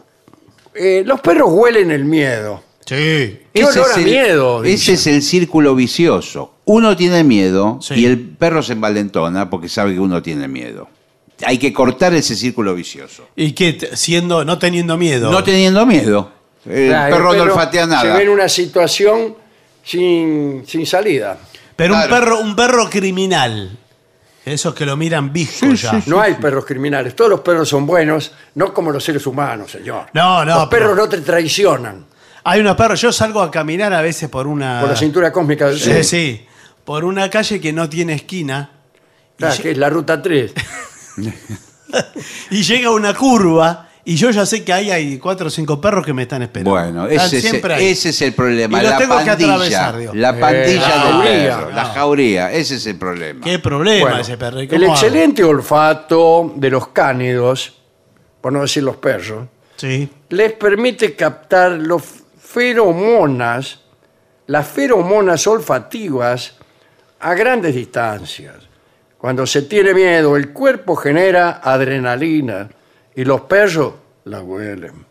eh, 0.74 1.02
los 1.04 1.20
perros 1.20 1.48
huelen 1.52 1.90
el 1.90 2.04
miedo. 2.04 2.62
Sí. 2.96 3.38
¿Qué 3.54 3.64
olor 3.64 3.86
a 3.94 3.98
el, 3.98 4.04
miedo? 4.04 4.64
ese 4.64 4.92
es 4.94 5.06
el 5.06 5.22
círculo 5.22 5.74
vicioso. 5.74 6.54
Uno 6.64 6.96
tiene 6.96 7.24
miedo 7.24 7.78
Sí. 7.80 7.94
y 7.94 8.04
el 8.06 8.20
perro 8.20 8.62
se 8.62 8.74
envalentona 8.74 9.48
porque 9.50 9.68
sabe 9.68 9.94
que 9.94 10.00
uno 10.00 10.22
tiene 10.22 10.46
miedo. 10.48 10.88
Hay 11.44 11.58
que 11.58 11.72
cortar 11.72 12.14
ese 12.14 12.36
círculo 12.36 12.74
vicioso. 12.74 13.28
¿Y 13.34 13.52
qué? 13.52 13.72
T- 13.72 13.96
Siendo, 13.96 14.44
no 14.44 14.58
teniendo 14.58 14.96
miedo. 14.96 15.30
No 15.32 15.42
teniendo 15.42 15.84
miedo. 15.86 16.30
El 16.64 16.88
Claro, 16.88 17.16
perro 17.16 17.32
no 17.34 17.42
olfatea 17.42 17.84
Se 17.84 17.90
nada. 17.90 18.16
ve 18.16 18.22
en 18.22 18.28
una 18.28 18.48
situación 18.48 19.34
sin, 19.82 20.62
sin 20.66 20.86
salida. 20.86 21.38
pero 21.74 21.94
un 21.94 22.02
Claro. 22.02 22.14
perro, 22.24 22.40
un 22.40 22.54
perro 22.54 22.88
criminal. 22.90 23.78
Esos 24.44 24.74
que 24.74 24.84
lo 24.86 24.96
miran 24.96 25.32
visco 25.32 25.66
ya. 25.72 26.02
No 26.06 26.20
hay 26.20 26.34
perros 26.34 26.64
criminales. 26.64 27.14
Todos 27.16 27.30
los 27.30 27.40
perros 27.40 27.68
son 27.68 27.86
buenos, 27.86 28.32
no 28.56 28.72
como 28.74 28.90
los 28.90 29.02
seres 29.02 29.26
humanos, 29.26 29.70
señor. 29.70 30.06
No, 30.12 30.44
no, 30.44 30.56
Los 30.60 30.68
perros 30.68 30.90
pero- 30.92 30.94
no 31.02 31.08
te 31.08 31.18
traicionan 31.20 32.06
Hay 32.44 32.60
unos 32.60 32.76
perros. 32.76 33.00
Yo 33.00 33.12
salgo 33.12 33.40
a 33.42 33.50
caminar 33.50 33.92
a 33.92 34.00
veces 34.02 34.28
por 34.28 34.46
una. 34.46 34.80
por 34.80 34.90
la 34.90 34.96
cintura 34.96 35.30
cósmica 35.32 35.68
del 35.68 35.78
Sí, 35.78 35.92
sur. 35.92 36.04
sí. 36.04 36.46
Por 36.84 37.04
una 37.04 37.30
calle 37.30 37.60
que 37.60 37.72
no 37.72 37.88
tiene 37.88 38.14
esquina. 38.14 38.70
Claro, 39.36 39.62
que 39.62 39.70
es 39.72 39.78
la 39.78 39.88
ruta 39.90 40.20
3. 40.20 40.52
Y 42.50 42.62
llega 42.62 42.90
una 42.90 43.14
curva. 43.14 43.88
Y 44.04 44.16
yo 44.16 44.30
ya 44.30 44.44
sé 44.44 44.64
que 44.64 44.72
ahí 44.72 44.90
hay 44.90 45.18
cuatro 45.18 45.46
o 45.46 45.50
cinco 45.50 45.80
perros 45.80 46.04
que 46.04 46.12
me 46.12 46.22
están 46.22 46.42
esperando. 46.42 46.70
Bueno, 46.72 47.06
ese 47.06 47.36
es, 47.36 47.42
siempre 47.48 47.74
ahí. 47.74 47.86
ese 47.88 48.08
es 48.08 48.20
el 48.22 48.32
problema. 48.32 48.80
Y 48.80 48.82
los 48.82 48.90
La 48.90 48.98
tengo 48.98 49.18
que 49.18 49.24
pandilla. 49.26 49.52
atravesar, 49.54 49.98
digo. 49.98 50.12
la 50.14 50.30
Eh, 50.30 50.40
pandilla 50.40 50.88
la 50.88 51.00
jauría. 51.02 51.56
perro. 51.58 51.70
La 51.70 51.84
jauría. 51.84 52.52
Ese 52.52 52.74
es 52.76 52.86
el 52.86 52.96
problema. 52.96 53.40
Qué 53.44 53.58
problema 53.60 54.00
Bueno, 54.00 54.18
ese 54.18 54.36
perro. 54.36 54.60
¿Y 54.60 54.68
el 54.72 54.84
hago? 54.84 54.92
excelente 54.94 55.44
olfato 55.44 56.52
de 56.56 56.70
los 56.70 56.88
cánidos, 56.88 57.74
por 58.40 58.52
no 58.52 58.62
decir 58.62 58.82
los 58.82 58.96
perros, 58.96 59.46
Sí. 59.76 60.08
les 60.30 60.52
permite 60.54 61.14
captar 61.14 61.70
los 61.72 62.02
feromonas, 62.52 63.80
las 64.46 64.68
feromonas 64.68 65.46
olfativas 65.46 66.54
a 67.20 67.34
grandes 67.34 67.74
distancias. 67.74 68.56
Cuando 69.16 69.46
se 69.46 69.62
tiene 69.62 69.94
miedo, 69.94 70.36
el 70.36 70.52
cuerpo 70.52 70.96
genera 70.96 71.60
adrenalina 71.62 72.68
y 73.14 73.24
los 73.24 73.42
perros 73.42 73.94
la 74.24 74.42
huelen. 74.42 75.06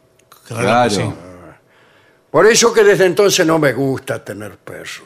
Claro. 0.47 0.89
Sí. 0.89 1.01
Por 2.29 2.45
eso 2.45 2.73
que 2.73 2.83
desde 2.83 3.05
entonces 3.05 3.45
no 3.45 3.57
me 3.57 3.73
gusta 3.73 4.23
tener 4.23 4.57
perro. 4.57 5.05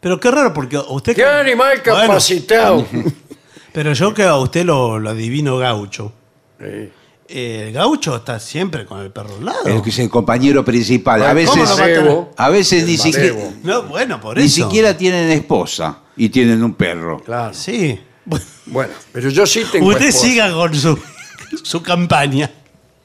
Pero 0.00 0.18
qué 0.18 0.30
raro, 0.30 0.52
porque 0.52 0.78
usted. 0.78 1.14
¡Qué 1.14 1.24
animal 1.24 1.82
Bueno, 1.84 2.00
capacitado! 2.00 2.86
pero 3.72 3.92
yo 3.92 4.12
que 4.12 4.22
a 4.24 4.36
usted 4.36 4.64
lo, 4.64 4.98
lo 4.98 5.10
adivino 5.10 5.58
gaucho. 5.58 6.12
Sí. 6.58 6.90
El 7.28 7.72
gaucho 7.72 8.14
está 8.16 8.38
siempre 8.38 8.86
con 8.86 9.00
el 9.00 9.10
perro 9.10 9.34
al 9.38 9.44
lado. 9.44 9.66
El 9.66 9.82
que 9.82 9.90
es 9.90 9.98
el 9.98 10.08
compañero 10.08 10.64
principal. 10.64 11.22
A 11.24 11.32
veces, 11.32 11.50
¿cómo 11.56 11.64
lo 12.04 12.20
va 12.26 12.28
a 12.36 12.48
veces 12.50 12.82
El 12.82 12.88
ni 12.88 12.96
siquiera. 12.96 13.34
No, 13.64 13.82
bueno, 13.84 14.20
por 14.20 14.36
ni 14.36 14.44
eso. 14.44 14.64
siquiera 14.64 14.96
tienen 14.96 15.30
esposa 15.30 15.98
y 16.16 16.28
tienen 16.28 16.62
un 16.62 16.74
perro. 16.74 17.20
Claro. 17.24 17.52
Sí. 17.52 18.00
Bueno, 18.24 18.44
Bueno, 18.66 18.92
pero 19.12 19.28
yo 19.30 19.44
sí 19.46 19.64
tengo 19.70 19.88
usted 19.88 20.06
esposa. 20.06 20.26
siga 20.26 20.52
con 20.52 20.74
su, 20.74 20.98
su 21.62 21.82
campaña. 21.82 22.50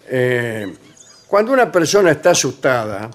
Eh, 0.08 0.72
cuando 1.28 1.54
una 1.54 1.72
persona 1.72 2.12
está 2.12 2.32
asustada, 2.32 3.10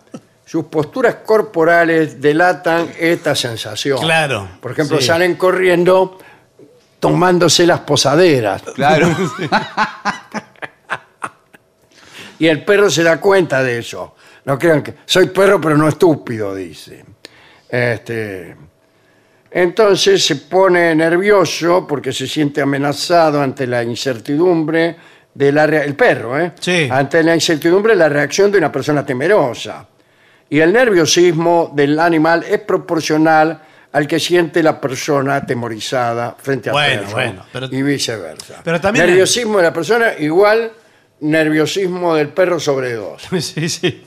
sus 0.45 0.65
posturas 0.67 1.17
corporales 1.27 2.21
delatan 2.21 2.89
esta 2.99 3.35
sensación. 3.35 3.99
Claro, 4.01 4.49
Por 4.61 4.73
ejemplo, 4.73 4.99
sí. 5.01 5.07
salen 5.07 5.35
corriendo 5.37 6.19
tomándose 6.99 7.67
las 7.67 7.81
posaderas. 7.81 8.63
Claro. 8.75 9.09
Y 12.39 12.47
el 12.47 12.65
perro 12.65 12.91
se 12.91 13.03
da 13.03 13.19
cuenta 13.21 13.63
de 13.63 13.79
eso. 13.79 14.15
No 14.45 14.59
crean 14.59 14.83
que 14.83 14.95
soy 15.05 15.29
perro, 15.29 15.61
pero 15.61 15.77
no 15.77 15.89
estúpido, 15.89 16.55
dice. 16.55 17.05
Este, 17.69 18.55
entonces 19.51 20.25
se 20.25 20.37
pone 20.37 20.95
nervioso 20.95 21.87
porque 21.87 22.13
se 22.13 22.27
siente 22.27 22.61
amenazado 22.61 23.41
ante 23.41 23.67
la 23.67 23.83
incertidumbre 23.83 24.97
de 25.35 25.53
la 25.53 25.65
el 25.65 25.95
perro, 25.95 26.39
¿eh? 26.39 26.53
Sí. 26.61 26.89
Ante 26.91 27.23
la 27.23 27.35
incertidumbre 27.35 27.93
de 27.95 27.99
la 27.99 28.09
reacción 28.09 28.51
de 28.53 28.59
una 28.59 28.71
persona 28.73 29.05
temerosa. 29.05 29.87
Y 30.49 30.61
el 30.61 30.73
nerviosismo 30.73 31.73
del 31.75 31.99
animal 31.99 32.45
es 32.49 32.61
proporcional 32.61 33.61
al 33.93 34.07
que 34.07 34.21
siente 34.21 34.63
la 34.63 34.81
persona 34.81 35.37
atemorizada 35.37 36.37
frente 36.39 36.69
al 36.69 36.75
Bueno, 36.75 37.01
perro 37.03 37.13
bueno, 37.13 37.47
pero- 37.53 37.67
y 37.71 37.83
viceversa. 37.83 38.61
Pero 38.63 38.81
también- 38.81 39.07
nerviosismo 39.07 39.57
de 39.59 39.65
la 39.65 39.73
persona 39.73 40.13
igual 40.19 40.71
nerviosismo 41.21 42.15
del 42.15 42.29
perro 42.29 42.61
sobre 42.61 42.95
dos. 42.95 43.23
Sí, 43.41 43.69
sí. 43.69 44.03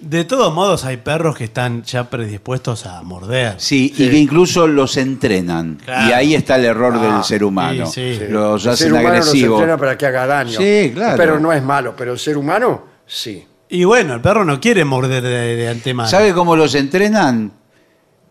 De 0.00 0.24
todos 0.24 0.52
modos, 0.52 0.84
hay 0.84 0.96
perros 0.96 1.36
que 1.36 1.44
están 1.44 1.84
ya 1.84 2.10
predispuestos 2.10 2.84
a 2.84 3.02
morder. 3.02 3.54
Sí, 3.58 3.92
y 3.96 4.08
que 4.08 4.16
incluso 4.18 4.66
los 4.66 4.96
entrenan. 4.96 5.78
Claro. 5.84 6.08
Y 6.08 6.12
ahí 6.12 6.34
está 6.34 6.56
el 6.56 6.64
error 6.64 6.94
Ah, 6.96 7.14
del 7.14 7.24
ser 7.24 7.44
humano. 7.44 7.86
sí, 7.86 8.16
sí. 8.18 8.24
Los 8.28 8.64
El 8.66 8.72
hacen 8.72 8.88
ser 8.92 8.96
agresivos. 9.06 9.50
los 9.50 9.60
entrena 9.60 9.76
para 9.78 9.96
que 9.96 10.06
haga 10.06 10.26
daño. 10.26 10.58
Sí, 10.58 10.90
claro. 10.92 11.16
Pero 11.16 11.38
no 11.38 11.52
es 11.52 11.62
malo, 11.62 11.94
pero 11.96 12.12
el 12.12 12.18
ser 12.18 12.36
humano 12.36 12.84
sí. 13.06 13.46
Y 13.68 13.84
bueno, 13.84 14.14
el 14.14 14.20
perro 14.20 14.44
no 14.44 14.60
quiere 14.60 14.84
morder 14.84 15.22
de, 15.22 15.56
de 15.56 15.68
antemano. 15.68 16.08
¿Sabe 16.08 16.32
cómo 16.34 16.56
los 16.56 16.74
entrenan? 16.74 17.52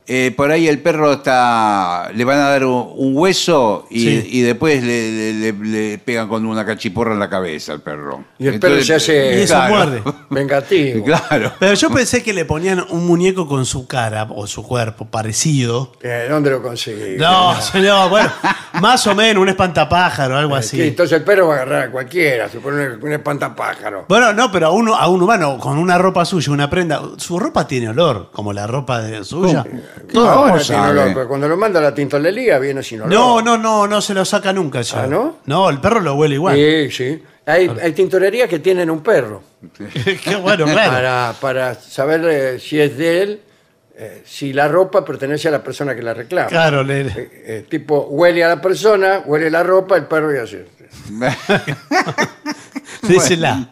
Eh, 0.07 0.33
por 0.37 0.51
ahí 0.51 0.67
el 0.67 0.79
perro 0.81 1.13
está. 1.13 2.11
Le 2.13 2.23
van 2.25 2.37
a 2.37 2.49
dar 2.49 2.63
un, 2.65 2.91
un 2.95 3.17
hueso 3.17 3.87
y, 3.89 3.99
Sí. 4.01 4.27
y 4.33 4.41
después 4.41 4.83
le, 4.83 5.11
le- 5.11 5.33
le- 5.51 5.65
le 5.91 5.97
pegan 5.97 6.27
con 6.27 6.45
una 6.45 6.63
cachiporra 6.65 7.13
en 7.13 7.19
la 7.19 7.29
cabeza 7.29 7.71
al 7.73 7.81
perro. 7.81 8.23
Y 8.37 8.47
el 8.47 8.59
perro 8.59 8.81
se 8.83 8.93
hace 8.95 9.39
Y 9.39 9.41
eso 9.43 9.55
claro. 9.55 9.73
muerde. 9.75 10.03
vengativo. 10.29 11.03
Claro. 11.05 11.53
Pero 11.59 11.73
yo 11.73 11.89
pensé 11.89 12.21
que 12.21 12.33
le 12.33 12.45
ponían 12.45 12.85
un 12.89 13.07
muñeco 13.07 13.47
con 13.47 13.65
su 13.65 13.87
cara 13.87 14.27
o 14.29 14.45
su 14.45 14.61
cuerpo 14.63 15.05
parecido. 15.05 15.91
Eh, 16.03 16.27
¿Dónde 16.29 16.51
lo 16.51 16.61
conseguí? 16.61 17.17
No, 17.17 17.59
señor, 17.61 18.09
bueno, 18.09 18.31
más 18.81 19.07
o 19.07 19.15
menos, 19.15 19.41
un 19.41 19.49
espantapájaro, 19.49 20.37
algo 20.37 20.53
Sí, 20.61 20.77
así. 20.77 20.81
entonces 20.89 21.17
el 21.17 21.23
perro 21.23 21.47
va 21.47 21.53
a 21.53 21.57
agarrar 21.63 21.81
a 21.87 21.91
cualquiera, 21.91 22.47
se 22.47 22.59
pone 22.59 22.89
un, 22.89 23.03
un 23.03 23.11
espantapájaro. 23.11 24.05
Bueno, 24.07 24.33
no, 24.33 24.51
pero 24.51 24.67
a 24.67 24.71
uno, 24.71 24.93
a 24.95 25.07
un 25.07 25.21
humano 25.23 25.57
con 25.57 25.77
una 25.79 25.97
ropa 25.97 26.25
suya, 26.25 26.51
una 26.51 26.69
prenda, 26.69 27.01
su 27.17 27.39
ropa 27.39 27.67
tiene 27.67 27.89
olor, 27.89 28.29
como 28.31 28.53
la 28.53 28.67
ropa 28.67 29.01
de 29.01 29.23
suya. 29.23 29.63
¿Cómo 29.63 29.81
Ahora 30.15 30.59
tiene 30.59 30.81
olor, 30.89 31.13
pero 31.13 31.27
cuando 31.27 31.47
lo 31.47 31.57
manda 31.57 31.79
a 31.79 31.83
la 31.83 31.93
tintorería 31.93 32.59
viene 32.59 32.81
sin 32.83 33.01
olor. 33.01 33.11
No, 33.13 33.41
no, 33.41 33.57
no, 33.57 33.87
no 33.87 34.01
se 34.01 34.13
lo 34.13 34.23
saca 34.25 34.51
nunca 34.53 34.81
ya. 34.81 35.03
¿Ah, 35.03 35.07
no? 35.07 35.37
No, 35.45 35.69
el 35.69 35.79
perro 35.79 35.99
lo 35.99 36.15
huele 36.15 36.35
igual. 36.35 36.55
Sí, 36.55 36.91
sí. 36.91 37.23
Hay, 37.47 37.69
hay 37.81 37.91
tintorerías 37.93 38.49
que 38.49 38.59
tienen 38.59 38.89
un 38.89 39.01
perro. 39.01 39.43
Qué 40.23 40.35
bueno, 40.35 40.65
claro. 40.65 40.91
Para, 40.91 41.35
para 41.39 41.75
saber 41.75 42.25
eh, 42.25 42.59
si 42.59 42.79
es 42.79 42.97
de 42.97 43.21
él, 43.21 43.41
eh, 43.97 44.23
si 44.25 44.51
la 44.51 44.67
ropa 44.67 45.05
pertenece 45.05 45.47
a 45.47 45.51
la 45.51 45.63
persona 45.63 45.95
que 45.95 46.01
la 46.01 46.13
reclama. 46.13 46.47
Claro, 46.47 46.83
le- 46.83 47.01
Eh, 47.01 47.13
eh, 47.45 47.65
tipo, 47.69 48.07
huele 48.09 48.43
a 48.43 48.47
la 48.49 48.61
persona, 48.61 49.21
huele 49.25 49.49
la 49.51 49.61
ropa, 49.63 49.95
el 49.95 50.05
perro 50.05 50.33
y 50.33 50.37
así. 50.39 50.57
Désela. 53.03 53.69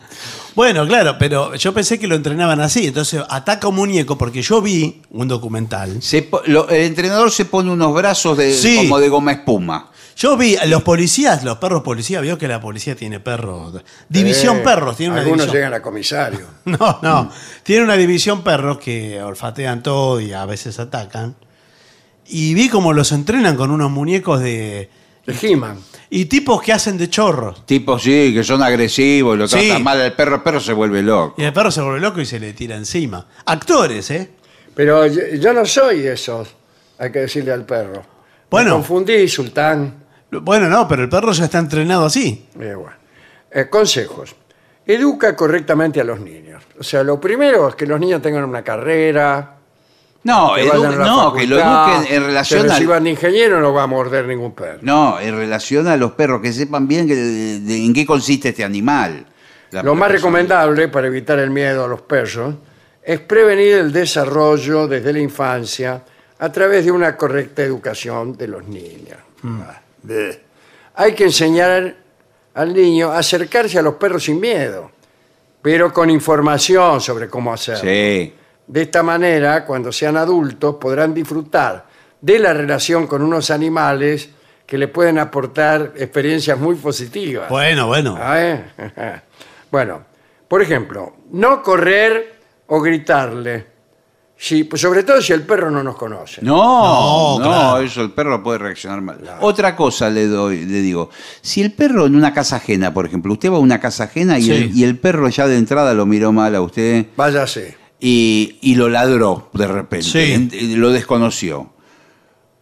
Bueno, 0.56 0.86
claro, 0.88 1.16
pero 1.18 1.56
yo 1.56 1.74
pensé 1.74 1.98
que 2.00 2.06
lo 2.08 2.16
entrenaban 2.16 2.60
así. 2.62 2.88
Entonces, 2.88 3.22
ataca 3.30 3.68
un 3.68 3.76
muñeco, 3.76 4.18
porque 4.18 4.42
yo 4.42 4.62
vi 4.62 5.02
un 5.10 5.28
documental. 5.28 6.02
Se 6.02 6.22
po- 6.24 6.42
lo- 6.46 6.70
el 6.70 6.84
entrenador 6.84 7.32
se 7.32 7.46
pone 7.46 7.72
unos 7.72 7.94
brazos 7.94 8.38
de, 8.38 8.54
Sí. 8.54 8.78
como 8.78 9.00
de 9.00 9.10
goma 9.10 9.32
espuma. 9.32 9.90
Yo 10.16 10.38
vi 10.38 10.56
a 10.56 10.66
los 10.68 10.84
policías, 10.84 11.44
los 11.44 11.58
perros 11.58 11.82
policías, 11.82 12.22
vio 12.22 12.38
que 12.38 12.48
la 12.48 12.62
policía 12.62 12.96
tiene 12.96 13.20
perros. 13.20 13.82
División 14.10 14.58
Eh, 14.58 14.62
perros, 14.64 14.96
tiene 14.96 15.14
una 15.14 15.22
Algunos 15.22 15.46
división. 15.48 15.56
llegan 15.58 15.74
a 15.74 15.82
comisario. 15.82 16.46
No, 16.66 17.00
no. 17.02 17.32
Tiene 17.64 17.84
una 17.84 17.96
división 17.96 18.44
perros 18.44 18.78
que 18.78 19.20
olfatean 19.24 19.82
todo 19.82 20.22
y 20.22 20.34
a 20.34 20.46
veces 20.46 20.78
atacan. 20.80 21.36
Y 22.28 22.54
vi 22.54 22.70
cómo 22.70 22.94
los 22.94 23.12
entrenan 23.12 23.56
con 23.58 23.72
unos 23.72 23.90
muñecos 23.90 24.40
de. 24.40 24.90
De 25.26 25.36
He-Man. 25.42 25.80
Y 26.16 26.26
tipos 26.26 26.62
que 26.62 26.72
hacen 26.72 26.96
de 26.98 27.10
chorros. 27.10 27.66
Tipos, 27.66 28.04
sí, 28.04 28.32
que 28.36 28.44
son 28.44 28.62
agresivos, 28.62 29.36
lo 29.36 29.48
Sí. 29.48 29.58
tratan 29.68 29.82
mal 29.84 30.00
al 30.00 30.14
perro, 30.14 30.36
el 30.36 30.42
perro 30.44 30.60
se 30.60 30.72
vuelve 30.72 31.02
loco. 31.02 31.34
Y 31.42 31.44
el 31.44 31.52
perro 31.52 31.72
se 31.72 31.82
vuelve 31.82 32.00
loco 32.02 32.22
y 32.22 32.26
se 32.28 32.40
le 32.40 32.54
tira 32.54 32.76
encima. 32.76 33.26
Actores, 33.46 34.12
¿eh? 34.12 34.30
Pero 34.76 35.08
yo, 35.08 35.22
yo 35.40 35.54
no 35.54 35.66
soy 35.66 36.06
esos, 36.06 36.50
hay 37.00 37.12
que 37.12 37.20
decirle 37.20 37.52
al 37.52 37.66
perro. 37.66 38.04
Bueno. 38.50 38.70
Me 38.70 38.76
confundí, 38.76 39.28
sultán. 39.28 40.04
Bueno, 40.30 40.70
no, 40.70 40.88
pero 40.88 41.02
el 41.02 41.10
perro 41.10 41.32
ya 41.32 41.46
está 41.46 41.58
entrenado 41.58 42.06
así. 42.06 42.46
Eh, 42.60 42.76
bueno. 42.76 42.96
Eh, 43.52 43.68
consejos. 43.70 44.36
Educa 44.86 45.36
correctamente 45.36 46.00
a 46.00 46.04
los 46.04 46.20
niños. 46.20 46.62
O 46.80 46.84
sea, 46.84 47.04
lo 47.04 47.20
primero 47.20 47.70
es 47.70 47.76
que 47.76 47.88
los 47.88 48.00
niños 48.00 48.22
tengan 48.22 48.44
una 48.44 48.64
carrera. 48.64 49.53
No, 50.24 50.54
que 50.56 50.64
edu- 50.64 50.70
vayan 50.72 50.94
a 50.94 50.98
la 50.98 51.06
no, 51.06 51.34
que 51.34 51.48
lo 51.48 51.58
eduquen 51.60 52.14
en 52.16 52.24
relación 52.26 52.62
que 52.62 52.66
al- 52.68 52.78
reciban 52.78 53.04
de 53.04 53.10
ingeniero 53.10 53.60
no 53.60 53.74
va 53.74 53.84
a 53.84 53.88
morder 53.88 54.26
ningún 54.26 54.54
perro. 54.54 54.80
No, 54.82 55.20
en 55.20 55.36
relación 55.36 55.88
a 55.88 55.98
los 55.98 56.14
perros, 56.14 56.42
que 56.42 56.54
sepan 56.54 56.88
bien 56.88 57.08
que- 57.08 57.16
de- 57.16 57.60
de- 57.60 57.86
en 57.86 57.94
qué 57.94 58.06
consiste 58.06 58.50
este 58.50 58.64
animal. 58.64 59.26
La 59.72 59.84
Lo 59.84 59.96
más 59.96 60.12
recomendable 60.12 60.88
para 60.88 61.08
evitar 61.08 61.40
el 61.40 61.50
miedo 61.50 61.84
a 61.84 61.88
los 61.88 62.02
perros 62.02 62.56
es 63.02 63.20
prevenir 63.20 63.74
el 63.76 63.92
desarrollo 63.92 64.88
desde 64.88 65.12
la 65.12 65.20
infancia 65.20 66.04
a 66.40 66.52
través 66.52 66.86
de 66.86 66.92
una 66.92 67.18
correcta 67.18 67.62
educación 67.64 68.38
de 68.38 68.48
los 68.48 68.66
niños. 68.66 69.18
Ah, 69.44 69.82
bleh. 70.04 70.42
Hay 70.96 71.14
que 71.16 71.24
enseñar 71.26 71.96
al 72.54 72.74
niño 72.74 73.12
a 73.12 73.18
acercarse 73.18 73.80
a 73.80 73.82
los 73.82 73.96
perros 73.96 74.24
sin 74.26 74.40
miedo, 74.40 74.92
pero 75.62 75.92
con 75.92 76.10
información 76.10 77.02
sobre 77.02 77.28
cómo 77.28 77.52
hacerlo. 77.52 77.82
Sí. 77.82 78.34
De 78.68 78.82
esta 78.84 79.04
manera, 79.04 79.66
cuando 79.66 79.92
sean 79.92 80.18
adultos, 80.18 80.76
podrán 80.80 81.14
disfrutar 81.14 81.86
de 82.22 82.40
la 82.40 82.54
relación 82.54 83.08
con 83.08 83.22
unos 83.22 83.52
animales 83.52 84.30
que 84.66 84.78
le 84.78 84.88
pueden 84.88 85.20
aportar 85.20 85.94
experiencias 85.98 86.58
muy 86.58 86.76
positivas. 86.76 87.50
Bueno, 87.50 87.88
bueno. 87.88 88.18
Ah, 88.20 88.42
¿eh? 88.42 88.64
bueno, 89.72 90.02
por 90.48 90.62
ejemplo, 90.62 91.18
no 91.32 91.62
correr 91.62 92.40
o 92.68 92.80
gritarle. 92.80 93.74
Si, 94.36 94.64
pues 94.66 94.82
sobre 94.82 95.04
todo 95.04 95.22
si 95.22 95.32
el 95.32 95.44
perro 95.44 95.70
no 95.70 95.84
nos 95.84 95.96
conoce. 95.96 96.42
No, 96.42 97.38
no, 97.38 97.40
No, 97.40 97.46
claro. 97.46 97.78
eso 97.82 98.02
el 98.02 98.12
perro 98.12 98.42
puede 98.44 98.58
reaccionar 98.58 99.02
mal. 99.02 99.20
Otra 99.42 99.76
cosa 99.76 100.10
le 100.10 100.28
doy, 100.28 100.66
le 100.66 100.82
digo, 100.82 101.10
si 101.42 101.62
el 101.62 101.72
perro 101.74 102.06
en 102.08 102.16
una 102.16 102.34
casa 102.34 102.58
ajena, 102.58 102.94
por 102.94 103.06
ejemplo, 103.06 103.32
usted 103.34 103.52
va 103.52 103.58
a 103.58 103.60
una 103.60 103.80
casa 103.80 104.06
ajena 104.06 104.40
y, 104.40 104.44
Sí. 104.44 104.52
el, 104.52 104.78
y 104.78 104.84
el 104.84 104.98
perro 104.98 105.30
ya 105.30 105.48
de 105.48 105.58
entrada 105.58 105.94
lo 105.94 106.06
miró 106.06 106.32
mal 106.34 106.56
a 106.56 106.62
usted 106.62 107.06
Váyase. 107.16 107.78
Y, 108.06 108.58
y 108.62 108.76
lo 108.76 108.90
ladró 108.90 109.50
de 109.54 109.66
repente, 109.66 110.06
Sí. 110.06 110.34
en- 110.34 110.50
y 110.52 110.76
lo 110.76 110.92
desconoció. 110.92 111.72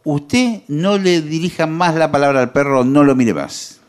Usted 0.04 0.62
no 0.68 0.98
le 1.00 1.22
dirija 1.22 1.66
más 1.66 1.96
la 1.96 2.12
palabra 2.12 2.42
al 2.42 2.52
perro, 2.52 2.84
no 2.84 3.04
lo 3.04 3.16
mire 3.16 3.34
más. 3.34 3.80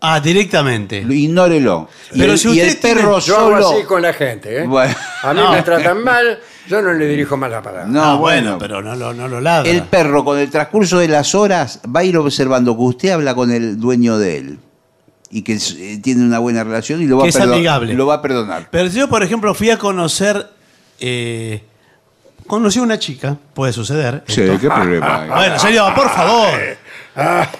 Ah, 0.00 0.18
directamente. 0.20 1.02
Lo- 1.02 1.12
Ignórelo. 1.12 1.88
Y 2.14 2.20
Pero 2.20 2.32
el, 2.32 2.38
si 2.38 2.48
y 2.48 2.60
el 2.60 2.68
usted 2.68 2.80
tiene- 2.80 3.00
perro 3.02 3.18
Yo 3.20 3.36
hago 3.38 3.56
así 3.74 3.84
con 3.84 4.00
la 4.00 4.14
gente. 4.14 4.62
¿eh? 4.62 4.66
Bueno. 4.66 4.94
A 5.22 5.34
mí 5.34 5.40
No. 5.40 5.52
me 5.52 5.62
tratan 5.62 6.02
mal, 6.02 6.38
yo 6.66 6.80
no 6.80 6.94
le 6.94 7.06
dirijo 7.06 7.36
más 7.36 7.50
la 7.50 7.60
palabra. 7.60 7.86
No, 7.86 8.02
Ah, 8.02 8.14
bueno, 8.16 8.56
pero 8.58 8.80
no 8.80 8.96
lo, 8.96 9.12
no 9.12 9.28
lo 9.28 9.40
ladra. 9.42 9.70
El 9.70 9.82
perro, 9.82 10.24
con 10.24 10.38
el 10.38 10.48
transcurso 10.50 10.98
de 10.98 11.08
las 11.08 11.34
horas, 11.34 11.80
va 11.94 12.00
a 12.00 12.04
ir 12.04 12.16
observando 12.16 12.74
que 12.74 12.82
usted 12.82 13.10
habla 13.10 13.34
con 13.34 13.50
el 13.50 13.78
dueño 13.78 14.16
de 14.16 14.38
él 14.38 14.58
y 15.30 15.42
que 15.42 15.58
eh, 15.76 16.00
tiene 16.02 16.24
una 16.24 16.38
buena 16.38 16.64
relación 16.64 17.02
y 17.02 17.06
lo 17.06 17.18
va, 17.18 17.24
Que 17.24 17.28
a, 17.28 17.30
es 17.30 17.36
perdo- 17.38 17.52
amigable. 17.54 17.92
lo 17.92 18.06
va 18.06 18.14
a 18.14 18.22
perdonar. 18.22 18.68
Pero 18.70 18.88
yo, 18.88 19.08
por 19.08 19.22
ejemplo, 19.22 19.54
fui 19.54 19.68
a 19.70 19.78
conocer. 19.78 20.58
Eh, 21.00 21.62
conocí 22.46 22.78
a 22.78 22.82
una 22.82 22.98
chica, 22.98 23.36
puede 23.54 23.72
suceder. 23.72 24.22
Sí, 24.26 24.42
esto. 24.42 24.58
qué 24.60 24.68
problema. 24.68 25.22
hay? 25.22 25.28
Bueno, 25.34 25.58
serio, 25.58 25.92
por 25.94 26.10
favor. 26.10 26.50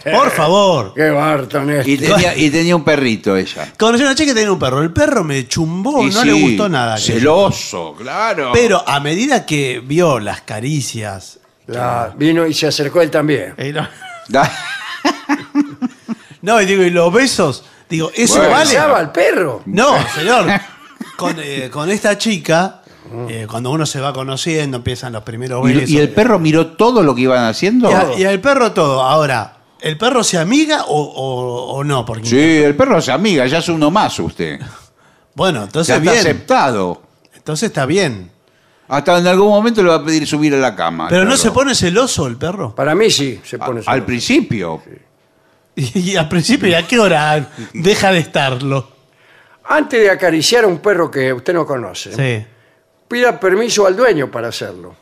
Por 0.05 0.31
favor. 0.31 0.95
Qué 0.95 1.11
Barton. 1.11 1.71
Y 1.85 1.97
tenía, 1.99 2.37
y 2.37 2.51
tenía 2.51 2.75
un 2.77 2.85
perrito 2.85 3.37
ella. 3.37 3.73
Conocí 3.79 4.03
a 4.03 4.07
una 4.07 4.15
chica 4.15 4.29
que 4.31 4.35
tenía 4.35 4.53
un 4.53 4.59
perro. 4.59 4.81
El 4.83 4.93
perro 4.93 5.23
me 5.25 5.47
chumbó, 5.49 6.03
Y 6.03 6.11
no 6.11 6.21
sí, 6.23 6.27
le 6.27 6.33
gustó 6.33 6.69
nada. 6.69 6.97
Celoso, 6.97 7.95
claro. 7.99 8.53
Pero 8.53 8.83
a 8.89 9.01
medida 9.01 9.45
que 9.45 9.81
vio 9.85 10.19
las 10.21 10.41
caricias. 10.43 11.41
La- 11.67 12.13
vino 12.17 12.47
y 12.47 12.55
se 12.55 12.69
acercó 12.69 13.01
él 13.03 13.11
también. 13.11 13.55
eh, 13.59 13.73
no, 13.73 13.87
Da- 14.29 14.51
no, 16.43 16.61
y 16.61 16.67
digo, 16.67 16.83
y 16.83 16.91
los 16.91 17.13
besos. 17.13 17.65
Digo, 17.89 18.11
¿eso 18.15 18.37
Bueno. 18.37 18.51
vale? 18.51 18.71
¿Besaba 18.71 18.99
al 18.99 19.13
perro? 19.13 19.63
No, 19.67 19.95
señor. 20.15 20.47
Con, 21.17 21.37
eh, 21.39 21.69
con 21.71 21.91
esta 21.91 22.17
chica, 22.17 22.80
eh, 23.29 23.47
cuando 23.51 23.71
uno 23.71 23.87
se 23.87 24.01
va 24.01 24.13
conociendo, 24.13 24.77
empiezan 24.79 25.13
los 25.13 25.23
primeros 25.23 25.69
y, 25.69 25.73
besos. 25.75 25.91
y 25.91 25.99
el 25.99 26.11
perro 26.11 26.39
miró 26.39 26.69
todo 26.69 27.03
lo 27.03 27.15
que 27.15 27.23
iban 27.23 27.45
haciendo. 27.45 27.91
Y, 27.91 27.95
a- 27.95 28.19
y 28.19 28.25
al 28.25 28.41
perro 28.41 28.73
todo. 28.73 29.03
Ahora, 29.03 29.57
¿el 29.81 29.97
perro 29.99 30.23
se 30.25 30.39
amiga 30.39 30.85
o, 30.87 31.01
o- 31.01 31.73
o 31.75 31.85
no? 31.85 32.05
Porque, 32.05 32.27
Sí, 32.29 32.39
el 32.39 32.77
perro 32.77 32.99
es 32.99 33.09
amiga, 33.09 33.47
ya 33.47 33.59
es 33.59 33.69
uno 33.69 33.91
más 33.91 34.19
usted. 34.19 34.61
Bueno, 35.35 35.61
Ya 35.61 35.65
entonces 35.67 35.97
está 35.97 36.11
bien. 36.11 36.21
aceptado. 36.21 37.03
Entonces 37.35 37.69
está 37.69 37.87
bien. 37.87 38.31
Hasta 38.89 39.17
en 39.19 39.27
algún 39.29 39.49
momento 39.49 39.81
le 39.83 39.89
va 39.89 39.95
a 39.95 40.05
pedir 40.05 40.27
subir 40.27 40.53
a 40.55 40.59
la 40.59 40.75
cama. 40.75 41.07
Pero 41.09 41.25
no 41.25 41.37
se 41.37 41.53
pone 41.53 41.75
celoso 41.77 42.27
el 42.27 42.37
perro. 42.37 42.75
Para 42.75 42.95
mí 42.97 43.09
sí, 43.11 43.41
se 43.45 43.57
A- 43.57 43.61
pone 43.65 43.79
al 43.79 43.85
celoso. 43.85 44.07
principio. 44.07 44.83
Y, 45.77 46.17
al 46.17 46.29
principio, 46.29 46.69
¿y 46.69 46.75
a 46.75 46.87
qué 46.87 46.99
hora 46.99 47.49
deja 47.73 48.11
de 48.13 48.19
estarlo? 48.19 48.89
Antes 49.65 50.01
de 50.01 50.11
acariciar 50.11 50.65
a 50.65 50.67
un 50.67 50.79
perro 50.81 51.11
que 51.11 51.33
usted 51.33 51.55
no 51.55 51.65
conoce, 51.65 52.13
Sí. 52.13 52.45
Pida 53.11 53.39
permiso 53.41 53.87
al 53.87 53.97
dueño 53.97 54.31
para 54.31 54.49
hacerlo. 54.49 54.95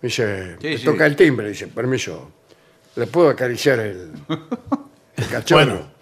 Dice, 0.00 0.56
Sí, 0.60 0.68
le 0.68 0.78
sí. 0.78 0.84
toca 0.84 1.04
el 1.06 1.16
timbre, 1.16 1.48
dice, 1.48 1.66
permiso. 1.66 2.30
¿Le 2.94 3.06
puedo 3.08 3.28
acariciar 3.28 3.80
el, 3.80 4.12
el 5.16 5.26
cachorro? 5.30 5.64
Bueno. 5.64 5.98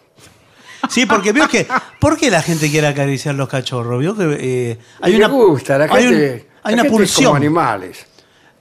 Sí, 0.90 1.06
porque 1.06 1.32
vio 1.32 1.48
que. 1.48 1.66
¿Por 1.98 2.16
qué 2.18 2.30
la 2.30 2.43
gente 2.43 2.70
quiere 2.70 2.86
acariciar 2.86 3.34
los 3.34 3.48
cachorros? 3.48 3.98
Vio 4.01 4.14
que 4.16 4.36
eh, 4.38 4.78
hay 5.01 5.12
Le 5.12 5.18
una. 5.18 5.28
gusta, 5.28 5.78
la 5.78 5.84
hay 5.86 6.06
un- 6.06 6.12
gente, 6.12 6.47
hay 6.62 6.74
la 6.76 6.82
una 6.82 6.82
gente 6.82 6.86
es 6.86 6.88
como 6.90 6.97
pulsión. 6.98 7.36
animales. 7.36 8.06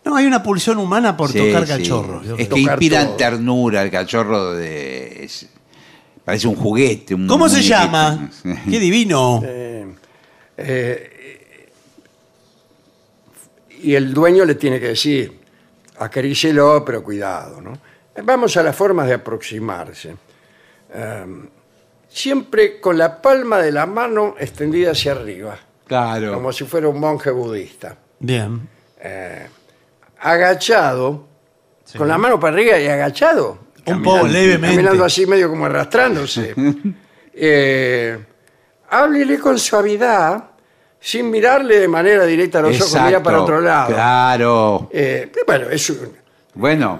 No, 0.05 0.15
hay 0.15 0.25
una 0.25 0.41
pulsión 0.41 0.77
humana 0.77 1.17
por 1.17 1.31
Sí, 1.31 1.37
tocar 1.39 1.67
sí. 1.67 1.73
cachorros. 1.73 2.23
¿vio? 2.23 2.31
Es 2.33 2.37
que 2.37 2.45
Tocar 2.45 2.61
inspiran 2.73 3.07
todo. 3.07 3.15
ternura 3.17 3.83
el 3.83 3.91
cachorro 3.91 4.53
de. 4.53 5.25
es- 5.25 5.47
parece 6.23 6.47
un 6.47 6.55
juguete. 6.55 7.13
un 7.13 7.27
¿Cómo 7.27 7.47
se 7.49 7.57
muñequito. 7.57 7.77
llama? 7.77 8.29
Qué 8.69 8.79
divino. 8.79 9.41
Eh, 9.45 9.85
eh, 10.57 11.11
y 13.85 13.95
el 13.95 14.13
dueño 14.13 14.45
le 14.45 14.55
tiene 14.55 14.79
que 14.79 14.87
decir, 14.89 15.39
acarícielo, 15.99 16.83
pero 16.85 17.03
cuidado. 17.03 17.61
¿no? 17.61 17.73
Vamos 18.23 18.55
a 18.57 18.63
las 18.63 18.75
formas 18.75 19.07
de 19.07 19.13
aproximarse. 19.15 20.15
Eh, 20.93 21.25
siempre 22.09 22.79
con 22.79 22.97
la 22.97 23.21
palma 23.21 23.59
de 23.59 23.71
la 23.71 23.85
mano 23.85 24.35
extendida 24.39 24.91
hacia 24.91 25.11
arriba, 25.11 25.57
Claro. 25.85 26.33
como 26.33 26.51
si 26.51 26.63
fuera 26.65 26.87
un 26.87 26.99
monje 26.99 27.29
budista. 27.31 27.95
Bien. 28.19 28.67
Agachado, 30.19 31.27
con 31.97 32.07
la 32.07 32.17
mano 32.17 32.39
para 32.39 32.53
arriba 32.55 32.79
y 32.79 32.87
agachado. 32.87 33.59
Un 33.85 34.01
poco 34.01 34.25
levemente. 34.27 34.75
Caminando 34.77 35.05
así 35.05 35.25
medio 35.27 35.49
como 35.49 35.65
arrastrándose. 35.65 36.53
Eh, 37.37 38.17
háblele 38.89 39.37
con 39.39 39.59
suavidad, 39.59 40.51
sin 41.07 41.29
mirarle 41.29 41.79
de 41.81 41.87
manera 41.87 42.25
directa 42.25 42.57
a 42.57 42.61
los 42.63 42.81
ojos, 42.81 42.99
mira 43.05 43.21
para 43.21 43.41
otro 43.43 43.61
lado. 43.61 43.93
Claro. 43.93 44.89
Eh, 44.91 45.31
bueno, 45.45 45.69
es 45.69 45.87
un- 45.91 46.11
Bueno, 46.55 46.99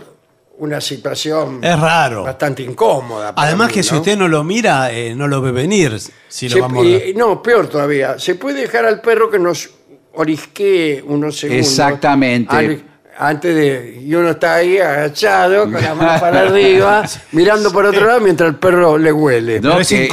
una 0.60 0.80
situación 0.80 1.60
Es 1.64 1.80
raro. 1.80 2.24
bastante 2.24 2.62
incómoda. 2.62 3.34
para 3.34 3.48
Además 3.48 3.70
mí, 3.70 3.74
que 3.74 3.82
si 3.84 3.94
¿no? 3.94 4.02
usted 4.02 4.16
no 4.16 4.28
lo 4.28 4.44
mira, 4.44 4.92
eh, 4.92 5.16
no 5.16 5.28
lo 5.28 5.42
ve 5.42 5.52
venir. 5.52 5.98
Si 6.28 6.48
Se- 6.50 6.56
lo 6.60 6.66
a 6.66 6.86
y- 6.86 7.14
no, 7.16 7.42
peor 7.42 7.66
todavía, 7.68 8.20
se 8.20 8.36
puede 8.36 8.62
dejar 8.62 8.86
al 8.86 9.02
perro 9.02 9.32
que 9.32 9.40
nos 9.40 9.72
orisquee 10.14 11.02
unos 11.08 11.40
segundos. 11.40 11.66
Exactamente. 11.68 12.56
al- 12.56 12.84
antes 13.18 13.56
de. 13.56 14.02
Y 14.06 14.14
uno 14.16 14.32
está 14.32 14.56
ahí 14.56 14.78
agachado, 14.78 15.64
con 15.64 15.74
la 15.82 15.94
mano 15.96 16.20
para 16.20 16.42
arriba, 16.48 17.04
mirando 17.32 17.72
por 17.72 17.86
otro 17.86 18.06
lado 18.06 18.20
mientras 18.22 18.50
el 18.50 18.56
perro 18.56 18.98
le 18.98 19.12
huele. 19.12 19.60
No, 19.62 19.76
que- 19.78 19.82
es 19.82 19.88
que 19.90 20.10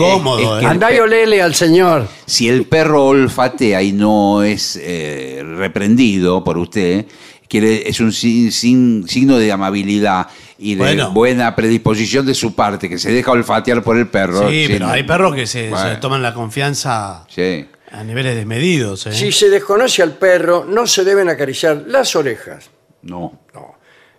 Andá 0.67 0.93
y 0.93 0.99
olele 0.99 1.43
al 1.43 1.55
señor. 1.55 2.07
Si 2.27 2.49
el 2.49 2.65
perro 2.67 3.07
olfatea 3.07 3.83
y 3.83 3.93
no 3.93 4.43
es 4.43 4.79
eh, 4.81 5.43
reprendido 5.57 6.43
por 6.45 6.59
usted, 6.59 7.07
quiere, 7.49 7.89
es 7.89 8.01
un 8.01 8.13
sin- 8.13 8.51
sin- 8.53 9.07
signo 9.09 9.39
de 9.39 9.51
amabilidad 9.53 10.27
y 10.59 10.75
de 10.77 10.79
Bueno. 10.85 11.11
buena 11.11 11.57
predisposición 11.57 12.25
de 12.25 12.35
su 12.35 12.55
parte, 12.55 12.89
que 12.89 12.99
se 12.99 13.11
deja 13.11 13.33
olfatear 13.33 13.83
por 13.83 13.97
el 13.99 14.07
perro. 14.09 14.49
Sí, 14.49 14.67
pero 14.69 14.87
hay 14.89 15.03
perros 15.03 15.35
que 15.35 15.47
se, 15.47 15.65
se 15.65 15.71
Bueno. 15.71 15.99
toman 16.01 16.23
la 16.23 16.33
confianza 16.35 17.25
Sí. 17.29 17.67
a 17.91 18.05
niveles 18.05 18.37
desmedidos. 18.37 19.07
¿eh? 19.09 19.13
Si 19.13 19.33
se 19.33 19.51
desconoce 19.51 20.03
al 20.03 20.13
perro, 20.13 20.65
no 20.69 20.87
se 20.87 21.03
deben 21.05 21.29
acariciar 21.29 21.83
las 21.89 22.15
orejas, 22.15 22.71
No. 23.03 23.39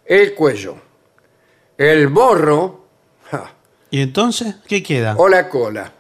el 0.06 0.34
cuello, 0.36 0.76
el 1.78 2.10
morro 2.10 2.86
ja, 3.32 3.52
¿Y 3.90 4.02
entonces 4.02 4.56
qué 4.68 4.84
queda? 4.84 5.16
o 5.18 5.28
la 5.30 5.48
cola. 5.50 5.92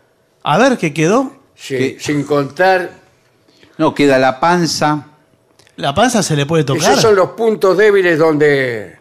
A 0.43 0.57
ver 0.57 0.77
qué 0.77 0.93
quedó. 0.93 1.31
Sí, 1.55 1.95
sin 1.99 2.23
contar. 2.23 2.89
No, 3.77 3.93
queda 3.95 4.19
la 4.19 4.39
panza. 4.39 5.07
La 5.77 5.95
panza 5.95 6.22
se 6.22 6.35
le 6.35 6.45
puede 6.45 6.64
tocar. 6.65 6.81
Esos 6.84 7.01
son 7.01 7.15
los 7.15 7.30
puntos 7.31 7.77
débiles 7.77 8.19
donde 8.19 8.97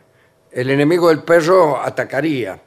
el 0.52 0.70
enemigo 0.70 1.08
del 1.08 1.22
perro 1.22 1.80
atacaría. 1.82 2.60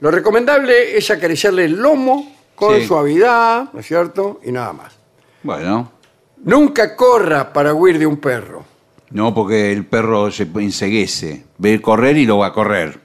Lo 0.00 0.10
recomendable 0.10 0.96
es 0.96 1.10
acariciarle 1.10 1.66
el 1.66 1.76
lomo 1.76 2.36
con 2.54 2.80
Sí. 2.80 2.86
suavidad, 2.86 3.72
¿no 3.72 3.80
es 3.80 3.86
cierto? 3.86 4.40
Y 4.44 4.50
nada 4.52 4.72
más. 4.72 4.94
Bueno. 5.42 5.92
Nunca 6.38 6.96
corra 6.96 7.52
para 7.52 7.72
huir 7.74 7.98
de 7.98 8.06
un 8.06 8.16
perro. 8.18 8.64
No, 9.10 9.34
porque 9.34 9.72
el 9.72 9.86
perro 9.86 10.30
se 10.30 10.46
enseguece. 10.56 11.44
Ve 11.58 11.80
correr 11.80 12.16
y 12.18 12.26
lo 12.26 12.38
va 12.38 12.48
a 12.48 12.52
correr. 12.52 13.00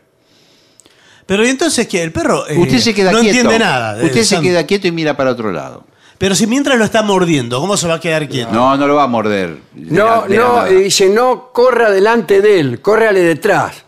Pero 1.25 1.45
¿y 1.45 1.49
entonces 1.49 1.87
que 1.87 2.03
el 2.03 2.11
perro 2.11 2.47
eh, 2.49 2.57
Usted 2.57 2.79
se 2.79 2.93
queda 2.93 3.11
no 3.11 3.19
quieto. 3.21 3.35
entiende 3.39 3.59
nada. 3.59 3.95
de- 3.95 4.05
Usted 4.05 4.19
se 4.23 4.35
Sam. 4.35 4.43
queda 4.43 4.65
quieto 4.65 4.87
y 4.87 4.91
mira 4.91 5.15
para 5.15 5.31
otro 5.31 5.51
lado. 5.51 5.85
Pero 6.17 6.35
si 6.35 6.45
mientras 6.47 6.77
lo 6.77 6.83
está 6.85 7.01
mordiendo, 7.01 7.59
¿cómo 7.59 7.75
se 7.77 7.87
va 7.87 7.95
a 7.95 7.99
quedar 7.99 8.27
quieto? 8.27 8.51
No, 8.51 8.75
no 8.77 8.87
lo 8.87 8.95
va 8.95 9.03
a 9.03 9.07
morder. 9.07 9.57
No, 9.73 9.81
De 9.83 9.95
la- 9.95 10.27
de 10.27 10.35
la 10.37 10.41
no, 10.43 10.55
nada. 10.57 10.69
y 10.71 10.75
dice, 10.83 11.09
no 11.09 11.51
corra 11.53 11.89
delante 11.89 12.41
de 12.41 12.59
él, 12.59 12.81
córrale 12.81 13.21
detrás. 13.21 13.83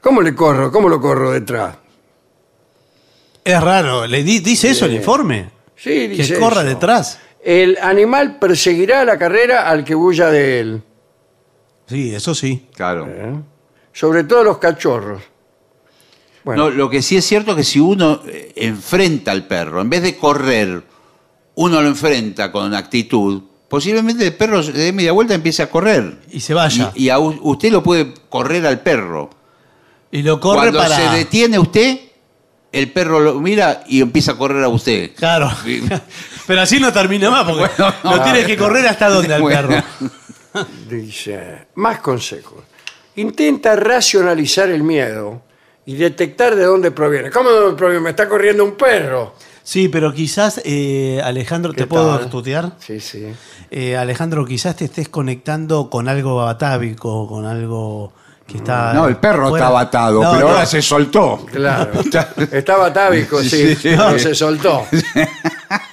¿Cómo 0.00 0.22
le 0.22 0.34
corro? 0.34 0.70
¿Cómo 0.72 0.88
lo 0.88 1.00
corro 1.00 1.32
detrás? 1.32 1.76
Es 3.44 3.60
raro. 3.60 4.06
¿Le 4.06 4.22
di- 4.22 4.40
dice 4.40 4.70
eso 4.70 4.86
el 4.86 4.94
informe? 4.94 5.50
Sí, 5.76 6.06
dice 6.08 6.34
Que 6.34 6.40
corra 6.40 6.60
eso. 6.60 6.68
detrás. 6.70 7.18
El 7.42 7.78
animal 7.80 8.38
perseguirá 8.38 9.00
a 9.00 9.04
la 9.04 9.18
carrera 9.18 9.68
al 9.68 9.84
que 9.84 9.94
huya 9.94 10.28
de 10.30 10.60
él. 10.60 10.82
Sí, 11.90 12.14
eso 12.14 12.34
sí. 12.34 12.66
Claro. 12.74 13.06
Sobre 13.92 14.24
todo 14.24 14.44
los 14.44 14.58
cachorros. 14.58 15.22
Bueno. 16.44 16.64
No, 16.64 16.70
lo 16.70 16.88
que 16.88 17.02
sí 17.02 17.16
es 17.16 17.24
cierto 17.26 17.50
es 17.50 17.56
que 17.58 17.64
si 17.64 17.80
uno 17.80 18.22
eh, 18.26 18.52
enfrenta 18.56 19.30
al 19.32 19.46
perro, 19.46 19.80
en 19.82 19.90
vez 19.90 20.02
de 20.02 20.16
correr, 20.16 20.82
uno 21.56 21.82
lo 21.82 21.88
enfrenta 21.88 22.50
con 22.50 22.72
actitud, 22.74 23.42
posiblemente 23.68 24.26
el 24.26 24.34
perro 24.34 24.62
se 24.62 24.72
dé 24.72 24.92
media 24.92 25.12
vuelta 25.12 25.34
y 25.34 25.36
empiece 25.36 25.62
a 25.62 25.68
correr. 25.70 26.18
Y 26.30 26.40
se 26.40 26.54
vaya. 26.54 26.92
Y, 26.94 27.04
y 27.06 27.10
a 27.10 27.18
usted 27.18 27.70
lo 27.70 27.82
puede 27.82 28.14
correr 28.30 28.64
al 28.66 28.80
perro. 28.80 29.28
Y 30.12 30.22
lo 30.22 30.40
corre 30.40 30.70
Cuando 30.72 30.78
para. 30.78 30.96
se 30.96 31.16
detiene 31.18 31.58
usted, 31.58 31.98
el 32.72 32.90
perro 32.90 33.20
lo 33.20 33.40
mira 33.40 33.82
y 33.86 34.00
empieza 34.00 34.32
a 34.32 34.38
correr 34.38 34.64
a 34.64 34.68
usted. 34.68 35.10
Claro. 35.16 35.50
Sí. 35.64 35.82
Pero 36.46 36.62
así 36.62 36.80
no 36.80 36.90
termina 36.92 37.30
más, 37.30 37.44
porque 37.44 37.66
Bueno, 37.78 37.94
no. 38.02 38.16
lo 38.16 38.22
tiene 38.22 38.44
que 38.46 38.56
correr 38.56 38.86
hasta 38.86 39.08
dónde 39.10 39.34
al 39.34 39.42
Bueno. 39.42 39.68
perro. 39.68 39.82
Dice, 40.88 41.66
más 41.76 42.00
consejos. 42.00 42.64
Intenta 43.16 43.76
racionalizar 43.76 44.68
el 44.70 44.82
miedo 44.82 45.42
y 45.86 45.94
detectar 45.94 46.54
de 46.56 46.64
dónde 46.64 46.90
proviene. 46.90 47.30
¿Cómo 47.30 47.50
de 47.50 47.60
dónde 47.60 47.76
proviene? 47.76 48.00
Me 48.02 48.10
está 48.10 48.28
corriendo 48.28 48.64
un 48.64 48.72
perro. 48.72 49.34
Sí, 49.62 49.88
pero 49.88 50.12
quizás, 50.12 50.60
eh, 50.64 51.20
Alejandro, 51.22 51.72
¿te 51.72 51.82
¿Qué 51.82 51.86
puedo 51.86 52.18
tal? 52.18 52.30
tutear? 52.30 52.72
Sí, 52.78 52.98
sí. 52.98 53.26
Eh, 53.70 53.96
Alejandro, 53.96 54.44
quizás 54.44 54.74
te 54.76 54.86
estés 54.86 55.08
conectando 55.08 55.90
con 55.90 56.08
algo 56.08 56.42
atávico, 56.42 57.28
con 57.28 57.44
algo 57.44 58.12
que 58.46 58.56
está. 58.56 58.92
No, 58.94 59.06
el 59.06 59.16
perro 59.18 59.48
fuera- 59.50 59.66
estaba 59.66 59.80
atado, 59.82 60.22
No, 60.22 60.32
pero 60.32 60.46
no. 60.48 60.52
ahora 60.54 60.66
se 60.66 60.82
soltó. 60.82 61.44
Claro. 61.52 61.92
Estaba 62.52 62.92
tábico, 62.92 63.40
sí, 63.42 63.76
Sí. 63.76 63.90
pero 63.96 64.18
se 64.18 64.34
soltó. 64.34 64.86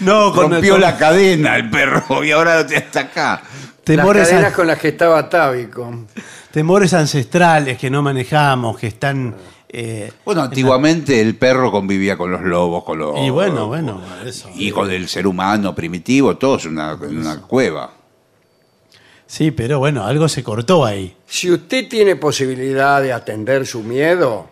No, 0.00 0.32
con 0.32 0.50
Rompió 0.52 0.72
con 0.74 0.80
la 0.82 0.96
cadena 0.96 1.56
el 1.56 1.70
perro 1.70 2.22
y 2.24 2.30
ahora 2.30 2.60
está 2.60 3.00
acá. 3.00 3.42
temores, 3.84 4.20
Las 4.22 4.28
cadenas 4.30 4.50
an- 4.50 4.56
con 4.56 4.66
las 4.66 4.78
que 4.78 4.88
estaba 4.88 5.28
tábico. 5.28 6.04
temores 6.50 6.92
ancestrales 6.94 7.78
que 7.78 7.88
no 7.90 8.02
manejamos, 8.02 8.76
que 8.78 8.88
están. 8.88 9.34
eh, 9.68 10.12
Bueno, 10.24 10.42
antiguamente 10.42 11.20
el 11.20 11.36
perro 11.36 11.70
convivía 11.72 12.16
con 12.16 12.30
los 12.30 12.42
lobos, 12.42 12.84
con 12.84 12.98
los... 12.98 13.18
y 13.20 13.30
bueno, 13.30 13.66
bueno, 13.68 14.00
eso. 14.24 14.50
Y 14.54 14.70
con 14.70 14.90
el 14.90 15.08
ser 15.08 15.26
humano 15.26 15.74
primitivo, 15.74 16.36
todos 16.36 16.66
en 16.66 16.72
una, 16.72 16.92
en 16.92 17.18
una 17.18 17.40
cueva. 17.42 17.90
Sí, 19.26 19.50
pero 19.50 19.78
bueno, 19.80 20.04
algo 20.04 20.28
se 20.28 20.44
cortó 20.44 20.84
ahí. 20.84 21.16
Si 21.26 21.50
usted 21.50 21.88
tiene 21.88 22.14
posibilidad 22.16 23.02
de 23.02 23.12
atender 23.12 23.66
su 23.66 23.82
miedo 23.82 24.48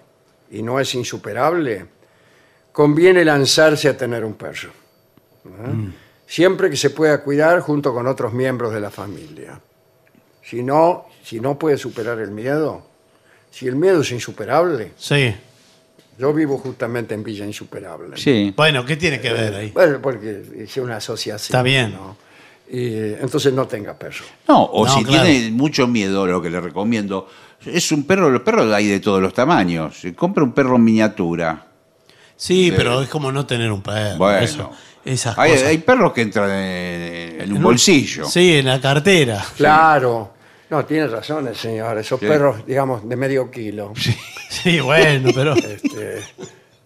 y 0.51 0.62
no 0.62 0.81
es 0.81 0.95
insuperable, 0.97 1.87
conviene 2.73 3.25
lanzarse 3.25 3.89
a 3.89 3.97
tener 3.97 4.25
un 4.25 4.35
perro. 4.35 4.71
¿Eh? 5.47 5.91
Siempre 6.27 6.71
que 6.71 6.77
se 6.77 6.91
pueda 6.91 7.23
cuidar 7.23 7.61
junto 7.61 7.93
con 7.93 8.07
otros 8.07 8.33
miembros 8.33 8.73
de 8.73 8.81
la 8.81 8.91
familia. 8.91 9.61
Si 10.43 10.62
no, 10.62 11.07
si 11.23 11.41
no 11.41 11.59
puede 11.59 11.77
superar 11.79 12.19
el 12.19 12.31
miedo, 12.31 12.83
si 13.51 13.66
el 13.69 13.77
miedo 13.77 14.01
es 14.01 14.11
insuperable, 14.11 14.93
Sí. 14.97 15.35
yo 16.19 16.33
vivo 16.33 16.59
justamente 16.59 17.15
en 17.15 17.23
Villa 17.23 17.45
Insuperable. 17.47 18.16
Sí. 18.16 18.53
Bueno, 18.57 18.85
¿qué 18.85 18.97
tiene 18.97 19.21
que 19.21 19.33
ver 19.33 19.55
ahí? 19.55 19.71
Bueno, 19.71 20.01
porque 20.03 20.43
es 20.59 20.77
una 20.79 20.97
asociación. 20.97 21.47
Está 21.57 21.62
bien. 21.62 21.93
¿no? 21.93 22.16
Y, 22.71 22.95
entonces 23.21 23.53
no 23.53 23.66
tenga 23.66 23.95
perro. 23.95 24.25
No, 24.49 24.65
o 24.65 24.87
No, 24.87 24.93
si 24.95 25.05
claro. 25.05 25.25
tiene 25.25 25.51
mucho 25.51 25.87
miedo, 25.87 26.27
lo 26.27 26.41
que 26.41 26.49
le 26.51 26.61
recomiendo, 26.61 27.29
es 27.66 27.93
un 27.93 28.05
perro, 28.07 28.31
los 28.31 28.43
perros 28.43 28.73
hay 28.73 28.87
de 28.89 29.01
todos 29.01 29.21
los 29.21 29.35
tamaños. 29.35 30.03
Compra 30.16 30.43
un 30.43 30.53
perro 30.53 30.77
en 30.77 30.85
miniatura. 30.85 31.66
Sí, 32.37 32.66
Sí. 32.71 32.73
pero 32.77 33.01
es 33.03 33.09
como 33.09 33.31
no 33.31 33.47
tener 33.47 33.71
un 33.71 33.83
perro. 33.83 34.16
Bueno. 34.19 34.39
eso, 34.41 34.71
esas 35.05 35.39
Hay, 35.39 35.53
cosas. 35.53 35.67
hay 35.69 35.79
perros 35.79 36.13
que 36.13 36.23
entran 36.23 36.51
en, 36.51 37.41
en 37.43 37.53
un 37.53 37.63
bolsillo. 37.63 38.27
Sí, 38.27 38.57
en 38.59 38.67
la 38.67 38.81
cartera. 38.81 39.45
Claro. 39.57 40.33
No, 40.71 40.85
tiene 40.85 41.07
razón 41.09 41.47
el 41.47 41.57
señor. 41.57 41.99
Esos 41.99 42.19
Sí. 42.19 42.27
perros, 42.27 42.67
digamos, 42.67 43.09
de 43.09 43.17
medio 43.17 43.51
kilo. 43.51 43.93
Sí, 44.49 44.81
bueno, 44.81 45.31
pero. 45.35 45.55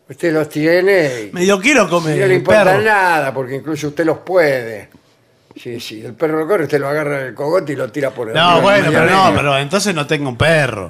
Este, 0.08 0.14
usted 0.14 0.32
los 0.32 0.48
tiene 0.48 1.28
y 1.28 1.32
Medio 1.34 1.60
kilo 1.60 1.84
y 1.84 1.88
come 1.90 2.10
no 2.12 2.16
le 2.16 2.24
el 2.24 2.32
importa 2.32 2.64
perro. 2.64 2.82
nada, 2.82 3.32
porque 3.34 3.56
incluso 3.56 3.88
usted 3.88 4.04
los 4.06 4.18
puede. 4.18 4.88
Sí, 5.54 5.78
sí, 5.80 6.02
el 6.04 6.14
perro 6.14 6.38
lo 6.38 6.46
corre, 6.46 6.64
usted 6.64 6.78
lo 6.80 6.88
agarra 6.88 7.18
del 7.24 7.34
cogote 7.34 7.72
y 7.72 7.76
lo 7.76 7.90
tira 7.90 8.10
por 8.10 8.28
el 8.28 8.34
No, 8.34 8.60
bueno, 8.62 8.90
pero 8.92 9.06
no, 9.06 9.32
pero 9.34 9.58
entonces 9.58 9.94
no 9.94 10.06
tengo 10.06 10.28
un 10.28 10.36
perro. 10.36 10.88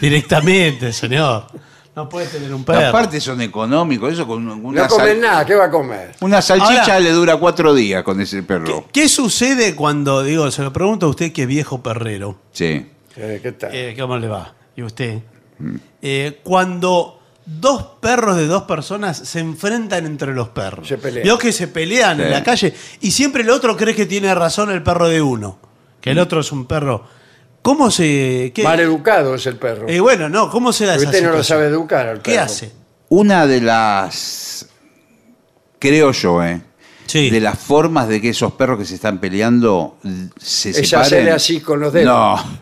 Directamente, 0.00 0.92
señor. 0.92 1.46
No 1.96 2.10
puede 2.10 2.26
tener 2.26 2.52
un 2.52 2.62
perro. 2.62 2.88
Aparte 2.88 3.18
son 3.22 3.40
económicos, 3.40 4.12
eso 4.12 4.26
con 4.26 4.46
una, 4.46 4.82
No 4.82 4.86
come 4.88 5.04
sal- 5.06 5.20
nada, 5.20 5.46
¿qué 5.46 5.54
va 5.54 5.64
a 5.64 5.70
comer? 5.70 6.14
una 6.20 6.42
salchicha 6.42 6.80
Ahora- 6.82 7.00
le 7.00 7.10
dura 7.10 7.36
cuatro 7.38 7.72
días 7.74 8.02
con 8.02 8.20
ese 8.20 8.42
perro. 8.42 8.84
¿Qué 8.92 9.08
sucede 9.08 9.74
cuando, 9.74 10.22
digo, 10.22 10.50
se 10.50 10.62
lo 10.62 10.74
pregunto 10.74 11.06
a 11.06 11.08
usted 11.08 11.32
que 11.32 11.42
es 11.42 11.48
viejo 11.48 11.82
perrero? 11.82 12.38
Sí. 12.52 12.86
Eh, 13.16 13.40
¿Qué 13.42 13.52
tal? 13.52 13.74
Eh, 13.74 13.96
¿Cómo 13.98 14.18
le 14.18 14.28
va? 14.28 14.54
¿Y 14.76 14.82
usted? 14.82 15.20
Eh, 16.02 16.38
cuando 16.44 17.18
dos 17.46 17.82
perros 17.98 18.36
de 18.36 18.46
dos 18.46 18.64
personas 18.64 19.16
se 19.16 19.40
enfrentan 19.40 20.04
entre 20.04 20.34
los 20.34 20.48
perros. 20.50 20.86
Se 20.86 20.98
pelean. 20.98 21.24
Vio 21.24 21.38
que 21.38 21.50
se 21.50 21.66
pelean 21.66 22.20
en 22.20 22.30
la 22.30 22.42
calle 22.42 22.74
y 23.00 23.10
siempre 23.10 23.42
el 23.42 23.48
otro 23.48 23.74
cree 23.74 23.94
que 23.94 24.04
tiene 24.04 24.34
razón 24.34 24.70
el 24.70 24.82
perro 24.82 25.08
de 25.08 25.22
uno. 25.22 25.58
Que 26.02 26.10
el 26.10 26.18
otro 26.18 26.40
es 26.40 26.52
un 26.52 26.66
perro. 26.66 27.15
¿Cómo 27.66 27.90
se.? 27.90 28.52
Qué? 28.54 28.62
Mal 28.62 28.78
educado 28.78 29.34
es 29.34 29.44
el 29.46 29.56
perro. 29.56 29.88
Eh, 29.88 29.98
bueno, 29.98 30.28
no, 30.28 30.48
¿cómo 30.52 30.72
se 30.72 30.86
da 30.86 30.92
Porque 30.92 31.02
esa 31.02 31.10
usted 31.10 31.22
no 31.24 31.30
lo 31.32 31.42
situación? 31.42 31.58
sabe 31.58 31.68
educar 31.68 32.06
al 32.06 32.20
perro. 32.20 32.22
¿Qué 32.22 32.38
hace? 32.38 32.70
Una 33.08 33.44
de 33.48 33.60
las, 33.60 34.68
creo 35.80 36.12
yo, 36.12 36.44
eh, 36.44 36.60
Sí. 37.06 37.28
de 37.28 37.40
las 37.40 37.58
formas 37.58 38.06
de 38.06 38.20
que 38.20 38.28
esos 38.28 38.52
perros 38.52 38.78
que 38.78 38.84
se 38.84 38.94
están 38.94 39.18
peleando 39.18 39.96
se 40.40 40.70
Es 40.70 40.76
separen. 40.76 41.06
hacerle 41.06 41.30
así 41.32 41.58
con 41.60 41.80
los 41.80 41.92
dedos. 41.92 42.06
No. 42.40 42.58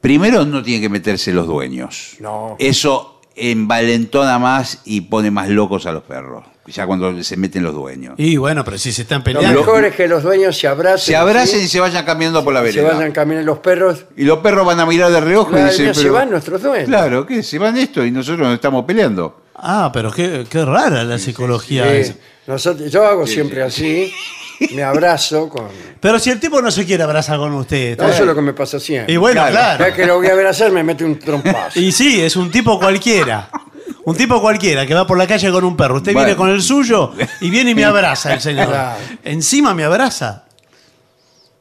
Primero 0.00 0.44
no 0.44 0.64
tienen 0.64 0.82
que 0.82 0.88
meterse 0.88 1.32
los 1.32 1.46
dueños. 1.46 2.16
No. 2.18 2.56
Eso 2.58 3.15
envalentona 3.36 4.38
más 4.38 4.80
y 4.84 5.02
pone 5.02 5.30
más 5.30 5.48
locos 5.48 5.86
a 5.86 5.92
los 5.92 6.02
perros. 6.02 6.44
Ya 6.66 6.84
cuando 6.84 7.22
se 7.22 7.36
meten 7.36 7.62
los 7.62 7.74
dueños. 7.74 8.14
Y 8.16 8.36
bueno, 8.38 8.64
pero 8.64 8.76
si 8.76 8.90
se 8.90 9.02
están 9.02 9.18
Lo 9.20 9.24
peleando. 9.24 9.60
mejor 9.60 9.84
es 9.84 9.94
que 9.94 10.08
los 10.08 10.24
dueños 10.24 10.58
se 10.58 10.66
abracen. 10.66 10.98
Se 11.06 11.14
abracen 11.14 11.60
¿sí? 11.60 11.66
y 11.66 11.68
se 11.68 11.78
vayan 11.78 12.04
caminando 12.04 12.42
por 12.42 12.52
la 12.54 12.60
se 12.60 12.66
vereda. 12.80 12.94
vayan 12.94 13.12
caminando 13.12 13.46
los 13.52 13.60
perros. 13.60 14.04
Y 14.16 14.24
los 14.24 14.38
perros 14.40 14.66
van 14.66 14.80
a 14.80 14.86
mirar 14.86 15.12
de 15.12 15.20
reojo 15.20 15.56
y 15.56 15.62
dicen, 15.62 15.94
se 15.94 16.02
pero- 16.02 16.14
van 16.14 16.30
nuestros 16.30 16.60
dueños. 16.62 16.88
Claro, 16.88 17.24
¿qué? 17.24 17.44
Se 17.44 17.58
van 17.60 17.76
esto 17.76 18.04
y 18.04 18.10
nosotros 18.10 18.40
nos 18.48 18.54
estamos 18.54 18.84
peleando. 18.84 19.42
Ah, 19.54 19.90
pero 19.92 20.10
qué, 20.10 20.44
qué 20.50 20.64
rara 20.64 21.04
la 21.04 21.18
psicología 21.18 21.84
Sí. 21.84 21.96
esa. 21.98 22.14
Nosotros, 22.48 22.90
yo 22.90 23.06
hago 23.06 23.26
siempre 23.28 23.62
así 23.62 24.12
me 24.74 24.82
abrazo 24.82 25.48
con... 25.48 25.68
Pero 26.00 26.18
si 26.18 26.30
el 26.30 26.38
tipo 26.40 26.60
no 26.62 26.70
se 26.70 26.84
quiere 26.84 27.02
abrazar 27.02 27.38
con 27.38 27.52
usted. 27.54 27.98
No, 27.98 28.08
eso 28.08 28.20
es 28.22 28.26
lo 28.26 28.34
que 28.34 28.40
me 28.42 28.52
pasa 28.52 28.78
siempre. 28.80 29.12
Y 29.12 29.16
bueno, 29.16 29.44
claro. 29.48 29.78
Cada 29.78 29.94
que 29.94 30.06
lo 30.06 30.16
voy 30.16 30.28
a 30.28 30.34
ver 30.34 30.46
hacer 30.46 30.70
me 30.72 30.82
mete 30.82 31.04
un 31.04 31.18
trompazo. 31.18 31.78
Y 31.80 31.92
sí, 31.92 32.20
es 32.20 32.36
un 32.36 32.50
tipo 32.50 32.78
cualquiera. 32.78 33.48
Un 34.04 34.16
tipo 34.16 34.40
cualquiera 34.40 34.86
que 34.86 34.94
va 34.94 35.06
por 35.06 35.18
la 35.18 35.26
calle 35.26 35.50
con 35.50 35.64
un 35.64 35.76
perro. 35.76 35.96
Usted 35.96 36.12
Bueno. 36.12 36.26
viene 36.26 36.36
con 36.36 36.50
el 36.50 36.62
suyo 36.62 37.12
y 37.40 37.50
viene 37.50 37.70
y 37.72 37.74
me 37.74 37.84
abraza 37.84 38.34
el 38.34 38.40
señor. 38.40 38.68
Claro. 38.68 39.00
Encima 39.24 39.74
me 39.74 39.82
abraza. 39.84 40.44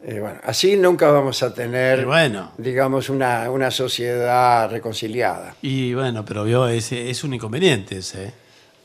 Eh, 0.07 0.19
bueno, 0.19 0.39
así 0.43 0.75
nunca 0.75 1.09
vamos 1.09 1.41
a 1.41 1.51
tener, 1.51 2.05
bueno. 2.05 2.51
digamos, 2.59 3.09
una, 3.09 3.49
una 3.49 3.71
sociedad 3.71 4.69
reconciliada. 4.69 5.55
Y 5.63 5.95
bueno, 5.95 6.23
pero 6.23 6.43
vio, 6.43 6.67
es, 6.67 6.91
es 6.91 7.23
un 7.23 7.33
inconveniente 7.33 7.97
ese. 7.97 8.31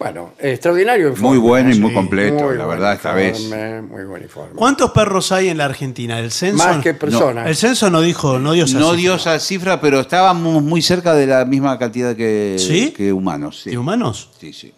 Bueno, 0.00 0.32
extraordinario 0.38 1.08
informe. 1.08 1.28
Muy 1.28 1.38
bueno 1.38 1.70
y 1.74 1.78
muy 1.78 1.90
Sí, 1.90 1.94
completo, 1.94 2.44
Muy 2.44 2.56
la 2.56 2.64
buen 2.64 2.78
verdad, 2.78 2.94
esta 2.94 3.12
vez. 3.12 3.38
informe, 3.38 3.82
Muy 3.82 4.04
buen 4.04 4.22
informe. 4.22 4.54
¿Cuántos 4.54 4.90
perros 4.92 5.30
hay 5.30 5.48
en 5.50 5.58
la 5.58 5.66
Argentina? 5.66 6.18
El 6.18 6.30
censo. 6.30 6.56
Más 6.64 6.82
que 6.82 6.94
personas. 6.94 7.46
El 7.46 7.54
censo 7.54 7.90
no 7.90 8.00
dijo, 8.00 8.38
no 8.38 8.52
dio 8.54 8.64
esa 8.64 8.78
No 8.78 8.86
cifra. 8.86 8.96
dio 8.98 9.14
esa 9.16 9.38
cifra, 9.38 9.78
pero 9.82 10.00
estábamos 10.00 10.62
muy 10.62 10.80
cerca 10.80 11.12
de 11.12 11.26
la 11.26 11.44
misma 11.44 11.78
cantidad 11.78 12.16
que, 12.16 12.56
¿Sí? 12.58 12.92
que 12.96 13.12
humanos. 13.12 13.60
Sí. 13.62 13.70
¿De 13.70 13.76
humanos? 13.78 14.30
Sí, 14.40 14.54
sí. 14.54 14.72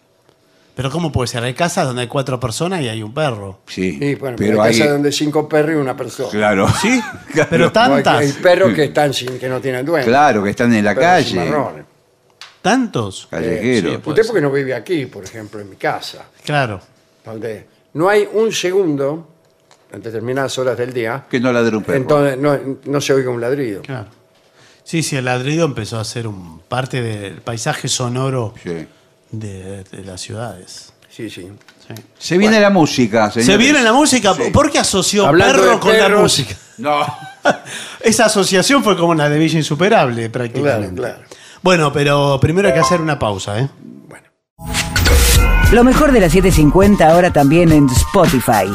Pero 0.75 0.91
¿cómo 0.91 1.09
puede 1.11 1.27
ser? 1.27 1.41
Hay 1.43 1.53
casas 1.53 1.85
donde 1.85 2.01
hay 2.01 2.07
cuatro 2.09 2.37
personas 2.39 2.81
y 2.81 2.89
hay 2.89 3.01
un 3.01 3.13
perro. 3.13 3.59
Sí, 3.67 3.97
Sí, 4.01 4.15
bueno, 4.15 4.35
pero 4.37 4.61
hay 4.61 4.73
hay... 4.73 4.77
casas 4.79 4.93
donde 4.93 5.11
cinco 5.13 5.47
perros 5.47 5.71
y 5.71 5.75
una 5.75 5.95
persona. 5.95 6.29
Claro. 6.31 6.67
¿Sí? 6.81 6.99
Claro. 7.31 7.47
Pero 7.49 7.65
hay- 7.67 7.71
tantas. 7.71 8.15
Hay 8.17 8.31
perros 8.33 8.73
que 8.73 8.83
están 8.85 9.13
sin, 9.13 9.39
que 9.39 9.47
no 9.47 9.61
tienen 9.61 9.85
dueño. 9.85 10.05
Claro, 10.05 10.43
que 10.43 10.49
están 10.49 10.73
en 10.73 10.83
la 10.83 10.93
Perros 10.93 11.05
calle. 11.09 11.29
cimarrones. 11.29 11.85
¿Tantos? 12.63 13.27
Callejeros. 13.29 13.93
Eh, 13.93 13.99
sí, 14.03 14.09
Usted 14.09 14.25
porque 14.25 14.41
no 14.41 14.49
vive 14.51 14.73
aquí, 14.73 15.05
por 15.05 15.23
ejemplo, 15.23 15.59
en 15.59 15.69
mi 15.69 15.75
casa, 15.75 16.25
Claro. 16.43 16.81
donde 17.23 17.67
no 17.93 18.09
hay 18.09 18.27
un 18.33 18.51
segundo 18.51 19.29
en 19.91 20.01
determinadas 20.01 20.57
horas 20.57 20.75
del 20.77 20.91
día, 20.91 21.25
Que 21.29 21.39
no 21.39 21.53
ladre 21.53 21.77
un 21.77 21.83
perro. 21.83 21.97
entonces 21.97 22.37
no, 22.39 22.57
no 22.85 22.99
se 23.01 23.13
oiga 23.13 23.29
un 23.29 23.39
ladrido. 23.41 23.81
Claro. 23.83 24.07
Sí, 24.83 25.03
sí, 25.03 25.15
el 25.15 25.25
ladrido 25.25 25.65
empezó 25.65 25.99
a 25.99 26.03
ser 26.03 26.25
un 26.27 26.59
parte 26.61 27.01
del 27.01 27.41
paisaje 27.41 27.87
sonoro 27.87 28.53
Sí. 28.63 28.87
de, 29.31 29.83
de 29.83 30.03
las 30.03 30.19
ciudades. 30.21 30.93
Sí, 31.09 31.29
sí. 31.29 31.51
Sí. 31.87 31.93
Se 32.17 32.37
viene 32.37 32.59
la 32.59 32.69
música, 32.69 33.29
señores. 33.29 33.45
¿Se 33.45 33.57
viene 33.57 33.83
la 33.83 33.93
música? 33.93 34.33
Sí. 34.33 34.43
¿Por 34.51 34.71
qué 34.71 34.79
asoció 34.79 35.27
Hablando 35.27 35.53
perro 35.61 35.71
de 35.73 35.79
con 35.79 35.91
la 35.97 35.99
perros. 36.05 36.21
música? 36.23 36.55
No. 36.77 37.05
Esa 38.01 38.25
asociación 38.25 38.83
fue 38.83 38.97
como 38.97 39.13
la 39.13 39.29
de 39.29 39.37
Villa 39.37 39.57
Insuperable, 39.57 40.29
prácticamente. 40.29 40.95
Claro, 41.01 41.15
claro. 41.17 41.29
Bueno, 41.63 41.91
pero 41.93 42.39
primero 42.41 42.67
hay 42.67 42.73
que 42.73 42.81
hacer 42.81 42.99
una 43.01 43.17
pausa, 43.17 43.59
¿eh? 43.59 43.69
Lo 45.71 45.83
mejor 45.83 46.11
de 46.11 46.19
la 46.19 46.29
750 46.29 47.09
ahora 47.09 47.33
también 47.33 47.71
en 47.71 47.87
Spotify. 47.89 48.69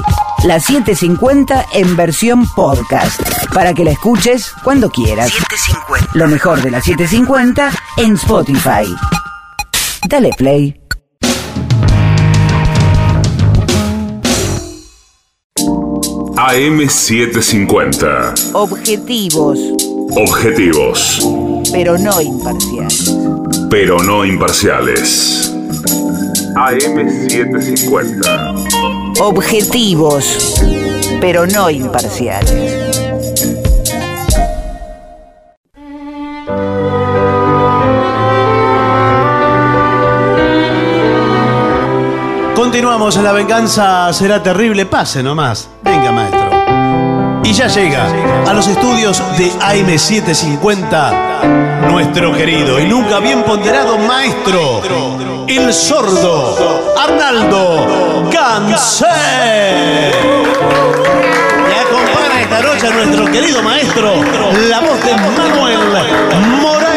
La 0.44 0.59
750 0.59 1.66
en 1.74 1.97
versión 1.97 2.44
podcast. 2.56 3.20
Para 3.55 3.73
que 3.73 3.85
la 3.85 3.93
escuches 3.93 4.51
cuando 4.65 4.90
quieras. 4.90 5.31
Lo 6.15 6.27
mejor 6.27 6.60
de 6.60 6.73
la 6.73 6.81
750 6.81 7.70
en 7.98 8.15
Spotify. 8.15 8.93
Dale 10.09 10.31
play. 10.36 10.81
AM750. 16.39 18.52
Objetivos, 18.55 19.59
Objetivos, 20.16 21.20
pero 21.72 21.97
no 21.98 22.20
imparciales. 22.20 23.14
pero 23.70 23.98
no 24.02 24.24
imparciales. 24.24 25.55
AM750. 26.56 29.20
Objetivos, 29.20 30.60
pero 31.20 31.47
no 31.47 31.70
imparciales. 31.70 32.89
Continuamos 42.55 43.16
en 43.16 43.24
La 43.24 43.32
Venganza 43.32 44.12
Será 44.12 44.43
Terrible. 44.43 44.85
Pase 44.86 45.22
nomás. 45.22 45.68
Venga, 45.85 46.12
maestro. 46.12 46.47
Y 47.48 47.52
ya 47.54 47.66
llega 47.66 48.06
a 48.46 48.52
los 48.52 48.68
estudios 48.68 49.22
de 49.38 49.50
AM750 49.50 51.88
nuestro 51.90 52.34
querido 52.34 52.78
y 52.78 52.84
nunca 52.84 53.20
bien 53.20 53.42
ponderado 53.42 53.96
maestro, 53.96 54.82
el 55.46 55.72
sordo 55.72 56.92
Arnaldo 56.94 58.28
Cancel. 58.30 60.12
Y 61.70 61.72
acompaña 61.86 62.42
esta 62.42 62.60
noche 62.60 62.86
a 62.86 62.90
nuestro 62.90 63.24
querido 63.32 63.62
maestro, 63.62 64.22
la 64.68 64.80
voz 64.80 65.02
de 65.02 65.16
Manuel 65.16 65.78
Moreira. 66.60 66.88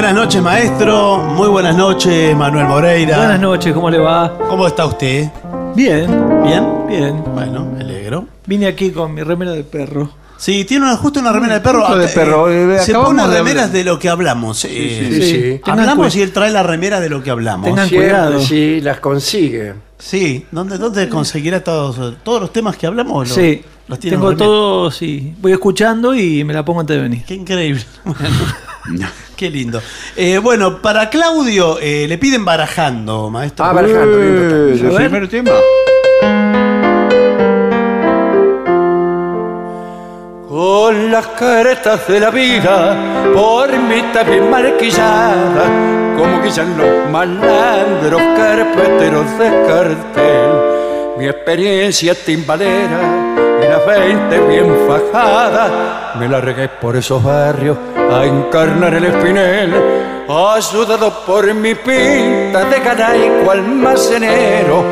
Buenas 0.00 0.14
noches, 0.14 0.40
maestro. 0.40 1.18
Muy 1.18 1.48
buenas 1.48 1.76
noches, 1.76 2.36
Manuel 2.36 2.66
Moreira. 2.68 3.16
Buenas 3.18 3.40
noches, 3.40 3.72
¿cómo 3.74 3.90
le 3.90 3.98
va? 3.98 4.32
¿Cómo 4.48 4.66
está 4.68 4.86
usted? 4.86 5.28
Bien, 5.74 6.06
¿Bien? 6.44 6.64
bien. 6.86 7.24
Bueno, 7.34 7.64
me 7.66 7.80
alegro. 7.80 8.26
Vine 8.46 8.68
aquí 8.68 8.92
con 8.92 9.12
mi 9.12 9.22
remera 9.24 9.50
de 9.50 9.64
perro. 9.64 10.08
Sí, 10.36 10.64
tiene 10.64 10.86
una, 10.86 10.96
justo 10.96 11.18
una 11.18 11.32
remera 11.32 11.54
de 11.54 11.60
perro. 11.62 11.80
Justo 11.80 11.98
de 11.98 12.04
Acá, 12.04 12.14
perro, 12.14 12.48
eh, 12.48 12.78
se 12.78 12.92
acabamos 12.92 13.22
pone 13.22 13.28
de 13.34 13.38
remeras 13.38 13.72
de 13.72 13.82
lo 13.82 13.98
que 13.98 14.08
hablamos. 14.08 14.64
eh, 14.66 14.68
sí, 15.10 15.22
sí. 15.22 15.60
Hablamos 15.64 16.14
y 16.14 16.22
él 16.22 16.32
trae 16.32 16.52
la 16.52 16.62
remera 16.62 17.00
de 17.00 17.08
lo 17.08 17.20
que 17.20 17.30
hablamos. 17.30 17.66
Tengan 17.66 17.88
Siempre, 17.88 18.08
cuidado. 18.10 18.40
sí, 18.40 18.80
las 18.80 19.00
consigue. 19.00 19.74
Sí, 19.98 20.46
¿dónde, 20.52 20.78
dónde 20.78 21.08
conseguirá 21.08 21.64
todos, 21.64 22.14
todos 22.22 22.40
los 22.40 22.52
temas 22.52 22.76
que 22.76 22.86
hablamos? 22.86 23.28
Lo- 23.30 23.34
Sí, 23.34 23.62
los 23.88 23.98
tiene 23.98 24.14
en 24.14 24.20
tengo 24.20 24.30
remera. 24.30 24.46
todo, 24.46 24.90
sí. 24.92 25.34
Voy 25.40 25.50
escuchando 25.50 26.14
y 26.14 26.44
me 26.44 26.54
la 26.54 26.64
pongo 26.64 26.78
antes 26.80 26.96
de 26.96 27.02
venir. 27.02 27.24
Qué 27.26 27.34
increíble. 27.34 27.82
Bueno, 28.86 29.06
qué 29.38 29.48
lindo. 29.50 29.80
Eh, 30.16 30.36
bueno, 30.38 30.82
para 30.82 31.08
Claudio 31.08 31.78
eh, 31.80 32.06
le 32.08 32.18
piden 32.18 32.44
barajando, 32.44 33.30
maestro. 33.30 33.64
Ah, 33.64 33.72
barajando, 33.72 34.18
lindo 34.18 34.44
Eh, 34.44 34.48
también. 34.50 34.86
el 34.86 34.96
A 34.96 34.98
ver. 34.98 35.10
primer 35.10 35.28
tema. 35.28 35.52
Con 40.48 41.10
las 41.12 41.26
caretas 41.28 42.08
de 42.08 42.20
la 42.20 42.30
vida, 42.30 42.96
por 43.34 43.70
mitad 43.78 44.24
bien 44.26 44.50
marquillada, 44.50 45.64
como 46.16 46.40
guillan 46.42 46.76
los 46.78 47.10
malandros 47.10 48.20
carpeteros 48.36 49.38
de 49.38 49.48
cartel. 49.68 50.67
Mi 51.18 51.26
experiencia 51.26 52.14
timbalera 52.14 53.00
y 53.60 53.66
la 53.66 53.78
veinte 53.78 54.38
bien 54.38 54.72
fajada, 54.86 56.14
me 56.16 56.28
largué 56.28 56.68
por 56.68 56.94
esos 56.94 57.20
barrios 57.24 57.76
a 58.08 58.24
encarnar 58.24 58.94
el 58.94 59.06
espinel, 59.06 59.74
ayudado 60.28 61.12
por 61.26 61.52
mi 61.54 61.74
pinta 61.74 62.64
de 62.66 62.78
ganaico 62.78 63.50
almacenero, 63.50 64.84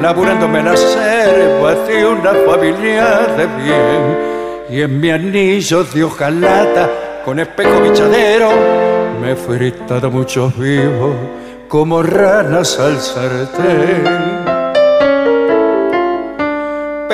laburándome 0.00 0.62
la 0.62 0.76
selva 0.76 1.74
de 1.74 2.06
una 2.06 2.32
familia 2.46 3.26
de 3.36 3.46
bien. 3.46 4.18
Y 4.70 4.82
en 4.82 5.00
mi 5.00 5.10
anillo 5.10 5.82
de 5.82 6.04
hojalata, 6.04 6.90
con 7.24 7.40
espejo 7.40 7.80
bichadero, 7.80 8.50
me 9.20 9.32
he 9.32 9.34
fritado 9.34 10.12
muchos 10.12 10.56
vivos 10.56 11.16
como 11.66 12.04
ranas 12.04 12.78
al 12.78 13.00
sartén. 13.00 14.51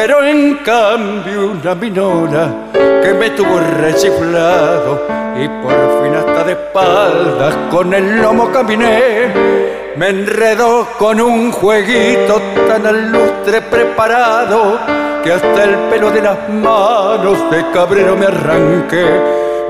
Pero 0.01 0.23
en 0.23 0.59
cambio 0.59 1.51
una 1.51 1.75
minona 1.75 2.71
que 3.03 3.13
me 3.15 3.31
tuvo 3.31 3.59
rechiflado 3.59 5.03
y 5.37 5.49
por 5.61 5.73
fin 5.73 6.15
hasta 6.15 6.45
de 6.45 6.53
espaldas 6.53 7.57
con 7.69 7.93
el 7.93 8.23
lomo 8.23 8.49
caminé, 8.53 9.27
me 9.97 10.11
enredó 10.11 10.87
con 10.97 11.21
un 11.21 11.51
jueguito 11.51 12.41
tan 12.69 12.87
al 12.87 13.11
lustre 13.11 13.61
preparado 13.63 14.79
que 15.25 15.33
hasta 15.33 15.65
el 15.65 15.75
pelo 15.91 16.13
de 16.13 16.23
las 16.23 16.49
manos 16.49 17.51
de 17.51 17.69
cabrero 17.73 18.15
me 18.15 18.27
arranqué. 18.27 19.05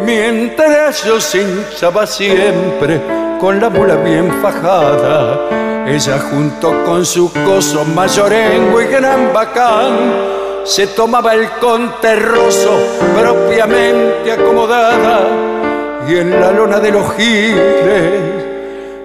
Mientras 0.04 1.04
yo 1.04 1.16
hinchaba 1.40 2.06
siempre 2.06 3.00
con 3.40 3.58
la 3.58 3.70
mula 3.70 3.94
bien 3.96 4.30
fajada, 4.42 5.67
ella 5.88 6.18
junto 6.30 6.84
con 6.84 7.06
su 7.06 7.32
coso 7.32 7.84
mayorengo 7.84 8.82
y 8.82 8.86
gran 8.86 9.32
bacán, 9.32 9.96
se 10.64 10.88
tomaba 10.88 11.34
el 11.34 11.48
conterroso 11.52 12.78
propiamente 13.18 14.32
acomodada 14.32 15.26
y 16.06 16.16
en 16.16 16.38
la 16.38 16.52
lona 16.52 16.78
de 16.78 16.90
los 16.90 17.14
giles 17.14 18.44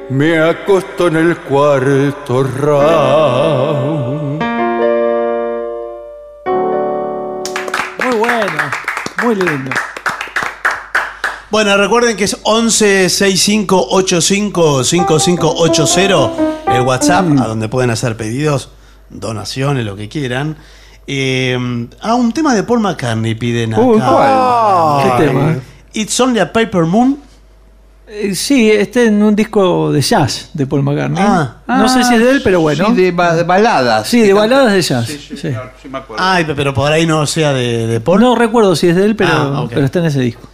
me 0.10 0.40
acostó 0.40 1.08
en 1.08 1.16
el 1.16 1.38
cuarto 1.38 2.44
round. 2.44 4.44
Muy 8.04 8.16
bueno, 8.18 8.72
muy 9.24 9.36
lindo. 9.36 9.72
Bueno, 11.50 11.78
recuerden 11.78 12.18
que 12.18 12.26
es 12.26 12.38
11 12.44 13.10
65 13.10 13.88
85 13.92 14.84
5580 14.84 16.53
el 16.76 16.82
WhatsApp, 16.82 17.26
a 17.40 17.48
donde 17.48 17.70
pueden 17.70 17.90
hacer 17.90 18.16
pedidos, 18.18 18.70
donaciones, 19.10 19.86
lo 19.86 19.96
que 19.96 20.10
quieran. 20.10 20.58
Eh, 21.08 21.88
ah, 22.02 22.16
un 22.16 22.32
tema 22.32 22.54
de 22.56 22.64
Paul 22.64 22.80
McCartney 22.80 23.36
piden 23.36 23.74
acá. 23.74 23.82
Uy, 23.84 23.98
¿cuál? 24.00 24.06
Ah, 24.10 25.16
¿Qué 25.18 25.26
tema? 25.28 25.56
It's 25.94 26.20
Only 26.20 26.40
a 26.40 26.52
Paper 26.52 26.84
Moon. 26.84 27.18
Eh, 28.08 28.36
sí, 28.36 28.70
este 28.70 29.06
en 29.08 29.24
un 29.24 29.36
disco 29.36 29.92
de 29.92 30.02
jazz 30.02 30.50
de 30.54 30.68
Paul 30.68 30.84
McCartney. 30.84 31.24
Ah. 31.26 31.56
no 31.68 31.88
sé 31.90 32.04
si 32.04 32.14
es 32.16 32.20
de 32.20 32.30
él, 32.32 32.42
pero 32.44 32.62
bueno. 32.62 32.88
Sí, 32.88 32.94
de, 32.94 33.12
ba- 33.12 33.34
de 33.36 33.44
baladas. 33.44 34.08
Sí, 34.08 34.22
de 34.22 34.34
baladas 34.34 34.72
de 34.74 34.82
jazz. 34.82 35.08
sí. 35.08 35.50
Ay, 36.18 36.46
pero 36.56 36.74
por 36.74 36.92
ahí 36.92 37.06
no 37.06 37.26
sea 37.26 37.54
de, 37.54 37.88
de 37.88 38.00
Paul. 38.02 38.20
No 38.22 38.36
recuerdo 38.36 38.76
si 38.76 38.88
es 38.88 38.96
de 38.96 39.06
él, 39.06 39.16
pero, 39.16 39.32
Ah, 39.34 39.68
pero 39.70 39.86
está 39.86 40.00
en 40.00 40.06
ese 40.06 40.20
disco. 40.22 40.48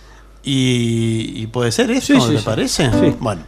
Y, 0.43 1.33
y 1.35 1.47
puede 1.47 1.71
ser 1.71 1.91
eso, 1.91 2.13
Sí, 2.15 2.21
sí, 2.21 2.31
¿te 2.31 2.37
sí. 2.39 2.43
parece? 2.45 2.89
Sí. 2.91 3.15
Bueno. 3.19 3.41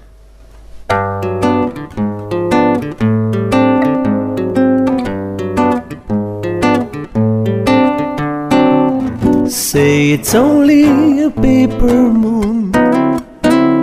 Say 9.71 10.11
it's 10.11 10.35
only 10.35 11.23
a 11.23 11.31
paper 11.31 12.11
moon 12.11 12.73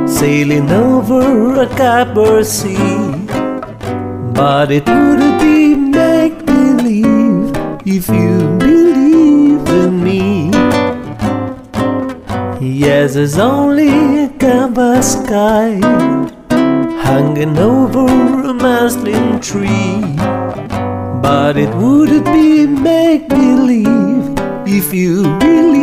sailing 0.07 0.71
over 0.71 1.63
a 1.63 1.67
copper 1.79 2.45
sea, 2.45 3.25
but 4.35 4.71
it 4.71 4.87
would 4.87 5.41
be 5.41 5.75
make 5.75 6.45
believe 6.45 7.57
if 7.87 8.07
you 8.11 8.37
believe 8.59 9.67
in 9.83 10.05
me. 10.05 10.51
Yes, 12.61 13.17
it's 13.17 13.39
only 13.39 14.25
a 14.25 14.29
canvas 14.29 15.15
sky 15.15 15.81
hanging 17.01 17.57
over 17.57 18.05
a 18.51 18.53
muslin 18.53 19.41
tree. 19.41 20.03
But 21.23 21.57
it 21.57 21.75
would 21.77 22.25
be 22.27 22.67
make 22.67 23.27
believe 23.31 24.37
if 24.67 24.93
you 24.93 25.23
believe 25.39 25.78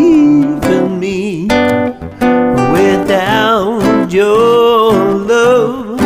your 4.15 4.93
love, 5.33 5.99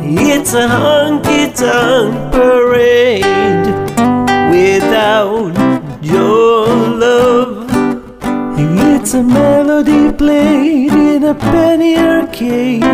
it's 0.00 0.54
a 0.54 0.68
honky 0.68 1.52
tonk 1.60 2.14
parade. 2.32 3.66
Without 4.54 5.52
your 6.00 6.68
love, 7.04 7.66
it's 8.56 9.14
a 9.14 9.24
melody 9.24 10.12
played 10.12 10.92
in 10.92 11.24
a 11.24 11.34
penny 11.34 11.96
arcade. 11.96 12.84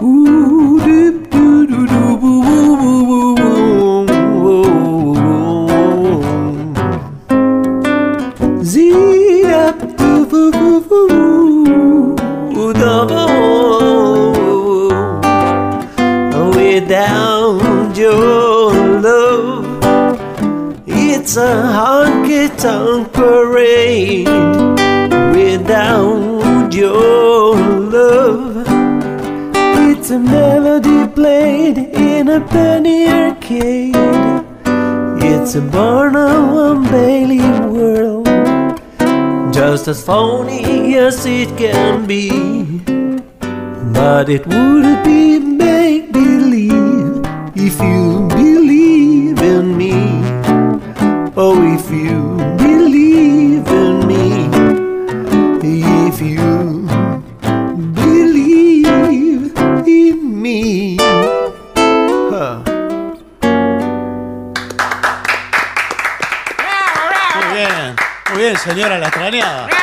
Ooh, 0.00 0.51
it's 21.34 21.38
a 21.38 21.62
honky 21.78 22.46
tonk 22.60 23.10
parade. 23.10 24.28
Without 25.34 26.74
your 26.74 27.56
love, 27.56 28.66
it's 29.88 30.10
a 30.10 30.18
melody 30.18 31.08
played 31.14 31.78
in 31.78 32.28
a 32.28 32.40
penny 32.48 33.08
arcade. 33.08 33.96
It's 35.24 35.54
a 35.54 35.62
Barnum 35.62 36.50
and 36.66 36.90
Bailey 36.90 37.40
world, 37.66 38.26
just 39.54 39.88
as 39.88 40.04
phony 40.04 40.98
as 40.98 41.24
it 41.24 41.48
can 41.56 42.06
be. 42.06 42.28
But 43.94 44.28
it 44.28 44.46
would 44.46 45.02
be 45.02 45.38
make 45.38 46.12
believe 46.12 47.22
if 47.56 47.80
you 47.80 48.28
believe 48.28 49.38
in 49.38 49.78
me. 49.78 50.31
Oh, 51.34 51.56
if 51.64 51.90
you 51.90 52.36
believe 52.58 53.66
in 53.66 54.06
me. 54.06 54.50
If 55.62 56.20
you 56.20 56.86
believe 57.94 59.56
in 59.86 60.42
me. 60.42 60.98
Huh. 60.98 62.62
Muy 67.34 67.54
bien, 67.54 67.96
muy 68.30 68.38
bien, 68.42 68.58
señora, 68.58 68.98
la 68.98 69.06
extrañaba. 69.08 69.68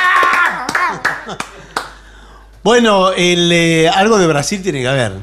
Bueno, 2.62 3.12
el, 3.14 3.50
eh, 3.52 3.90
algo 3.90 4.20
de 4.20 4.28
Brasil 4.28 4.62
tiene 4.62 4.82
que 4.82 4.88
haber. 4.90 5.14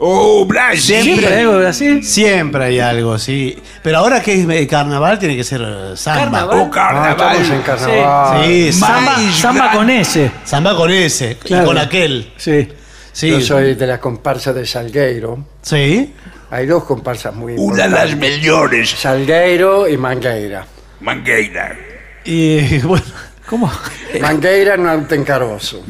¡Oh, 0.00 0.44
Brasil! 0.46 1.02
Siempre 1.02 1.26
hay 1.26 1.40
algo 1.40 1.52
de 1.54 1.58
Brasil? 1.58 2.04
Siempre 2.04 2.64
hay 2.64 2.78
algo, 2.80 3.18
sí. 3.18 3.58
Pero 3.82 3.98
ahora 3.98 4.22
que 4.22 4.32
es 4.40 4.48
eh, 4.48 4.66
carnaval, 4.68 5.18
tiene 5.18 5.36
que 5.36 5.42
ser 5.42 5.60
eh, 5.60 5.96
samba. 5.96 6.22
¿Carnaval? 6.22 6.58
¡Oh, 6.60 6.70
carnaval! 6.70 7.36
estamos 7.36 7.50
en 7.50 7.62
carnaval. 7.62 8.44
Sí, 8.46 8.72
samba, 8.72 9.16
Samba 9.34 9.72
con 9.72 9.90
ese. 9.90 10.30
samba 10.44 10.76
con 10.76 10.90
ese, 10.92 11.32
y 11.32 11.34
Claro. 11.34 11.66
con 11.66 11.78
aquel. 11.78 12.32
Sí. 12.36 12.68
Sí, 13.12 13.30
Yo 13.30 13.40
soy 13.40 13.74
de 13.74 13.86
la 13.88 13.98
comparsa 13.98 14.52
de 14.52 14.64
Salgueiro. 14.66 15.44
sí. 15.62 16.14
Hay 16.50 16.64
dos 16.64 16.84
comparsas 16.84 17.34
muy 17.34 17.52
Una 17.58 17.82
de 17.84 17.88
importantes. 17.90 18.10
las 18.10 18.40
mejores. 18.40 18.90
Salgueiro 18.90 19.86
y 19.86 19.98
Mangueira. 19.98 20.64
Mangueira. 21.00 21.76
Y 22.24 22.78
bueno, 22.84 23.04
¿Cómo? 23.46 23.70
Mangueira 24.18 24.78
no 24.78 24.90
es 24.94 25.12
un 25.12 25.24
carozo. 25.24 25.84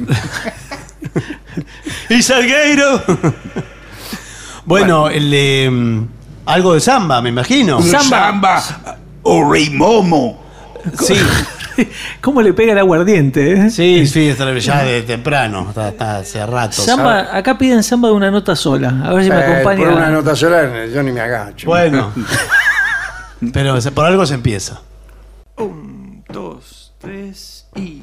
y 2.09 2.23
Salgueiro. 2.23 3.03
bueno, 4.69 5.09
el, 5.09 5.31
eh, 5.35 6.07
algo 6.47 6.74
de 6.74 6.81
samba, 6.81 7.20
me 7.23 7.31
imagino. 7.31 7.78
Un 7.78 7.85
samba. 7.85 8.62
O 9.23 9.51
Rey 9.51 9.70
Momo. 9.70 10.40
Sí, 11.01 11.15
¿Cómo 12.20 12.40
le 12.43 12.53
pega 12.53 12.73
el 12.73 12.78
aguardiente? 12.78 13.53
eh? 13.53 13.70
sí, 13.70 14.07
sí, 14.07 14.28
está 14.28 14.53
ya 14.59 14.82
de 14.82 15.03
temprano, 15.03 15.66
está, 15.69 15.89
está 15.89 16.16
hace 16.19 16.45
rato. 16.47 16.82
Samba, 16.82 17.36
acá 17.36 17.57
piden 17.59 17.82
samba 17.82 18.09
de 18.09 18.15
una 18.15 18.31
nota 18.31 18.57
sola. 18.57 19.03
A 19.05 19.12
ver 19.12 19.24
si 19.24 19.31
me 19.31 19.36
Eh, 19.39 19.45
acompaña. 19.45 19.85
por 19.85 19.93
una 19.95 20.09
nota 20.11 20.35
sola 20.36 20.86
yo 20.86 21.03
ni 21.03 21.12
me 21.12 21.20
agacho. 21.20 21.66
Bueno, 21.66 22.12
pero 23.53 23.78
por 23.95 24.07
algo 24.07 24.27
se 24.27 24.35
empieza. 24.35 24.81
Un, 25.57 26.24
dos, 26.28 26.93
tres 26.99 27.66
y. 27.77 28.03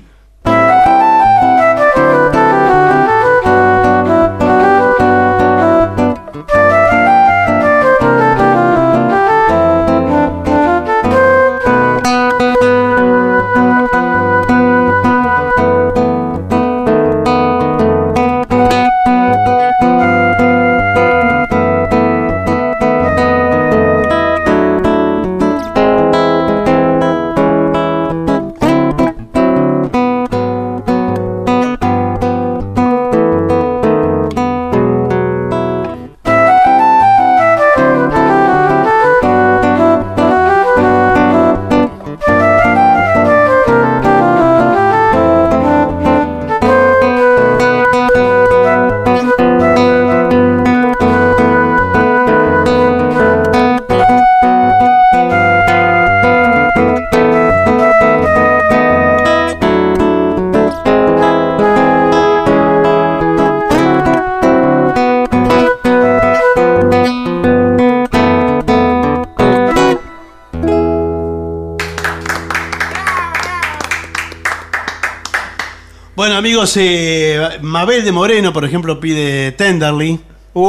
amigos, 76.45 76.77
eh, 76.77 77.39
Mabel 77.63 78.05
de 78.05 78.11
Moreno, 78.11 78.53
por 78.53 78.63
ejemplo, 78.65 78.99
pide 78.99 79.51
Tenderly. 79.53 80.19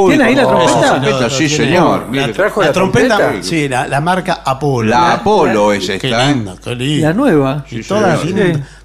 ¿Tiene 0.09 0.24
ahí 0.24 0.35
la 0.35 0.47
trompeta? 0.48 0.81
trompeta, 1.01 1.31
sí, 1.31 1.48
señor. 1.51 2.07
La. 2.12 2.32
¿Trajo 2.32 2.61
la 2.62 2.66
la 2.69 2.73
trompeta, 2.73 3.16
trompeta? 3.19 3.43
sí, 3.43 3.69
la, 3.69 3.86
la 3.86 4.01
marca 4.01 4.40
Apolo. 4.44 4.89
La 4.89 5.12
Apolo 5.12 5.74
es 5.74 5.86
Qué 5.86 5.94
esta. 6.09 6.32
linda, 6.32 6.57
qué 6.65 6.74
linda. 6.74 7.09
La 7.09 7.15
nueva. 7.15 7.66
Y 7.70 7.82
todas 7.82 8.20
Sí. 8.23 8.35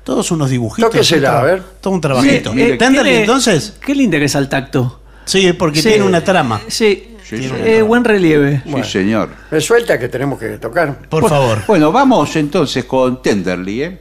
todos 0.04 0.30
unos 0.32 0.50
dibujitos. 0.50 0.92
Tóquesela, 0.92 1.30
todo- 1.30 1.40
a 1.40 1.44
ver. 1.44 1.64
Todo 1.80 1.94
un 1.94 2.02
trabajito. 2.02 2.52
Eh, 2.58 2.76
Tenderly, 2.78 3.10
tiene- 3.10 3.20
entonces. 3.22 3.74
Qué 3.84 3.96
linda 3.96 4.20
que 4.20 4.26
es 4.26 4.36
al 4.36 4.50
tacto. 4.50 5.00
Sí, 5.24 5.54
porque 5.54 5.82
Sí. 5.82 5.88
tiene 5.90 6.04
una 6.04 6.22
trama. 6.22 6.60
Sí, 6.68 7.08
Sí, 7.24 7.50
eh, 7.64 7.82
buen 7.82 8.04
relieve. 8.04 8.62
Sí, 8.66 8.84
señor. 8.84 9.30
Me 9.50 9.62
suelta 9.62 9.98
que 9.98 10.10
tenemos 10.10 10.38
que 10.38 10.58
tocar. 10.58 10.98
Por 11.08 11.30
favor. 11.30 11.60
Bueno, 11.66 11.90
vamos 11.94 12.36
entonces 12.36 12.84
con 12.84 13.22
Tenderly, 13.24 13.84
¿eh? 13.84 14.00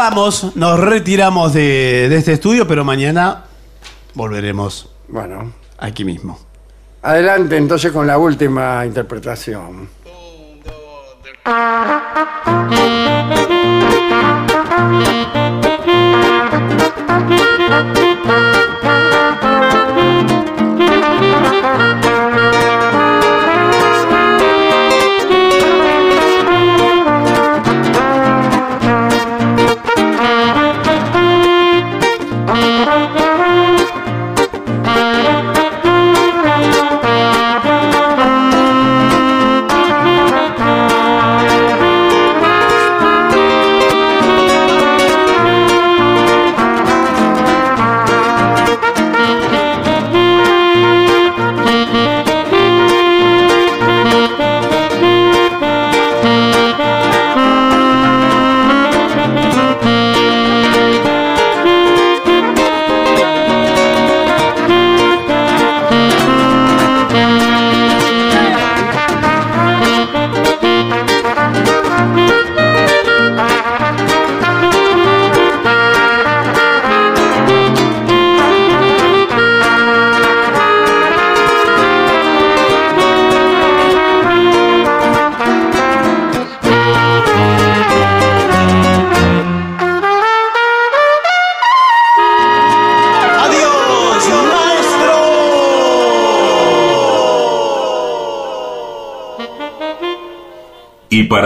Vamos. 0.00 0.56
Nos 0.56 0.80
retiramos 0.80 1.52
de, 1.52 2.08
de 2.08 2.16
este 2.16 2.32
estudio, 2.32 2.66
pero 2.66 2.84
mañana 2.84 3.44
volveremos 4.14 4.88
Bueno, 5.08 5.52
aquí 5.78 6.04
mismo. 6.06 6.38
adelante 7.02 7.58
entonces 7.58 7.92
con 7.92 8.06
la 8.06 8.16
última 8.16 8.86
interpretación. 8.86 9.90
¡Adiós, 11.44 11.99